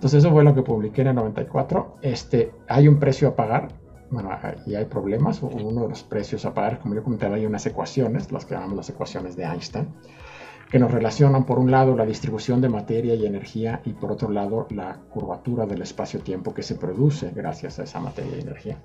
Entonces 0.05 0.23
eso 0.23 0.35
fue 0.35 0.45
lo 0.45 0.55
que 0.55 0.61
publiqué 0.61 1.01
en 1.01 1.07
el 1.09 1.15
94. 1.15 1.97
Este, 2.03 2.53
hay 2.69 2.89
un 2.89 2.99
precio 3.01 3.27
a 3.27 3.35
pagar, 3.35 3.69
bueno, 4.11 4.29
y 4.67 4.75
hay 4.75 4.85
problemas. 4.85 5.41
Uno 5.43 5.85
de 5.85 5.89
los 5.89 6.03
precios 6.03 6.45
a 6.45 6.53
pagar, 6.53 6.79
como 6.79 6.95
yo 6.95 7.03
comentaba, 7.03 7.37
hay 7.37 7.47
unas 7.47 7.65
ecuaciones, 7.65 8.31
las 8.31 8.45
que 8.45 8.53
llamamos 8.53 8.77
las 8.77 8.91
ecuaciones 8.91 9.35
de 9.35 9.45
Einstein, 9.45 9.89
que 10.71 10.79
nos 10.79 10.91
relacionan 10.91 11.47
por 11.47 11.59
un 11.59 11.71
lado 11.71 11.97
la 11.97 12.05
distribución 12.05 12.61
de 12.61 12.69
materia 12.69 13.15
y 13.15 13.25
energía 13.25 13.81
y 13.87 13.95
por 13.95 14.13
otro 14.13 14.29
lado 14.29 14.67
la 14.69 15.01
curvatura 15.09 15.65
del 15.65 15.81
espacio-tiempo 15.81 16.53
que 16.53 16.63
se 16.63 16.75
produce 16.75 17.31
gracias 17.35 17.79
a 17.79 17.85
esa 17.85 17.99
materia 17.99 18.37
y 18.37 18.41
energía. 18.43 18.77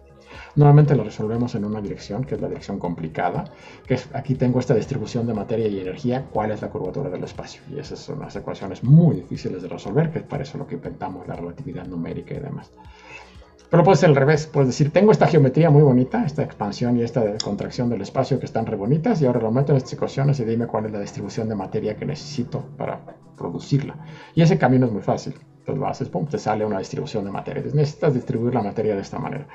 Normalmente 0.55 0.95
lo 0.95 1.03
resolvemos 1.03 1.55
en 1.55 1.65
una 1.65 1.81
dirección, 1.81 2.23
que 2.23 2.35
es 2.35 2.41
la 2.41 2.47
dirección 2.47 2.79
complicada, 2.79 3.45
que 3.85 3.95
es, 3.95 4.09
aquí 4.13 4.35
tengo 4.35 4.59
esta 4.59 4.73
distribución 4.73 5.27
de 5.27 5.33
materia 5.33 5.67
y 5.67 5.79
energía, 5.79 6.25
cuál 6.31 6.51
es 6.51 6.61
la 6.61 6.69
curvatura 6.69 7.09
del 7.09 7.23
espacio. 7.23 7.61
Y 7.71 7.79
esas 7.79 7.99
son 7.99 8.19
unas 8.19 8.35
ecuaciones 8.35 8.83
muy 8.83 9.17
difíciles 9.17 9.61
de 9.61 9.67
resolver, 9.67 10.11
que 10.11 10.19
es 10.19 10.25
para 10.25 10.43
eso 10.43 10.57
lo 10.57 10.67
que 10.67 10.75
inventamos 10.75 11.27
la 11.27 11.35
relatividad 11.35 11.85
numérica 11.85 12.33
y 12.33 12.39
demás. 12.39 12.71
Pero 13.69 13.83
puede 13.83 13.97
ser 13.97 14.09
al 14.09 14.15
revés, 14.15 14.47
puedes 14.47 14.69
decir, 14.69 14.91
tengo 14.91 15.11
esta 15.11 15.27
geometría 15.27 15.69
muy 15.69 15.83
bonita, 15.83 16.25
esta 16.25 16.41
expansión 16.41 16.97
y 16.97 17.03
esta 17.03 17.37
contracción 17.43 17.87
del 17.89 18.01
espacio 18.01 18.39
que 18.39 18.47
están 18.47 18.65
re 18.65 18.75
bonitas, 18.75 19.21
y 19.21 19.27
ahora 19.27 19.39
lo 19.41 19.51
meto 19.51 19.73
en 19.73 19.77
estas 19.77 19.93
ecuaciones 19.93 20.39
y 20.39 20.45
dime 20.45 20.65
cuál 20.65 20.87
es 20.87 20.91
la 20.91 20.99
distribución 20.99 21.47
de 21.47 21.55
materia 21.55 21.95
que 21.95 22.05
necesito 22.05 22.65
para 22.77 22.99
producirla. 23.37 23.95
Y 24.33 24.41
ese 24.41 24.57
camino 24.57 24.87
es 24.87 24.91
muy 24.91 25.03
fácil. 25.03 25.35
Entonces 25.59 25.77
lo 25.77 25.87
haces, 25.87 26.09
pum, 26.09 26.25
te 26.25 26.39
sale 26.39 26.65
una 26.65 26.79
distribución 26.79 27.25
de 27.25 27.31
materia. 27.31 27.61
Necesitas 27.61 28.15
distribuir 28.15 28.55
la 28.55 28.63
materia 28.63 28.95
de 28.95 29.01
esta 29.01 29.19
manera. 29.19 29.47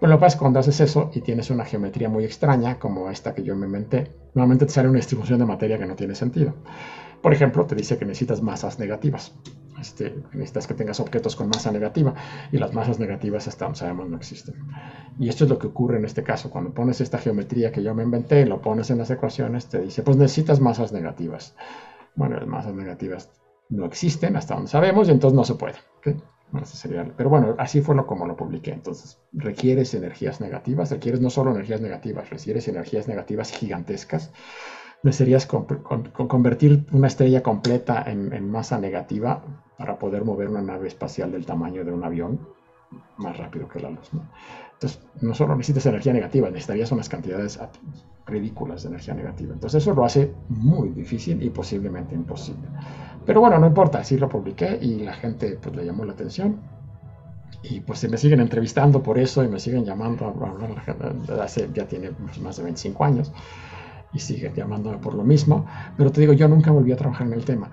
Bueno, 0.00 0.14
lo 0.14 0.18
que 0.18 0.20
pasa 0.22 0.26
es 0.26 0.34
que 0.34 0.40
cuando 0.40 0.60
haces 0.60 0.80
eso 0.80 1.10
y 1.14 1.20
tienes 1.20 1.50
una 1.50 1.64
geometría 1.64 2.08
muy 2.08 2.24
extraña, 2.24 2.78
como 2.78 3.10
esta 3.10 3.34
que 3.34 3.42
yo 3.42 3.56
me 3.56 3.66
inventé, 3.66 4.12
normalmente 4.34 4.66
te 4.66 4.72
sale 4.72 4.88
una 4.88 4.98
distribución 4.98 5.38
de 5.38 5.46
materia 5.46 5.78
que 5.78 5.86
no 5.86 5.94
tiene 5.94 6.14
sentido. 6.14 6.54
Por 7.22 7.32
ejemplo, 7.32 7.64
te 7.64 7.74
dice 7.74 7.96
que 7.96 8.04
necesitas 8.04 8.42
masas 8.42 8.78
negativas. 8.78 9.34
Este, 9.80 10.14
necesitas 10.32 10.66
que 10.66 10.74
tengas 10.74 11.00
objetos 11.00 11.36
con 11.36 11.48
masa 11.48 11.70
negativa 11.70 12.14
y 12.52 12.58
las 12.58 12.74
masas 12.74 12.98
negativas 12.98 13.56
donde 13.58 13.78
sabemos 13.78 14.08
no 14.08 14.16
existen. 14.16 14.54
Y 15.18 15.28
esto 15.28 15.44
es 15.44 15.50
lo 15.50 15.58
que 15.58 15.68
ocurre 15.68 15.98
en 15.98 16.04
este 16.04 16.22
caso. 16.22 16.50
Cuando 16.50 16.74
pones 16.74 17.00
esta 17.00 17.18
geometría 17.18 17.72
que 17.72 17.82
yo 17.82 17.94
me 17.94 18.02
inventé 18.02 18.42
y 18.42 18.44
lo 18.44 18.60
pones 18.60 18.90
en 18.90 18.98
las 18.98 19.10
ecuaciones, 19.10 19.68
te 19.68 19.80
dice, 19.80 20.02
pues 20.02 20.16
necesitas 20.16 20.60
masas 20.60 20.92
negativas. 20.92 21.54
Bueno, 22.14 22.36
las 22.36 22.46
masas 22.46 22.74
negativas 22.74 23.30
no 23.70 23.86
existen 23.86 24.36
hasta 24.36 24.54
donde 24.54 24.70
sabemos 24.70 25.08
y 25.08 25.12
entonces 25.12 25.36
no 25.36 25.44
se 25.44 25.54
puede. 25.54 25.76
Pero 27.16 27.30
bueno, 27.30 27.54
así 27.58 27.80
fue 27.80 27.96
como 28.06 28.26
lo 28.26 28.36
publiqué. 28.36 28.72
Entonces, 28.72 29.18
requieres 29.32 29.94
energías 29.94 30.40
negativas, 30.40 30.90
requieres 30.90 31.20
no 31.20 31.30
solo 31.30 31.50
energías 31.50 31.80
negativas, 31.80 32.30
requieres 32.30 32.68
energías 32.68 33.08
negativas 33.08 33.50
gigantescas. 33.50 34.32
Desearías 35.02 35.46
convertir 35.46 36.86
una 36.92 37.08
estrella 37.08 37.42
completa 37.42 38.04
en, 38.06 38.50
masa 38.50 38.78
negativa 38.78 39.42
para 39.76 39.98
poder 39.98 40.24
mover 40.24 40.48
una 40.48 40.62
nave 40.62 40.88
espacial 40.88 41.32
del 41.32 41.44
tamaño 41.44 41.84
de 41.84 41.92
un 41.92 42.04
avión 42.04 42.48
más 43.16 43.36
rápido 43.36 43.68
que 43.68 43.80
la 43.80 43.90
luz. 43.90 44.10
Entonces, 44.74 45.00
no 45.20 45.34
solo 45.34 45.56
necesitas 45.56 45.86
energía 45.86 46.12
negativa, 46.12 46.48
necesitarías 46.48 46.92
unas 46.92 47.08
cantidades 47.08 47.58
ridículas 48.26 48.82
de 48.82 48.88
energía 48.90 49.14
negativa. 49.14 49.52
Entonces, 49.52 49.82
eso 49.82 49.94
lo 49.94 50.04
hace 50.04 50.32
muy 50.48 50.90
difícil 50.90 51.42
y 51.42 51.50
posiblemente 51.50 52.14
imposible. 52.14 52.68
Pero 53.26 53.40
bueno, 53.40 53.58
no 53.58 53.66
importa, 53.66 53.98
así 53.98 54.18
lo 54.18 54.28
publiqué 54.28 54.78
y 54.80 55.00
la 55.00 55.14
gente 55.14 55.58
pues 55.60 55.74
le 55.74 55.84
llamó 55.84 56.04
la 56.04 56.12
atención. 56.12 56.56
Y 57.62 57.80
pues 57.80 57.98
se 57.98 58.08
me 58.08 58.18
siguen 58.18 58.40
entrevistando 58.40 59.02
por 59.02 59.18
eso 59.18 59.42
y 59.42 59.48
me 59.48 59.58
siguen 59.58 59.86
llamando 59.86 60.34
hace, 61.40 61.70
ya 61.72 61.86
tiene 61.86 62.10
más 62.42 62.58
de 62.58 62.62
25 62.62 63.04
años 63.04 63.32
y 64.12 64.18
siguen 64.18 64.54
llamándome 64.54 64.98
por 64.98 65.14
lo 65.14 65.24
mismo. 65.24 65.66
Pero 65.96 66.12
te 66.12 66.20
digo, 66.20 66.34
yo 66.34 66.46
nunca 66.48 66.70
volví 66.70 66.92
a 66.92 66.96
trabajar 66.96 67.26
en 67.26 67.32
el 67.32 67.44
tema. 67.44 67.70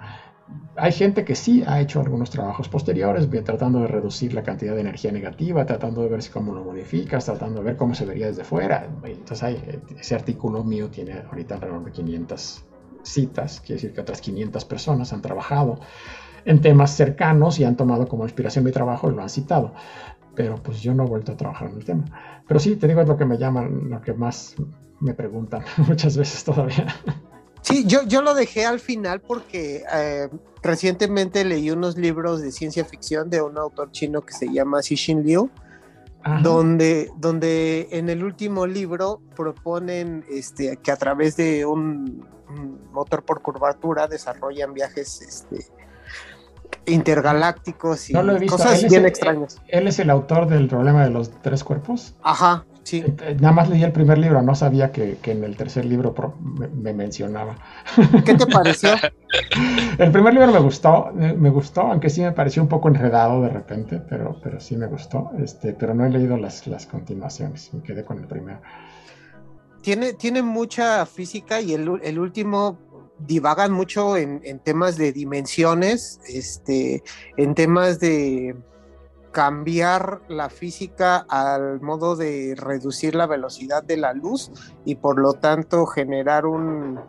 Hay 0.76 0.92
gente 0.92 1.24
que 1.24 1.36
sí 1.36 1.64
ha 1.66 1.80
hecho 1.82 2.00
algunos 2.00 2.30
trabajos 2.30 2.70
posteriores, 2.70 3.28
tratando 3.44 3.82
de 3.82 3.88
reducir 3.88 4.34
la 4.34 4.42
cantidad 4.42 4.74
de 4.74 4.82
energía 4.82 5.12
negativa, 5.12 5.66
tratando 5.66 6.02
de 6.02 6.08
ver 6.08 6.22
cómo 6.32 6.54
lo 6.54 6.64
modificas, 6.64 7.26
tratando 7.26 7.60
de 7.60 7.66
ver 7.66 7.76
cómo 7.76 7.94
se 7.94 8.06
vería 8.06 8.28
desde 8.28 8.44
fuera. 8.44 8.88
Entonces, 9.04 9.44
hay, 9.44 9.82
ese 10.00 10.16
artículo 10.16 10.64
mío 10.64 10.90
tiene 10.90 11.24
ahorita 11.30 11.56
alrededor 11.56 11.84
de 11.84 11.92
500 11.92 12.66
citas, 13.04 13.60
quiere 13.60 13.76
decir 13.76 13.94
que 13.94 14.02
otras 14.02 14.22
500 14.22 14.66
personas 14.66 15.12
han 15.14 15.22
trabajado 15.22 15.80
en 16.46 16.62
temas 16.62 16.92
cercanos 16.92 17.60
y 17.60 17.64
han 17.64 17.76
tomado 17.76 18.08
como 18.08 18.24
inspiración 18.24 18.64
mi 18.64 18.72
trabajo 18.72 19.10
y 19.10 19.16
lo 19.16 19.22
han 19.22 19.30
citado. 19.30 19.74
Pero 20.36 20.56
pues 20.56 20.82
yo 20.82 20.94
no 20.94 21.04
he 21.04 21.08
vuelto 21.08 21.34
a 21.34 21.38
trabajar 21.38 21.70
en 21.70 21.76
el 21.76 21.84
tema. 21.84 22.06
Pero 22.48 22.60
sí, 22.60 22.76
te 22.76 22.88
digo, 22.88 23.02
es 23.02 23.08
lo 23.08 23.18
que 23.18 23.26
me 23.26 23.38
llaman, 23.38 23.90
lo 23.90 24.02
que 24.02 24.14
más 24.14 24.56
me 25.00 25.14
preguntan 25.14 25.64
muchas 25.88 26.18
veces 26.18 26.44
todavía. 26.44 26.88
Sí, 27.62 27.86
yo, 27.86 28.04
yo 28.04 28.22
lo 28.22 28.34
dejé 28.34 28.66
al 28.66 28.80
final 28.80 29.22
porque 29.22 29.84
eh, 29.94 30.30
recientemente 30.64 31.46
leí 31.46 31.72
unos 31.72 31.98
libros 31.98 32.42
de 32.42 32.52
ciencia 32.52 32.86
ficción 32.86 33.30
de 33.30 33.42
un 33.42 33.58
autor 33.58 33.92
chino 33.92 34.22
que 34.22 34.34
se 34.34 34.52
llama 34.52 34.82
Xixin 34.82 35.24
Liu, 35.24 35.50
donde, 36.44 37.12
donde 37.18 37.88
en 37.92 38.10
el 38.10 38.24
último 38.24 38.68
libro 38.68 39.22
proponen 39.36 40.24
este, 40.30 40.78
que 40.78 40.92
a 40.92 40.96
través 40.96 41.36
de 41.36 41.66
un, 41.66 42.26
motor 42.92 43.24
por 43.24 43.42
curvatura 43.42 44.08
desarrollan 44.08 44.74
viajes 44.74 45.22
este, 45.22 45.66
intergalácticos 46.86 48.10
y 48.10 48.14
cosas 48.48 48.84
bien 48.90 49.06
extrañas. 49.06 49.62
Él 49.68 49.88
es 49.88 50.00
el 50.00 50.10
autor 50.10 50.48
del 50.48 50.68
problema 50.68 51.04
de 51.04 51.12
los 51.12 51.32
tres 51.42 51.64
cuerpos. 51.64 52.16
Ajá, 52.22 52.66
sí. 52.84 52.98
Eh, 53.00 53.16
eh, 53.22 53.38
nada 53.40 53.54
más 53.54 53.70
leí 53.70 53.84
el 53.84 53.92
primer 53.92 54.18
libro, 54.18 54.42
no 54.42 54.56
sabía 54.56 54.92
que, 54.92 55.18
en 55.24 55.44
el 55.44 55.56
tercer 55.56 55.86
libro 55.86 56.14
me, 56.74 56.94
mencionaba. 56.94 57.58
¿Qué 58.26 58.34
te 58.34 58.46
pareció? 58.46 58.92
el 59.98 60.12
primer 60.12 60.34
libro 60.34 60.52
me 60.52 60.60
gustó, 60.60 61.12
me 61.14 61.50
gustó, 61.50 61.82
aunque 61.82 62.10
sí 62.10 62.22
me 62.22 62.32
pareció 62.32 62.62
un 62.62 62.70
poco 62.70 62.90
enredado 62.90 63.42
de 63.42 63.50
repente, 63.50 64.02
pero, 64.10 64.40
pero 64.44 64.60
sí 64.60 64.76
me 64.76 64.88
gustó. 64.88 65.32
Este, 65.42 65.74
pero 65.74 65.94
no 65.94 66.06
he 66.06 66.10
leído 66.10 66.38
las, 66.38 66.68
las 66.68 66.86
continuaciones, 66.86 67.74
me 67.74 67.82
quedé 67.82 68.04
con 68.04 68.20
el 68.20 68.28
primero 68.28 68.60
tiene, 69.82 70.14
tiene 70.14 70.42
mucha 70.42 71.06
física 71.06 71.62
y 71.62 71.74
el, 71.74 72.00
el 72.04 72.20
último 72.20 72.80
divagan 73.20 73.72
mucho 73.72 74.18
en, 74.18 74.42
en, 74.44 74.60
temas 74.60 74.98
de 74.98 75.12
dimensiones, 75.12 76.20
este, 76.28 77.04
en 77.38 77.54
temas 77.54 78.00
de 78.00 78.56
cambiar 79.32 80.22
la 80.28 80.50
física 80.50 81.26
al 81.30 81.82
modo 81.82 82.16
de 82.16 82.56
reducir 82.58 83.16
la 83.16 83.28
velocidad 83.28 83.84
de 83.84 83.98
la 83.98 84.14
luz 84.14 84.52
y 84.86 84.96
por 84.96 85.20
lo 85.20 85.34
tanto 85.34 85.86
generar 85.86 86.46
un, 86.46 87.00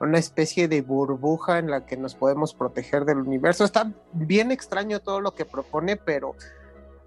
una 0.00 0.18
especie 0.18 0.68
de 0.68 0.82
burbuja 0.82 1.58
en 1.58 1.70
la 1.70 1.86
que 1.86 1.96
nos 1.96 2.14
podemos 2.14 2.54
proteger 2.54 3.04
del 3.04 3.18
universo. 3.18 3.64
Está 3.64 3.92
bien 4.12 4.50
extraño 4.50 5.00
todo 5.00 5.20
lo 5.20 5.34
que 5.34 5.44
propone, 5.44 5.96
pero 5.96 6.34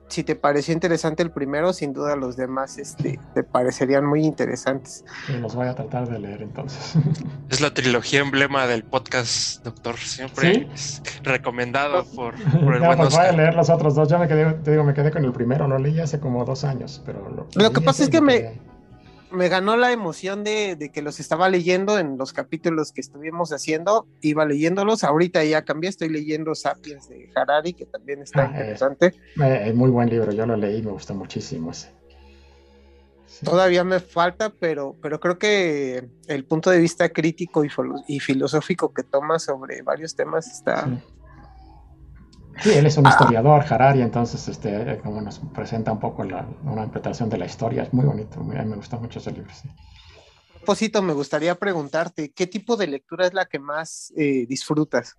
si 0.07 0.23
te 0.23 0.35
pareció 0.35 0.73
interesante 0.73 1.23
el 1.23 1.31
primero, 1.31 1.73
sin 1.73 1.93
duda 1.93 2.15
los 2.15 2.37
demás 2.37 2.77
este, 2.77 3.19
te 3.33 3.43
parecerían 3.43 4.05
muy 4.05 4.23
interesantes. 4.23 5.03
los 5.41 5.55
voy 5.55 5.67
a 5.67 5.75
tratar 5.75 6.07
de 6.07 6.19
leer 6.19 6.41
entonces. 6.41 6.93
Es 7.49 7.61
la 7.61 7.73
trilogía 7.73 8.21
emblema 8.21 8.65
del 8.65 8.83
podcast, 8.83 9.63
doctor. 9.63 9.97
Siempre 9.97 10.67
es 10.73 11.01
recomendado 11.23 12.05
por, 12.05 12.33
por 12.63 12.75
el 12.75 12.81
no, 12.81 12.97
pues 12.97 13.15
voy 13.15 13.25
a 13.25 13.31
leer 13.31 13.55
los 13.55 13.69
otros 13.69 13.95
dos. 13.95 14.09
Yo 14.09 14.17
me 14.19 14.27
quedé, 14.27 14.53
te 14.53 14.71
digo, 14.71 14.83
me 14.83 14.93
quedé 14.93 15.11
con 15.11 15.23
el 15.23 15.31
primero, 15.31 15.67
lo 15.67 15.77
leí 15.77 15.99
hace 15.99 16.19
como 16.19 16.43
dos 16.43 16.63
años, 16.63 17.01
pero 17.05 17.47
lo, 17.55 17.71
que 17.71 17.81
pasa 17.81 18.03
es 18.03 18.09
que 18.09 18.21
me, 18.21 18.59
me 19.31 19.49
ganó 19.49 19.77
la 19.77 19.91
emoción 19.91 20.43
de, 20.43 20.91
que 20.93 21.01
los 21.01 21.19
estaba 21.19 21.49
leyendo 21.49 21.99
en 21.99 22.17
los 22.17 22.33
capítulos 22.33 22.91
que 22.91 23.01
estuvimos 23.01 23.51
haciendo, 23.51 24.07
iba 24.21 24.45
leyéndolos, 24.45 25.03
ahorita 25.03 25.43
ya 25.43 25.63
cambié, 25.63 25.89
estoy 25.89 26.09
leyendo 26.09 26.55
Sapiens 26.55 27.09
de 27.09 27.29
Harari, 27.35 27.73
que 27.73 27.85
también 27.85 28.21
está 28.21 28.43
ah, 28.43 28.51
interesante. 28.51 29.13
Es 29.37 29.75
muy 29.75 29.89
buen 29.89 30.09
libro, 30.09 30.31
yo 30.31 30.45
lo 30.45 30.55
leí, 30.55 30.81
me 30.81 30.91
gustó 30.91 31.13
muchísimo 31.13 31.71
ese. 31.71 31.89
Todavía 33.43 33.83
me 33.83 33.99
falta, 33.99 34.49
pero, 34.49 34.95
pero 35.01 35.19
creo 35.19 35.37
que 35.37 36.07
el 36.27 36.45
punto 36.45 36.69
de 36.69 36.79
vista 36.79 37.09
crítico 37.09 37.63
y, 38.07 38.19
filosófico 38.19 38.93
que 38.93 39.03
toma 39.03 39.39
sobre 39.39 39.81
varios 39.81 40.15
temas 40.15 40.47
está... 40.47 40.85
Sí. 40.85 41.03
Él 42.63 42.85
es 42.85 42.97
un 42.97 43.07
historiador, 43.07 43.65
Harari, 43.69 44.01
entonces 44.01 44.47
este, 44.47 44.99
como 45.03 45.21
nos 45.21 45.39
presenta 45.53 45.91
un 45.91 45.99
poco 45.99 46.23
una 46.23 46.83
interpretación 46.83 47.29
de 47.29 47.37
la 47.37 47.45
historia, 47.45 47.83
es 47.83 47.93
muy 47.93 48.05
bonito, 48.05 48.39
a 48.39 48.43
mí 48.43 48.55
me 48.69 48.75
gusta 48.75 48.97
mucho 48.97 49.19
ese 49.19 49.31
libro. 49.31 49.53
Sí. 49.53 49.67
A 49.69 50.57
propósito, 50.65 51.01
me 51.03 51.13
gustaría 51.13 51.53
preguntarte, 51.55 52.31
¿qué 52.31 52.47
tipo 52.47 52.75
de 52.75 52.87
lectura 52.87 53.27
es 53.27 53.33
la 53.33 53.45
que 53.45 53.59
más 53.59 54.11
eh, 54.17 54.45
disfrutas? 54.47 55.15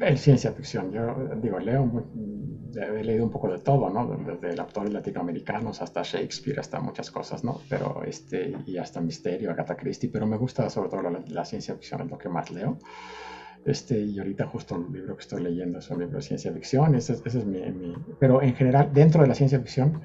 El 0.00 0.18
ciencia 0.18 0.50
ficción. 0.50 0.90
Yo 0.90 1.14
digo, 1.40 1.60
leo, 1.60 2.04
he 2.74 3.04
leído 3.04 3.24
un 3.24 3.30
poco 3.30 3.48
de 3.52 3.58
todo, 3.60 3.88
¿no? 3.88 4.16
Desde 4.40 4.60
autores 4.60 4.92
latinoamericanos 4.92 5.80
hasta 5.80 6.02
Shakespeare, 6.02 6.58
hasta 6.58 6.80
muchas 6.80 7.10
cosas, 7.12 7.44
¿no? 7.44 7.60
Pero 7.68 8.02
este, 8.04 8.56
y 8.66 8.78
hasta 8.78 9.00
misterio, 9.00 9.52
Agatha 9.52 9.76
Christie, 9.76 10.10
pero 10.12 10.26
me 10.26 10.36
gusta 10.36 10.68
sobre 10.68 10.90
todo 10.90 11.02
la, 11.28 11.44
ciencia 11.44 11.74
ficción, 11.74 12.00
es 12.02 12.10
lo 12.10 12.18
que 12.18 12.28
más 12.28 12.50
leo. 12.50 12.78
Este, 13.66 14.00
y 14.00 14.18
ahorita 14.18 14.46
justo 14.46 14.76
el 14.76 14.92
libro 14.92 15.16
que 15.16 15.22
estoy 15.22 15.42
leyendo 15.42 15.80
es 15.80 15.90
un 15.90 15.98
libro 15.98 16.16
de 16.16 16.22
ciencia 16.22 16.52
ficción, 16.52 16.94
ese, 16.94 17.14
ese 17.24 17.38
es 17.38 17.44
mi, 17.44 17.60
Pero 18.18 18.40
en 18.40 18.54
general, 18.54 18.90
dentro 18.92 19.22
de 19.22 19.28
la 19.28 19.34
ciencia 19.34 19.58
ficción, 19.58 20.00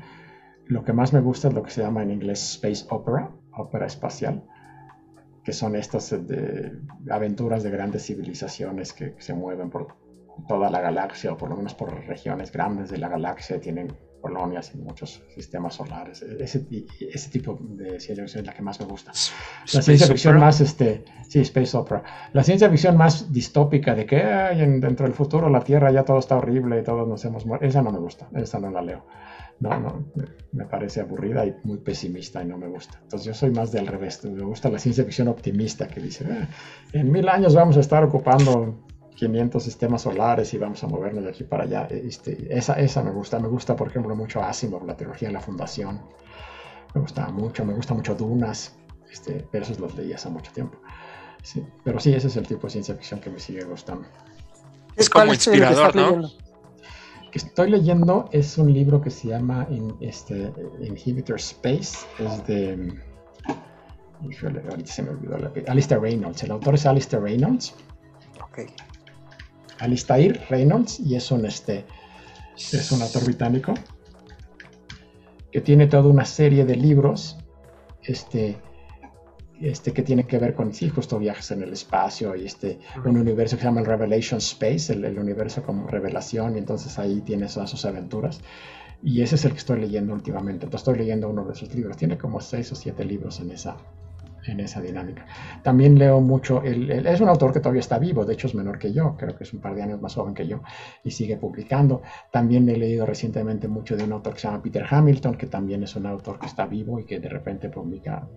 lo 0.65 0.83
que 0.83 0.93
más 0.93 1.13
me 1.13 1.21
gusta 1.21 1.47
es 1.47 1.53
lo 1.53 1.61
que 1.61 1.69
se 1.69 1.81
llama 1.81 2.01
en 2.01 2.11
inglés 2.11 2.41
space 2.53 2.85
opera, 2.89 3.31
ópera 3.51 3.85
espacial 3.85 4.43
que 5.43 5.53
son 5.53 5.75
estas 5.75 6.11
eh, 6.13 6.71
aventuras 7.09 7.63
de 7.63 7.71
grandes 7.71 8.05
civilizaciones 8.05 8.93
que, 8.93 9.15
se 9.17 9.33
mueven 9.33 9.69
por 9.69 9.95
toda 10.47 10.69
la 10.69 10.81
galaxia 10.81 11.33
o 11.33 11.37
por 11.37 11.49
lo 11.49 11.55
menos 11.55 11.73
por 11.73 12.05
regiones 12.05 12.51
grandes 12.51 12.89
de 12.89 12.97
la 12.97 13.09
galaxia, 13.09 13.59
tienen 13.59 13.91
colonias 14.21 14.73
en 14.73 14.83
muchos 14.83 15.21
sistemas 15.33 15.75
solares. 15.75 16.21
E-, 16.21 16.43
ese, 16.43 16.65
ese 16.99 17.29
tipo 17.29 17.57
de 17.61 17.99
ciencia 17.99 18.23
ficción 18.23 18.41
es 18.41 18.47
la 18.47 18.53
que 18.53 18.61
más 18.61 18.79
me 18.79 18.85
gusta. 18.85 19.11
La 19.73 19.81
ciencia 19.81 20.07
ficción 20.07 20.39
más, 20.39 20.61
este, 20.61 21.03
sí, 21.27 21.39
Space 21.39 21.75
Opera. 21.75 22.03
La 22.33 22.43
ciencia 22.43 22.69
ficción 22.69 22.95
más 22.95 23.31
distópica 23.31 23.95
de 23.95 24.05
que 24.05 24.17
dentro 24.17 25.05
del 25.05 25.13
futuro 25.13 25.49
la 25.49 25.61
Tierra 25.61 25.91
ya 25.91 26.03
todo 26.03 26.19
está 26.19 26.37
horrible 26.37 26.79
y 26.79 26.83
todos 26.83 27.07
nos 27.07 27.23
hemos 27.25 27.45
muerto, 27.45 27.65
esa 27.65 27.81
no 27.81 27.91
me 27.91 27.99
gusta, 27.99 28.29
esa 28.35 28.59
no 28.59 28.71
la 28.71 28.81
leo 28.81 29.03
no, 29.61 29.79
no, 29.79 30.05
me 30.51 30.65
parece 30.65 31.01
aburrida 31.01 31.45
y 31.45 31.55
muy 31.63 31.77
pesimista 31.77 32.43
y 32.43 32.47
no 32.47 32.57
me 32.57 32.67
gusta. 32.67 32.99
Entonces 33.03 33.27
yo 33.27 33.33
soy 33.33 33.51
más 33.51 33.71
del 33.71 33.87
revés, 33.87 34.23
me 34.25 34.43
gusta 34.43 34.69
la 34.69 34.79
ciencia 34.79 35.05
ficción 35.05 35.27
optimista 35.27 35.87
que 35.87 36.01
dice, 36.01 36.25
ah, 36.29 36.47
en 36.93 37.11
mil 37.11 37.29
años 37.29 37.53
vamos 37.53 37.77
a 37.77 37.79
estar 37.79 38.03
ocupando 38.03 38.87
500 39.15 39.63
sistemas 39.63 40.01
solares 40.03 40.53
y 40.53 40.57
vamos 40.57 40.83
a 40.83 40.87
movernos 40.87 41.23
de 41.23 41.29
aquí 41.29 41.43
para 41.43 41.63
allá. 41.63 41.87
Este, 41.89 42.47
esa, 42.55 42.73
esa 42.73 43.03
me 43.03 43.11
gusta, 43.11 43.39
me 43.39 43.47
gusta 43.47 43.75
por 43.75 43.87
ejemplo 43.87 44.15
mucho 44.15 44.41
Asimov, 44.41 44.85
la 44.85 44.95
trilogía 44.95 45.27
de 45.27 45.33
la 45.33 45.41
fundación, 45.41 46.01
me 46.93 47.01
gusta 47.01 47.27
mucho, 47.29 47.65
me 47.65 47.73
gusta 47.73 47.93
mucho 47.93 48.15
Dunas, 48.15 48.75
este, 49.11 49.45
pero 49.51 49.63
esos 49.63 49.79
los 49.79 49.95
leí 49.95 50.13
hace 50.13 50.29
mucho 50.29 50.51
tiempo. 50.51 50.77
Sí, 51.43 51.65
pero 51.83 51.99
sí, 51.99 52.13
ese 52.13 52.27
es 52.27 52.37
el 52.37 52.47
tipo 52.47 52.67
de 52.67 52.71
ciencia 52.71 52.95
ficción 52.95 53.19
que 53.19 53.29
me 53.29 53.39
sigue 53.39 53.63
gustando. 53.63 54.07
Es 54.95 55.09
como 55.09 55.33
inspirador, 55.33 55.95
¿no? 55.95 56.29
que 57.31 57.39
estoy 57.39 57.71
leyendo 57.71 58.29
es 58.31 58.57
un 58.57 58.71
libro 58.73 59.01
que 59.01 59.09
se 59.09 59.29
llama 59.29 59.67
este, 60.01 60.51
Inhibitor 60.81 61.37
Space. 61.37 62.05
Es 62.19 62.45
de. 62.45 62.93
ahorita 64.43 64.91
se 64.91 65.01
me 65.01 65.11
olvidó 65.11 65.37
la 65.37 65.51
Alistair 65.67 66.01
Reynolds. 66.01 66.43
El 66.43 66.51
autor 66.51 66.75
es 66.75 66.85
Alistair 66.85 67.23
Reynolds. 67.23 67.73
Ok. 68.43 68.59
Alistair 69.81 70.39
Reynolds 70.49 70.99
y 70.99 71.15
es 71.15 71.31
un, 71.31 71.45
este, 71.45 71.85
es 72.55 72.91
un 72.91 73.01
autor 73.01 73.25
británico 73.25 73.73
que 75.51 75.61
tiene 75.61 75.87
toda 75.87 76.07
una 76.07 76.25
serie 76.25 76.65
de 76.65 76.75
libros 76.75 77.37
este, 78.03 78.57
este, 79.59 79.91
que 79.91 80.01
tiene 80.01 80.25
que 80.25 80.37
ver 80.39 80.55
con, 80.55 80.73
sí, 80.73 80.89
justo 80.89 81.19
viajes 81.19 81.51
en 81.51 81.61
el 81.61 81.73
espacio 81.73 82.35
y 82.35 82.45
este, 82.45 82.79
un 83.05 83.17
universo 83.17 83.55
que 83.55 83.61
se 83.61 83.67
llama 83.67 83.81
el 83.81 83.85
Revelation 83.85 84.39
Space, 84.39 84.93
el, 84.93 85.19
universo 85.19 85.61
como 85.63 85.87
revelación, 85.87 86.55
y 86.55 86.59
entonces 86.59 86.97
ahí 86.97 87.21
tiene 87.21 87.47
todas 87.47 87.69
sus 87.69 87.85
aventuras. 87.85 88.39
Y 89.03 89.21
ese 89.21 89.35
es 89.35 89.45
el 89.45 89.51
que 89.51 89.57
estoy 89.57 89.79
leyendo 89.79 90.13
últimamente. 90.13 90.65
Entonces 90.65 90.87
estoy 90.87 90.99
leyendo 90.99 91.27
uno 91.27 91.43
de 91.43 91.55
sus 91.55 91.73
libros. 91.73 91.97
Tiene 91.97 92.17
como 92.17 92.39
seis 92.39 92.71
o 92.71 92.75
siete 92.75 93.03
libros 93.03 93.39
en 93.39 93.51
esa, 93.51 93.77
en 94.45 94.59
esa 94.59 94.81
dinámica. 94.81 95.25
También 95.63 95.97
leo 95.99 96.19
mucho, 96.21 96.63
es 96.63 97.21
un 97.21 97.29
autor 97.29 97.53
que 97.53 97.59
todavía 97.59 97.81
está 97.81 97.99
vivo, 97.99 98.25
de 98.25 98.33
hecho 98.33 98.47
es 98.47 98.55
menor 98.55 98.79
que 98.79 98.91
yo, 98.91 99.15
creo 99.17 99.35
que 99.35 99.43
es 99.43 99.53
un 99.53 99.61
par 99.61 99.75
de 99.75 99.83
años 99.83 100.01
más 100.01 100.15
joven 100.15 100.33
que 100.33 100.47
yo, 100.47 100.61
y 101.03 101.11
sigue 101.11 101.37
publicando. 101.37 102.01
También 102.31 102.67
he 102.69 102.77
leído 102.77 103.05
recientemente 103.05 103.67
mucho 103.67 103.95
de 103.95 104.03
un 104.03 104.13
autor 104.13 104.33
que 104.33 104.39
se 104.39 104.47
llama 104.47 104.63
Peter 104.63 104.85
Hamilton, 104.89 105.35
que 105.35 105.47
también 105.47 105.83
es 105.83 105.95
un 105.95 106.05
autor 106.05 106.39
que 106.39 106.47
está 106.47 106.65
vivo 106.65 106.99
y 106.99 107.05
que 107.05 107.19
de 107.19 107.29
repente 107.29 107.69
publica 107.69 108.27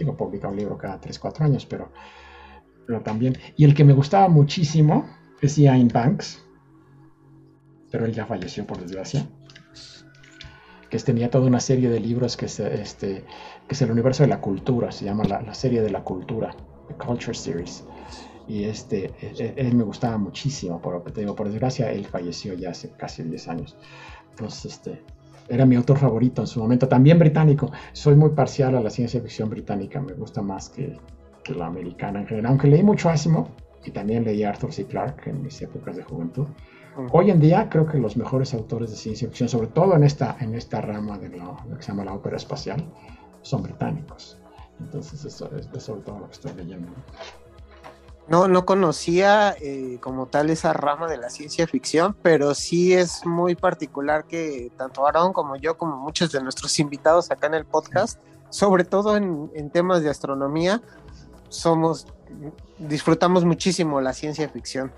digo, 0.00 0.16
publica 0.16 0.48
un 0.48 0.56
libro 0.56 0.76
cada 0.76 0.98
3, 0.98 1.18
4 1.18 1.44
años, 1.44 1.66
pero, 1.66 1.92
pero 2.86 3.00
también. 3.02 3.36
Y 3.56 3.64
el 3.64 3.74
que 3.74 3.84
me 3.84 3.92
gustaba 3.92 4.28
muchísimo 4.28 5.06
es 5.40 5.56
Ian 5.56 5.88
Banks, 5.88 6.44
pero 7.90 8.06
él 8.06 8.12
ya 8.12 8.26
falleció 8.26 8.66
por 8.66 8.78
desgracia. 8.80 9.26
Que 10.90 10.98
tenía 10.98 11.30
toda 11.30 11.46
una 11.46 11.60
serie 11.60 11.88
de 11.88 12.00
libros 12.00 12.36
que 12.36 12.46
es, 12.46 12.60
este, 12.60 13.24
que 13.68 13.74
es 13.74 13.82
el 13.82 13.90
universo 13.90 14.24
de 14.24 14.28
la 14.28 14.40
cultura, 14.40 14.90
se 14.92 15.04
llama 15.04 15.24
la, 15.24 15.54
serie 15.54 15.80
de 15.80 15.90
la 15.90 16.02
cultura, 16.02 16.54
The 16.88 16.94
Culture 16.94 17.34
Series. 17.34 17.84
Y 18.48 18.64
este, 18.64 19.12
e, 19.20 19.32
e, 19.38 19.54
él, 19.56 19.74
me 19.74 19.84
gustaba 19.84 20.18
muchísimo, 20.18 20.80
pero 20.82 21.00
te 21.02 21.20
digo, 21.20 21.36
por 21.36 21.48
desgracia 21.48 21.92
él 21.92 22.04
falleció 22.06 22.54
ya 22.54 22.70
hace 22.70 22.90
casi 22.90 23.22
10 23.22 23.48
años. 23.48 23.76
Entonces, 24.30 24.72
este, 24.72 25.02
era 25.50 25.66
mi 25.66 25.74
autor 25.74 25.98
favorito 25.98 26.42
en 26.42 26.46
su 26.46 26.60
momento, 26.60 26.86
también 26.86 27.18
británico. 27.18 27.72
Soy 27.92 28.14
muy 28.14 28.30
parcial 28.30 28.76
a 28.76 28.80
la 28.80 28.88
ciencia 28.88 29.20
ficción 29.20 29.50
británica, 29.50 30.00
me 30.00 30.12
gusta 30.14 30.40
más 30.40 30.70
que, 30.70 30.96
la 31.56 31.66
americana 31.66 32.20
en 32.20 32.28
general, 32.28 32.50
aunque 32.50 32.68
leí 32.68 32.84
mucho 32.84 33.08
Asimov 33.10 33.48
y 33.84 33.90
también 33.90 34.22
leí 34.22 34.44
Arthur 34.44 34.72
C. 34.72 34.84
Clarke 34.84 35.30
en 35.30 35.42
mis 35.42 35.60
épocas 35.60 35.96
de 35.96 36.04
juventud. 36.04 36.46
Hoy 37.12 37.30
en 37.30 37.40
día 37.40 37.68
creo 37.70 37.86
que 37.86 37.98
los 37.98 38.16
mejores 38.16 38.52
autores 38.54 38.90
de 38.90 38.96
ciencia 38.96 39.28
ficción, 39.28 39.48
sobre 39.48 39.68
todo 39.68 39.94
en 39.94 40.04
esta, 40.04 40.36
en 40.40 40.54
esta 40.54 40.80
rama 40.80 41.18
de 41.18 41.28
lo, 41.30 41.56
que 41.76 41.82
se 41.82 41.88
llama 41.88 42.04
la 42.04 42.14
ópera 42.14 42.36
espacial, 42.36 42.84
son 43.42 43.62
británicos. 43.62 44.38
Entonces 44.80 45.24
eso 45.24 45.50
es 45.54 45.82
sobre 45.82 46.02
todo 46.02 46.18
lo 46.18 46.26
que 46.26 46.32
estoy 46.32 46.52
leyendo. 46.54 46.88
No, 48.28 48.46
no 48.46 48.64
conocía 48.64 49.56
eh, 49.60 49.98
como 50.00 50.26
tal 50.26 50.50
esa 50.50 50.72
rama 50.72 51.08
de 51.08 51.16
la 51.16 51.30
ciencia 51.30 51.66
ficción, 51.66 52.16
pero 52.22 52.54
sí 52.54 52.92
es 52.94 53.26
muy 53.26 53.56
particular 53.56 54.24
que 54.24 54.70
tanto 54.76 55.06
Aaron 55.06 55.32
como 55.32 55.56
yo, 55.56 55.76
como 55.76 55.96
muchos 55.96 56.30
de 56.30 56.40
nuestros 56.40 56.78
invitados 56.78 57.30
acá 57.30 57.48
en 57.48 57.54
el 57.54 57.64
podcast, 57.64 58.20
sobre 58.48 58.84
todo 58.84 59.16
en, 59.16 59.70
temas 59.70 60.02
de 60.02 60.10
astronomía, 60.10 60.80
somos, 61.48 62.06
disfrutamos 62.78 63.44
muchísimo 63.44 64.00
la 64.00 64.12
ciencia 64.12 64.48
ficción. 64.48 64.92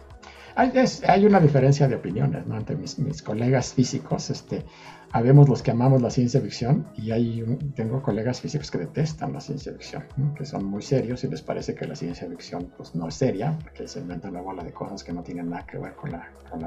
Hay, 0.54 1.26
una 1.26 1.40
diferencia 1.40 1.88
de 1.88 1.96
opiniones 1.96 2.46
¿no? 2.46 2.56
entre 2.56 2.76
mis, 2.76 2.98
mis 2.98 3.22
colegas 3.22 3.72
físicos. 3.74 4.30
Este, 4.30 4.64
habemos 5.12 5.48
los 5.48 5.62
que 5.62 5.70
amamos 5.70 6.00
la 6.00 6.10
ciencia 6.10 6.40
ficción 6.40 6.86
y 6.96 7.10
hay 7.10 7.44
tengo 7.74 8.02
colegas 8.02 8.40
físicos 8.40 8.70
que 8.70 8.78
detestan 8.78 9.32
la 9.32 9.40
ciencia 9.40 9.72
ficción, 9.72 10.04
que 10.36 10.44
son 10.44 10.64
muy 10.64 10.82
serios 10.82 11.22
y 11.24 11.28
les 11.28 11.42
parece 11.42 11.74
que 11.74 11.86
la 11.86 11.94
ciencia 11.94 12.26
ficción 12.28 12.72
pues, 12.76 12.94
no 12.94 13.08
es 13.08 13.14
seria, 13.14 13.58
porque 13.62 13.86
se 13.86 14.00
inventan 14.00 14.30
una 14.32 14.40
bola 14.40 14.64
de 14.64 14.72
cosas 14.72 15.04
que 15.04 15.12
no 15.12 15.22
tienen 15.22 15.50
nada 15.50 15.66
que 15.66 15.78
ver 15.78 15.94
con, 15.94 16.12
la, 16.12 16.30
con, 16.50 16.62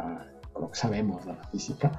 lo 0.59 0.71
que 0.71 0.77
sabemos 0.77 1.25
de 1.25 1.33
la 1.33 1.43
física. 1.45 1.91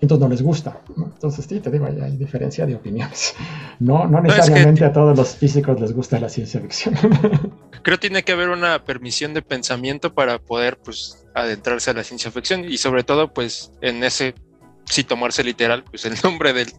Entonces 0.00 0.22
no 0.22 0.28
les 0.28 0.42
gusta. 0.42 0.80
Entonces 0.96 1.46
sí, 1.48 1.60
te 1.60 1.70
digo, 1.70 1.86
hay, 1.86 2.16
diferencia 2.16 2.66
de 2.66 2.74
opiniones. 2.74 3.34
No, 3.80 4.08
no 4.08 4.20
necesariamente 4.20 4.84
a 4.84 4.92
todos 4.92 5.16
los 5.16 5.36
físicos 5.36 5.80
les 5.80 5.92
gusta 5.92 6.18
la 6.18 6.28
ciencia 6.28 6.60
ficción. 6.60 6.96
Creo 7.82 7.96
que 7.96 8.08
tiene 8.08 8.24
que 8.24 8.32
haber 8.32 8.48
una 8.48 8.84
permisión 8.84 9.34
de 9.34 9.42
pensamiento 9.42 10.14
para 10.14 10.40
poder 10.40 10.78
pues 10.78 11.24
adentrarse 11.32 11.92
a 11.92 11.94
la 11.94 12.02
ciencia 12.02 12.32
ficción 12.32 12.64
y 12.64 12.76
sobre 12.78 13.04
todo 13.04 13.32
pues 13.32 13.70
en 13.80 14.02
ese 14.02 14.34
si 14.84 15.04
tomarse 15.04 15.44
literal, 15.44 15.84
pues 15.84 16.04
el 16.06 16.14
nombre 16.24 16.52
del, 16.52 16.72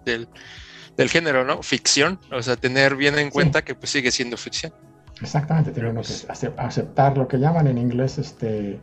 del, 0.97 1.09
género, 1.09 1.45
¿no? 1.45 1.63
Ficción, 1.63 2.19
o 2.31 2.41
sea, 2.41 2.57
tener 2.57 2.95
bien 2.95 3.17
en 3.17 3.29
cuenta 3.29 3.63
que 3.63 3.75
pues 3.75 3.91
sigue 3.91 4.11
siendo 4.11 4.35
ficción. 4.35 4.73
Exactamente, 5.21 5.71
tenemos 5.71 6.07
que 6.07 6.27
pues, 6.27 6.53
aceptar 6.57 7.17
lo 7.17 7.27
que 7.27 7.37
llaman 7.37 7.67
en 7.67 7.77
inglés 7.77 8.17
este 8.17 8.81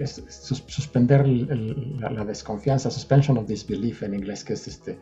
eh, 0.00 0.06
suspender 0.06 1.26
la, 1.26 2.24
desconfianza, 2.24 2.90
suspension 2.90 3.36
of 3.38 3.46
disbelief 3.46 4.02
en 4.02 4.14
inglés, 4.14 4.44
que 4.44 4.54
es 4.54 4.66
este 4.66 4.98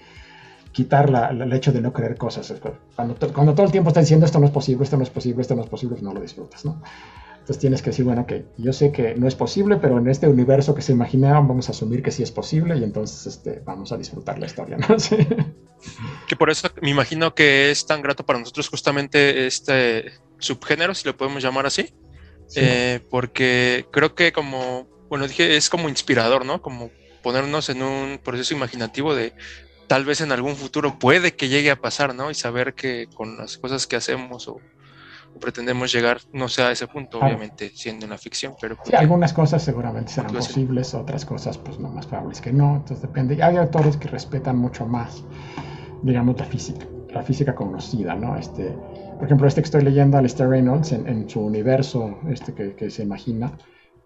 quitar 0.73 1.09
la, 1.11 1.29
el 1.29 1.53
hecho 1.53 1.73
de 1.73 1.81
no 1.81 1.93
creer 1.93 2.17
cosas. 2.17 2.55
Cuando, 2.95 3.17
cuando 3.33 3.55
todo 3.55 3.67
el 3.67 3.73
tiempo 3.73 3.89
está 3.89 4.01
diciendo 4.01 4.27
esto 4.27 4.39
no 4.39 4.47
es 4.47 4.53
posible, 4.53 4.85
esto 4.85 4.97
no 4.97 5.03
es 5.03 5.11
posible, 5.11 5.43
esto 5.43 5.55
no 5.55 5.63
es 5.63 5.69
posible, 5.69 5.99
no 6.03 6.13
lo 6.13 6.21
disfrutas, 6.21 6.65
¿no? 6.65 6.83
Entonces 7.49 7.61
tienes 7.63 7.81
que 7.81 7.91
decir, 7.91 8.05
bueno, 8.05 8.27
que 8.27 8.45
yo 8.59 8.75
sé 8.75 8.93
que 8.93 9.15
no 9.15 9.27
es 9.27 9.35
posible, 9.35 9.77
pero 9.77 9.97
en 9.97 10.07
este 10.09 10.29
universo 10.29 10.75
que 10.75 10.83
se 10.83 10.93
imaginaban 10.93 11.49
vamos 11.49 11.69
a 11.69 11.73
asumir 11.73 12.03
que 12.03 12.11
sí 12.11 12.23
es 12.23 12.31
posible 12.31 12.77
y 12.77 12.85
entonces 12.85 13.27
este, 13.27 13.63
vamos 13.65 13.91
a 13.91 13.97
disfrutar 13.97 14.39
la 14.39 14.47
historia, 14.47 14.77
¿no? 14.77 14.87
Que 16.29 16.37
por 16.37 16.51
eso 16.51 16.69
me 16.83 16.91
imagino 16.91 17.35
que 17.35 17.71
es 17.71 17.87
tan 17.87 18.03
grato 18.03 18.27
para 18.27 18.39
nosotros 18.39 18.69
justamente 18.69 19.47
este 19.47 20.13
subgénero, 20.39 20.93
si 20.93 21.07
lo 21.07 21.17
podemos 21.17 21.43
llamar 21.43 21.67
así, 21.67 21.95
eh, 22.55 23.01
porque 23.11 23.87
creo 23.91 24.15
que 24.15 24.33
como, 24.33 24.87
bueno, 25.09 25.27
dije, 25.27 25.57
es 25.57 25.69
como 25.69 25.89
inspirador, 25.89 26.45
¿no? 26.45 26.63
Como 26.63 26.91
ponernos 27.23 27.69
en 27.69 27.83
un 27.83 28.19
proceso 28.23 28.55
imaginativo 28.55 29.15
de 29.15 29.33
tal 29.87 30.05
vez 30.05 30.21
en 30.21 30.33
algún 30.33 30.57
futuro 30.57 30.99
puede 30.99 31.35
que 31.35 31.49
llegue 31.49 31.71
a 31.71 31.81
pasar, 31.81 32.15
¿no? 32.15 32.31
Y 32.31 32.35
saber 32.35 32.75
que 32.75 33.09
con 33.15 33.37
las 33.37 33.59
cosas 33.59 33.87
que 33.87 33.97
hacemos 33.97 34.49
o 34.49 34.61
pretendemos 35.41 35.93
llegar, 35.93 36.19
no 36.33 36.49
sea 36.49 36.69
a 36.69 36.73
ese 36.73 36.87
punto, 36.87 37.19
obviamente, 37.21 37.71
siendo 37.75 38.07
una 38.07 38.19
ficción, 38.19 38.55
pero... 38.61 38.77
Sí, 38.85 38.95
algunas 38.95 39.33
cosas 39.33 39.63
seguramente 39.63 40.13
serán 40.13 40.33
posibles, 40.33 40.95
otras 40.95 41.25
cosas 41.25 41.59
pues 41.59 41.79
no 41.79 41.89
más 41.89 42.07
probables 42.07 42.41
que 42.41 42.53
no, 42.53 42.77
entonces 42.77 43.03
depende. 43.03 43.43
Hay 43.43 43.57
autores 43.57 43.97
que 43.97 44.09
respetan 44.09 44.57
mucho 44.57 44.87
más, 44.87 45.23
digamos, 46.03 46.39
la 46.39 46.45
física, 46.45 46.87
la 47.11 47.23
física 47.23 47.55
conocida, 47.55 48.15
¿no? 48.15 48.37
Este, 48.37 48.75
por 49.19 49.27
ejemplo, 49.27 49.49
este 49.49 49.61
que 49.61 49.67
estoy 49.67 49.83
leyendo, 49.83 50.17
Alistair 50.17 50.49
Reynolds, 50.49 50.93
en, 50.93 51.29
su 51.29 51.41
universo 51.41 52.19
este 52.31 52.55
que, 52.55 52.75
que, 52.75 52.89
se 52.89 53.03
imagina, 53.03 53.53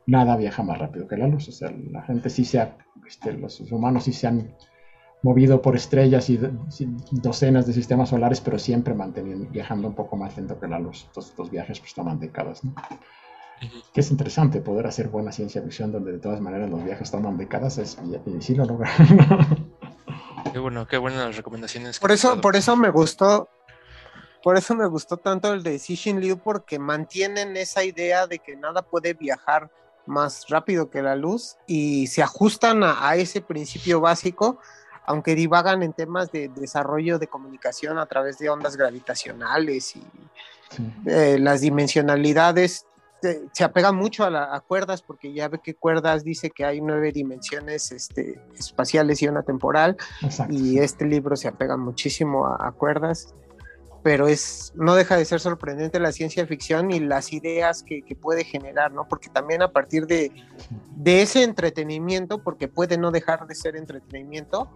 nada 0.06 0.36
viaja 0.36 0.62
más 0.62 0.78
rápido 0.78 1.06
que 1.06 1.18
la 1.18 1.26
luz, 1.26 1.48
o 1.48 1.52
sea, 1.52 1.70
la 1.90 2.02
gente 2.02 2.30
sí 2.30 2.44
se 2.44 2.60
ha, 2.60 2.76
este, 3.06 3.32
los 3.34 3.60
humanos 3.70 4.04
sí 4.04 4.12
se 4.12 4.26
han 4.26 4.54
movido 5.22 5.62
por 5.62 5.76
estrellas 5.76 6.28
y 6.30 6.38
docenas 7.12 7.66
de 7.66 7.72
sistemas 7.72 8.08
solares, 8.08 8.40
pero 8.40 8.58
siempre 8.58 8.94
manteniendo, 8.94 9.48
viajando 9.50 9.88
un 9.88 9.94
poco 9.94 10.16
más 10.16 10.36
lento 10.36 10.58
que 10.58 10.66
la 10.66 10.78
luz. 10.78 11.04
Entonces, 11.06 11.30
estos 11.30 11.50
viajes 11.50 11.78
pues 11.78 11.94
toman 11.94 12.18
décadas, 12.18 12.64
¿no? 12.64 12.74
Que 13.94 14.00
es 14.00 14.10
interesante 14.10 14.60
poder 14.60 14.88
hacer 14.88 15.08
buena 15.08 15.30
ciencia 15.30 15.62
ficción 15.62 15.92
donde 15.92 16.12
de 16.12 16.18
todas 16.18 16.40
maneras 16.40 16.68
los 16.68 16.82
viajes 16.82 17.12
toman 17.12 17.36
décadas 17.36 17.78
es, 17.78 17.96
y, 18.26 18.42
sí 18.42 18.56
lo 18.56 18.64
logran. 18.64 18.90
qué 20.52 20.58
bueno, 20.58 20.88
qué 20.88 20.98
buenas 20.98 21.36
recomendaciones. 21.36 22.00
Por 22.00 22.10
eso, 22.10 22.40
por 22.40 22.56
eso 22.56 22.76
me 22.76 22.90
gustó, 22.90 23.48
por 24.42 24.56
eso 24.56 24.74
me 24.74 24.86
gustó 24.86 25.16
tanto 25.16 25.52
el 25.52 25.62
de 25.62 25.78
Xixin 25.78 26.20
Liu, 26.20 26.38
porque 26.38 26.78
mantienen 26.78 27.56
esa 27.56 27.84
idea 27.84 28.26
de 28.26 28.38
que 28.38 28.56
nada 28.56 28.82
puede 28.82 29.14
viajar 29.14 29.70
más 30.06 30.48
rápido 30.48 30.90
que 30.90 31.00
la 31.00 31.14
luz 31.14 31.56
y 31.66 32.08
se 32.08 32.22
ajustan 32.22 32.82
a 32.82 33.14
ese 33.14 33.40
principio 33.40 34.00
básico 34.00 34.58
aunque 35.04 35.34
divagan 35.34 35.82
en 35.82 35.92
temas 35.92 36.30
de 36.30 36.48
desarrollo 36.48 37.18
de 37.18 37.26
comunicación 37.26 37.98
a 37.98 38.06
través 38.06 38.38
de 38.38 38.48
ondas 38.48 38.76
gravitacionales 38.76 39.96
y 39.96 40.02
eh, 41.06 41.38
las 41.38 41.60
dimensionalidades, 41.60 42.86
se 43.52 43.62
apegan 43.62 43.94
mucho 43.94 44.24
a, 44.24 44.30
la, 44.30 44.60
cuerdas 44.66 45.00
porque 45.00 45.32
ya 45.32 45.48
ve 45.48 45.60
que 45.62 45.74
cuerdas 45.74 46.24
dice 46.24 46.50
que 46.50 46.64
hay 46.64 46.80
nueve 46.80 47.12
dimensiones 47.12 47.92
este, 47.92 48.40
espaciales 48.58 49.22
y 49.22 49.28
una 49.28 49.44
temporal 49.44 49.96
y 50.48 50.80
este 50.80 51.04
libro 51.04 51.36
se 51.36 51.46
apega 51.46 51.76
muchísimo 51.76 52.46
a, 52.46 52.72
cuerdas 52.72 53.32
pero 54.02 54.26
es 54.26 54.72
no 54.74 54.94
deja 54.94 55.16
de 55.16 55.24
ser 55.24 55.40
sorprendente 55.40 56.00
la 56.00 56.12
ciencia 56.12 56.46
ficción 56.46 56.90
y 56.90 57.00
las 57.00 57.32
ideas 57.32 57.82
que, 57.82 58.02
puede 58.20 58.44
generar, 58.44 58.92
¿no? 58.92 59.08
Porque 59.08 59.28
también 59.28 59.62
a 59.62 59.72
partir 59.72 60.06
de, 60.06 60.32
de, 60.96 61.22
ese 61.22 61.42
entretenimiento, 61.42 62.42
porque 62.42 62.68
puede 62.68 62.98
no 62.98 63.10
dejar 63.10 63.46
de 63.46 63.54
ser 63.54 63.76
entretenimiento, 63.76 64.68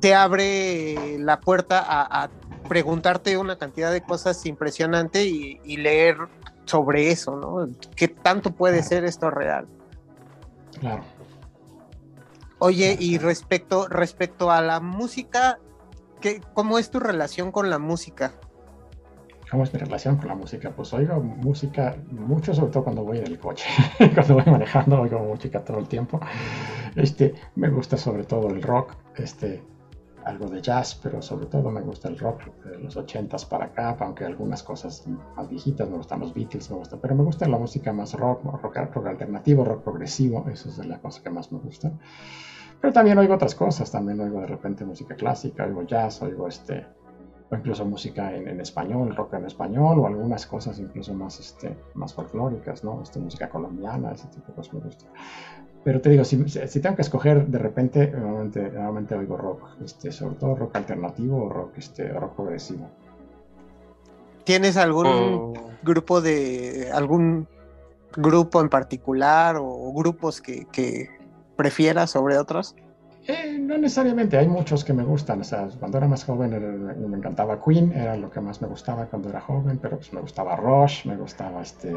te 0.00 0.14
abre 0.14 1.18
la 1.18 1.40
puerta 1.40 1.82
a, 1.86 2.30
preguntarte 2.68 3.36
una 3.36 3.56
cantidad 3.56 3.92
de 3.92 4.02
cosas 4.02 4.44
impresionante 4.46 5.24
y, 5.24 5.76
leer 5.76 6.16
sobre 6.64 7.10
eso, 7.10 7.36
¿no? 7.36 7.68
¿Qué 7.94 8.08
tanto 8.08 8.50
puede 8.50 8.82
ser 8.82 9.04
esto 9.04 9.30
real? 9.30 9.66
Claro. 10.80 11.04
Oye, 12.58 12.96
y 12.98 13.18
respecto, 13.18 13.88
respecto 13.88 14.50
a 14.50 14.60
la 14.60 14.80
música, 14.80 15.58
¿qué, 16.24 16.40
¿cómo 16.54 16.78
es 16.78 16.90
tu 16.90 17.00
relación 17.00 17.52
con 17.52 17.68
la 17.68 17.78
música? 17.78 18.32
¿Cómo 19.50 19.62
es 19.62 19.74
mi 19.74 19.78
relación 19.78 20.16
con 20.16 20.28
la 20.28 20.34
música? 20.34 20.70
Pues 20.74 20.94
oigo 20.94 21.20
música 21.20 21.96
mucho, 22.10 22.54
sobre 22.54 22.72
todo 22.72 22.84
cuando 22.84 23.04
voy 23.04 23.18
en 23.18 23.26
el 23.26 23.38
coche. 23.38 23.66
cuando 24.14 24.34
voy 24.34 24.44
manejando, 24.46 25.02
oigo 25.02 25.18
música 25.18 25.62
todo 25.62 25.78
el 25.78 25.86
tiempo. 25.86 26.18
Este, 26.96 27.34
me 27.56 27.68
gusta 27.68 27.98
sobre 27.98 28.24
todo 28.24 28.48
el 28.48 28.62
rock. 28.62 28.94
Este, 29.16 29.62
algo 30.24 30.48
de 30.48 30.62
jazz, 30.62 30.98
pero 31.02 31.20
sobre 31.20 31.44
todo 31.44 31.70
me 31.70 31.82
gusta 31.82 32.08
el 32.08 32.18
rock 32.18 32.42
de 32.64 32.78
los 32.78 32.96
80s 32.96 33.46
para 33.46 33.66
acá, 33.66 33.94
aunque 34.00 34.24
algunas 34.24 34.62
cosas 34.62 35.04
más 35.36 35.50
viejitas, 35.50 35.90
me 35.90 35.98
gustan 35.98 36.20
los 36.20 36.32
Beatles, 36.32 36.70
me 36.70 36.78
gusta, 36.78 36.96
pero 36.96 37.14
me 37.14 37.22
gusta 37.22 37.46
la 37.46 37.58
música 37.58 37.92
más 37.92 38.14
rock, 38.14 38.42
rock, 38.62 38.76
rock 38.94 39.06
alternativo, 39.06 39.62
rock 39.62 39.82
progresivo, 39.82 40.46
eso 40.50 40.70
es 40.70 40.78
la 40.78 40.98
cosa 40.98 41.22
que 41.22 41.28
más 41.28 41.52
me 41.52 41.58
gusta. 41.58 41.92
Pero 42.84 42.92
también 42.92 43.16
oigo 43.16 43.32
otras 43.32 43.54
cosas, 43.54 43.90
también 43.90 44.20
oigo 44.20 44.40
de 44.42 44.46
repente 44.46 44.84
música 44.84 45.14
clásica, 45.14 45.64
oigo 45.64 45.84
jazz, 45.84 46.20
oigo 46.20 46.46
este, 46.46 46.84
o 47.50 47.56
incluso 47.56 47.86
música 47.86 48.36
en, 48.36 48.60
español, 48.60 49.16
rock 49.16 49.32
en 49.32 49.46
español, 49.46 50.00
o 50.00 50.06
algunas 50.06 50.46
cosas 50.46 50.78
incluso 50.78 51.14
más, 51.14 51.40
este, 51.40 51.78
más 51.94 52.12
folclóricas, 52.12 52.84
¿no? 52.84 53.00
Este, 53.02 53.20
música 53.20 53.48
colombiana, 53.48 54.12
ese 54.12 54.28
tipo 54.28 54.48
de 54.48 54.52
cosas 54.52 54.74
me 54.74 54.80
gusta. 54.80 55.06
Pero 55.82 56.02
te 56.02 56.10
digo, 56.10 56.24
si, 56.24 56.36
tengo 56.82 56.94
que 56.94 57.00
escoger, 57.00 57.46
de 57.46 57.58
repente, 57.58 58.12
nuevamente, 58.12 59.14
oigo 59.14 59.38
rock, 59.38 59.62
este, 59.82 60.12
sobre 60.12 60.34
todo 60.34 60.54
rock 60.54 60.76
alternativo 60.76 61.44
o 61.44 61.48
rock, 61.48 61.78
este, 61.78 62.08
rock 62.08 62.34
progresivo. 62.34 62.90
¿Tienes 64.44 64.76
algún 64.76 65.06
oh. 65.06 65.52
grupo 65.82 66.20
de, 66.20 66.90
algún 66.92 67.48
grupo 68.14 68.60
en 68.60 68.68
particular 68.68 69.56
o 69.58 69.90
grupos 69.94 70.42
que, 70.42 70.66
que 70.66 71.13
prefieras 71.56 72.10
sobre 72.10 72.38
otros? 72.38 72.74
Eh, 73.26 73.58
no 73.58 73.78
necesariamente, 73.78 74.36
hay 74.36 74.48
muchos 74.48 74.84
que 74.84 74.92
me 74.92 75.02
gustan. 75.02 75.40
O 75.40 75.44
sea, 75.44 75.68
cuando 75.78 75.96
era 75.98 76.06
más 76.06 76.24
joven 76.24 76.50
me 77.08 77.16
encantaba 77.16 77.62
Queen, 77.64 77.92
era 77.92 78.16
lo 78.16 78.30
que 78.30 78.40
más 78.40 78.60
me 78.60 78.68
gustaba 78.68 79.06
cuando 79.06 79.30
era 79.30 79.40
joven, 79.40 79.78
pero 79.80 79.96
pues 79.96 80.12
me 80.12 80.20
gustaba 80.20 80.56
Rush, 80.56 81.06
me 81.06 81.16
gustaba 81.16 81.62
este 81.62 81.94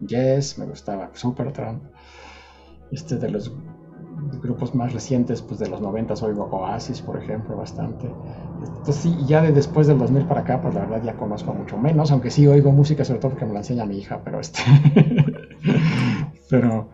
Yes, 0.00 0.58
me 0.58 0.64
gustaba 0.66 1.10
Supertramp 1.12 1.82
este, 2.90 3.16
de 3.16 3.30
los 3.30 3.52
grupos 4.42 4.74
más 4.74 4.92
recientes, 4.92 5.42
pues 5.42 5.58
de 5.58 5.68
los 5.68 5.80
90 5.80 6.14
oigo 6.22 6.44
Oasis, 6.44 7.00
por 7.02 7.22
ejemplo, 7.22 7.56
bastante. 7.56 8.08
Entonces 8.60 8.96
sí, 8.96 9.16
ya 9.26 9.42
de 9.42 9.52
después 9.52 9.86
del 9.86 9.98
2000 9.98 10.24
para 10.24 10.40
acá, 10.40 10.60
pues 10.60 10.74
la 10.74 10.80
verdad 10.82 11.02
ya 11.02 11.14
conozco 11.14 11.52
mucho 11.52 11.76
menos, 11.76 12.10
aunque 12.10 12.30
sí 12.30 12.46
oigo 12.46 12.70
música, 12.72 13.04
sobre 13.04 13.20
todo 13.20 13.32
porque 13.32 13.46
me 13.46 13.52
la 13.52 13.60
enseña 13.60 13.84
mi 13.84 13.98
hija, 13.98 14.20
pero 14.24 14.40
este... 14.40 14.60
pero, 16.50 16.90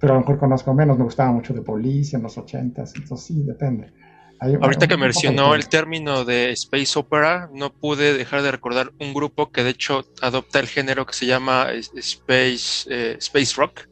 pero 0.00 0.14
a 0.14 0.16
lo 0.16 0.20
mejor 0.20 0.38
conozco 0.38 0.72
menos, 0.74 0.96
me 0.96 1.04
gustaba 1.04 1.30
mucho 1.30 1.52
de 1.52 1.62
Police 1.62 2.16
en 2.16 2.22
los 2.22 2.36
80s, 2.36 2.92
entonces 2.96 3.20
sí, 3.20 3.42
depende. 3.44 3.92
Ahorita 4.40 4.88
que 4.88 4.96
mencionó 4.96 5.54
el 5.54 5.68
término 5.68 6.24
de 6.24 6.50
Space 6.52 6.98
Opera, 6.98 7.50
no 7.52 7.74
pude 7.74 8.16
dejar 8.16 8.40
de 8.40 8.50
recordar 8.50 8.90
un 8.98 9.12
grupo 9.12 9.52
que 9.52 9.62
de 9.62 9.70
hecho 9.70 10.06
adopta 10.22 10.60
el 10.60 10.66
género 10.66 11.04
que 11.04 11.12
se 11.12 11.26
llama 11.26 11.66
Space, 11.72 12.88
eh, 12.88 13.16
Space 13.18 13.54
Rock 13.54 13.86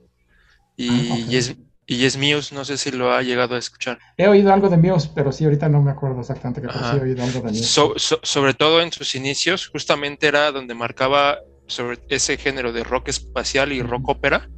y, 0.75 1.11
ah, 1.11 1.37
es, 1.37 1.55
y 1.87 2.07
es 2.07 2.17
Muse, 2.17 2.55
no 2.55 2.65
sé 2.65 2.79
si 2.79 2.91
lo 2.91 3.13
ha 3.13 3.21
llegado 3.21 3.57
a 3.57 3.59
escuchar. 3.59 3.99
He 4.17 4.27
oído 4.27 4.51
algo 4.51 4.71
de 4.71 4.79
Muse, 4.79 5.11
pero 5.15 5.33
sí, 5.33 5.45
ahorita 5.45 5.69
no 5.69 5.83
me 5.83 5.91
acuerdo 5.91 6.21
exactamente 6.21 6.63
sí 6.63 6.97
he 6.97 7.01
oído 7.03 7.23
algo 7.23 7.41
de 7.43 7.49
Muse. 7.49 7.93
sobre 8.23 8.55
todo 8.55 8.81
en 8.81 8.91
sus 8.91 9.15
inicios, 9.15 9.69
justamente 9.69 10.29
era 10.29 10.51
donde 10.51 10.75
marcaba 10.75 11.41
sobre 11.67 11.99
ese 12.09 12.39
género 12.39 12.73
de 12.73 12.85
rock 12.85 13.09
espacial 13.09 13.71
y 13.73 13.83
rock 13.83 14.09
ópera, 14.09 14.49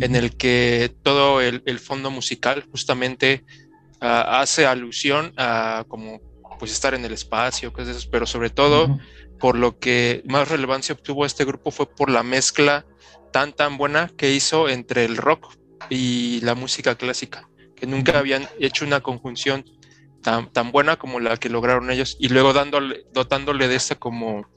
en 0.00 0.16
el 0.16 0.36
que 0.36 0.94
todo 1.02 1.40
el, 1.40 1.78
fondo 1.78 2.10
musical 2.10 2.64
justamente 2.70 3.44
ah, 4.00 4.40
hace 4.40 4.66
alusión 4.66 5.32
a 5.36 5.84
como 5.88 6.20
pues 6.58 6.72
estar 6.72 6.94
en 6.94 7.04
el 7.04 7.12
espacio, 7.12 7.72
cosas 7.72 7.86
de 7.86 7.92
esas, 7.92 8.06
pero 8.06 8.26
sobre 8.26 8.50
todo 8.50 8.98
por 9.40 9.56
lo 9.56 9.78
que 9.78 10.22
más 10.26 10.48
relevancia 10.48 10.94
obtuvo 10.94 11.26
este 11.26 11.44
grupo 11.44 11.70
fue 11.70 11.86
por 11.86 12.08
la 12.10 12.22
mezcla 12.22 12.86
tan 13.32 13.52
tan 13.52 13.76
buena 13.76 14.10
que 14.16 14.32
hizo 14.32 14.68
entre 14.68 15.04
el 15.04 15.16
rock 15.16 15.56
y 15.90 16.40
la 16.42 16.54
música 16.54 16.94
clásica, 16.94 17.48
que 17.74 17.86
nunca 17.86 18.18
habían 18.18 18.48
hecho 18.60 18.84
una 18.84 19.00
conjunción 19.00 19.64
tan, 20.22 20.52
tan 20.52 20.70
buena 20.70 20.96
como 20.96 21.20
la 21.20 21.36
que 21.36 21.48
lograron 21.48 21.90
ellos 21.90 22.16
y 22.20 22.28
luego 22.28 22.52
dándole, 22.52 23.04
dotándole 23.12 23.68
de 23.68 23.74
esta 23.74 23.96
como 23.96 24.48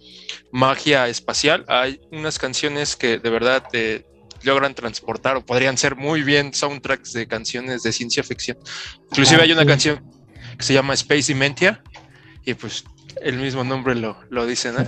magia 0.52 1.08
espacial. 1.08 1.66
Hay 1.68 2.00
unas 2.12 2.38
canciones 2.40 2.96
que 2.96 3.18
de 3.18 3.30
verdad 3.30 3.68
te 3.70 4.06
logran 4.46 4.74
transportar 4.74 5.38
o 5.38 5.46
podrían 5.46 5.78
ser 5.78 5.96
muy 5.96 6.24
bien 6.24 6.54
soundtracks 6.54 7.14
de 7.14 7.28
canciones 7.28 7.84
de 7.84 7.92
ciencia 7.92 8.24
ficción. 8.24 8.58
Inclusive 9.12 9.42
hay 9.42 9.52
una 9.52 9.64
ah, 9.64 9.66
canción 9.66 10.04
que 10.58 10.64
se 10.64 10.74
llama 10.74 10.94
Space 10.94 11.34
Dementia 11.34 11.82
y 12.46 12.54
pues 12.54 12.86
el 13.22 13.38
mismo 13.38 13.64
nombre 13.64 13.96
lo, 13.96 14.18
lo 14.30 14.46
dice, 14.46 14.72
¿no? 14.72 14.80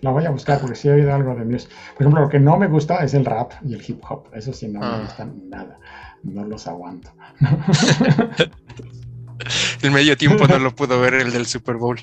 La 0.00 0.10
voy 0.10 0.24
a 0.24 0.30
buscar 0.30 0.60
porque 0.60 0.74
sí 0.74 0.88
he 0.88 0.92
oído 0.92 1.14
algo 1.14 1.34
de 1.34 1.44
Muse. 1.44 1.68
Por 1.94 2.02
ejemplo, 2.02 2.22
lo 2.22 2.28
que 2.28 2.40
no 2.40 2.56
me 2.56 2.66
gusta 2.66 3.04
es 3.04 3.14
el 3.14 3.24
rap 3.24 3.52
y 3.64 3.74
el 3.74 3.84
hip 3.86 4.02
hop. 4.08 4.26
Eso 4.32 4.52
sí 4.52 4.66
no 4.66 4.80
me 4.80 4.86
ah. 4.86 5.00
gusta 5.04 5.28
nada. 5.48 5.78
No 6.24 6.44
los 6.44 6.66
aguanto. 6.66 7.12
el 9.82 9.90
medio 9.92 10.16
tiempo 10.16 10.48
no 10.48 10.58
lo 10.58 10.74
pudo 10.74 11.00
ver 11.00 11.14
el 11.14 11.32
del 11.32 11.46
Super 11.46 11.76
Bowl. 11.76 12.00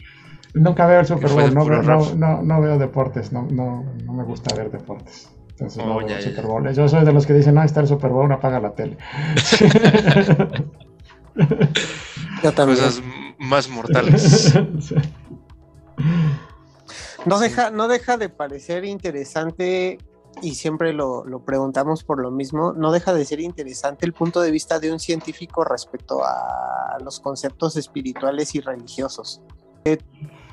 Nunca 0.54 0.88
veo 0.88 1.02
el 1.02 1.06
Super 1.06 1.30
Bowl, 1.30 1.54
no, 1.54 1.66
no, 1.66 2.42
no, 2.42 2.62
veo 2.62 2.80
deportes, 2.80 3.32
no, 3.32 3.48
no, 3.52 3.86
no 4.04 4.14
me 4.14 4.24
gusta 4.24 4.56
ver 4.56 4.72
deportes. 4.72 5.30
Entonces 5.60 5.86
no 5.86 5.98
oh, 5.98 6.22
Super 6.22 6.46
Bowl. 6.46 6.74
Yo 6.74 6.88
soy 6.88 7.04
de 7.04 7.12
los 7.12 7.26
que 7.26 7.34
dicen, 7.34 7.56
no, 7.56 7.64
está 7.64 7.82
el 7.82 7.88
Super 7.88 8.12
Bowl, 8.12 8.32
apaga 8.32 8.62
la 8.62 8.72
tele. 8.72 8.98
Yo 12.44 12.54
también. 12.54 12.80
Cosas 12.80 13.02
más 13.38 13.68
mortales. 13.68 14.54
No 17.26 17.38
deja, 17.38 17.70
no 17.70 17.90
deja 17.90 18.16
de 18.16 18.30
parecer 18.30 18.86
interesante 18.86 19.98
y 20.42 20.56
siempre 20.56 20.94
lo, 20.94 21.26
preguntamos 21.46 22.06
por 22.06 22.22
lo 22.22 22.32
mismo, 22.32 22.72
no 22.72 22.94
deja 22.94 23.14
de 23.14 23.26
ser 23.26 23.42
interesante 23.42 24.06
el 24.06 24.14
punto 24.14 24.40
de 24.40 24.52
vista 24.52 24.80
de 24.80 24.90
un 24.94 25.00
científico 25.00 25.66
respecto 25.66 26.24
a 26.24 26.98
los 27.04 27.20
conceptos 27.20 27.76
espirituales 27.76 28.56
y 28.56 28.62
religiosos. 28.62 29.42
Eh, 29.84 29.98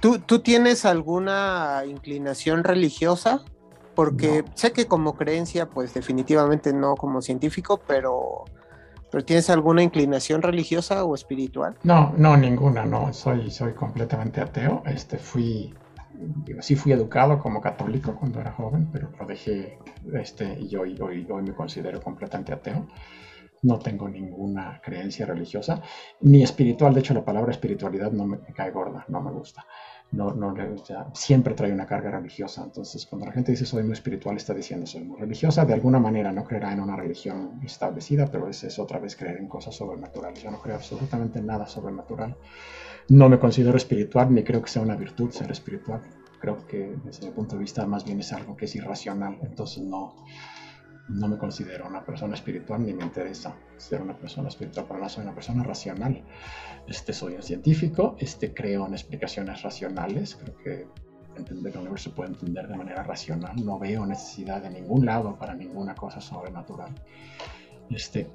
¿tú, 0.01 0.19
¿tú, 0.19 0.41
tienes 0.41 0.85
alguna 0.85 1.85
inclinación 1.87 2.65
religiosa? 2.65 3.45
Porque 3.97 4.45
sé 4.55 4.73
que 4.73 4.87
como 4.87 5.17
creencia, 5.17 5.69
pues 5.69 5.93
definitivamente 5.93 6.73
no 6.73 6.95
como 6.95 7.21
científico, 7.21 7.81
pero, 7.85 8.45
pero 9.11 9.25
¿tienes 9.25 9.51
alguna 9.51 9.83
inclinación 9.83 10.43
religiosa 10.43 11.03
o 11.05 11.17
espiritual? 11.17 11.77
No, 11.83 12.15
no, 12.17 12.37
ninguna, 12.37 12.87
no. 12.87 13.13
Soy, 13.13 13.51
soy 13.51 13.73
completamente 13.73 14.41
ateo. 14.41 14.85
Este, 14.87 15.19
fui 15.19 15.75
digo, 16.19 16.63
sí 16.63 16.77
fui 16.77 16.93
educado 16.93 17.39
como 17.39 17.61
católico 17.61 18.15
cuando 18.15 18.41
era 18.41 18.53
joven, 18.53 18.89
pero 18.93 19.11
lo 19.19 19.27
dejé 19.27 19.79
este, 20.15 20.59
y 20.61 20.75
hoy, 20.77 20.99
hoy, 21.01 21.27
hoy 21.31 21.43
me 21.43 21.55
considero 21.55 22.01
completamente 22.01 22.53
ateo. 22.53 22.87
No 23.63 23.79
tengo 23.79 24.09
ninguna 24.09 24.81
creencia 24.85 25.27
religiosa, 25.27 25.83
ni 26.21 26.43
espiritual. 26.43 26.95
De 26.95 27.01
hecho, 27.01 27.15
la 27.15 27.25
palabra 27.25 27.53
espiritualidad 27.53 28.13
no 28.13 28.27
me, 28.27 28.39
cae 28.55 28.71
gorda, 28.71 29.05
no 29.09 29.21
me 29.21 29.33
gusta. 29.33 29.67
No, 30.13 30.33
no, 30.33 30.55
siempre 31.15 31.55
trae 31.55 31.73
una 31.73 31.87
carga 31.87 32.11
religiosa. 32.11 32.63
Entonces, 32.65 33.07
cuando 33.07 33.27
la 33.27 33.33
gente 33.33 33.53
dice 33.53 33.67
soy 33.67 33.83
muy 33.83 33.93
espiritual, 33.93 34.37
está 34.37 34.55
diciendo 34.55 34.87
soy 34.87 35.05
muy 35.05 35.19
religiosa. 35.19 35.65
De 35.65 35.75
alguna 35.75 35.99
manera 35.99 36.33
no 36.33 36.45
creerá 36.45 36.73
en 36.73 36.81
una 36.81 36.97
religión 36.97 37.61
establecida, 37.65 38.27
pero 38.27 38.49
ese 38.49 38.69
es 38.69 38.79
otra 38.79 38.99
vez 38.99 39.17
creer 39.17 39.39
en 39.39 39.49
cosas 39.49 39.75
sobrenaturales. 39.75 40.43
Yo 40.43 40.51
no 40.51 40.61
creo 40.61 40.77
absolutamente 40.77 41.41
nada 41.43 41.67
sobrenatural. 41.67 42.37
No 43.09 43.29
me 43.29 43.39
considero 43.39 43.77
espiritual 43.77 44.33
ni 44.33 44.43
creo 44.43 44.63
que 44.63 44.69
sea 44.69 44.83
una 44.83 44.97
virtud 44.97 45.31
ser 45.31 45.51
espiritual. 45.51 46.03
Creo 46.41 46.67
que 46.67 46.97
desde 47.05 47.27
mi 47.27 47.33
punto 47.33 47.57
de 47.57 47.63
vista 47.63 47.87
más 47.87 48.05
bien 48.05 48.21
es 48.21 48.33
algo 48.33 48.57
que 48.57 48.67
es 48.67 48.77
irracional. 48.77 49.39
Entonces 49.43 49.83
no, 49.83 50.15
no 51.09 51.29
me 51.29 51.39
considero 51.39 51.87
una 51.87 52.05
persona 52.05 52.35
espiritual 52.35 52.85
ni 52.85 52.93
me 52.93 53.05
interesa 53.05 53.55
ser 53.77 54.03
una 54.03 54.17
persona 54.17 54.49
espiritual. 54.49 54.87
Para 54.87 55.01
nada 55.01 55.09
soy 55.09 55.25
una 55.25 55.35
persona 55.35 55.63
racional. 55.63 56.25
Este, 56.87 57.13
soy 57.13 57.35
un 57.35 57.43
científico, 57.43 58.17
este, 58.19 58.53
creo 58.53 58.87
en 58.87 58.93
explicaciones 58.93 59.63
racionales. 59.63 60.37
Creo 60.37 60.57
que 60.57 60.89
entender 61.37 61.73
el 61.73 61.81
universo 61.81 62.11
se 62.11 62.17
puede 62.17 62.31
entender 62.31 62.67
de 62.67 62.77
manera 62.77 63.03
racional. 63.03 63.55
No 63.65 63.79
veo 63.79 64.05
necesidad 64.05 64.63
de 64.63 64.71
ningún 64.71 65.07
lado 65.07 65.37
para 65.39 65.55
ninguna 65.55 65.95
cosa 65.95 66.21
sobrenatural. 66.21 66.93
Este, 67.91 68.29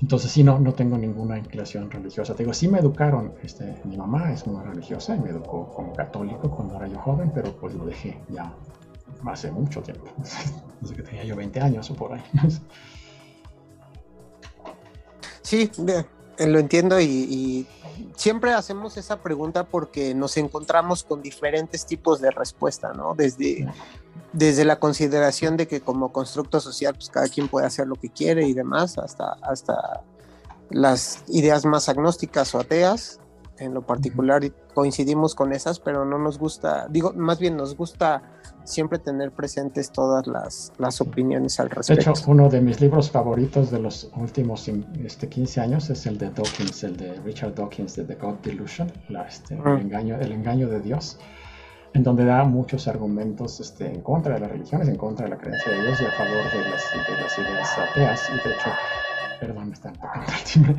entonces 0.00 0.32
sí, 0.32 0.42
no, 0.42 0.58
no 0.58 0.72
tengo 0.74 0.98
ninguna 0.98 1.38
inclinación 1.38 1.88
religiosa. 1.90 2.34
Te 2.34 2.42
digo, 2.42 2.52
sí 2.52 2.66
me 2.66 2.80
educaron, 2.80 3.34
este, 3.42 3.80
mi 3.84 3.96
mamá 3.96 4.32
es 4.32 4.46
muy 4.46 4.62
religiosa 4.64 5.14
y 5.14 5.20
me 5.20 5.30
educó 5.30 5.72
como 5.72 5.92
católico 5.92 6.50
cuando 6.50 6.76
era 6.76 6.88
yo 6.88 6.98
joven, 6.98 7.30
pero 7.32 7.54
pues 7.56 7.74
lo 7.74 7.86
dejé 7.86 8.20
ya 8.28 8.52
hace 9.26 9.50
mucho 9.50 9.82
tiempo, 9.82 10.06
desde 10.80 10.96
que 10.96 11.02
tenía 11.02 11.24
yo 11.24 11.36
20 11.36 11.60
años 11.60 11.90
o 11.90 11.94
por 11.94 12.12
ahí. 12.12 12.22
Sí, 15.44 15.70
eh, 16.38 16.46
lo 16.46 16.58
entiendo 16.58 16.98
y, 16.98 17.66
siempre 18.16 18.52
hacemos 18.54 18.96
esa 18.96 19.20
pregunta 19.22 19.64
porque 19.64 20.14
nos 20.14 20.36
encontramos 20.36 21.04
con 21.04 21.20
diferentes 21.20 21.84
tipos 21.84 22.20
de 22.20 22.30
respuesta, 22.30 22.92
¿no? 22.92 23.14
Desde, 23.14 23.68
desde 24.32 24.64
la 24.64 24.80
consideración 24.80 25.56
de 25.56 25.68
que 25.68 25.80
como 25.80 26.12
constructo 26.12 26.60
social, 26.60 26.94
pues 26.94 27.10
cada 27.10 27.28
quien 27.28 27.48
puede 27.48 27.66
hacer 27.66 27.86
lo 27.86 27.94
que 27.96 28.08
quiere 28.08 28.48
y 28.48 28.54
demás, 28.54 28.98
hasta, 28.98 29.36
hasta 29.42 30.02
las 30.70 31.22
ideas 31.28 31.64
más 31.66 31.88
agnósticas 31.88 32.54
o 32.54 32.60
ateas. 32.60 33.20
En 33.58 33.74
lo 33.74 33.82
particular 33.82 34.42
coincidimos 34.74 35.36
con 35.36 35.52
esas, 35.52 35.78
pero 35.78 36.04
no 36.04 36.18
nos 36.18 36.38
gusta, 36.38 36.88
digo, 36.88 37.12
más 37.12 37.38
bien 37.38 37.56
nos 37.56 37.76
gusta 37.76 38.22
siempre 38.64 38.98
tener 38.98 39.30
presentes 39.30 39.90
todas 39.90 40.26
las, 40.26 40.72
las 40.78 41.00
opiniones 41.00 41.60
al 41.60 41.70
respecto. 41.70 42.12
De 42.12 42.18
hecho, 42.18 42.30
uno 42.30 42.48
de 42.48 42.60
mis 42.60 42.80
libros 42.80 43.10
favoritos 43.10 43.70
de 43.70 43.78
los 43.78 44.10
últimos 44.16 44.68
este, 45.04 45.28
15 45.28 45.60
años 45.60 45.90
es 45.90 46.06
el 46.06 46.18
de 46.18 46.30
Dawkins, 46.30 46.84
el 46.84 46.96
de 46.96 47.14
Richard 47.20 47.54
Dawkins, 47.54 47.96
de 47.96 48.04
The 48.04 48.14
God 48.14 48.34
Delusion, 48.42 48.90
este, 49.26 49.54
el, 49.54 49.80
engaño, 49.80 50.16
el 50.18 50.32
engaño 50.32 50.68
de 50.68 50.80
Dios, 50.80 51.18
en 51.92 52.02
donde 52.02 52.24
da 52.24 52.44
muchos 52.44 52.88
argumentos 52.88 53.60
este, 53.60 53.86
en 53.86 54.00
contra 54.00 54.34
de 54.34 54.40
las 54.40 54.50
religiones, 54.50 54.88
en 54.88 54.96
contra 54.96 55.26
de 55.26 55.30
la 55.30 55.38
creencia 55.38 55.72
de 55.72 55.82
Dios 55.82 56.00
y 56.00 56.04
a 56.04 56.10
favor 56.12 56.44
de 56.52 56.70
las, 56.70 57.08
de 57.08 57.22
las 57.22 57.38
ideas 57.38 57.78
ateas. 57.78 58.30
Y 58.30 58.48
de 58.48 58.54
hecho, 58.54 58.70
perdón, 59.40 59.68
me 59.68 59.74
están 59.74 59.92
tocando 59.94 60.26
el 60.32 60.44
timbre. 60.44 60.76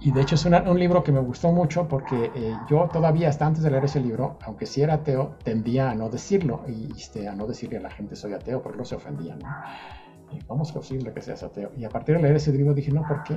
Y 0.00 0.12
de 0.12 0.22
hecho 0.22 0.34
es 0.34 0.44
un 0.46 0.78
libro 0.78 1.04
que 1.04 1.12
me 1.12 1.20
gustó 1.20 1.52
mucho 1.52 1.86
porque 1.86 2.30
eh, 2.34 2.56
yo 2.70 2.88
todavía 2.90 3.28
hasta 3.28 3.46
antes 3.46 3.62
de 3.62 3.70
leer 3.70 3.84
ese 3.84 4.00
libro, 4.00 4.38
aunque 4.42 4.64
sí 4.64 4.80
era 4.80 4.94
ateo, 4.94 5.36
tendía 5.44 5.90
a 5.90 5.94
no 5.94 6.08
decirlo 6.08 6.62
y 6.66 6.90
este, 6.96 7.28
a 7.28 7.34
no 7.34 7.46
decirle 7.46 7.76
a 7.76 7.80
la 7.80 7.90
gente 7.90 8.16
soy 8.16 8.32
ateo 8.32 8.62
porque 8.62 8.78
no 8.78 8.84
se 8.84 8.94
ofendían. 8.94 9.40
¿Cómo 10.46 10.62
es 10.62 10.72
posible 10.72 11.12
que 11.12 11.20
seas 11.20 11.42
ateo? 11.42 11.72
Y 11.76 11.84
a 11.84 11.90
partir 11.90 12.16
de 12.16 12.22
leer 12.22 12.36
ese 12.36 12.52
libro 12.52 12.72
dije, 12.72 12.90
no, 12.92 13.06
¿por 13.06 13.24
qué? 13.24 13.36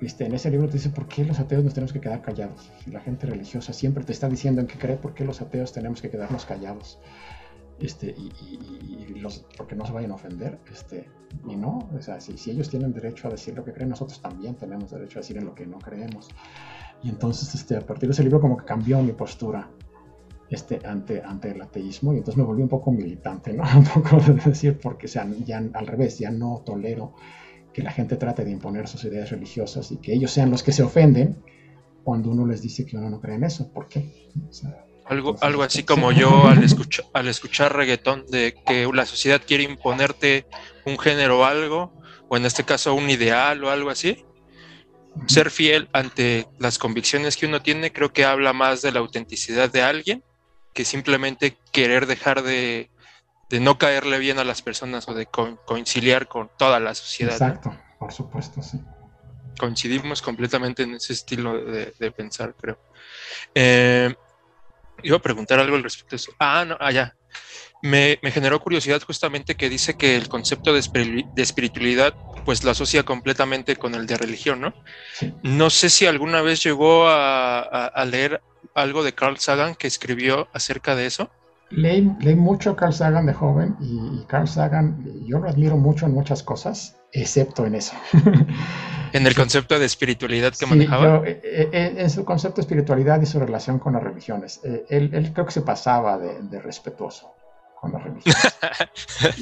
Este, 0.00 0.26
en 0.26 0.34
ese 0.34 0.50
libro 0.50 0.66
te 0.66 0.74
dice, 0.74 0.90
¿por 0.90 1.06
qué 1.06 1.24
los 1.24 1.38
ateos 1.40 1.64
nos 1.64 1.72
tenemos 1.72 1.92
que 1.92 2.00
quedar 2.00 2.20
callados? 2.20 2.70
Si 2.84 2.90
la 2.90 3.00
gente 3.00 3.26
religiosa 3.26 3.72
siempre 3.72 4.04
te 4.04 4.12
está 4.12 4.28
diciendo 4.28 4.60
en 4.60 4.66
qué 4.66 4.78
cree, 4.78 4.96
¿por 4.96 5.14
qué 5.14 5.24
los 5.24 5.40
ateos 5.40 5.72
tenemos 5.72 6.02
que 6.02 6.10
quedarnos 6.10 6.44
callados? 6.44 6.98
este, 7.80 8.14
y, 8.16 9.14
los, 9.20 9.44
porque 9.56 9.74
no 9.74 9.86
se 9.86 9.92
vayan 9.92 10.12
a 10.12 10.14
ofender, 10.14 10.58
este, 10.72 11.08
y 11.48 11.56
no, 11.56 11.88
o 11.96 12.02
sea, 12.02 12.20
si, 12.20 12.36
si, 12.36 12.50
ellos 12.50 12.68
tienen 12.68 12.92
derecho 12.92 13.28
a 13.28 13.30
decir 13.30 13.54
lo 13.54 13.64
que 13.64 13.72
creen, 13.72 13.90
nosotros 13.90 14.20
también 14.20 14.54
tenemos 14.56 14.90
derecho 14.90 15.18
a 15.18 15.22
decir 15.22 15.38
en 15.38 15.46
lo 15.46 15.54
que 15.54 15.66
no 15.66 15.78
creemos. 15.78 16.28
Y 17.02 17.08
entonces, 17.08 17.54
este, 17.54 17.76
a 17.76 17.80
partir 17.80 18.08
de 18.08 18.12
ese 18.12 18.22
libro 18.22 18.40
como 18.40 18.56
que 18.56 18.64
cambió 18.64 19.00
mi 19.02 19.12
postura 19.12 19.70
este, 20.50 20.80
ante, 20.84 21.22
ante 21.22 21.52
el 21.52 21.62
ateísmo 21.62 22.12
y 22.12 22.18
entonces 22.18 22.36
me 22.36 22.42
volví 22.42 22.62
un 22.62 22.68
poco 22.68 22.90
militante, 22.90 23.52
¿no? 23.52 23.62
Un 23.76 23.84
poco 23.84 24.16
de 24.20 24.34
decir, 24.34 24.78
porque 24.78 25.08
sea, 25.08 25.26
ya 25.44 25.58
al 25.58 25.86
revés, 25.86 26.18
ya 26.18 26.30
no 26.30 26.62
tolero 26.66 27.14
que 27.72 27.82
la 27.82 27.92
gente 27.92 28.16
trate 28.16 28.44
de 28.44 28.50
imponer 28.50 28.88
sus 28.88 29.04
ideas 29.04 29.30
religiosas 29.30 29.92
y 29.92 29.98
que 29.98 30.12
ellos 30.12 30.32
sean 30.32 30.50
los 30.50 30.62
que 30.62 30.72
se 30.72 30.82
ofenden 30.82 31.42
cuando 32.02 32.30
uno 32.30 32.44
les 32.46 32.62
dice 32.62 32.84
que 32.84 32.96
uno 32.96 33.08
no 33.08 33.20
cree 33.20 33.36
en 33.36 33.44
eso. 33.44 33.72
¿Por 33.72 33.86
qué? 33.86 34.28
O 34.48 34.52
sea, 34.52 34.84
algo, 35.06 35.36
algo 35.40 35.62
así 35.62 35.82
como 35.82 36.12
yo 36.12 36.46
al, 36.46 36.62
escuchar 36.62 37.04
al 37.12 37.28
escuchar 37.28 37.74
reggaetón, 37.74 38.26
de 38.30 38.54
que 38.66 38.88
la 38.92 39.06
sociedad 39.06 39.40
quiere 39.44 39.64
imponerte 39.64 40.46
un 40.84 40.98
género 40.98 41.40
o 41.40 41.44
algo, 41.44 41.92
o 42.28 42.36
en 42.36 42.46
este 42.46 42.64
caso 42.64 42.94
un 42.94 43.10
ideal 43.10 43.62
o 43.64 43.70
algo 43.70 43.90
así. 43.90 44.24
Ser 45.26 45.50
fiel 45.50 45.88
ante 45.92 46.46
las 46.58 46.78
convicciones 46.78 47.36
que 47.36 47.46
uno 47.46 47.60
tiene 47.60 47.92
creo 47.92 48.12
que 48.12 48.24
habla 48.24 48.52
más 48.52 48.80
de 48.82 48.92
la 48.92 49.00
autenticidad 49.00 49.70
de 49.70 49.82
alguien 49.82 50.22
que 50.72 50.84
simplemente 50.84 51.58
querer 51.72 52.06
dejar 52.06 52.42
de, 52.42 52.90
no 53.50 53.78
caerle 53.78 54.18
bien 54.18 54.38
a 54.38 54.44
las 54.44 54.62
personas 54.62 55.08
o 55.08 55.14
de 55.14 55.26
conciliar 55.26 56.28
con 56.28 56.50
toda 56.56 56.78
la 56.78 56.94
sociedad. 56.94 57.34
Exacto, 57.34 57.76
por 57.98 58.12
supuesto, 58.12 58.62
sí. 58.62 58.80
Coincidimos 59.58 60.22
completamente 60.22 60.84
en 60.84 60.94
ese 60.94 61.12
estilo 61.12 61.62
de, 61.64 62.12
pensar, 62.12 62.54
creo. 62.54 62.78
Eh, 63.54 64.14
iba 65.02 65.16
a 65.16 65.20
preguntar 65.20 65.58
algo 65.58 65.76
al 65.76 65.82
respecto 65.82 66.10
de 66.10 66.16
eso. 66.16 66.32
Ah, 66.38 66.64
no, 66.66 66.76
allá. 66.80 67.14
Ah, 67.14 67.19
me, 67.82 68.18
generó 68.30 68.60
curiosidad 68.60 69.00
justamente 69.02 69.54
que 69.54 69.68
dice 69.68 69.94
que 69.94 70.16
el 70.16 70.28
concepto 70.28 70.72
de, 70.72 70.80
espiritualidad 71.36 72.14
pues 72.44 72.64
lo 72.64 72.70
asocia 72.70 73.02
completamente 73.02 73.76
con 73.76 73.94
el 73.94 74.06
de 74.06 74.16
religión, 74.16 74.60
¿no? 74.60 74.74
No 75.42 75.70
sé 75.70 75.90
si 75.90 76.06
alguna 76.06 76.42
vez 76.42 76.62
llegó 76.62 77.08
a, 77.08 78.04
leer 78.06 78.42
algo 78.74 79.02
de 79.02 79.14
Carl 79.14 79.38
Sagan 79.38 79.74
que 79.74 79.86
escribió 79.86 80.48
acerca 80.52 80.94
de 80.94 81.06
eso. 81.06 81.30
Leí, 81.70 82.02
mucho 82.02 82.74
Carl 82.74 82.92
Sagan 82.92 83.26
de 83.26 83.34
joven 83.34 83.76
y 83.80 84.24
Carl 84.26 84.48
Sagan, 84.48 85.04
yo 85.26 85.38
lo 85.38 85.48
admiro 85.48 85.76
mucho 85.76 86.06
en 86.06 86.12
muchas 86.12 86.42
cosas, 86.42 86.96
excepto 87.12 87.64
en 87.64 87.76
eso. 87.76 87.94
en 89.12 89.26
el 89.26 89.34
concepto 89.34 89.78
de 89.78 89.86
espiritualidad 89.86 90.52
que 90.58 90.66
manejaba. 90.66 91.22
Eh, 91.24 91.40
eh, 91.44 91.94
en 91.98 92.10
su 92.10 92.24
concepto 92.24 92.56
de 92.56 92.62
espiritualidad 92.62 93.20
y 93.22 93.26
su 93.26 93.38
relación 93.38 93.78
con 93.78 93.92
las 93.92 94.02
religiones. 94.02 94.60
Eh, 94.64 94.84
él, 94.88 95.30
creo 95.32 95.46
que 95.46 95.52
se 95.52 95.62
pasaba 95.62 96.18
de, 96.18 96.60
respetuoso 96.60 97.34
con 97.80 97.92
las 97.92 98.02
religiones. 98.02 98.58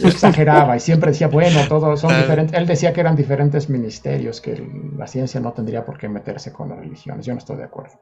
exageraba 0.05 0.77
y 0.77 0.81
siempre 0.81 1.10
decía, 1.10 1.28
bueno, 1.28 1.60
todos 1.69 2.01
son 2.01 2.16
diferentes. 2.16 2.56
Él 2.56 2.66
decía 2.66 2.93
que 2.93 3.01
eran 3.01 3.16
diferentes 3.16 3.69
ministerios, 3.69 4.40
que 4.40 4.65
la 4.97 5.06
ciencia 5.06 5.40
no 5.40 5.52
tendría 5.52 5.85
por 5.85 5.98
qué 5.98 6.09
meterse 6.09 6.52
con 6.52 6.69
las 6.69 6.78
religiones. 6.78 7.27
Yo 7.27 7.32
no 7.32 7.39
estoy 7.39 7.56
de 7.56 7.65
acuerdo. 7.65 7.98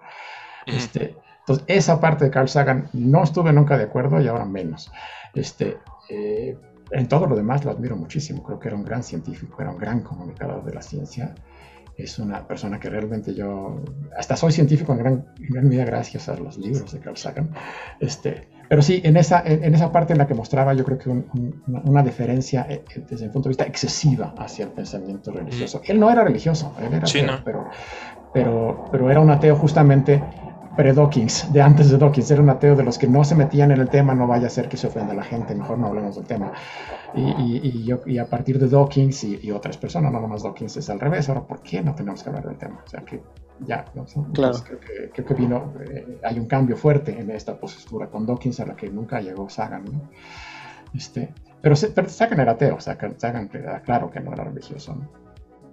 este, 0.67 1.17
entonces, 1.41 1.65
esa 1.69 2.01
parte 2.01 2.27
de 2.27 2.31
Carl 2.31 2.49
Sagan 2.49 2.89
no 2.93 3.23
estuve 3.23 3.53
nunca 3.53 3.79
de 3.79 3.85
acuerdo 3.85 4.21
y 4.21 4.29
ahora 4.29 4.45
menos. 4.45 4.91
Este, 5.35 5.79
en 6.09 7.09
todo 7.09 7.27
lo 7.27 7.37
demás 7.37 7.65
lo 7.65 7.71
admiro 7.71 7.97
muchísimo. 7.97 8.43
Creo 8.43 8.59
que 8.59 8.69
era 8.69 8.77
un 8.77 8.85
gran 8.85 9.03
científico, 9.03 9.63
era 9.63 9.71
un 9.71 9.79
gran 9.79 10.01
comunicador 10.01 10.65
de 10.65 10.75
la 10.75 10.83
ciencia 10.83 11.35
es 11.97 12.19
una 12.19 12.47
persona 12.47 12.79
que 12.79 12.91
realmente 12.91 13.35
yo, 13.35 13.83
hasta 14.17 14.37
soy 14.37 14.53
científico 14.53 14.93
en 14.93 14.99
gran, 14.99 15.27
medida 15.39 15.85
gracias 15.85 16.29
a 16.29 16.37
los 16.37 16.59
libros 16.59 16.93
de 16.93 17.01
Carl 17.01 17.17
Sagan, 17.17 17.51
este, 18.01 18.49
pero 18.69 18.83
sí, 18.83 19.01
en 19.05 19.17
esa, 19.17 19.43
en, 19.45 19.75
esa 19.75 19.93
parte 19.93 20.13
en 20.13 20.19
la 20.19 20.27
que 20.27 20.35
mostraba 20.35 20.75
yo 20.75 20.85
creo 20.85 20.99
que 20.99 21.09
una, 21.09 22.03
diferencia 22.03 22.67
eh, 22.69 22.85
eh, 22.95 23.05
desde 23.09 23.27
el 23.27 23.31
punto 23.31 23.49
de 23.49 23.51
vista 23.51 23.65
excesiva 23.65 24.35
hacia 24.39 24.65
el 24.65 24.71
pensamiento 24.71 25.31
religioso. 25.31 25.81
Él 25.85 26.01
no 26.01 26.11
era 26.11 26.25
religioso, 26.25 26.75
él 26.81 26.93
era 26.93 27.07
ateo, 27.07 27.41
pero, 27.45 27.71
pero, 28.33 28.85
pero 28.91 29.11
era 29.11 29.21
un 29.21 29.31
ateo 29.31 29.57
justamente 29.57 30.23
pre-Dawkins, 30.77 31.53
de 31.53 31.63
antes 31.63 31.91
de 31.91 31.99
Dawkins, 31.99 32.31
era 32.31 32.43
un 32.43 32.51
ateo 32.51 32.77
de 32.77 32.85
los 32.85 32.99
que 32.99 33.09
no 33.09 33.25
se 33.25 33.35
metían 33.35 33.71
en 33.71 33.81
el 33.81 33.89
tema, 33.89 34.15
no 34.15 34.27
vaya 34.27 34.47
a 34.47 34.51
ser 34.51 34.69
que 34.69 34.77
se 34.77 34.87
ofenda 34.87 35.13
a 35.13 35.17
la 35.17 35.25
gente, 35.25 35.55
mejor 35.55 35.79
no 35.79 35.87
hablemos 35.87 36.17
del 36.17 36.27
tema. 36.27 36.53
Y, 37.15 37.61
y, 37.63 37.85
yo, 37.85 38.01
y 38.05 38.19
a 38.19 38.27
partir 38.29 38.59
de 38.59 38.69
Dawkins 38.69 39.25
y, 39.25 39.51
otras 39.51 39.79
personas, 39.79 40.13
no 40.13 40.21
nomás 40.21 40.43
Dawkins 40.43 40.77
es 40.77 40.91
al 40.91 41.01
revés, 41.01 41.29
ahora, 41.29 41.47
¿por 41.47 41.63
qué 41.63 41.83
no 41.83 41.95
tenemos 41.95 42.23
que 42.23 42.29
hablar 42.29 42.47
del 42.47 42.59
tema? 42.59 42.83
O 42.85 42.89
sea, 42.89 43.01
que 43.01 43.23
ya, 43.61 43.87
¿no? 43.95 44.05
claro. 44.35 44.59
creo, 44.63 44.81
que, 44.81 45.11
creo 45.11 45.27
que, 45.27 45.35
vino, 45.35 45.73
eh, 45.81 46.19
hay 46.23 46.39
un 46.39 46.47
cambio 46.47 46.77
fuerte 46.77 47.19
en 47.19 47.31
esta 47.31 47.59
postura 47.59 48.09
con 48.09 48.27
Dawkins 48.27 48.61
a 48.61 48.67
la 48.67 48.77
que 48.77 48.91
nunca 48.91 49.21
llegó 49.21 49.49
Sagan, 49.49 49.85
¿no? 49.85 50.11
Este, 50.95 51.33
pero, 51.63 51.75
pero 51.95 52.09
Sagan 52.09 52.41
era 52.41 52.53
ateo, 52.53 52.81
Sagan, 52.81 53.19
Sagan 53.19 53.51
era 53.53 53.81
claro 53.81 54.11
que 54.11 54.21
no 54.21 54.33
era 54.33 54.45
religioso, 54.45 54.95
¿no? 54.95 55.09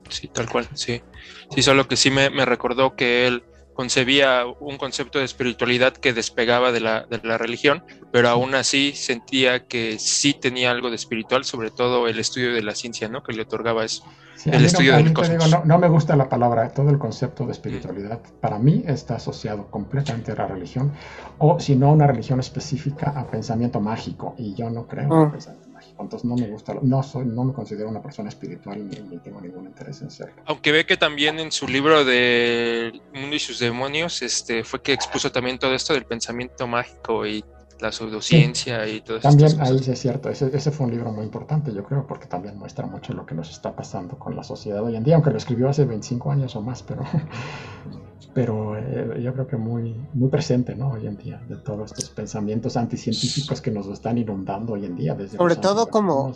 Sí, 0.09 0.27
tal 0.27 0.49
cual, 0.49 0.67
sí. 0.73 1.01
Sí, 1.49 1.61
solo 1.61 1.87
que 1.87 1.95
sí 1.95 2.11
me, 2.11 2.29
me 2.29 2.45
recordó 2.45 2.95
que 2.95 3.27
él 3.27 3.43
concebía 3.73 4.45
un 4.59 4.77
concepto 4.77 5.19
de 5.19 5.25
espiritualidad 5.25 5.93
que 5.93 6.13
despegaba 6.13 6.71
de 6.71 6.79
la, 6.79 7.05
de 7.09 7.19
la, 7.23 7.37
religión, 7.37 7.83
pero 8.11 8.29
aún 8.29 8.55
así 8.55 8.93
sentía 8.93 9.65
que 9.67 9.99
sí 9.99 10.33
tenía 10.33 10.71
algo 10.71 10.89
de 10.89 10.95
espiritual, 10.95 11.43
sobre 11.43 11.71
todo 11.71 12.07
el 12.07 12.19
estudio 12.19 12.53
de 12.53 12.61
la 12.61 12.75
ciencia, 12.75 13.09
¿no? 13.09 13.23
Que 13.23 13.33
le 13.33 13.43
otorgaba 13.43 13.83
eso. 13.83 14.03
el 14.45 14.65
estudio 14.65 14.95
del 14.95 15.13
cosmos. 15.13 15.65
no, 15.65 15.79
me 15.79 15.87
gusta 15.87 16.15
la 16.15 16.29
palabra, 16.29 16.69
todo 16.69 16.89
el 16.89 16.97
concepto 16.97 17.45
de 17.45 17.51
espiritualidad, 17.53 18.19
para 18.41 18.59
mí 18.59 18.83
está 18.85 19.15
asociado 19.15 19.67
completamente 19.71 20.31
a 20.31 20.35
la 20.35 20.47
religión, 20.47 20.91
o 21.37 21.59
si 21.59 21.75
no, 21.75 21.91
una 21.91 22.07
religión 22.07 22.39
específica 22.39 23.13
a 23.15 23.27
pensamiento 23.27 23.79
mágico, 23.79 24.35
y 24.37 24.53
yo 24.53 24.69
no 24.69 24.87
creo 24.87 25.05
en 25.05 25.13
ah. 25.13 25.31
pensamiento 25.31 25.62
entonces 26.03 26.29
no 26.29 26.35
me 26.35 26.47
gusta, 26.47 26.75
no 26.81 27.03
soy, 27.03 27.25
no 27.25 27.43
me 27.43 27.53
considero 27.53 27.89
una 27.89 28.01
persona 28.01 28.29
espiritual 28.29 28.87
ni, 28.87 29.17
tengo 29.17 29.41
ningún 29.41 29.65
interés 29.65 30.01
en 30.01 30.11
serlo. 30.11 30.35
Aunque 30.45 30.71
ve 30.71 30.85
que 30.85 30.97
también 30.97 31.39
en 31.39 31.51
su 31.51 31.67
libro 31.67 32.05
de 32.05 33.01
Mundo 33.13 33.35
y 33.35 33.39
sus 33.39 33.59
demonios, 33.59 34.21
este, 34.21 34.63
fue 34.63 34.81
que 34.81 34.93
expuso 34.93 35.31
también 35.31 35.59
todo 35.59 35.73
esto 35.73 35.93
del 35.93 36.05
pensamiento 36.05 36.67
mágico 36.67 37.25
y 37.25 37.43
la 37.79 37.91
pseudociencia 37.91 38.87
y 38.87 39.01
todo 39.01 39.17
eso. 39.17 39.27
También 39.27 39.59
ahí 39.61 39.79
sí 39.79 39.91
es 39.91 39.99
cierto, 39.99 40.29
ese, 40.29 40.49
ese, 40.55 40.71
fue 40.71 40.85
un 40.85 40.93
libro 40.93 41.11
muy 41.11 41.25
importante, 41.25 41.73
yo 41.73 41.83
creo, 41.83 42.07
porque 42.07 42.27
también 42.27 42.57
muestra 42.57 42.85
mucho 42.85 43.13
lo 43.13 43.25
que 43.25 43.35
nos 43.35 43.49
está 43.49 43.75
pasando 43.75 44.17
con 44.17 44.35
la 44.35 44.43
sociedad 44.43 44.81
hoy 44.83 44.95
en 44.95 45.03
día, 45.03 45.15
aunque 45.15 45.31
lo 45.31 45.37
escribió 45.37 45.69
hace 45.69 45.85
25 45.85 46.31
años 46.31 46.55
o 46.55 46.61
más, 46.61 46.83
pero 46.83 47.03
pero 48.33 48.77
eh, 48.77 49.21
yo 49.21 49.33
creo 49.33 49.47
que 49.47 49.57
muy, 49.57 49.95
muy 50.13 50.29
presente 50.29 50.75
¿no? 50.75 50.91
hoy 50.91 51.07
en 51.07 51.17
día, 51.17 51.41
de 51.47 51.57
todos 51.57 51.91
estos 51.91 52.09
pensamientos 52.09 52.77
anticientíficos 52.77 53.61
que 53.61 53.71
nos 53.71 53.87
están 53.87 54.17
inundando 54.17 54.73
hoy 54.73 54.85
en 54.85 54.95
día. 54.95 55.15
Desde 55.15 55.37
sobre 55.37 55.55
todo 55.55 55.87
como... 55.87 56.33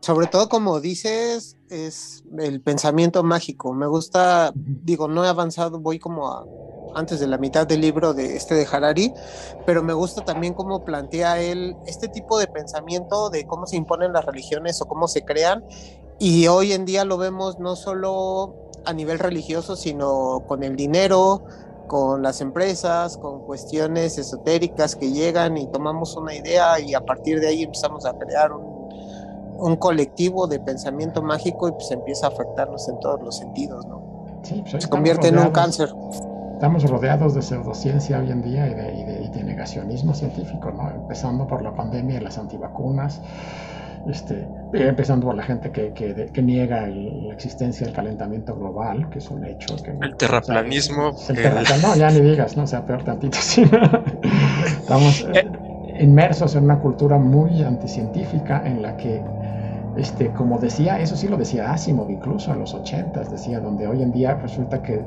Sobre 0.00 0.26
todo 0.28 0.48
como 0.48 0.80
dices, 0.80 1.58
es 1.68 2.24
el 2.38 2.62
pensamiento 2.62 3.22
mágico. 3.24 3.74
Me 3.74 3.86
gusta, 3.86 4.52
digo, 4.54 5.06
no 5.06 5.24
he 5.24 5.28
avanzado, 5.28 5.80
voy 5.80 5.98
como 5.98 6.28
a, 6.28 6.46
antes 6.94 7.20
de 7.20 7.26
la 7.26 7.36
mitad 7.36 7.66
del 7.66 7.80
libro 7.80 8.14
de 8.14 8.36
este 8.36 8.54
de 8.54 8.66
Harari, 8.70 9.12
pero 9.66 9.82
me 9.82 9.92
gusta 9.92 10.24
también 10.24 10.54
cómo 10.54 10.84
plantea 10.84 11.40
él 11.40 11.76
este 11.86 12.08
tipo 12.08 12.38
de 12.38 12.46
pensamiento 12.46 13.28
de 13.28 13.46
cómo 13.46 13.66
se 13.66 13.76
imponen 13.76 14.12
las 14.12 14.24
religiones 14.24 14.80
o 14.80 14.86
cómo 14.86 15.08
se 15.08 15.24
crean. 15.24 15.64
Y 16.18 16.46
hoy 16.46 16.72
en 16.72 16.84
día 16.84 17.04
lo 17.04 17.18
vemos 17.18 17.58
no 17.58 17.76
solo 17.76 18.67
a 18.84 18.92
nivel 18.92 19.18
religioso, 19.18 19.76
sino 19.76 20.42
con 20.46 20.62
el 20.62 20.76
dinero, 20.76 21.42
con 21.88 22.22
las 22.22 22.40
empresas, 22.40 23.16
con 23.16 23.40
cuestiones 23.40 24.18
esotéricas 24.18 24.94
que 24.94 25.10
llegan 25.10 25.56
y 25.56 25.66
tomamos 25.66 26.16
una 26.16 26.34
idea 26.34 26.78
y 26.78 26.94
a 26.94 27.00
partir 27.00 27.40
de 27.40 27.48
ahí 27.48 27.62
empezamos 27.64 28.06
a 28.06 28.12
crear 28.12 28.52
un, 28.52 29.76
colectivo 29.78 30.46
de 30.46 30.60
pensamiento 30.60 31.20
mágico 31.20 31.68
y 31.68 31.72
pues 31.72 31.90
empieza 31.90 32.26
a 32.26 32.30
afectarnos 32.30 32.88
en 32.88 33.00
todos 33.00 33.20
los 33.22 33.36
sentidos, 33.36 33.84
¿no? 33.86 34.00
Pues, 34.40 34.82
Se 34.84 34.88
convierte 34.88 35.28
en 35.28 35.38
un 35.38 35.50
cáncer. 35.50 35.92
Estamos 36.54 36.88
rodeados 36.88 37.34
de 37.34 37.42
pseudociencia 37.42 38.20
hoy 38.20 38.30
en 38.30 38.42
día 38.42 38.68
y 38.68 38.74
de, 38.74 39.24
y 39.24 39.28
de 39.28 39.42
negacionismo 39.42 40.14
científico, 40.14 40.70
¿no? 40.70 40.88
Empezando 40.90 41.46
por 41.48 41.62
la 41.62 41.74
pandemia 41.74 42.18
y 42.18 42.20
las 42.20 42.38
antivacunas 42.38 43.20
este, 44.08 44.48
empezando 44.72 45.26
por 45.26 45.36
la 45.36 45.42
gente 45.42 45.70
que, 45.70 45.92
que, 45.92 46.42
niega 46.42 46.86
la 46.86 47.32
existencia 47.32 47.86
del 47.86 47.94
calentamiento 47.94 48.54
global, 48.56 49.08
que 49.10 49.18
es 49.18 49.30
un 49.30 49.44
hecho. 49.44 49.76
Que, 49.76 49.90
el 50.00 50.16
terraplanismo. 50.16 51.12
no, 51.82 51.96
ya 51.96 52.10
ni 52.10 52.20
digas, 52.20 52.56
no 52.56 52.66
sea 52.66 52.84
peor 52.84 53.04
tantito. 53.04 53.38
Estamos 54.66 55.26
eh, 55.34 55.46
inmersos 56.00 56.54
en 56.54 56.64
una 56.64 56.78
cultura 56.78 57.18
muy 57.18 57.62
anticientífica 57.62 58.62
en 58.64 58.82
la 58.82 58.96
que, 58.96 59.22
este, 59.96 60.30
como 60.30 60.58
decía, 60.58 61.00
eso 61.00 61.16
sí 61.16 61.28
lo 61.28 61.36
decía 61.36 61.72
Asimov 61.72 62.10
incluso 62.10 62.52
en 62.52 62.60
los 62.60 62.74
80 62.74 63.24
decía, 63.24 63.60
donde 63.60 63.86
hoy 63.86 64.02
en 64.02 64.12
día 64.12 64.34
resulta 64.34 64.82
que, 64.82 65.02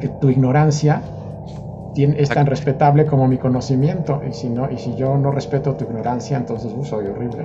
que 0.00 0.08
tu 0.08 0.28
ignorancia 0.28 1.02
es 1.96 2.28
tan 2.28 2.46
respetable 2.46 3.06
como 3.06 3.26
mi 3.26 3.38
conocimiento 3.38 4.22
y 4.28 4.32
si 4.32 4.48
no 4.48 4.70
y 4.70 4.78
si 4.78 4.94
yo 4.94 5.16
no 5.16 5.32
respeto 5.32 5.74
tu 5.74 5.84
ignorancia 5.84 6.36
entonces 6.36 6.72
uh, 6.76 6.84
soy 6.84 7.06
horrible 7.06 7.44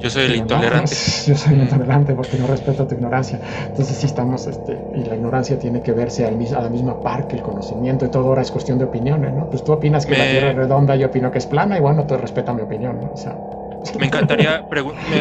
yo 0.00 0.10
soy 0.10 0.24
el 0.24 0.36
intolerante. 0.36 0.94
yo 1.26 1.36
soy 1.36 1.54
el 1.54 1.62
intolerante 1.62 2.14
porque 2.14 2.36
no 2.38 2.46
respeto 2.46 2.86
tu 2.86 2.94
ignorancia. 2.94 3.40
Entonces 3.66 3.96
sí 3.96 4.06
estamos 4.06 4.46
este 4.46 4.78
y 4.94 5.04
la 5.04 5.16
ignorancia 5.16 5.58
tiene 5.58 5.80
que 5.80 5.92
verse 5.92 6.24
al, 6.26 6.34
a 6.54 6.60
la 6.62 6.68
misma 6.68 7.00
par 7.00 7.26
que 7.26 7.36
el 7.36 7.42
conocimiento 7.42 8.04
y 8.04 8.08
todo 8.08 8.28
ahora 8.28 8.42
es 8.42 8.50
cuestión 8.50 8.78
de 8.78 8.84
opiniones 8.84 9.32
no 9.32 9.48
pues 9.48 9.64
tú 9.64 9.72
opinas 9.72 10.06
que 10.06 10.16
la 10.16 10.30
tierra 10.30 10.50
es 10.50 10.56
redonda 10.56 10.96
yo 10.96 11.06
opino 11.06 11.30
que 11.30 11.38
es 11.38 11.46
plana 11.46 11.76
y 11.76 11.80
bueno 11.80 12.06
tú 12.06 12.16
respeta 12.16 12.52
mi 12.52 12.62
opinión 12.62 13.00
¿no? 13.00 13.12
o 13.12 13.16
sea, 13.16 13.36
me 13.98 14.06
encantaría, 14.06 14.66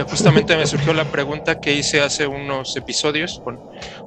justamente 0.09 0.55
me 0.55 0.65
surgió 0.65 0.93
la 0.93 1.05
pregunta 1.05 1.59
que 1.59 1.73
hice 1.73 2.01
hace 2.01 2.27
unos 2.27 2.75
episodios 2.77 3.41
con 3.43 3.59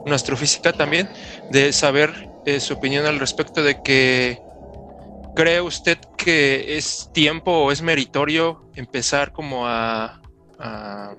una 0.04 0.14
astrofísica 0.14 0.72
también, 0.72 1.08
de 1.50 1.72
saber 1.72 2.30
eh, 2.46 2.60
su 2.60 2.74
opinión 2.74 3.04
al 3.04 3.18
respecto 3.18 3.62
de 3.62 3.82
que 3.82 4.38
¿Cree 5.34 5.60
usted 5.60 5.98
que 6.16 6.78
es 6.78 7.10
tiempo 7.12 7.50
o 7.50 7.70
es 7.70 7.82
meritorio 7.82 8.62
empezar 8.74 9.32
como 9.32 9.66
a, 9.66 10.22
a, 10.58 11.14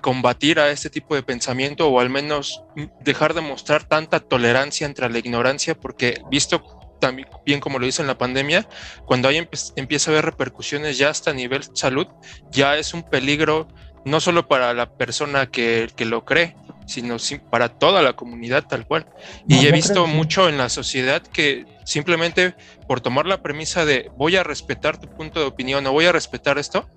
combatir 0.00 0.58
a 0.58 0.70
este 0.70 0.90
tipo 0.90 1.14
de 1.14 1.22
pensamiento 1.22 1.88
o 1.88 2.00
al 2.00 2.10
menos 2.10 2.64
dejar 3.00 3.32
de 3.32 3.40
mostrar 3.40 3.84
tanta 3.84 4.18
tolerancia 4.18 4.86
entre 4.86 5.08
la 5.08 5.18
ignorancia? 5.18 5.74
Porque 5.78 6.20
visto 6.30 6.80
también 7.00 7.28
bien 7.44 7.60
como 7.60 7.78
lo 7.78 7.86
dice 7.86 8.02
en 8.02 8.08
la 8.08 8.18
pandemia, 8.18 8.68
cuando 9.06 9.28
hay 9.28 9.46
empieza 9.76 10.10
a 10.10 10.14
haber 10.14 10.24
repercusiones 10.24 10.98
ya 10.98 11.10
hasta 11.10 11.32
nivel 11.32 11.62
salud, 11.74 12.08
ya 12.50 12.76
es 12.76 12.92
un 12.92 13.02
peligro 13.02 13.68
no 14.04 14.20
solo 14.20 14.48
para 14.48 14.74
la 14.74 14.96
persona 14.96 15.46
que, 15.46 15.88
que 15.94 16.04
lo 16.04 16.24
cree, 16.24 16.56
sino 16.86 17.16
para 17.50 17.68
toda 17.68 18.02
la 18.02 18.14
comunidad 18.14 18.64
tal 18.66 18.86
cual. 18.86 19.06
y 19.48 19.66
he 19.66 19.72
visto 19.72 20.06
mucho 20.06 20.48
en 20.48 20.58
la 20.58 20.68
sociedad 20.68 21.22
que 21.22 21.66
simplemente 21.84 22.54
por 22.86 23.00
tomar 23.00 23.26
la 23.26 23.42
premisa 23.42 23.84
de 23.84 24.10
voy 24.16 24.36
a 24.36 24.42
respetar 24.42 24.98
tu 24.98 25.08
punto 25.08 25.40
de 25.40 25.46
opinión 25.46 25.86
o 25.86 25.92
voy 25.92 26.06
a 26.06 26.12
respetar 26.12 26.58
esto, 26.58 26.88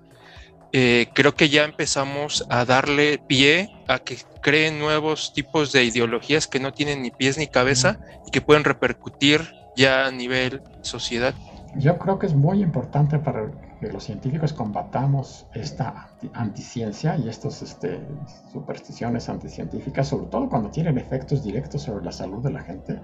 eh, 0.72 1.08
creo 1.14 1.34
que 1.34 1.48
ya 1.48 1.64
empezamos 1.64 2.44
a 2.50 2.64
darle 2.64 3.18
pie 3.18 3.70
a 3.88 3.98
que 3.98 4.18
creen 4.40 4.78
nuevos 4.78 5.32
tipos 5.32 5.72
de 5.72 5.84
ideologías 5.84 6.46
que 6.46 6.60
no 6.60 6.72
tienen 6.72 7.02
ni 7.02 7.10
pies 7.10 7.38
ni 7.38 7.46
cabeza 7.46 7.98
y 8.26 8.30
que 8.30 8.40
pueden 8.40 8.64
repercutir 8.64 9.54
ya 9.76 10.06
a 10.06 10.10
nivel 10.10 10.62
sociedad. 10.82 11.34
Yo 11.76 11.98
creo 11.98 12.18
que 12.18 12.26
es 12.26 12.34
muy 12.34 12.62
importante 12.62 13.18
para 13.18 13.50
que 13.80 13.92
los 13.92 14.04
científicos 14.04 14.52
combatamos 14.52 15.46
esta 15.54 16.10
anticiencia 16.32 17.16
y 17.16 17.28
estas 17.28 17.62
este, 17.62 18.00
supersticiones 18.52 19.28
anticientíficas, 19.28 20.08
sobre 20.08 20.26
todo 20.26 20.48
cuando 20.48 20.70
tienen 20.70 20.98
efectos 20.98 21.44
directos 21.44 21.82
sobre 21.82 22.04
la 22.04 22.12
salud 22.12 22.42
de 22.42 22.50
la 22.50 22.60
gente 22.62 23.00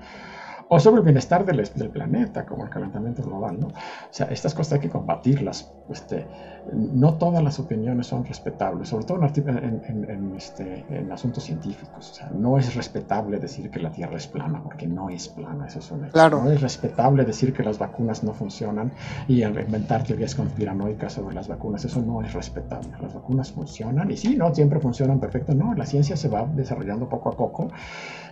o 0.68 0.80
sobre 0.80 0.98
el 0.98 1.04
bienestar 1.04 1.44
del, 1.44 1.68
del, 1.74 1.90
planeta, 1.90 2.44
como 2.44 2.64
el 2.64 2.70
calentamiento 2.70 3.22
global, 3.22 3.60
¿no? 3.60 3.68
O 3.68 3.72
sea, 4.10 4.26
estas 4.26 4.54
cosas 4.54 4.74
hay 4.74 4.80
que 4.80 4.90
combatirlas. 4.90 5.72
Este, 5.90 6.26
no 6.72 7.14
todas 7.14 7.42
las 7.42 7.58
opiniones 7.58 8.06
son 8.06 8.24
respetables, 8.24 8.88
sobre 8.88 9.04
todo 9.04 9.20
en, 9.22 9.82
en, 10.08 10.34
este, 10.34 10.84
en, 10.88 11.12
asuntos 11.12 11.44
científicos. 11.44 12.10
O 12.10 12.14
sea, 12.14 12.30
no 12.30 12.58
es 12.58 12.74
respetable 12.74 13.38
decir 13.38 13.70
que 13.70 13.80
la 13.80 13.90
Tierra 13.90 14.16
es 14.16 14.26
plana, 14.26 14.62
porque 14.62 14.86
no 14.86 15.10
es 15.10 15.28
plana, 15.28 15.66
eso 15.66 15.80
es 15.80 15.90
un 15.90 16.08
claro. 16.08 16.42
No 16.42 16.50
es 16.50 16.60
respetable 16.60 17.24
decir 17.24 17.52
que 17.52 17.62
las 17.62 17.78
vacunas 17.78 18.24
no 18.24 18.32
funcionan 18.32 18.92
y 19.28 19.42
inventar 19.44 20.04
teorías 20.04 20.34
conspiranoicas 20.34 21.12
sobre 21.12 21.34
las 21.34 21.48
vacunas, 21.48 21.84
eso 21.84 22.00
no 22.00 22.22
es 22.22 22.32
respetable. 22.32 22.90
Las 23.00 23.14
vacunas 23.14 23.52
funcionan 23.52 24.10
y 24.10 24.16
sí, 24.16 24.36
no 24.36 24.54
siempre 24.54 24.80
funcionan 24.80 25.20
perfecto, 25.20 25.54
no, 25.54 25.74
la 25.74 25.84
ciencia 25.84 26.16
se 26.16 26.28
va 26.28 26.46
desarrollando 26.46 27.08
poco 27.08 27.28
a 27.28 27.36
poco 27.36 27.68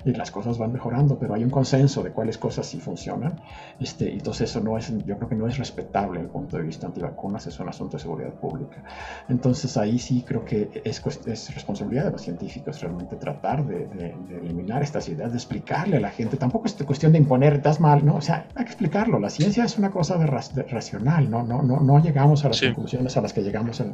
y 0.04 0.12
las 0.12 0.30
cosas 0.30 0.58
van 0.58 0.72
mejorando, 0.72 1.18
pero 1.18 1.34
hay 1.34 1.44
un 1.44 1.50
consenso 1.50 2.02
de 2.02 2.10
cuáles 2.10 2.38
cosas 2.38 2.66
sí 2.66 2.80
funcionan. 2.80 3.40
Este, 3.80 4.12
entonces 4.12 4.50
eso 4.50 4.60
no 4.60 4.76
es, 4.76 4.92
yo 5.04 5.16
creo 5.16 5.28
que 5.28 5.34
no 5.34 5.46
es 5.46 5.58
respetable 5.58 6.20
desde 6.20 6.26
el 6.26 6.32
punto 6.32 6.56
de 6.56 6.64
vista 6.64 6.86
antivacunas, 6.86 7.46
es 7.46 7.58
un 7.60 7.68
asunto 7.68 7.96
de 7.96 8.02
seguridad 8.02 8.32
pública. 8.34 8.82
Entonces 9.28 9.76
ahí 9.76 9.98
sí 9.98 10.24
creo 10.26 10.44
que 10.44 10.82
es, 10.84 11.02
es 11.26 11.54
responsabilidad 11.54 12.06
de 12.06 12.10
los 12.12 12.22
científicos 12.22 12.80
realmente 12.80 13.16
tratar 13.16 13.64
de, 13.66 14.14
eliminar 14.42 14.82
estas 14.82 15.08
ideas, 15.08 15.30
de 15.30 15.36
explicarle 15.36 15.96
a 15.96 16.00
la 16.00 16.10
gente. 16.10 16.36
Tampoco 16.36 16.66
es 16.66 16.74
cuestión 16.74 17.12
de 17.12 17.18
imponer, 17.18 17.54
estás 17.54 17.80
mal, 17.80 18.04
¿no? 18.04 18.16
O 18.16 18.20
sea, 18.20 18.46
hay 18.54 18.64
que 18.64 18.70
explicarlo. 18.70 19.18
La 19.18 19.30
ciencia 19.30 19.64
es 19.64 19.78
una 19.78 19.90
cosa 19.90 20.18
de, 20.18 20.26
racional, 20.26 21.30
¿no? 21.30 21.42
No, 21.42 21.62
no, 21.62 21.80
no 21.80 22.02
llegamos 22.02 22.44
a 22.44 22.48
las 22.48 22.60
conclusiones 22.60 23.16
a 23.16 23.20
las 23.20 23.32
que 23.32 23.42
llegamos 23.42 23.80
en 23.80 23.92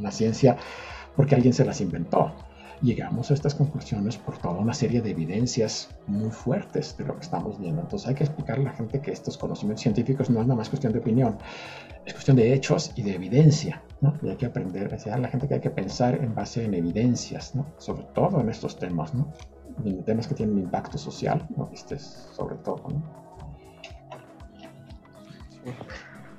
la 0.00 0.10
ciencia 0.10 0.56
porque 1.16 1.34
alguien 1.34 1.52
se 1.52 1.64
las 1.64 1.80
inventó 1.80 2.32
llegamos 2.82 3.30
a 3.30 3.34
estas 3.34 3.54
conclusiones 3.54 4.16
por 4.16 4.38
toda 4.38 4.58
una 4.58 4.74
serie 4.74 5.00
de 5.00 5.10
evidencias 5.10 5.88
muy 6.06 6.30
fuertes 6.30 6.96
de 6.96 7.04
lo 7.04 7.14
que 7.14 7.22
estamos 7.22 7.58
viendo. 7.58 7.80
Entonces 7.80 8.08
hay 8.08 8.14
que 8.14 8.24
explicarle 8.24 8.66
a 8.66 8.70
la 8.70 8.76
gente 8.76 9.00
que 9.00 9.12
estos 9.12 9.38
conocimientos 9.38 9.82
científicos 9.82 10.28
no 10.30 10.40
es 10.40 10.46
nada 10.46 10.58
más 10.58 10.68
cuestión 10.68 10.92
de 10.92 10.98
opinión, 10.98 11.38
es 12.04 12.12
cuestión 12.12 12.36
de 12.36 12.52
hechos 12.52 12.92
y 12.96 13.02
de 13.02 13.14
evidencia. 13.14 13.82
Y 14.22 14.28
hay 14.28 14.36
que 14.36 14.46
aprender, 14.46 14.92
a 14.92 15.18
la 15.18 15.28
gente 15.28 15.46
que 15.46 15.54
hay 15.54 15.60
que 15.60 15.70
pensar 15.70 16.16
en 16.16 16.34
base 16.34 16.64
en 16.64 16.74
evidencias, 16.74 17.52
sobre 17.78 18.02
todo 18.14 18.40
en 18.40 18.48
estos 18.48 18.76
temas, 18.78 19.14
¿no? 19.14 19.32
temas 20.04 20.26
que 20.26 20.34
tienen 20.34 20.58
impacto 20.58 20.98
social, 20.98 21.46
¿no? 21.56 21.70
este 21.72 21.98
sobre 21.98 22.56
todo. 22.56 22.82
¿no? 22.88 23.02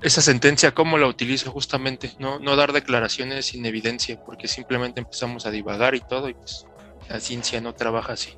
Esa 0.03 0.21
sentencia, 0.21 0.73
¿cómo 0.73 0.97
la 0.97 1.07
utilizo 1.07 1.49
justamente? 1.49 2.11
No, 2.19 2.37
no 2.37 2.55
dar 2.55 2.73
declaraciones 2.73 3.45
sin 3.45 3.65
evidencia, 3.65 4.19
porque 4.23 4.47
simplemente 4.47 4.99
empezamos 4.99 5.45
a 5.45 5.51
divagar 5.51 5.95
y 5.95 6.01
todo, 6.01 6.29
y 6.29 6.33
pues 6.33 6.65
la 7.09 7.19
ciencia 7.19 7.61
no 7.61 7.73
trabaja 7.73 8.13
así. 8.13 8.31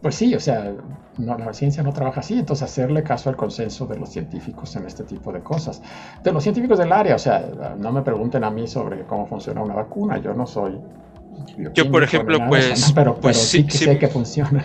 Pues 0.00 0.14
sí, 0.14 0.32
o 0.36 0.38
sea, 0.38 0.72
no, 1.16 1.36
la 1.36 1.52
ciencia 1.52 1.82
no 1.82 1.92
trabaja 1.92 2.20
así, 2.20 2.38
entonces 2.38 2.62
hacerle 2.62 3.02
caso 3.02 3.30
al 3.30 3.36
consenso 3.36 3.84
de 3.86 3.98
los 3.98 4.10
científicos 4.10 4.76
en 4.76 4.86
este 4.86 5.02
tipo 5.02 5.32
de 5.32 5.40
cosas. 5.40 5.82
De 6.22 6.30
los 6.30 6.40
científicos 6.44 6.78
del 6.78 6.92
área, 6.92 7.16
o 7.16 7.18
sea, 7.18 7.40
no 7.76 7.90
me 7.90 8.02
pregunten 8.02 8.44
a 8.44 8.50
mí 8.50 8.68
sobre 8.68 9.04
cómo 9.04 9.26
funciona 9.26 9.60
una 9.60 9.74
vacuna, 9.74 10.18
yo 10.18 10.34
no 10.34 10.46
soy 10.46 10.78
yo, 11.74 11.90
por 11.90 12.02
ejemplo, 12.02 12.38
pues, 12.48 12.92
pero, 12.94 13.18
pues 13.18 13.36
sí, 13.36 13.64
que 13.64 13.76
sé 13.76 13.98
que 13.98 14.08
funciona. 14.08 14.64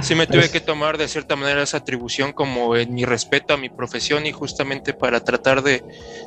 Sí 0.00 0.14
me 0.14 0.26
tuve 0.26 0.50
que 0.50 0.60
tomar 0.60 0.98
de 0.98 1.08
cierta 1.08 1.36
manera 1.36 1.62
esa 1.62 1.78
atribución 1.78 2.32
como 2.32 2.76
en 2.76 2.92
mi 2.94 3.04
respeto 3.04 3.54
a 3.54 3.56
mi 3.56 3.68
profesión 3.68 4.26
y 4.26 4.32
justamente 4.32 4.92
para 4.92 5.20
tratar 5.20 5.62
de, 5.62 5.82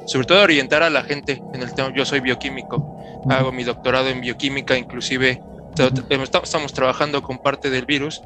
sobre 0.06 0.26
todo, 0.28 0.42
orientar 0.42 0.84
a 0.84 0.90
la 0.90 1.04
gente 1.04 1.42
en 1.54 1.62
el 1.62 1.74
tema. 1.74 1.92
Yo 1.96 2.06
soy 2.06 2.20
bioquímico, 2.20 2.98
hago 3.30 3.52
mi 3.52 3.64
doctorado 3.64 4.10
en 4.10 4.22
bioquímica, 4.22 4.78
inclusive 4.78 5.40
estamos 6.44 6.74
trabajando 6.74 7.22
con 7.22 7.38
parte 7.38 7.70
del 7.70 7.86
virus 7.86 8.22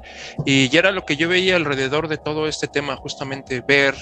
y 0.46 0.70
ya 0.70 0.80
era 0.80 0.92
lo 0.92 1.02
que 1.02 1.18
yo 1.18 1.28
veía 1.28 1.56
alrededor 1.56 2.08
de 2.08 2.18
todo 2.18 2.48
este 2.48 2.68
tema, 2.68 2.96
justamente 2.96 3.64
ver 3.68 3.96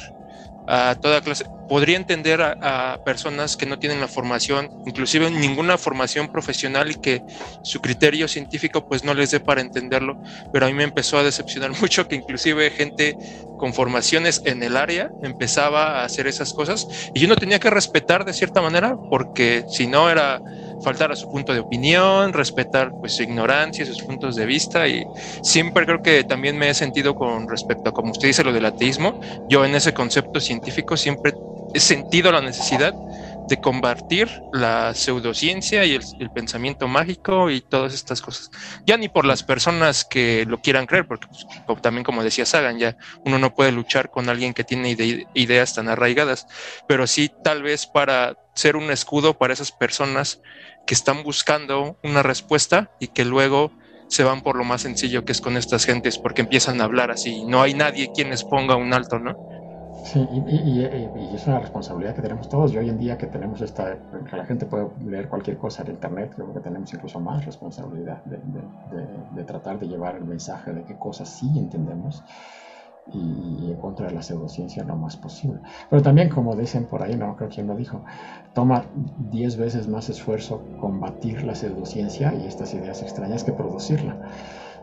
a 0.68 0.96
toda 0.96 1.22
clase. 1.22 1.46
Podría 1.70 1.98
entender 1.98 2.42
a, 2.42 3.00
personas 3.04 3.58
que 3.58 3.66
no 3.66 3.80
tienen 3.80 4.00
la 4.00 4.08
formación, 4.08 4.70
inclusive 4.86 5.30
ninguna 5.32 5.78
formación 5.78 6.30
profesional 6.30 6.92
y 6.92 6.96
que 6.96 7.24
su 7.64 7.82
criterio 7.82 8.28
científico 8.28 8.88
pues 8.88 9.04
no 9.04 9.14
les 9.14 9.32
dé 9.32 9.40
para 9.40 9.62
entenderlo, 9.62 10.22
pero 10.52 10.66
a 10.66 10.70
mí 10.70 10.74
me 10.74 10.84
empezó 10.84 11.18
a 11.18 11.24
decepcionar 11.24 11.72
mucho 11.82 12.08
que 12.08 12.16
inclusive 12.16 12.70
gente 12.72 13.18
con 13.58 13.74
formaciones 13.74 14.42
en 14.46 14.62
el 14.64 14.78
área 14.78 15.10
empezaba 15.24 16.02
a 16.02 16.06
hacer 16.06 16.28
esas 16.28 16.54
cosas 16.54 16.88
y 17.14 17.20
yo 17.20 17.28
no 17.28 17.36
tenía 17.36 17.60
que 17.60 17.70
respetar 17.70 18.24
de 18.24 18.34
cierta 18.34 18.62
manera 18.62 18.96
porque 19.10 19.66
si 19.70 19.88
no 19.88 20.10
era 20.10 20.40
faltar 20.80 21.12
a 21.12 21.16
su 21.16 21.28
punto 21.28 21.54
de 21.54 21.60
opinión, 21.60 22.34
respetar 22.34 22.94
pues 23.00 23.14
su 23.16 23.24
ignorancia, 23.24 23.86
sus 23.86 24.02
puntos 24.04 24.36
de 24.36 24.46
vista 24.46 24.88
y 24.88 25.06
siempre 25.42 25.86
creo 25.86 26.02
que 26.02 26.24
también 26.24 26.58
me 26.58 26.70
he 26.70 26.74
sentido 26.74 27.16
con 27.16 27.48
respecto 27.48 27.90
a 27.90 27.94
como 27.94 28.12
usted 28.12 28.28
dice 28.28 28.44
lo 28.44 28.54
del 28.54 28.66
ateísmo, 28.66 29.18
yo 29.48 29.66
en 29.66 29.76
ese 29.76 29.94
concepto 29.94 30.40
científico 30.40 30.98
siempre 30.98 31.34
he 31.74 31.80
sentido 31.80 32.32
la 32.32 32.42
necesidad 32.42 32.94
de 33.48 33.60
combatir 33.60 34.30
la 34.52 34.94
pseudociencia 34.94 35.86
y 35.86 35.96
el, 35.96 36.32
pensamiento 36.32 36.88
mágico 36.88 37.50
y 37.50 37.62
todas 37.62 37.94
estas 37.94 38.22
cosas. 38.22 38.52
Ya 38.86 38.98
ni 38.98 39.10
por 39.10 39.26
las 39.26 39.44
personas 39.44 40.06
que 40.06 40.46
lo 40.46 40.62
quieran 40.62 40.86
creer, 40.86 41.08
porque 41.08 41.28
pues, 41.66 41.82
también 41.82 42.04
como 42.04 42.24
decía 42.24 42.46
Sagan, 42.46 42.78
ya 42.78 42.98
uno 43.26 43.40
no 43.40 43.56
puede 43.56 43.72
luchar 43.72 44.12
con 44.12 44.30
alguien 44.30 44.54
que 44.54 44.64
tiene 44.64 44.96
ideas 45.34 45.74
tan 45.74 45.88
arraigadas, 45.88 46.48
pero 46.88 47.08
sí 47.08 47.32
tal 47.44 47.64
vez 47.64 47.88
para 47.88 48.38
ser 48.54 48.76
un 48.76 48.92
escudo 48.92 49.38
para 49.38 49.54
esas 49.54 49.72
personas 49.72 50.42
que 50.86 50.94
están 50.94 51.24
buscando 51.24 51.98
una 52.04 52.24
respuesta 52.24 52.92
y 53.00 53.08
que 53.08 53.26
luego 53.26 53.72
se 54.10 54.24
van 54.24 54.42
por 54.42 54.56
lo 54.56 54.64
más 54.64 54.82
sencillo 54.82 55.26
que 55.26 55.34
es 55.34 55.42
con 55.42 55.58
estas 55.58 55.86
gentes 55.86 56.18
porque 56.18 56.42
empiezan 56.42 56.82
a 56.82 56.86
hablar 56.86 57.12
así. 57.12 57.44
No 57.46 57.62
hay 57.62 57.74
nadie 57.74 58.12
quien 58.14 58.30
les 58.30 58.44
ponga 58.44 58.76
un 58.76 58.94
alto, 58.94 59.20
¿no? 59.20 59.57
Sí, 60.08 60.26
y, 60.32 60.86
es 61.36 61.48
una 61.48 61.60
responsabilidad 61.60 62.16
que 62.16 62.22
tenemos 62.22 62.48
todos. 62.48 62.72
Y 62.72 62.78
hoy 62.78 62.88
en 62.88 62.98
día 62.98 63.18
que 63.18 63.28
tenemos 63.28 63.60
esta, 63.62 63.98
que 64.30 64.38
la 64.38 64.46
gente 64.46 64.66
puede 64.66 64.88
leer 65.06 65.28
cualquier 65.28 65.58
cosa 65.58 65.84
en 65.84 65.90
Internet, 65.90 66.32
creo 66.34 66.54
que 66.54 66.62
tenemos 66.62 66.94
incluso 66.94 67.20
más 67.20 67.44
responsabilidad 67.44 68.24
de, 68.24 68.40
de 69.32 69.44
tratar 69.44 69.78
de 69.80 69.88
llevar 69.88 70.16
el 70.16 70.24
mensaje 70.24 70.72
de 70.72 70.84
qué 70.84 70.96
cosas 70.96 71.28
sí 71.28 71.52
entendemos 71.58 72.24
y, 73.14 73.72
en 73.72 73.76
contra 73.76 74.08
de 74.08 74.14
la 74.14 74.22
pseudociencia 74.22 74.84
lo 74.84 74.96
más 74.96 75.18
posible. 75.18 75.60
Pero 75.90 76.02
también, 76.02 76.30
como 76.30 76.56
dicen 76.56 76.86
por 76.86 77.04
ahí, 77.04 77.16
no 77.16 77.36
creo 77.36 77.50
quién 77.50 77.68
lo 77.68 77.76
dijo, 77.76 78.02
toma 78.54 78.86
10 79.32 79.58
veces 79.58 79.88
más 79.88 80.10
esfuerzo 80.10 80.62
combatir 80.80 81.44
la 81.44 81.56
pseudociencia 81.56 82.34
y 82.34 82.46
estas 82.46 82.74
ideas 82.74 83.02
extrañas 83.02 83.44
que 83.44 83.52
producirla. 83.52 84.16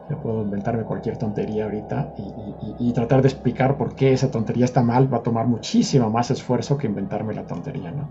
Yo 0.09 0.21
puedo 0.21 0.43
inventarme 0.43 0.85
cualquier 0.85 1.17
tontería 1.17 1.65
ahorita 1.65 2.13
y, 2.17 2.93
tratar 2.93 3.23
de 3.23 3.29
explicar 3.29 3.77
por 3.77 3.95
qué 3.95 4.13
esa 4.13 4.31
tontería 4.31 4.67
está 4.67 4.83
mal 4.83 5.13
va 5.13 5.19
a 5.19 5.23
tomar 5.23 5.47
muchísimo 5.47 6.11
más 6.11 6.31
esfuerzo 6.31 6.77
que 6.77 6.87
inventarme 6.87 7.35
la 7.35 7.47
tontería, 7.47 7.91
¿no? 7.91 8.11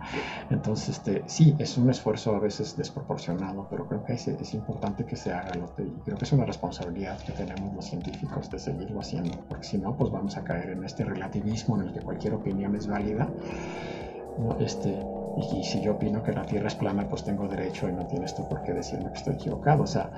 Entonces, 0.50 0.90
este, 0.98 1.24
sí, 1.28 1.56
es 1.58 1.78
un 1.78 1.90
esfuerzo 1.90 2.36
a 2.36 2.40
veces 2.40 2.76
desproporcionado, 2.76 3.68
pero 3.70 3.88
creo 3.88 4.04
que 4.04 4.14
es, 4.14 4.28
es 4.28 4.54
importante 4.54 5.06
que 5.06 5.16
se 5.16 5.32
haga. 5.32 5.52
Y 5.56 6.02
creo 6.04 6.18
que 6.18 6.26
es 6.26 6.32
una 6.34 6.46
responsabilidad 6.46 7.18
que 7.20 7.32
tenemos 7.32 7.74
los 7.74 7.86
científicos 7.86 8.50
de 8.50 8.60
seguirlo 8.60 9.00
haciendo, 9.00 9.38
porque 9.48 9.64
si 9.64 9.78
no, 9.78 9.96
pues 9.96 10.12
vamos 10.12 10.36
a 10.36 10.44
caer 10.44 10.72
en 10.72 10.84
este 10.84 11.06
relativismo 11.06 11.80
en 11.80 11.88
el 11.88 11.94
que 11.94 12.02
cualquier 12.02 12.34
opinión 12.34 12.76
es 12.76 12.88
válida. 12.88 13.30
Este, 14.60 15.00
y, 15.38 15.64
si 15.64 15.82
yo 15.82 15.94
opino 15.94 16.22
que 16.24 16.32
la 16.32 16.44
Tierra 16.44 16.68
es 16.68 16.76
plana, 16.76 17.08
pues 17.08 17.24
tengo 17.24 17.48
derecho 17.48 17.88
y 17.88 17.94
no 17.94 18.06
tienes 18.06 18.36
tú 18.36 18.48
por 18.48 18.64
qué 18.64 18.74
decirme 18.74 19.12
que 19.12 19.18
estoy 19.18 19.36
equivocado. 19.36 19.84
O 19.84 19.88
sea, 19.88 20.12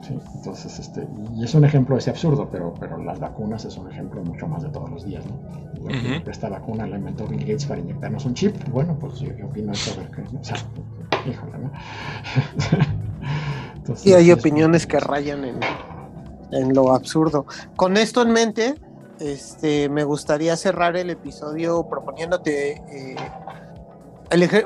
Sí, 0.00 0.16
entonces, 0.36 0.78
este, 0.78 1.06
y 1.34 1.44
es 1.44 1.54
un 1.54 1.64
ejemplo 1.64 1.96
de 1.96 2.00
ese 2.00 2.10
absurdo, 2.10 2.48
pero, 2.50 2.72
pero 2.78 3.02
las 3.02 3.18
vacunas 3.18 3.64
es 3.64 3.76
un 3.76 3.90
ejemplo 3.90 4.22
mucho 4.22 4.46
más 4.46 4.62
de 4.62 4.68
todos 4.68 4.88
los 4.90 5.04
días, 5.04 5.24
¿no? 5.26 5.90
Esta 6.30 6.48
vacuna 6.48 6.86
la 6.86 6.98
inventó 6.98 7.26
Bill 7.26 7.40
Gates 7.40 7.66
para 7.66 7.80
inyectarnos 7.80 8.24
un 8.24 8.34
chip, 8.34 8.56
bueno, 8.70 8.96
pues 8.98 9.18
yo, 9.20 9.30
opino 9.44 9.72
eso, 9.72 10.00
o 10.40 10.44
sea, 10.44 10.56
híjole, 11.26 11.58
¿no? 11.58 11.72
entonces, 13.74 14.14
hay 14.14 14.30
opiniones 14.30 14.86
que 14.86 15.00
rayan 15.00 15.44
en, 15.44 15.60
en 16.52 16.74
lo 16.74 16.94
absurdo. 16.94 17.46
Con 17.76 17.96
esto 17.96 18.22
en 18.22 18.32
mente, 18.32 18.74
este, 19.20 19.88
me 19.88 20.04
gustaría 20.04 20.56
cerrar 20.56 20.96
el 20.96 21.10
episodio 21.10 21.88
proponiéndote 21.88 22.82
eh, 22.88 23.16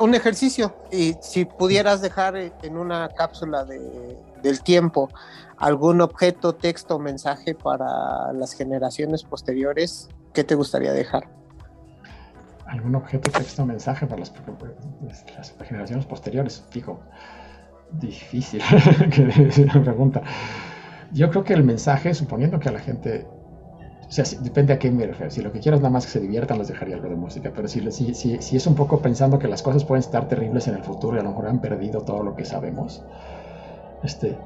un 0.00 0.14
ejercicio 0.14 0.74
y 0.90 1.16
si 1.20 1.44
pudieras 1.44 2.02
dejar 2.02 2.36
en 2.36 2.76
una 2.76 3.08
cápsula 3.08 3.64
de 3.64 4.16
del 4.42 4.62
tiempo, 4.62 5.08
algún 5.56 6.00
objeto, 6.00 6.54
texto, 6.54 6.98
mensaje 6.98 7.54
para 7.54 8.32
las 8.32 8.52
generaciones 8.52 9.22
posteriores, 9.22 10.08
¿qué 10.34 10.44
te 10.44 10.54
gustaría 10.54 10.92
dejar? 10.92 11.28
Algún 12.66 12.94
objeto, 12.94 13.30
texto, 13.30 13.64
mensaje 13.64 14.06
para 14.06 14.20
las, 14.20 14.32
generaciones 15.66 16.06
posteriores, 16.06 16.64
digo, 16.72 17.00
difícil 17.92 18.62
que 19.10 19.62
una 19.62 19.82
pregunta. 19.82 20.22
Yo 21.12 21.28
creo 21.30 21.44
que 21.44 21.52
el 21.52 21.62
mensaje, 21.62 22.14
suponiendo 22.14 22.58
que 22.58 22.70
a 22.70 22.72
la 22.72 22.80
gente 22.80 23.26
o 24.12 24.14
sea, 24.14 24.26
depende 24.42 24.74
a 24.74 24.78
qué 24.78 24.90
me 24.90 25.06
refiero. 25.06 25.30
Si 25.30 25.40
lo 25.40 25.50
que 25.50 25.58
quieras 25.58 25.80
nada 25.80 25.88
más 25.88 26.04
que 26.04 26.12
se 26.12 26.20
diviertan, 26.20 26.58
les 26.58 26.68
dejaría 26.68 26.96
algo 26.96 27.08
de 27.08 27.16
música. 27.16 27.50
Pero 27.54 27.66
si, 27.66 27.80
si, 27.90 28.12
si, 28.12 28.42
si, 28.42 28.56
es 28.56 28.66
un 28.66 28.74
poco 28.74 28.98
pensando 28.98 29.38
que 29.38 29.48
las 29.48 29.62
cosas 29.62 29.86
pueden 29.86 30.00
estar 30.00 30.28
terribles 30.28 30.68
en 30.68 30.74
el 30.74 30.84
futuro 30.84 31.16
y 31.16 31.20
a 31.20 31.22
lo 31.22 31.30
mejor 31.30 31.46
han 31.46 31.62
perdido 31.62 32.02
todo 32.02 32.22
lo 32.22 32.36
que 32.36 32.44
sabemos, 32.44 33.02
este, 34.02 34.36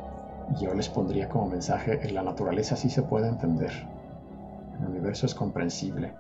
yo 0.60 0.72
les 0.72 0.88
pondría 0.88 1.28
como 1.28 1.48
mensaje, 1.48 1.98
en 2.01 2.14
la 2.14 2.22
naturaleza 2.22 2.76
sí 2.76 2.88
se 2.88 3.02
puede 3.02 3.26
entender, 3.26 3.72
el 4.80 4.86
universo 4.86 5.26
es 5.26 5.34
comprensible, 5.34 6.14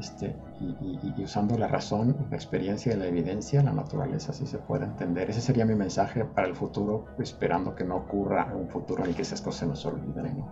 este, 0.00 0.34
y, 0.60 1.22
usando 1.22 1.56
la 1.56 1.68
razón, 1.68 2.16
la 2.30 2.36
experiencia 2.36 2.94
y 2.94 2.96
la 2.96 3.06
evidencia, 3.06 3.62
la 3.62 3.72
naturaleza 3.72 4.32
sí 4.32 4.44
se 4.44 4.58
puede 4.58 4.86
entender. 4.86 5.30
Ese 5.30 5.40
sería 5.40 5.64
mi 5.64 5.76
mensaje 5.76 6.24
para 6.24 6.48
el 6.48 6.56
futuro, 6.56 7.04
esperando 7.20 7.76
que 7.76 7.84
no 7.84 7.94
ocurra 7.94 8.52
un 8.52 8.68
futuro 8.68 9.06
ni 9.06 9.12
que 9.12 9.22
esas 9.22 9.40
cosas 9.40 9.68
nos 9.68 9.86
olviden. 9.86 10.44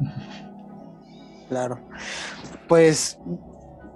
Claro. 1.48 1.78
Pues 2.68 3.18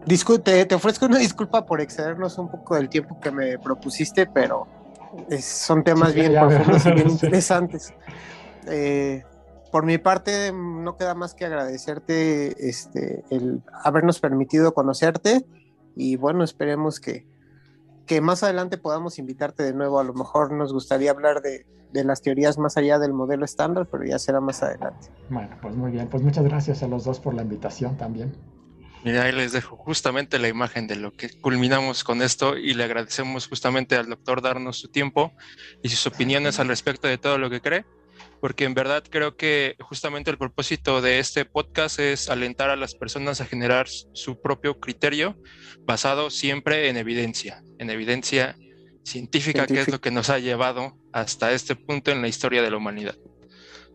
discute, 0.06 0.64
te 0.66 0.74
ofrezco 0.74 1.06
una 1.06 1.18
disculpa 1.18 1.66
por 1.66 1.80
excedernos 1.80 2.38
un 2.38 2.50
poco 2.50 2.74
del 2.76 2.88
tiempo 2.88 3.18
que 3.20 3.30
me 3.30 3.58
propusiste, 3.58 4.26
pero 4.26 4.66
son 5.40 5.82
temas 5.84 6.14
bien 6.14 6.32
profundos 6.32 6.86
y 6.86 6.92
bien 6.92 7.08
interesantes. 7.10 7.92
Eh, 8.66 9.24
por 9.70 9.84
mi 9.84 9.98
parte, 9.98 10.52
no 10.52 10.96
queda 10.96 11.14
más 11.14 11.34
que 11.34 11.44
agradecerte 11.44 12.68
este, 12.68 13.24
el 13.30 13.62
habernos 13.84 14.20
permitido 14.20 14.74
conocerte 14.74 15.44
y 15.96 16.16
bueno, 16.16 16.42
esperemos 16.44 16.98
que, 17.00 17.26
que 18.10 18.20
más 18.20 18.42
adelante 18.42 18.76
podamos 18.76 19.20
invitarte 19.20 19.62
de 19.62 19.72
nuevo. 19.72 20.00
A 20.00 20.02
lo 20.02 20.12
mejor 20.14 20.50
nos 20.50 20.72
gustaría 20.72 21.12
hablar 21.12 21.42
de, 21.42 21.64
de 21.92 22.02
las 22.02 22.20
teorías 22.22 22.58
más 22.58 22.76
allá 22.76 22.98
del 22.98 23.12
modelo 23.12 23.44
estándar, 23.44 23.86
pero 23.88 24.04
ya 24.04 24.18
será 24.18 24.40
más 24.40 24.64
adelante. 24.64 25.06
Bueno, 25.28 25.56
pues 25.62 25.76
muy 25.76 25.92
bien, 25.92 26.08
pues 26.08 26.20
muchas 26.20 26.42
gracias 26.42 26.82
a 26.82 26.88
los 26.88 27.04
dos 27.04 27.20
por 27.20 27.34
la 27.34 27.42
invitación 27.42 27.96
también. 27.96 28.36
Mira, 29.04 29.22
ahí 29.22 29.32
les 29.32 29.52
dejo 29.52 29.76
justamente 29.76 30.40
la 30.40 30.48
imagen 30.48 30.88
de 30.88 30.96
lo 30.96 31.12
que 31.12 31.30
culminamos 31.40 32.02
con 32.02 32.20
esto 32.20 32.56
y 32.56 32.74
le 32.74 32.82
agradecemos 32.82 33.46
justamente 33.46 33.94
al 33.94 34.08
doctor 34.08 34.42
darnos 34.42 34.80
su 34.80 34.88
tiempo 34.88 35.32
y 35.80 35.88
sus 35.88 36.04
opiniones 36.08 36.58
al 36.58 36.66
respecto 36.66 37.06
de 37.06 37.16
todo 37.16 37.38
lo 37.38 37.48
que 37.48 37.60
cree, 37.60 37.84
porque 38.40 38.64
en 38.64 38.74
verdad 38.74 39.04
creo 39.08 39.36
que 39.36 39.76
justamente 39.78 40.32
el 40.32 40.36
propósito 40.36 41.00
de 41.00 41.20
este 41.20 41.44
podcast 41.44 42.00
es 42.00 42.28
alentar 42.28 42.70
a 42.70 42.76
las 42.76 42.96
personas 42.96 43.40
a 43.40 43.46
generar 43.46 43.86
su 43.86 44.40
propio 44.40 44.80
criterio 44.80 45.36
basado 45.86 46.28
siempre 46.28 46.88
en 46.88 46.96
evidencia, 46.96 47.62
en 47.80 47.88
evidencia 47.88 48.56
científica, 49.04 49.66
que 49.66 49.80
es 49.80 49.88
lo 49.88 50.00
que 50.02 50.10
nos 50.10 50.28
ha 50.28 50.38
llevado 50.38 50.92
hasta 51.12 51.52
este 51.52 51.74
punto 51.74 52.10
en 52.10 52.20
la 52.20 52.28
historia 52.28 52.60
de 52.60 52.70
la 52.70 52.76
humanidad. 52.76 53.16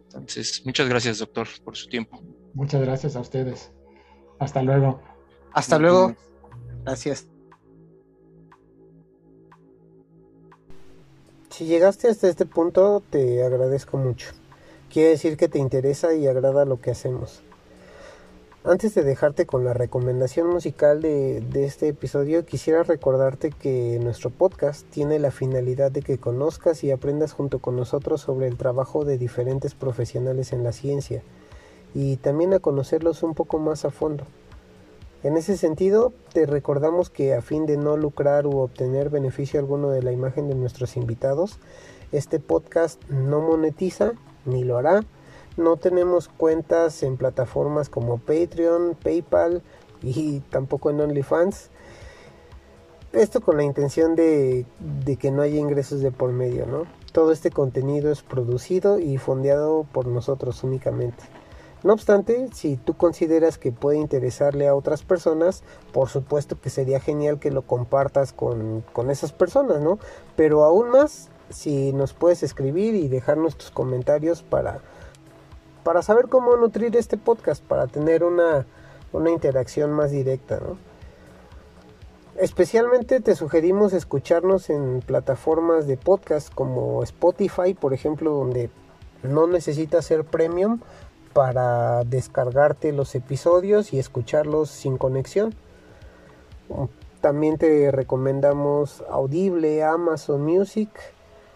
Entonces, 0.05 0.63
muchas 0.65 0.89
gracias, 0.89 1.19
doctor, 1.19 1.47
por 1.63 1.77
su 1.77 1.87
tiempo. 1.87 2.19
Muchas 2.55 2.81
gracias 2.81 3.15
a 3.15 3.19
ustedes. 3.19 3.71
Hasta 4.39 4.63
luego. 4.63 5.01
Hasta 5.53 5.77
luego. 5.77 6.15
Gracias. 6.83 7.27
Si 11.51 11.65
llegaste 11.65 12.09
hasta 12.09 12.27
este 12.27 12.47
punto, 12.47 13.03
te 13.11 13.43
agradezco 13.43 13.97
mucho. 13.97 14.31
Quiere 14.89 15.09
decir 15.09 15.37
que 15.37 15.47
te 15.47 15.59
interesa 15.59 16.15
y 16.15 16.25
agrada 16.25 16.65
lo 16.65 16.81
que 16.81 16.89
hacemos. 16.89 17.43
Antes 18.67 18.95
de 18.95 19.03
dejarte 19.03 19.45
con 19.45 19.63
la 19.63 19.75
recomendación 19.75 20.47
musical 20.47 20.99
de, 20.99 21.43
este 21.53 21.87
episodio, 21.89 22.47
quisiera 22.47 22.81
recordarte 22.81 23.51
que 23.51 23.99
nuestro 24.01 24.31
podcast 24.31 24.89
tiene 24.89 25.19
la 25.19 25.29
finalidad 25.29 25.91
de 25.91 26.01
que 26.01 26.17
conozcas 26.17 26.83
y 26.83 26.89
aprendas 26.89 27.31
junto 27.31 27.59
con 27.59 27.75
nosotros 27.75 28.21
sobre 28.21 28.47
el 28.47 28.57
trabajo 28.57 29.05
de 29.05 29.19
diferentes 29.19 29.75
profesionales 29.75 30.51
en 30.51 30.63
la 30.63 30.71
ciencia 30.71 31.21
y 31.93 32.17
también 32.17 32.55
a 32.55 32.59
conocerlos 32.59 33.21
un 33.21 33.35
poco 33.35 33.59
más 33.59 33.85
a 33.85 33.91
fondo. 33.91 34.23
En 35.21 35.37
ese 35.37 35.57
sentido, 35.57 36.11
te 36.33 36.47
recordamos 36.47 37.11
que 37.11 37.35
a 37.35 37.43
fin 37.43 37.67
de 37.67 37.77
no 37.77 37.97
lucrar 37.97 38.47
u 38.47 38.57
obtener 38.57 39.11
beneficio 39.11 39.59
alguno 39.59 39.91
de 39.91 40.01
la 40.01 40.11
imagen 40.11 40.47
de 40.47 40.55
nuestros 40.55 40.97
invitados, 40.97 41.59
este 42.11 42.39
podcast 42.39 42.99
no 43.09 43.41
monetiza 43.41 44.13
ni 44.43 44.63
lo 44.63 44.79
hará 44.79 45.03
no 45.57 45.77
tenemos 45.77 46.27
cuentas 46.27 47.01
en 47.03 47.17
plataformas 47.17 47.89
como 47.89 48.17
Patreon, 48.17 48.97
PayPal 49.01 49.61
y 50.01 50.41
tampoco 50.41 50.89
en 50.89 51.01
OnlyFans. 51.01 51.69
Esto 53.13 53.39
con 53.39 53.55
la 53.55 53.63
intención 53.63 54.15
de, 54.15 54.65
que 55.19 55.31
no 55.31 55.41
haya 55.41 55.57
ingresos 55.57 56.01
de 56.01 56.11
por 56.11 56.31
medio, 56.33 56.65
¿no? 56.65 56.83
Todo 57.13 57.31
este 57.31 57.49
contenido 57.49 58.11
es 58.11 58.21
producido 58.21 58.99
y 58.99 59.17
fondeado 59.17 59.85
por 59.93 60.07
nosotros 60.07 60.65
únicamente. 60.65 61.23
No 61.83 61.93
obstante, 61.93 62.49
si 62.53 62.75
tú 62.75 62.97
consideras 62.97 63.57
que 63.57 63.71
puede 63.71 63.99
interesarle 63.99 64.67
a 64.67 64.75
otras 64.75 65.03
personas, 65.03 65.63
por 65.93 66.09
supuesto 66.09 66.59
que 66.59 66.69
sería 66.69 66.99
genial 66.99 67.39
que 67.39 67.51
lo 67.51 67.61
compartas 67.61 68.33
con, 68.33 68.83
con 68.91 69.09
esas 69.09 69.31
personas, 69.31 69.79
¿no? 69.79 69.97
Pero 70.35 70.65
aún 70.65 70.89
más, 70.89 71.29
si 71.49 71.93
nos 71.93 72.13
puedes 72.13 72.43
escribir 72.43 72.95
y 72.95 73.07
dejarnos 73.07 73.55
tus 73.55 73.71
comentarios 73.71 74.41
para 74.41 74.81
para 75.85 76.01
saber 76.01 76.29
cómo 76.29 76.57
nutrir 76.57 76.95
este 76.95 77.15
podcast, 77.15 77.63
para 77.63 77.85
tener 77.85 78.23
una, 78.23 78.65
interacción 79.31 79.91
más 79.91 80.09
directa. 80.09 80.59
Especialmente 82.37 83.21
te 83.21 83.35
sugerimos 83.35 83.93
escucharnos 83.93 84.71
en 84.71 85.01
plataformas 85.05 85.85
de 85.85 85.95
podcast 85.95 86.51
como 86.51 87.03
Spotify, 87.03 87.75
por 87.75 87.93
ejemplo, 87.93 88.31
donde 88.31 88.71
no 89.21 89.45
necesitas 89.45 90.05
ser 90.05 90.23
premium 90.25 90.81
para 91.33 92.03
descargarte 92.03 92.91
los 92.91 93.13
episodios 93.13 93.93
y 93.93 93.99
escucharlos 93.99 94.71
sin 94.71 94.97
conexión. 94.97 95.53
También 97.21 97.59
te 97.59 97.91
recomendamos 97.91 99.03
Audible, 99.07 99.83
Amazon 99.83 100.41
Music, 100.41 100.89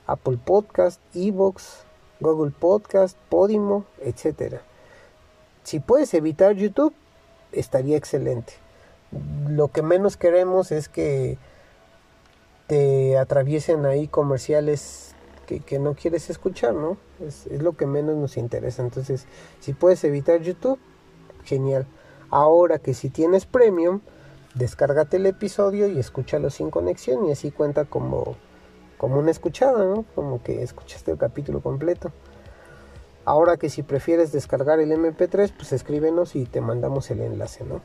Apple 0.06 0.38
Podcast, 0.45 1.01
Evox, 1.15 1.89
Google 2.20 2.52
Podcast, 2.52 3.18
Podimo, 3.30 3.86
etc. 4.02 4.58
Si 5.64 5.80
puedes 5.80 6.14
evitar 6.14 6.56
YouTube, 6.56 6.94
estaría 7.52 7.98
excelente. 7.98 8.54
Lo 9.48 9.70
que 9.70 9.82
menos 9.82 10.18
queremos 10.18 10.72
es 10.72 10.90
que 10.90 11.38
te 12.68 13.18
atraviesen 13.18 13.86
ahí 13.86 14.08
comerciales 14.08 15.16
que, 15.66 15.80
no 15.80 15.96
quieres 15.96 16.30
escuchar, 16.30 16.76
¿no? 16.76 16.98
Es, 17.26 17.48
es, 17.48 17.64
lo 17.64 17.76
que 17.76 17.88
menos 17.88 18.16
nos 18.16 18.38
interesa. 18.38 18.84
Entonces, 18.84 19.26
si 19.60 19.74
puedes 19.74 20.04
evitar 20.04 20.41
YouTube, 20.41 20.80
genial. 21.44 21.88
Ahora 22.30 22.78
que 22.78 22.94
si 22.94 23.10
tienes 23.10 23.48
premium, 23.48 24.02
descárgate 24.54 25.18
el 25.18 25.26
episodio 25.26 25.88
y 25.88 25.98
escúchalo 25.98 26.52
sin 26.52 26.70
conexión 26.70 27.26
y 27.26 27.32
así 27.32 27.50
cuenta 27.50 27.86
como 27.86 28.36
como 29.00 29.18
una 29.18 29.32
escuchada, 29.32 29.86
¿no? 29.86 30.04
Como 30.14 30.44
que 30.44 30.62
escuchaste 30.62 31.12
el 31.12 31.18
capítulo 31.18 31.62
completo. 31.62 32.12
Ahora 33.24 33.56
que 33.56 33.70
si 33.70 33.82
prefieres 33.82 34.34
descargar 34.34 34.82
el 34.82 34.92
MP3, 34.92 35.54
pues 35.56 35.72
escríbenos 35.72 36.36
y 36.36 36.46
te 36.46 36.60
mandamos 36.60 37.10
el 37.10 37.22
enlace, 37.22 37.64
¿no? 37.64 37.82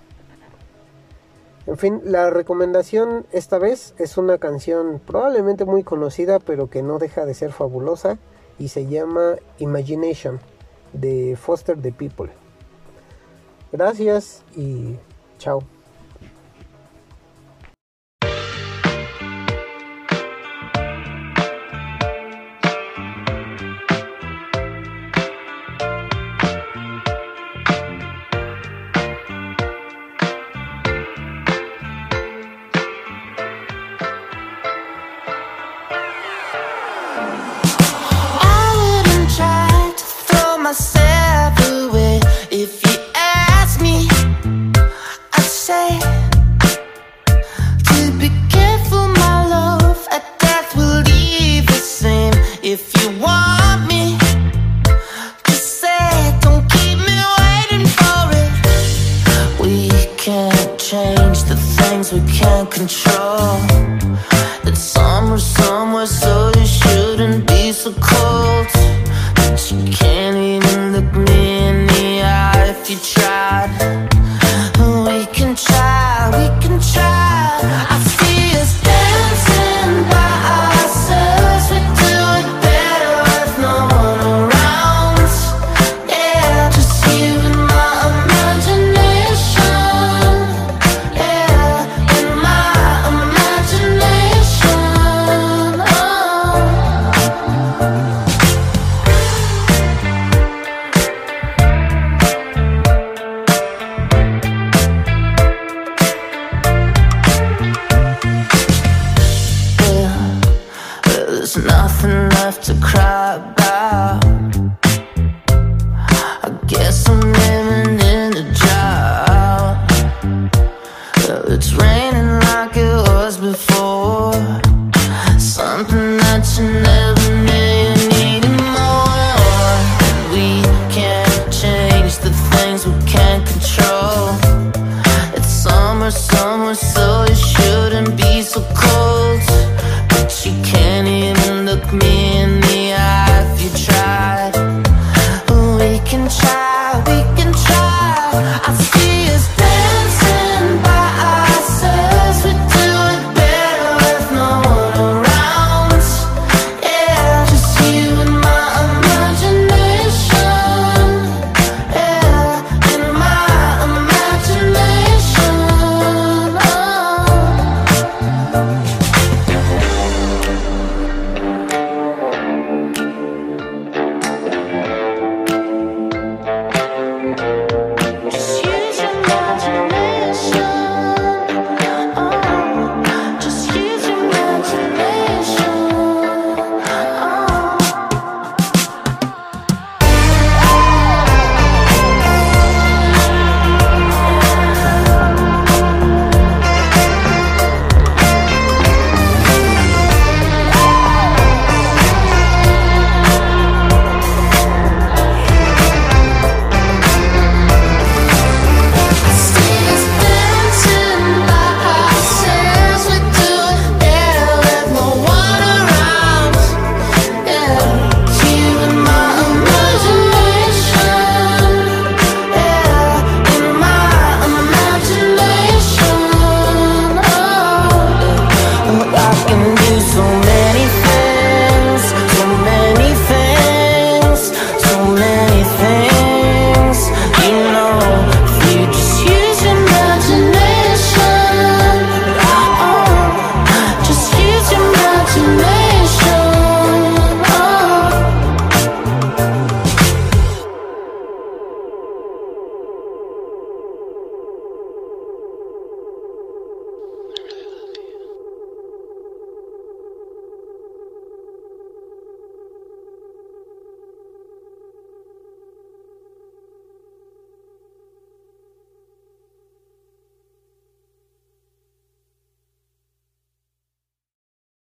En 1.66 1.78
fin, 1.78 2.02
la 2.04 2.30
recomendación 2.30 3.26
esta 3.30 3.58
vez 3.58 3.94
es 3.98 4.18
una 4.18 4.38
canción 4.38 5.00
probablemente 5.06 5.64
muy 5.64 5.84
conocida, 5.84 6.40
pero 6.40 6.68
que 6.68 6.82
no 6.82 6.98
deja 6.98 7.24
de 7.24 7.34
ser 7.34 7.52
fabulosa 7.52 8.18
y 8.58 8.68
se 8.68 8.86
llama 8.86 9.36
Imagination 9.58 10.40
de 10.92 11.36
Foster 11.40 11.80
the 11.80 11.92
People. 11.92 12.32
Gracias 13.70 14.42
y 14.56 14.96
chao. 15.38 15.62